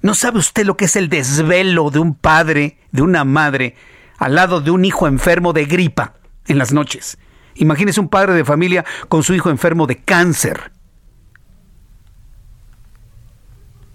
¿No 0.01 0.13
sabe 0.15 0.39
usted 0.39 0.65
lo 0.65 0.77
que 0.77 0.85
es 0.85 0.95
el 0.95 1.09
desvelo 1.09 1.89
de 1.91 1.99
un 1.99 2.15
padre, 2.15 2.79
de 2.91 3.01
una 3.01 3.23
madre, 3.23 3.75
al 4.17 4.35
lado 4.35 4.61
de 4.61 4.71
un 4.71 4.85
hijo 4.85 5.07
enfermo 5.07 5.53
de 5.53 5.65
gripa 5.65 6.15
en 6.47 6.57
las 6.57 6.73
noches? 6.73 7.17
Imagínese 7.55 7.99
un 7.99 8.09
padre 8.09 8.33
de 8.33 8.45
familia 8.45 8.85
con 9.07 9.23
su 9.23 9.33
hijo 9.33 9.49
enfermo 9.49 9.87
de 9.87 9.97
cáncer. 9.97 10.71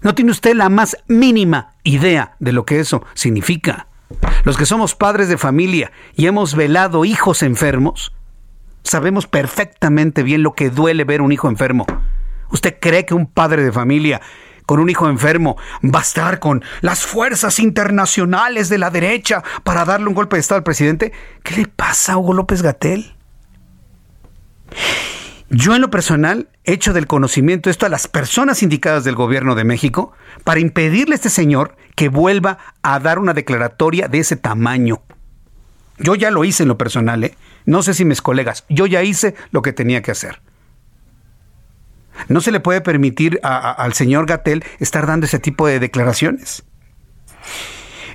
No 0.01 0.15
tiene 0.15 0.31
usted 0.31 0.55
la 0.55 0.69
más 0.69 0.97
mínima 1.07 1.75
idea 1.83 2.35
de 2.39 2.51
lo 2.51 2.65
que 2.65 2.79
eso 2.79 3.05
significa. 3.13 3.87
Los 4.43 4.57
que 4.57 4.65
somos 4.65 4.95
padres 4.95 5.29
de 5.29 5.37
familia 5.37 5.91
y 6.15 6.25
hemos 6.25 6.55
velado 6.55 7.05
hijos 7.05 7.43
enfermos, 7.43 8.13
sabemos 8.83 9.27
perfectamente 9.27 10.23
bien 10.23 10.43
lo 10.43 10.53
que 10.53 10.69
duele 10.69 11.03
ver 11.03 11.21
un 11.21 11.31
hijo 11.31 11.47
enfermo. 11.49 11.85
¿Usted 12.49 12.77
cree 12.79 13.05
que 13.05 13.13
un 13.13 13.27
padre 13.27 13.63
de 13.63 13.71
familia 13.71 14.21
con 14.65 14.79
un 14.79 14.89
hijo 14.89 15.09
enfermo 15.09 15.57
va 15.83 15.99
a 15.99 16.03
estar 16.03 16.39
con 16.39 16.63
las 16.81 17.05
fuerzas 17.05 17.59
internacionales 17.59 18.69
de 18.69 18.77
la 18.77 18.89
derecha 18.89 19.43
para 19.63 19.85
darle 19.85 20.07
un 20.07 20.15
golpe 20.15 20.35
de 20.35 20.41
Estado 20.41 20.57
al 20.57 20.63
presidente? 20.63 21.11
¿Qué 21.43 21.55
le 21.57 21.67
pasa 21.67 22.13
a 22.13 22.17
Hugo 22.17 22.33
López 22.33 22.61
Gatel? 22.61 23.15
Yo 25.53 25.75
en 25.75 25.81
lo 25.81 25.89
personal 25.89 26.47
he 26.63 26.71
hecho 26.71 26.93
del 26.93 27.07
conocimiento 27.07 27.69
esto 27.69 27.85
a 27.85 27.89
las 27.89 28.07
personas 28.07 28.63
indicadas 28.63 29.03
del 29.03 29.15
gobierno 29.15 29.53
de 29.53 29.65
México 29.65 30.13
para 30.45 30.61
impedirle 30.61 31.13
a 31.13 31.17
este 31.17 31.29
señor 31.29 31.75
que 31.95 32.07
vuelva 32.07 32.57
a 32.83 33.01
dar 33.01 33.19
una 33.19 33.33
declaratoria 33.33 34.07
de 34.07 34.19
ese 34.19 34.37
tamaño. 34.37 35.01
Yo 35.97 36.15
ya 36.15 36.31
lo 36.31 36.45
hice 36.45 36.63
en 36.63 36.69
lo 36.69 36.77
personal, 36.77 37.25
¿eh? 37.25 37.35
No 37.65 37.83
sé 37.83 37.93
si 37.93 38.05
mis 38.05 38.21
colegas, 38.21 38.63
yo 38.69 38.85
ya 38.85 39.03
hice 39.03 39.35
lo 39.51 39.61
que 39.61 39.73
tenía 39.73 40.01
que 40.01 40.11
hacer. 40.11 40.41
No 42.29 42.39
se 42.39 42.53
le 42.53 42.61
puede 42.61 42.79
permitir 42.79 43.41
al 43.43 43.91
señor 43.91 44.27
Gatel 44.27 44.63
estar 44.79 45.05
dando 45.05 45.25
ese 45.25 45.39
tipo 45.39 45.67
de 45.67 45.81
declaraciones. 45.81 46.63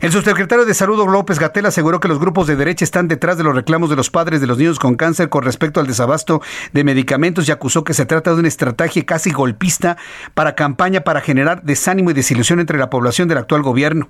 El 0.07 0.13
subsecretario 0.13 0.65
de 0.65 0.73
Salud 0.73 1.05
López 1.11 1.41
Gatel 1.41 1.67
aseguró 1.67 1.99
que 1.99 2.07
los 2.07 2.21
grupos 2.21 2.47
de 2.47 2.55
derecha 2.55 2.85
están 2.85 3.09
detrás 3.09 3.39
de 3.39 3.43
los 3.43 3.57
reclamos 3.57 3.91
de 3.91 3.97
los 3.97 4.09
padres 4.09 4.41
de 4.41 4.47
los 4.47 4.57
niños 4.57 4.79
con 4.79 4.95
cáncer 4.95 5.29
con 5.29 5.43
respecto 5.43 5.81
al 5.81 5.89
desabasto 5.89 6.41
de 6.73 6.85
medicamentos 6.85 7.49
y 7.49 7.51
acusó 7.51 7.83
que 7.83 7.93
se 7.93 8.07
trata 8.07 8.33
de 8.33 8.39
una 8.39 8.47
estrategia 8.47 9.05
casi 9.05 9.33
golpista 9.33 9.97
para 10.35 10.55
campaña 10.55 11.01
para 11.01 11.21
generar 11.21 11.65
desánimo 11.65 12.13
y 12.13 12.15
desilusión 12.15 12.61
entre 12.61 12.79
la 12.79 12.89
población 12.89 13.27
del 13.27 13.39
actual 13.39 13.63
gobierno. 13.63 14.09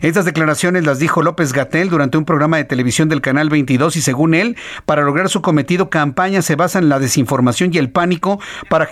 Estas 0.00 0.24
declaraciones 0.24 0.86
las 0.86 0.98
dijo 0.98 1.20
López 1.20 1.52
Gatel 1.52 1.90
durante 1.90 2.16
un 2.16 2.24
programa 2.24 2.56
de 2.56 2.64
televisión 2.64 3.10
del 3.10 3.20
canal 3.20 3.50
22 3.50 3.96
y 3.96 4.00
según 4.00 4.32
él, 4.32 4.56
para 4.86 5.02
lograr 5.02 5.28
su 5.28 5.42
cometido 5.42 5.90
campaña 5.90 6.40
se 6.40 6.56
basa 6.56 6.78
en 6.78 6.88
la 6.88 6.98
desinformación 6.98 7.68
y 7.74 7.76
el 7.76 7.90
pánico 7.90 8.40
para 8.70 8.88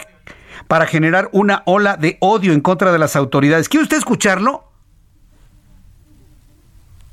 para 0.68 0.84
generar 0.84 1.30
una 1.32 1.62
ola 1.64 1.96
de 1.96 2.18
odio 2.20 2.52
en 2.52 2.60
contra 2.60 2.92
de 2.92 2.98
las 2.98 3.16
autoridades. 3.16 3.70
¿Quiere 3.70 3.84
usted 3.84 3.96
escucharlo? 3.96 4.71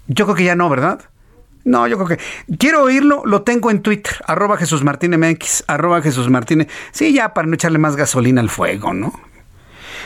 Yo 0.10 0.26
creo 0.26 0.36
que 0.36 0.44
ya 0.44 0.56
no, 0.56 0.69
¿verdad? 0.69 0.99
No, 1.64 1.88
yo 1.88 1.98
creo 1.98 2.18
que. 2.18 2.56
Quiero 2.57 2.84
oírlo, 2.84 3.22
lo 3.26 3.44
tengo 3.44 3.69
en 3.69 3.81
Twitter, 3.81 4.14
arroba 4.26 4.57
Jesús 4.57 4.84
Martínez 4.84 5.64
arroba 5.68 6.02
Jesús 6.02 6.30
Martínez. 6.30 6.68
Sí, 6.91 7.14
ya 7.14 7.34
para 7.34 7.48
no 7.48 7.53
echarle 7.53 7.77
más 7.77 7.95
gasolina 7.95 8.41
al 8.41 8.49
fuego, 8.49 8.94
¿no? 8.94 9.14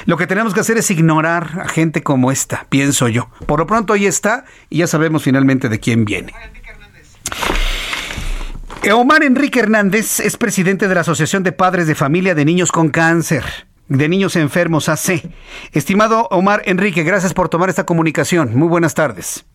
Lo 0.05 0.17
que 0.17 0.27
tenemos 0.27 0.53
que 0.53 0.59
hacer 0.59 0.77
es 0.77 0.91
ignorar 0.91 1.61
a 1.63 1.69
gente 1.69 2.03
como 2.03 2.31
esta, 2.31 2.65
pienso 2.69 3.07
yo. 3.07 3.29
Por 3.45 3.59
lo 3.59 3.67
pronto 3.67 3.93
ahí 3.93 4.05
está 4.05 4.43
y 4.69 4.79
ya 4.79 4.87
sabemos 4.87 5.23
finalmente 5.23 5.69
de 5.69 5.79
quién 5.79 6.03
viene. 6.03 6.33
Omar 8.93 9.23
Enrique 9.23 9.59
Hernández 9.59 10.19
es 10.19 10.35
presidente 10.35 10.89
de 10.89 10.95
la 10.95 11.01
Asociación 11.01 11.43
de 11.43 11.53
Padres 11.53 11.87
de 11.87 11.95
Familia 11.95 12.35
de 12.35 12.43
Niños 12.43 12.73
con 12.73 12.89
Cáncer, 12.89 13.45
de 13.87 14.09
Niños 14.09 14.35
Enfermos 14.35 14.89
AC. 14.89 15.23
Estimado 15.71 16.27
Omar 16.31 16.63
Enrique, 16.65 17.03
gracias 17.03 17.33
por 17.33 17.47
tomar 17.47 17.69
esta 17.69 17.85
comunicación. 17.85 18.53
Muy 18.53 18.67
buenas 18.67 18.93
tardes. 18.93 19.45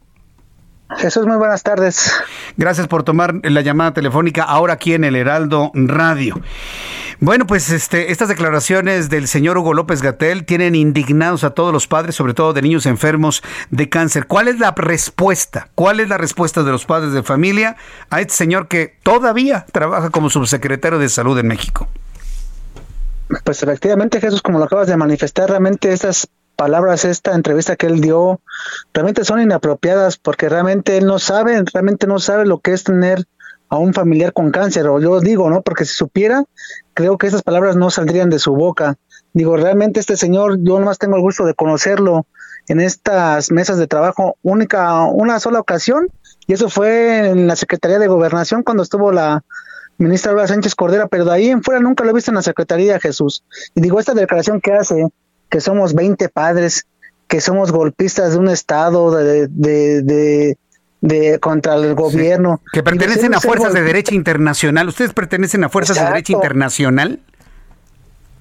Jesús, 0.97 1.27
muy 1.27 1.37
buenas 1.37 1.63
tardes. 1.63 2.13
Gracias 2.57 2.89
por 2.89 3.03
tomar 3.03 3.35
la 3.43 3.61
llamada 3.61 3.93
telefónica 3.93 4.43
ahora 4.43 4.75
aquí 4.75 4.95
en 4.95 5.05
el 5.05 5.17
Heraldo 5.17 5.71
Radio. 5.75 6.41
Bueno, 7.21 7.47
pues 7.47 7.71
este, 7.71 8.11
estas 8.11 8.29
declaraciones 8.29 9.11
del 9.11 9.29
señor 9.29 9.59
Hugo 9.59 9.75
López 9.75 10.03
Gatel 10.03 10.45
tienen 10.45 10.75
indignados 10.75 11.45
a 11.45 11.51
todos 11.51 11.73
los 11.73 11.87
padres, 11.89 12.15
sobre 12.15 12.33
todo 12.33 12.53
de 12.53 12.63
niños 12.63 12.87
enfermos 12.87 13.43
de 13.71 13.89
cáncer. 13.89 14.27
¿Cuál 14.27 14.49
es 14.49 14.61
la 14.61 14.73
respuesta? 14.77 15.69
¿Cuál 15.75 16.01
es 16.01 16.09
la 16.09 16.17
respuesta 16.17 16.63
de 16.63 16.71
los 16.71 16.87
padres 16.87 17.13
de 17.13 17.23
familia 17.23 17.77
a 18.09 18.21
este 18.21 18.35
señor 18.35 18.69
que 18.69 18.97
todavía 19.03 19.67
trabaja 19.73 20.11
como 20.11 20.31
subsecretario 20.31 20.99
de 20.99 21.09
Salud 21.09 21.39
en 21.39 21.49
México? 21.49 21.89
Pues 23.45 23.63
efectivamente, 23.63 24.21
Jesús, 24.21 24.41
como 24.41 24.59
lo 24.59 24.65
acabas 24.65 24.87
de 24.87 24.97
manifestar, 24.97 25.51
realmente 25.51 25.93
estas 25.93 26.29
palabras, 26.59 27.05
esta 27.05 27.35
entrevista 27.37 27.77
que 27.77 27.87
él 27.87 28.01
dio, 28.01 28.41
realmente 28.93 29.25
son 29.25 29.41
inapropiadas 29.41 30.19
porque 30.19 30.49
realmente 30.49 30.99
él 30.99 31.07
no 31.07 31.21
sabe, 31.21 31.63
realmente 31.73 32.09
no 32.09 32.19
sabe 32.19 32.47
lo 32.47 32.59
que 32.59 32.73
es 32.73 32.83
tener 32.83 33.27
a 33.69 33.79
un 33.79 33.95
familiar 33.95 34.33
con 34.33 34.51
cáncer, 34.51 34.89
o 34.89 34.99
yo 34.99 35.21
digo, 35.21 35.49
¿no? 35.51 35.63
Porque 35.63 35.85
si 35.85 35.95
supiera, 35.95 36.43
creo 36.95 37.17
que 37.17 37.29
esas 37.29 37.43
palabras 37.43 37.77
no 37.77 37.91
saldrían 37.91 38.29
de 38.29 38.41
su 38.41 38.55
boca. 38.55 38.97
Digo, 39.35 39.57
realmente 39.57 40.01
este 40.01 40.17
señor, 40.17 40.59
yo 40.61 40.81
nomás 40.81 40.99
tengo 40.99 41.15
el 41.15 41.23
gusto 41.23 41.45
de 41.45 41.55
conocerlo 41.55 42.27
en 42.67 42.81
estas 42.81 43.53
mesas 43.53 43.79
de 43.79 43.87
trabajo 43.87 44.37
única, 44.43 45.05
una 45.05 45.39
sola 45.39 45.61
ocasión, 45.61 46.09
y 46.49 46.55
eso 46.55 46.69
fue 46.69 47.29
en 47.29 47.47
la 47.47 47.55
Secretaría 47.55 48.01
de 48.01 48.09
Gobernación 48.09 48.65
cuando 48.65 48.83
estuvo 48.83 49.13
la 49.13 49.45
ministra 49.99 50.33
Laura 50.33 50.49
Sánchez 50.49 50.75
Cordera, 50.75 51.07
pero 51.07 51.25
de 51.25 51.33
ahí 51.33 51.49
en 51.51 51.63
fuera 51.63 51.79
nunca 51.79 52.03
lo 52.03 52.11
he 52.11 52.15
visto 52.15 52.33
en 52.33 52.37
la 52.37 52.43
Secretaría, 52.43 52.99
Jesús. 52.99 53.45
Y 53.77 53.81
digo, 53.81 54.01
esta 54.01 54.15
declaración 54.15 54.61
que 54.61 54.73
hace, 54.73 55.07
que 55.49 55.61
somos 55.61 55.95
20 55.95 56.29
padres, 56.29 56.87
que 57.27 57.41
somos 57.41 57.73
golpistas 57.73 58.33
de 58.33 58.39
un 58.39 58.49
Estado, 58.49 59.11
de, 59.13 59.49
de, 59.49 60.57
de, 61.01 61.39
contra 61.39 61.75
el 61.75 61.95
gobierno. 61.95 62.61
Que 62.73 62.83
pertenecen 62.83 63.35
a 63.35 63.41
fuerzas 63.41 63.75
de 63.75 63.83
derecha 63.83 64.15
internacional. 64.15 64.89
¿Ustedes 64.89 65.13
pertenecen 65.13 65.65
a 65.65 65.69
fuerzas 65.69 65.99
de 65.99 66.05
derecha 66.05 66.33
internacional? 66.33 67.21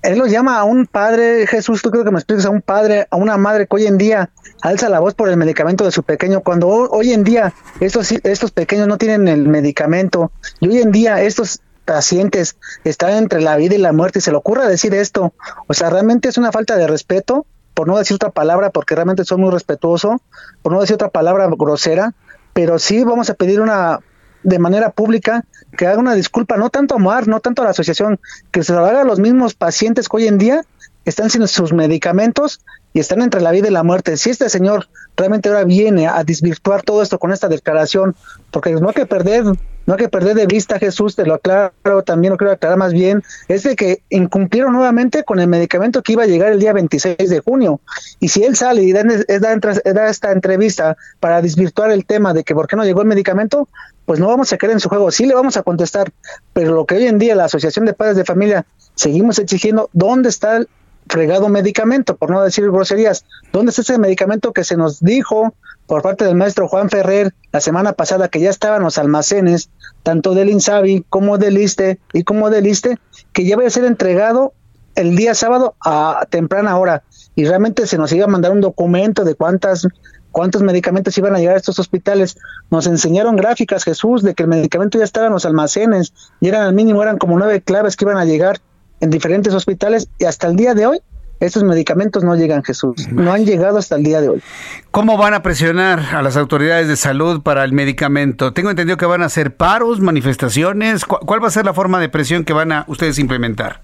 Él 0.04 0.20
lo 0.20 0.28
llama 0.28 0.58
a 0.58 0.64
un 0.64 0.86
padre, 0.86 1.48
Jesús, 1.48 1.82
tú 1.82 1.92
creo 1.92 2.04
que 2.06 2.12
me 2.12 2.20
expliques, 2.20 2.46
a 2.46 2.50
un 2.50 2.62
padre, 2.62 3.08
a 3.10 3.18
una 3.18 3.36
madre 3.38 3.68
que 3.68 3.76
hoy 3.76 3.88
en 3.88 3.98
día 3.98 4.30
alza 4.62 4.90
la 4.90 5.00
voz 5.00 5.16
por 5.16 5.28
el 5.28 5.38
medicamento 5.38 5.84
de 5.84 5.92
su 5.92 6.04
pequeño, 6.04 6.42
cuando 6.42 6.68
hoy 6.70 7.12
en 7.12 7.24
día 7.24 7.54
estos, 7.80 8.12
estos 8.12 8.52
pequeños 8.52 8.88
no 8.88 8.98
tienen 8.98 9.28
el 9.28 9.48
medicamento, 9.48 10.32
y 10.60 10.70
hoy 10.70 10.78
en 10.80 10.92
día 10.92 11.22
estos 11.22 11.62
pacientes 11.88 12.58
están 12.84 13.12
entre 13.12 13.42
la 13.42 13.56
vida 13.56 13.76
y 13.76 13.78
la 13.78 13.94
muerte 13.94 14.20
y 14.20 14.22
se 14.22 14.32
le 14.32 14.38
ocurra 14.38 14.68
decir 14.68 14.94
esto, 14.94 15.34
o 15.68 15.74
sea, 15.74 15.90
realmente 15.90 16.28
es 16.28 16.38
una 16.38 16.52
falta 16.52 16.76
de 16.76 16.86
respeto, 16.86 17.48
por 17.74 17.88
no 17.88 17.98
decir 17.98 18.16
otra 18.16 18.32
palabra, 18.32 18.72
porque 18.72 18.94
realmente 18.94 19.24
soy 19.24 19.38
muy 19.38 19.52
respetuoso, 19.52 20.22
por 20.62 20.74
no 20.74 20.82
decir 20.82 20.96
otra 20.96 21.10
palabra 21.10 21.48
grosera, 21.58 22.14
pero 22.54 22.78
sí 22.78 23.04
vamos 23.04 23.30
a 23.30 23.36
pedir 23.36 23.62
una 23.62 24.00
de 24.44 24.60
manera 24.60 24.92
pública 24.92 25.46
que 25.78 25.88
haga 25.88 26.00
una 26.00 26.14
disculpa, 26.14 26.58
no 26.58 26.70
tanto 26.70 26.96
a 26.96 26.98
Moar, 26.98 27.28
no 27.28 27.40
tanto 27.40 27.62
a 27.62 27.66
la 27.66 27.72
asociación, 27.72 28.20
que 28.52 28.64
se 28.64 28.74
lo 28.74 28.86
haga 28.86 29.02
a 29.02 29.06
los 29.06 29.20
mismos 29.20 29.54
pacientes 29.54 30.10
que 30.10 30.18
hoy 30.18 30.28
en 30.28 30.38
día 30.38 30.66
están 31.06 31.30
sin 31.30 31.48
sus 31.48 31.72
medicamentos 31.72 32.60
y 32.98 32.99
están 32.99 33.22
entre 33.22 33.41
la 33.41 33.52
vida 33.52 33.68
y 33.68 33.72
la 33.72 33.84
muerte. 33.84 34.18
Si 34.18 34.32
este 34.32 34.49
señor 34.49 34.88
realmente 35.15 35.49
ahora 35.49 35.65
viene 35.65 36.07
a 36.07 36.24
desvirtuar 36.24 36.82
todo 36.82 37.03
esto 37.03 37.19
con 37.19 37.32
esta 37.32 37.48
declaración, 37.48 38.15
porque 38.49 38.72
no 38.72 38.88
hay 38.88 38.95
que 38.95 39.06
perder 39.06 39.44
no 39.86 39.94
hay 39.94 39.99
que 39.99 40.10
perder 40.10 40.36
de 40.36 40.48
vista, 40.48 40.80
Jesús, 40.80 41.15
te 41.15 41.24
lo 41.24 41.36
aclaro, 41.36 42.03
también 42.03 42.32
lo 42.32 42.38
quiero 42.38 42.52
aclarar 42.52 42.78
más 42.78 42.91
bien, 42.91 43.24
es 43.48 43.64
de 43.64 43.76
que 43.76 44.02
incumplieron 44.10 44.74
nuevamente 44.74 45.24
con 45.24 45.40
el 45.40 45.48
medicamento 45.48 46.02
que 46.02 46.14
iba 46.14 46.24
a 46.24 46.26
llegar 46.26 46.52
el 46.52 46.60
día 46.60 46.74
26 46.74 47.18
de 47.18 47.40
junio. 47.40 47.80
Y 48.19 48.28
si 48.30 48.44
él 48.44 48.57
sale 48.57 48.82
y 48.84 48.91
da, 48.91 49.03
da, 49.03 50.10
esta 50.10 50.32
entrevista 50.32 50.98
para 51.22 51.41
desvirtuar 51.41 51.91
el 51.91 52.03
tema 52.03 52.34
de 52.34 52.44
que 52.44 52.53
por 52.53 52.68
qué 52.68 52.76
no 52.76 52.84
llegó 52.84 53.02
el 53.02 53.07
medicamento, 53.07 53.69
pues 54.06 54.19
no 54.19 54.28
vamos 54.28 54.52
a 54.52 54.57
quedar 54.57 54.74
en 54.74 54.82
su 54.82 54.90
juego. 54.90 55.10
Sí 55.11 55.26
le 55.26 55.36
vamos 55.36 55.56
a 55.56 55.64
contestar, 55.64 56.11
pero 56.52 56.74
lo 56.74 56.86
que 56.86 56.95
hoy 56.95 57.06
en 57.06 57.19
día 57.19 57.36
la 57.36 57.45
Asociación 57.45 57.86
de 57.86 57.94
Padres 57.94 58.18
de 58.18 58.26
Familia 58.26 58.65
seguimos 58.95 59.40
exigiendo, 59.40 59.90
¿dónde 59.94 60.28
está 60.28 60.65
fregado 61.10 61.50
medicamento? 61.50 62.16
Por 62.16 62.32
no 62.32 62.42
decir 62.42 62.70
groserías, 62.70 63.26
¿dónde 63.52 63.70
está 63.70 63.82
ese 63.82 63.98
medicamento 63.98 64.54
que 64.54 64.64
se 64.64 64.78
nos 64.78 65.00
dijo 65.00 65.54
por 65.86 66.02
parte 66.02 66.26
del 66.26 66.36
maestro 66.36 66.68
Juan 66.68 66.90
Ferrer 66.90 67.34
la 67.52 67.62
semana 67.62 67.94
pasada 67.94 68.28
que 68.28 68.40
ya 68.40 68.50
estaban 68.50 68.84
los 68.84 68.98
almacenes, 68.98 69.70
tanto 70.04 70.34
del 70.34 70.50
INSABI 70.50 71.06
como 71.10 71.38
del 71.38 71.58
ISTE 71.58 72.00
y 72.14 72.24
como 72.24 72.50
del 72.50 72.68
ISTE, 72.68 73.00
que 73.34 73.46
ya 73.46 73.58
va 73.58 73.66
a 73.66 73.70
ser 73.70 73.86
entregado 73.86 74.54
el 74.96 75.16
día 75.16 75.34
sábado 75.36 75.76
a 75.80 76.26
temprana 76.30 76.78
hora. 76.78 77.04
Y 77.36 77.46
realmente 77.46 77.88
se 77.88 77.98
nos 77.98 78.12
iba 78.12 78.26
a 78.26 78.30
mandar 78.30 78.52
un 78.52 78.62
documento 78.62 79.24
de 79.24 79.36
cuántas 79.36 79.88
cuántos 80.32 80.62
medicamentos 80.62 81.18
iban 81.18 81.36
a 81.36 81.40
llegar 81.40 81.56
a 81.56 81.58
estos 81.58 81.80
hospitales. 81.80 82.38
Nos 82.70 82.86
enseñaron 82.86 83.36
gráficas, 83.36 83.84
Jesús, 83.84 84.22
de 84.22 84.36
que 84.36 84.44
el 84.44 84.50
medicamento 84.50 85.00
ya 85.00 85.04
estaba 85.04 85.28
en 85.28 85.34
los 85.34 85.46
almacenes 85.46 86.14
y 86.42 86.48
eran 86.48 86.62
al 86.62 86.76
mínimo, 86.76 87.02
eran 87.02 87.18
como 87.18 87.40
nueve 87.40 87.62
claves 87.62 87.96
que 87.96 88.06
iban 88.06 88.18
a 88.18 88.26
llegar 88.26 88.60
en 89.02 89.10
diferentes 89.10 89.53
hospitales 89.53 90.10
y 90.19 90.26
hasta 90.26 90.48
el 90.48 90.56
día 90.56 90.74
de 90.74 90.86
hoy 90.86 90.99
Estos 91.40 91.64
medicamentos 91.64 92.24
no 92.24 92.36
llegan, 92.36 92.64
Jesús. 92.64 93.07
No 93.11 93.32
han 93.32 93.45
llegado 93.45 93.78
hasta 93.78 93.95
el 93.95 94.03
día 94.03 94.22
de 94.22 94.30
hoy. 94.30 94.41
¿Cómo 94.90 95.18
van 95.18 95.36
a 95.36 95.44
presionar 95.44 95.99
a 96.15 96.24
las 96.24 96.36
autoridades 96.36 96.88
de 96.88 96.95
salud 96.95 97.44
para 97.44 97.64
el 97.64 97.74
medicamento? 97.74 98.53
Tengo 98.53 98.72
entendido 98.72 98.98
que 98.98 99.06
van 99.06 99.22
a 99.22 99.26
hacer 99.26 99.56
paros, 99.56 99.99
manifestaciones. 99.99 101.06
¿Cuál 101.06 101.44
va 101.44 101.48
a 101.48 101.52
ser 101.52 101.65
la 101.65 101.76
forma 101.76 101.99
de 101.99 102.10
presión 102.10 102.44
que 102.44 102.53
van 102.53 102.72
a 102.72 102.86
ustedes 102.88 103.19
implementar? 103.19 103.82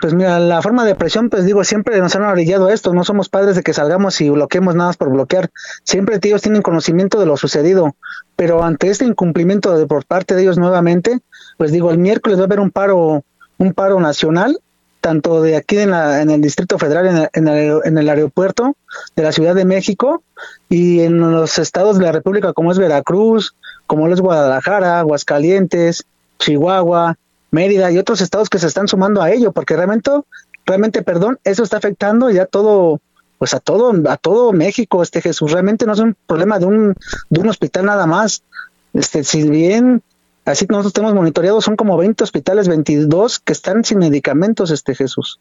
Pues 0.00 0.12
mira, 0.12 0.40
la 0.40 0.60
forma 0.60 0.84
de 0.84 0.96
presión, 0.96 1.30
pues 1.30 1.44
digo, 1.44 1.62
siempre 1.62 2.00
nos 2.00 2.16
han 2.16 2.24
orillado 2.24 2.68
esto. 2.68 2.92
No 2.92 3.04
somos 3.04 3.28
padres 3.28 3.54
de 3.54 3.62
que 3.62 3.72
salgamos 3.72 4.20
y 4.20 4.28
bloqueemos 4.28 4.74
nada 4.74 4.88
más 4.88 4.96
por 4.96 5.10
bloquear. 5.10 5.50
Siempre 5.84 6.18
ellos 6.20 6.42
tienen 6.42 6.62
conocimiento 6.62 7.20
de 7.20 7.26
lo 7.26 7.36
sucedido. 7.36 7.94
Pero 8.34 8.64
ante 8.64 8.90
este 8.90 9.04
incumplimiento 9.04 9.78
de, 9.78 9.86
por 9.86 10.04
parte 10.04 10.34
de 10.34 10.42
ellos 10.42 10.58
nuevamente, 10.58 11.20
pues 11.58 11.70
digo, 11.70 11.92
el 11.92 11.98
miércoles 11.98 12.38
va 12.38 12.42
a 12.42 12.46
haber 12.46 12.58
un 12.58 12.72
paro, 12.72 13.22
un 13.64 13.72
paro 13.72 14.00
nacional 14.00 14.58
tanto 15.04 15.42
de 15.42 15.54
aquí 15.54 15.76
en, 15.76 15.90
la, 15.90 16.22
en 16.22 16.30
el 16.30 16.40
Distrito 16.40 16.78
Federal, 16.78 17.28
en 17.34 17.46
el, 17.46 17.80
en, 17.84 17.98
el, 17.98 18.08
aeropuerto 18.08 18.74
de 19.14 19.22
la 19.22 19.32
Ciudad 19.32 19.54
de 19.54 19.66
México 19.66 20.22
y 20.70 21.00
en 21.00 21.20
los 21.20 21.58
estados 21.58 21.98
de 21.98 22.06
la 22.06 22.12
República 22.12 22.54
como 22.54 22.72
es 22.72 22.78
Veracruz, 22.78 23.54
como 23.86 24.08
es 24.08 24.22
Guadalajara, 24.22 25.00
Aguascalientes, 25.00 26.04
Chihuahua, 26.38 27.16
Mérida 27.50 27.92
y 27.92 27.98
otros 27.98 28.22
estados 28.22 28.48
que 28.48 28.58
se 28.58 28.66
están 28.66 28.88
sumando 28.88 29.20
a 29.20 29.30
ello, 29.30 29.52
porque 29.52 29.76
realmente, 29.76 30.10
realmente, 30.64 31.02
perdón, 31.02 31.38
eso 31.44 31.64
está 31.64 31.76
afectando 31.76 32.30
ya 32.30 32.46
todo, 32.46 32.98
pues 33.36 33.52
a 33.52 33.60
todo, 33.60 33.92
a 34.08 34.16
todo 34.16 34.54
México, 34.54 35.02
este 35.02 35.20
Jesús, 35.20 35.52
realmente 35.52 35.84
no 35.84 35.92
es 35.92 35.98
un 35.98 36.16
problema 36.26 36.58
de 36.58 36.64
un, 36.64 36.94
de 37.28 37.40
un 37.40 37.48
hospital 37.50 37.84
nada 37.84 38.06
más. 38.06 38.42
Este, 38.94 39.22
si 39.22 39.46
bien 39.48 40.02
Así 40.44 40.66
que 40.66 40.72
nosotros 40.72 40.92
tenemos 40.92 41.14
monitoreados, 41.14 41.64
son 41.64 41.76
como 41.76 41.96
20 41.96 42.22
hospitales, 42.24 42.68
22 42.68 43.40
que 43.40 43.52
están 43.52 43.84
sin 43.84 43.98
medicamentos, 43.98 44.70
este 44.70 44.94
Jesús. 44.94 45.40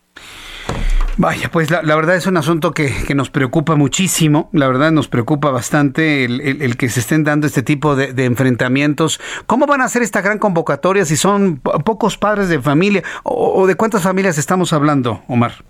Vaya, 1.16 1.52
pues 1.52 1.70
la, 1.70 1.82
verdad 1.82 2.16
es 2.16 2.26
un 2.26 2.38
asunto 2.38 2.72
que, 2.72 2.92
nos 3.14 3.30
preocupa 3.30 3.76
muchísimo, 3.76 4.50
la 4.52 4.68
verdad 4.68 4.92
nos 4.92 5.08
preocupa 5.08 5.52
bastante 5.52 6.26
el, 6.26 6.76
que 6.76 6.90
se 6.90 7.02
estén 7.02 7.24
dando 7.24 7.46
este 7.46 7.62
tipo 7.62 7.96
de, 7.96 8.26
enfrentamientos. 8.26 9.20
¿Cómo 9.46 9.68
van 9.68 9.82
a 9.82 9.86
hacer 9.86 10.02
esta 10.02 10.22
gran 10.22 10.40
convocatoria 10.40 11.06
si 11.06 11.16
son 11.16 11.58
pocos 11.58 12.18
padres 12.18 12.50
de 12.50 12.60
familia 12.60 13.04
o 13.24 13.68
de 13.68 13.76
cuántas 13.76 14.02
familias 14.02 14.40
estamos 14.40 14.74
hablando, 14.74 15.22
Omar? 15.28 15.64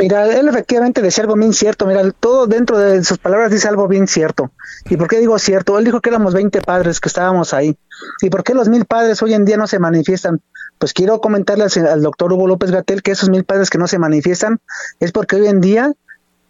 Mira, 0.00 0.24
él 0.24 0.48
efectivamente 0.48 1.02
decía 1.02 1.24
algo 1.24 1.34
bien 1.34 1.52
cierto. 1.52 1.84
Mira, 1.84 2.10
todo 2.12 2.46
dentro 2.46 2.78
de 2.78 3.04
sus 3.04 3.18
palabras 3.18 3.50
dice 3.50 3.68
algo 3.68 3.86
bien 3.86 4.08
cierto. 4.08 4.50
¿Y 4.88 4.96
por 4.96 5.08
qué 5.08 5.18
digo 5.18 5.38
cierto? 5.38 5.78
Él 5.78 5.84
dijo 5.84 6.00
que 6.00 6.08
éramos 6.08 6.32
20 6.32 6.62
padres 6.62 7.00
que 7.00 7.08
estábamos 7.08 7.52
ahí. 7.52 7.76
¿Y 8.22 8.30
por 8.30 8.42
qué 8.42 8.54
los 8.54 8.70
mil 8.70 8.86
padres 8.86 9.22
hoy 9.22 9.34
en 9.34 9.44
día 9.44 9.58
no 9.58 9.66
se 9.66 9.78
manifiestan? 9.78 10.40
Pues 10.78 10.94
quiero 10.94 11.20
comentarle 11.20 11.64
al, 11.64 12.02
doctor 12.02 12.32
Hugo 12.32 12.46
López 12.46 12.70
Gatel 12.70 13.02
que 13.02 13.10
esos 13.10 13.28
mil 13.28 13.44
padres 13.44 13.68
que 13.68 13.76
no 13.76 13.86
se 13.86 13.98
manifiestan 13.98 14.60
es 15.00 15.12
porque 15.12 15.36
hoy 15.36 15.48
en 15.48 15.60
día 15.60 15.92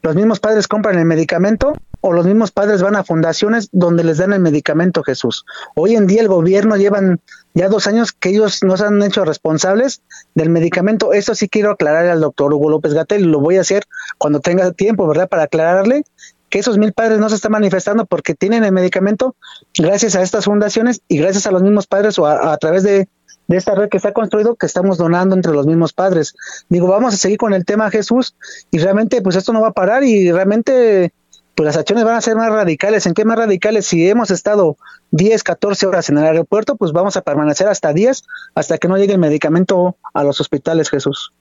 los 0.03 0.17
mismos 0.17 0.41
padres 0.41 0.67
compran 0.69 0.99
el 0.99 1.05
medicamento 1.05 1.75
o 2.01 2.13
los 2.13 2.25
mismos 2.25 2.51
padres 2.51 2.83
van 2.83 2.97
a 2.97 3.05
fundaciones 3.05 3.69
donde 3.73 4.05
les 4.05 4.19
dan 4.19 4.33
el 4.33 4.41
medicamento, 4.41 5.03
Jesús. 5.03 5.45
Hoy 5.75 5.97
en 5.97 6.07
día 6.07 6.23
el 6.23 6.29
gobierno 6.29 6.77
llevan 6.77 7.21
ya 7.53 7.69
dos 7.69 7.87
años 7.87 8.13
que 8.13 8.31
ellos 8.31 8.63
nos 8.63 8.81
han 8.81 9.03
hecho 9.03 9.25
responsables 9.25 10.03
del 10.35 10.49
medicamento. 10.49 11.13
Esto 11.13 11.35
sí 11.35 11.49
quiero 11.49 11.73
aclararle 11.73 12.11
al 12.11 12.21
doctor 12.21 12.55
Hugo 12.55 12.71
López 12.71 12.95
Gatel, 12.95 13.25
lo 13.25 13.41
voy 13.41 13.59
a 13.59 13.61
hacer 13.61 13.85
cuando 14.17 14.41
tenga 14.41 14.73
tiempo, 14.73 15.07
¿verdad? 15.07 15.29
Para 15.29 15.45
aclararle 15.45 16.05
que 16.49 16.59
esos 16.59 16.79
mil 16.79 16.93
padres 16.93 17.19
no 17.19 17.29
se 17.29 17.37
están 17.37 17.53
manifestando 17.53 18.07
porque 18.07 18.35
tienen 18.35 18.65
el 18.65 18.73
medicamento 18.73 19.37
gracias 19.77 20.17
a 20.17 20.23
estas 20.23 20.47
fundaciones 20.47 21.01
y 21.07 21.19
gracias 21.19 21.47
a 21.47 21.53
los 21.53 21.63
mismos 21.63 21.87
padres 21.87 22.19
o 22.19 22.27
a 22.27 22.57
través 22.57 22.83
de 22.83 23.09
de 23.51 23.57
esta 23.57 23.75
red 23.75 23.89
que 23.89 23.99
se 23.99 24.07
ha 24.07 24.13
construido 24.13 24.55
que 24.55 24.67
estamos 24.67 24.97
donando 24.97 25.35
entre 25.35 25.51
los 25.51 25.67
mismos 25.67 25.93
padres. 25.93 26.37
Digo, 26.69 26.87
vamos 26.87 27.15
a 27.15 27.17
seguir 27.17 27.37
con 27.37 27.53
el 27.53 27.65
tema 27.65 27.91
Jesús 27.91 28.37
y 28.71 28.79
realmente 28.79 29.21
pues 29.23 29.35
esto 29.35 29.53
no 29.53 29.61
va 29.61 29.69
a 29.69 29.73
parar 29.73 30.05
y 30.05 30.31
realmente 30.31 31.13
pues 31.55 31.67
las 31.67 31.77
acciones 31.77 32.05
van 32.05 32.17
a 32.17 32.21
ser 32.21 32.37
más 32.37 32.51
radicales. 32.51 33.07
¿En 33.07 33.15
qué 33.15 33.25
más 33.25 33.39
radicales? 33.39 33.87
Si 33.87 34.09
hemos 34.09 34.31
estado 34.31 34.77
10, 35.13 35.43
14 35.43 35.87
horas 35.87 36.09
en 36.09 36.19
el 36.19 36.25
aeropuerto, 36.25 36.77
pues 36.77 36.93
vamos 36.93 37.17
a 37.17 37.23
permanecer 37.23 37.69
hasta 37.69 37.93
10, 37.93 38.25
hasta 38.55 38.79
que 38.79 38.89
no 38.89 38.97
llegue 38.97 39.13
el 39.13 39.19
medicamento 39.19 39.97
a 40.15 40.23
los 40.25 40.41
hospitales, 40.41 40.91
Jesús. 40.91 41.33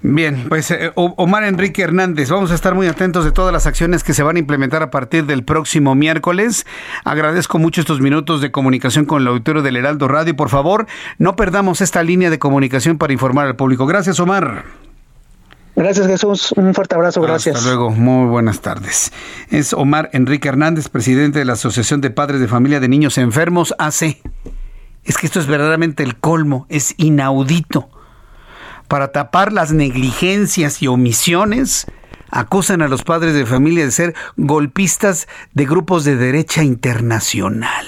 Bien, 0.00 0.46
pues 0.48 0.70
eh, 0.70 0.92
Omar 0.94 1.44
Enrique 1.44 1.82
Hernández, 1.82 2.30
vamos 2.30 2.50
a 2.50 2.54
estar 2.54 2.74
muy 2.74 2.86
atentos 2.86 3.24
de 3.24 3.32
todas 3.32 3.52
las 3.52 3.66
acciones 3.66 4.02
que 4.02 4.14
se 4.14 4.22
van 4.22 4.36
a 4.36 4.38
implementar 4.38 4.82
a 4.82 4.90
partir 4.90 5.26
del 5.26 5.44
próximo 5.44 5.94
miércoles. 5.94 6.66
Agradezco 7.04 7.58
mucho 7.58 7.80
estos 7.80 8.00
minutos 8.00 8.40
de 8.40 8.50
comunicación 8.50 9.04
con 9.04 9.22
el 9.22 9.28
auditorio 9.28 9.62
del 9.62 9.76
Heraldo 9.76 10.08
Radio. 10.08 10.34
Por 10.34 10.48
favor, 10.48 10.86
no 11.18 11.36
perdamos 11.36 11.80
esta 11.80 12.02
línea 12.02 12.30
de 12.30 12.38
comunicación 12.38 12.98
para 12.98 13.12
informar 13.12 13.46
al 13.46 13.56
público. 13.56 13.86
Gracias, 13.86 14.18
Omar. 14.20 14.64
Gracias 15.74 16.06
Jesús, 16.06 16.52
un 16.52 16.74
fuerte 16.74 16.94
abrazo, 16.94 17.22
gracias. 17.22 17.56
Hasta 17.56 17.68
luego, 17.68 17.90
muy 17.90 18.28
buenas 18.28 18.60
tardes. 18.60 19.10
Es 19.48 19.72
Omar 19.72 20.10
Enrique 20.12 20.48
Hernández, 20.48 20.88
presidente 20.90 21.38
de 21.38 21.46
la 21.46 21.54
Asociación 21.54 22.02
de 22.02 22.10
Padres 22.10 22.40
de 22.40 22.48
Familia 22.48 22.78
de 22.78 22.88
Niños 22.88 23.16
Enfermos, 23.16 23.74
AC. 23.78 24.18
Es 25.04 25.16
que 25.16 25.26
esto 25.26 25.40
es 25.40 25.46
verdaderamente 25.46 26.02
el 26.02 26.16
colmo, 26.16 26.66
es 26.68 26.94
inaudito. 26.98 27.88
Para 28.86 29.12
tapar 29.12 29.52
las 29.52 29.72
negligencias 29.72 30.82
y 30.82 30.88
omisiones, 30.88 31.86
acusan 32.30 32.82
a 32.82 32.88
los 32.88 33.02
padres 33.02 33.32
de 33.32 33.46
familia 33.46 33.86
de 33.86 33.92
ser 33.92 34.14
golpistas 34.36 35.26
de 35.54 35.64
grupos 35.64 36.04
de 36.04 36.16
derecha 36.16 36.62
internacional. 36.62 37.86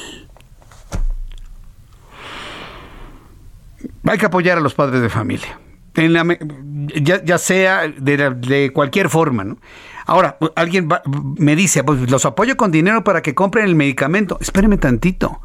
Hay 4.04 4.18
que 4.18 4.26
apoyar 4.26 4.56
a 4.56 4.62
los 4.62 4.72
padres 4.72 5.02
de 5.02 5.10
familia 5.10 5.58
ya, 5.94 7.38
sea 7.38 7.88
de, 7.88 8.70
cualquier 8.72 9.08
forma. 9.08 9.44
¿no? 9.44 9.58
Ahora, 10.06 10.36
alguien 10.56 10.88
me 11.38 11.56
dice, 11.56 11.84
pues 11.84 12.10
los 12.10 12.24
apoyo 12.24 12.56
con 12.56 12.70
dinero 12.70 13.04
para 13.04 13.22
que 13.22 13.34
compren 13.34 13.66
el 13.66 13.74
medicamento. 13.74 14.38
Espéreme 14.40 14.76
tantito. 14.76 15.40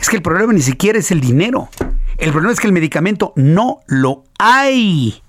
Es 0.00 0.08
que 0.08 0.16
el 0.16 0.22
problema 0.22 0.52
ni 0.52 0.62
siquiera 0.62 0.98
es 0.98 1.10
el 1.10 1.20
dinero. 1.20 1.68
El 2.18 2.30
problema 2.30 2.52
es 2.52 2.60
que 2.60 2.66
el 2.66 2.72
medicamento 2.72 3.32
no 3.36 3.80
lo 3.86 4.24
hay. 4.38 5.22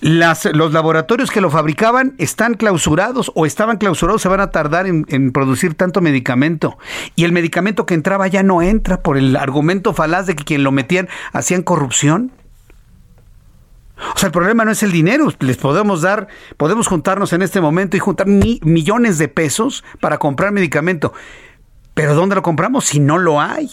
Los 0.00 0.72
laboratorios 0.72 1.30
que 1.30 1.40
lo 1.40 1.50
fabricaban 1.50 2.14
están 2.18 2.54
clausurados 2.54 3.32
o 3.34 3.46
estaban 3.46 3.78
clausurados, 3.78 4.20
se 4.20 4.28
van 4.28 4.40
a 4.40 4.50
tardar 4.50 4.86
en, 4.86 5.06
en, 5.08 5.32
producir 5.32 5.74
tanto 5.74 6.00
medicamento. 6.00 6.76
Y 7.16 7.24
el 7.24 7.32
medicamento 7.32 7.86
que 7.86 7.94
entraba 7.94 8.26
ya 8.26 8.42
no 8.42 8.62
entra 8.62 9.00
por 9.00 9.16
el 9.16 9.36
argumento 9.36 9.94
falaz 9.94 10.26
de 10.26 10.36
que 10.36 10.44
quien 10.44 10.62
lo 10.62 10.72
metían 10.72 11.08
hacían 11.32 11.62
corrupción. 11.62 12.32
O 14.14 14.18
sea, 14.18 14.28
el 14.28 14.32
problema 14.32 14.64
no 14.64 14.70
es 14.70 14.82
el 14.82 14.92
dinero. 14.92 15.32
Les 15.40 15.56
podemos 15.56 16.02
dar, 16.02 16.28
podemos 16.56 16.86
juntarnos 16.86 17.32
en 17.32 17.42
este 17.42 17.60
momento 17.60 17.96
y 17.96 18.00
juntar 18.00 18.26
millones 18.26 19.18
de 19.18 19.28
pesos 19.28 19.84
para 20.00 20.18
comprar 20.18 20.52
medicamento. 20.52 21.12
Pero 21.94 22.14
¿dónde 22.14 22.34
lo 22.34 22.42
compramos 22.42 22.84
si 22.84 23.00
no 23.00 23.18
lo 23.18 23.40
hay? 23.40 23.70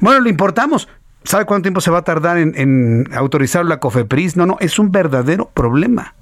Bueno, 0.00 0.20
lo 0.20 0.28
importamos. 0.28 0.88
¿Sabe 1.24 1.44
cuánto 1.44 1.62
tiempo 1.62 1.80
se 1.80 1.90
va 1.90 1.98
a 1.98 2.04
tardar 2.04 2.38
en, 2.38 2.54
en 2.56 3.08
autorizar 3.14 3.64
la 3.64 3.80
COFEPRIS? 3.80 4.36
No, 4.36 4.46
no, 4.46 4.56
es 4.60 4.78
un 4.78 4.92
verdadero 4.92 5.50
problema. 5.52 6.14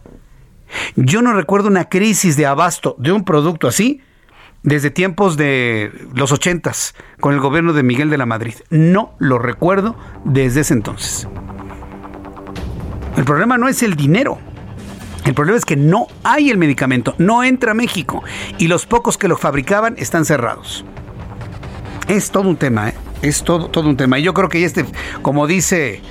Yo 0.96 1.22
no 1.22 1.32
recuerdo 1.34 1.68
una 1.68 1.88
crisis 1.88 2.36
de 2.36 2.46
abasto 2.46 2.96
de 2.98 3.12
un 3.12 3.24
producto 3.24 3.68
así 3.68 4.00
desde 4.62 4.90
tiempos 4.90 5.36
de 5.36 5.92
los 6.14 6.32
ochentas 6.32 6.94
con 7.20 7.34
el 7.34 7.40
gobierno 7.40 7.74
de 7.74 7.82
Miguel 7.82 8.10
de 8.10 8.18
la 8.18 8.26
Madrid. 8.26 8.54
No 8.70 9.14
lo 9.18 9.38
recuerdo 9.38 9.94
desde 10.24 10.62
ese 10.62 10.74
entonces. 10.74 11.28
El 13.16 13.24
problema 13.24 13.58
no 13.58 13.68
es 13.68 13.82
el 13.82 13.94
dinero. 13.94 14.38
El 15.24 15.34
problema 15.34 15.56
es 15.56 15.64
que 15.64 15.76
no 15.76 16.06
hay 16.22 16.50
el 16.50 16.58
medicamento, 16.58 17.14
no 17.16 17.42
entra 17.44 17.70
a 17.70 17.74
México 17.74 18.22
y 18.58 18.68
los 18.68 18.84
pocos 18.84 19.16
que 19.16 19.26
lo 19.26 19.38
fabricaban 19.38 19.94
están 19.96 20.24
cerrados. 20.26 20.84
Es 22.08 22.30
todo 22.30 22.48
un 22.48 22.56
tema, 22.56 22.90
¿eh? 22.90 22.94
es 23.22 23.42
todo, 23.42 23.68
todo 23.68 23.88
un 23.88 23.96
tema. 23.96 24.18
Y 24.18 24.22
yo 24.22 24.34
creo 24.34 24.50
que 24.50 24.62
este, 24.64 24.84
como 25.22 25.46
dice 25.46 26.02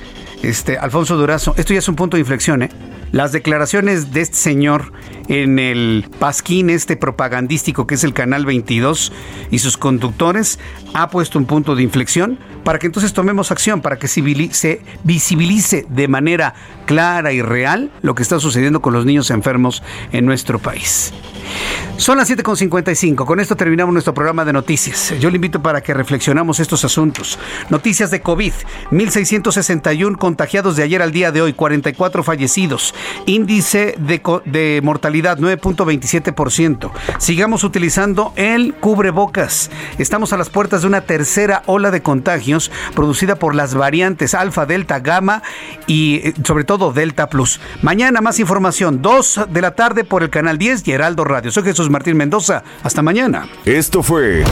este 0.42 0.78
Alfonso 0.78 1.16
Durazo, 1.16 1.54
esto 1.56 1.72
ya 1.72 1.78
es 1.78 1.88
un 1.88 1.94
punto 1.94 2.16
de 2.16 2.22
inflexión. 2.22 2.64
¿eh? 2.64 2.70
Las 3.12 3.30
declaraciones 3.30 4.12
de 4.12 4.22
este 4.22 4.36
señor 4.36 4.92
en 5.28 5.58
el 5.58 6.06
pasquín 6.18 6.70
este 6.70 6.96
propagandístico 6.96 7.86
que 7.86 7.94
es 7.94 8.04
el 8.04 8.12
Canal 8.12 8.44
22 8.44 9.12
y 9.50 9.58
sus 9.58 9.76
conductores 9.76 10.58
ha 10.92 11.10
puesto 11.10 11.38
un 11.38 11.46
punto 11.46 11.74
de 11.74 11.82
inflexión 11.82 12.38
para 12.64 12.78
que 12.78 12.86
entonces 12.86 13.12
tomemos 13.12 13.50
acción, 13.50 13.80
para 13.80 13.98
que 13.98 14.08
se 14.08 14.22
visibilice 15.04 15.86
de 15.88 16.08
manera 16.08 16.54
clara 16.86 17.32
y 17.32 17.42
real 17.42 17.90
lo 18.02 18.14
que 18.14 18.22
está 18.22 18.40
sucediendo 18.40 18.80
con 18.80 18.92
los 18.92 19.04
niños 19.04 19.30
enfermos 19.30 19.82
en 20.12 20.24
nuestro 20.24 20.58
país. 20.58 21.12
Son 21.96 22.18
las 22.18 22.28
7.55. 22.28 23.24
Con 23.24 23.38
esto 23.38 23.54
terminamos 23.54 23.92
nuestro 23.92 24.14
programa 24.14 24.44
de 24.44 24.52
noticias. 24.52 25.14
Yo 25.20 25.30
le 25.30 25.36
invito 25.36 25.62
para 25.62 25.80
que 25.82 25.94
reflexionamos 25.94 26.58
estos 26.58 26.84
asuntos. 26.84 27.38
Noticias 27.70 28.10
de 28.10 28.20
COVID. 28.20 28.52
1.661 28.90 30.16
contagiados 30.16 30.74
de 30.74 30.82
ayer 30.82 31.02
al 31.02 31.12
día 31.12 31.30
de 31.30 31.42
hoy. 31.42 31.52
44 31.52 32.24
fallecidos. 32.24 32.94
Índice 33.26 33.94
de, 33.98 34.20
de 34.46 34.80
mortalidad 34.82 35.13
9.27%. 35.22 36.90
Sigamos 37.18 37.64
utilizando 37.64 38.32
el 38.36 38.74
cubrebocas. 38.74 39.70
Estamos 39.98 40.32
a 40.32 40.36
las 40.36 40.50
puertas 40.50 40.82
de 40.82 40.88
una 40.88 41.02
tercera 41.02 41.62
ola 41.66 41.90
de 41.90 42.02
contagios 42.02 42.70
producida 42.94 43.36
por 43.36 43.54
las 43.54 43.74
variantes 43.74 44.34
alfa, 44.34 44.66
delta, 44.66 45.00
gamma 45.00 45.42
y 45.86 46.16
eh, 46.16 46.34
sobre 46.44 46.64
todo 46.64 46.92
delta 46.92 47.28
plus. 47.28 47.60
Mañana 47.82 48.20
más 48.20 48.40
información. 48.40 49.02
2 49.02 49.40
de 49.50 49.60
la 49.60 49.74
tarde 49.74 50.04
por 50.04 50.22
el 50.22 50.30
canal 50.30 50.58
10 50.58 50.86
y 50.88 50.92
Heraldo 50.92 51.24
Radio. 51.24 51.50
Soy 51.50 51.62
Jesús 51.62 51.90
Martín 51.90 52.16
Mendoza. 52.16 52.62
Hasta 52.82 53.02
mañana. 53.02 53.48
Esto 53.64 54.02
fue 54.02 54.44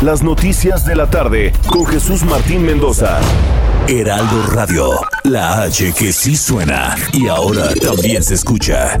Las 0.00 0.22
Noticias 0.22 0.84
de 0.84 0.96
la 0.96 1.10
Tarde 1.10 1.52
con 1.66 1.86
Jesús 1.86 2.24
Martín 2.24 2.64
Mendoza. 2.64 3.20
Heraldo 3.88 4.46
Radio, 4.52 4.90
la 5.24 5.62
H 5.62 5.92
que 5.92 6.12
sí 6.12 6.36
suena 6.36 6.94
y 7.12 7.26
ahora 7.26 7.74
también 7.74 8.22
se 8.22 8.34
escucha. 8.34 9.00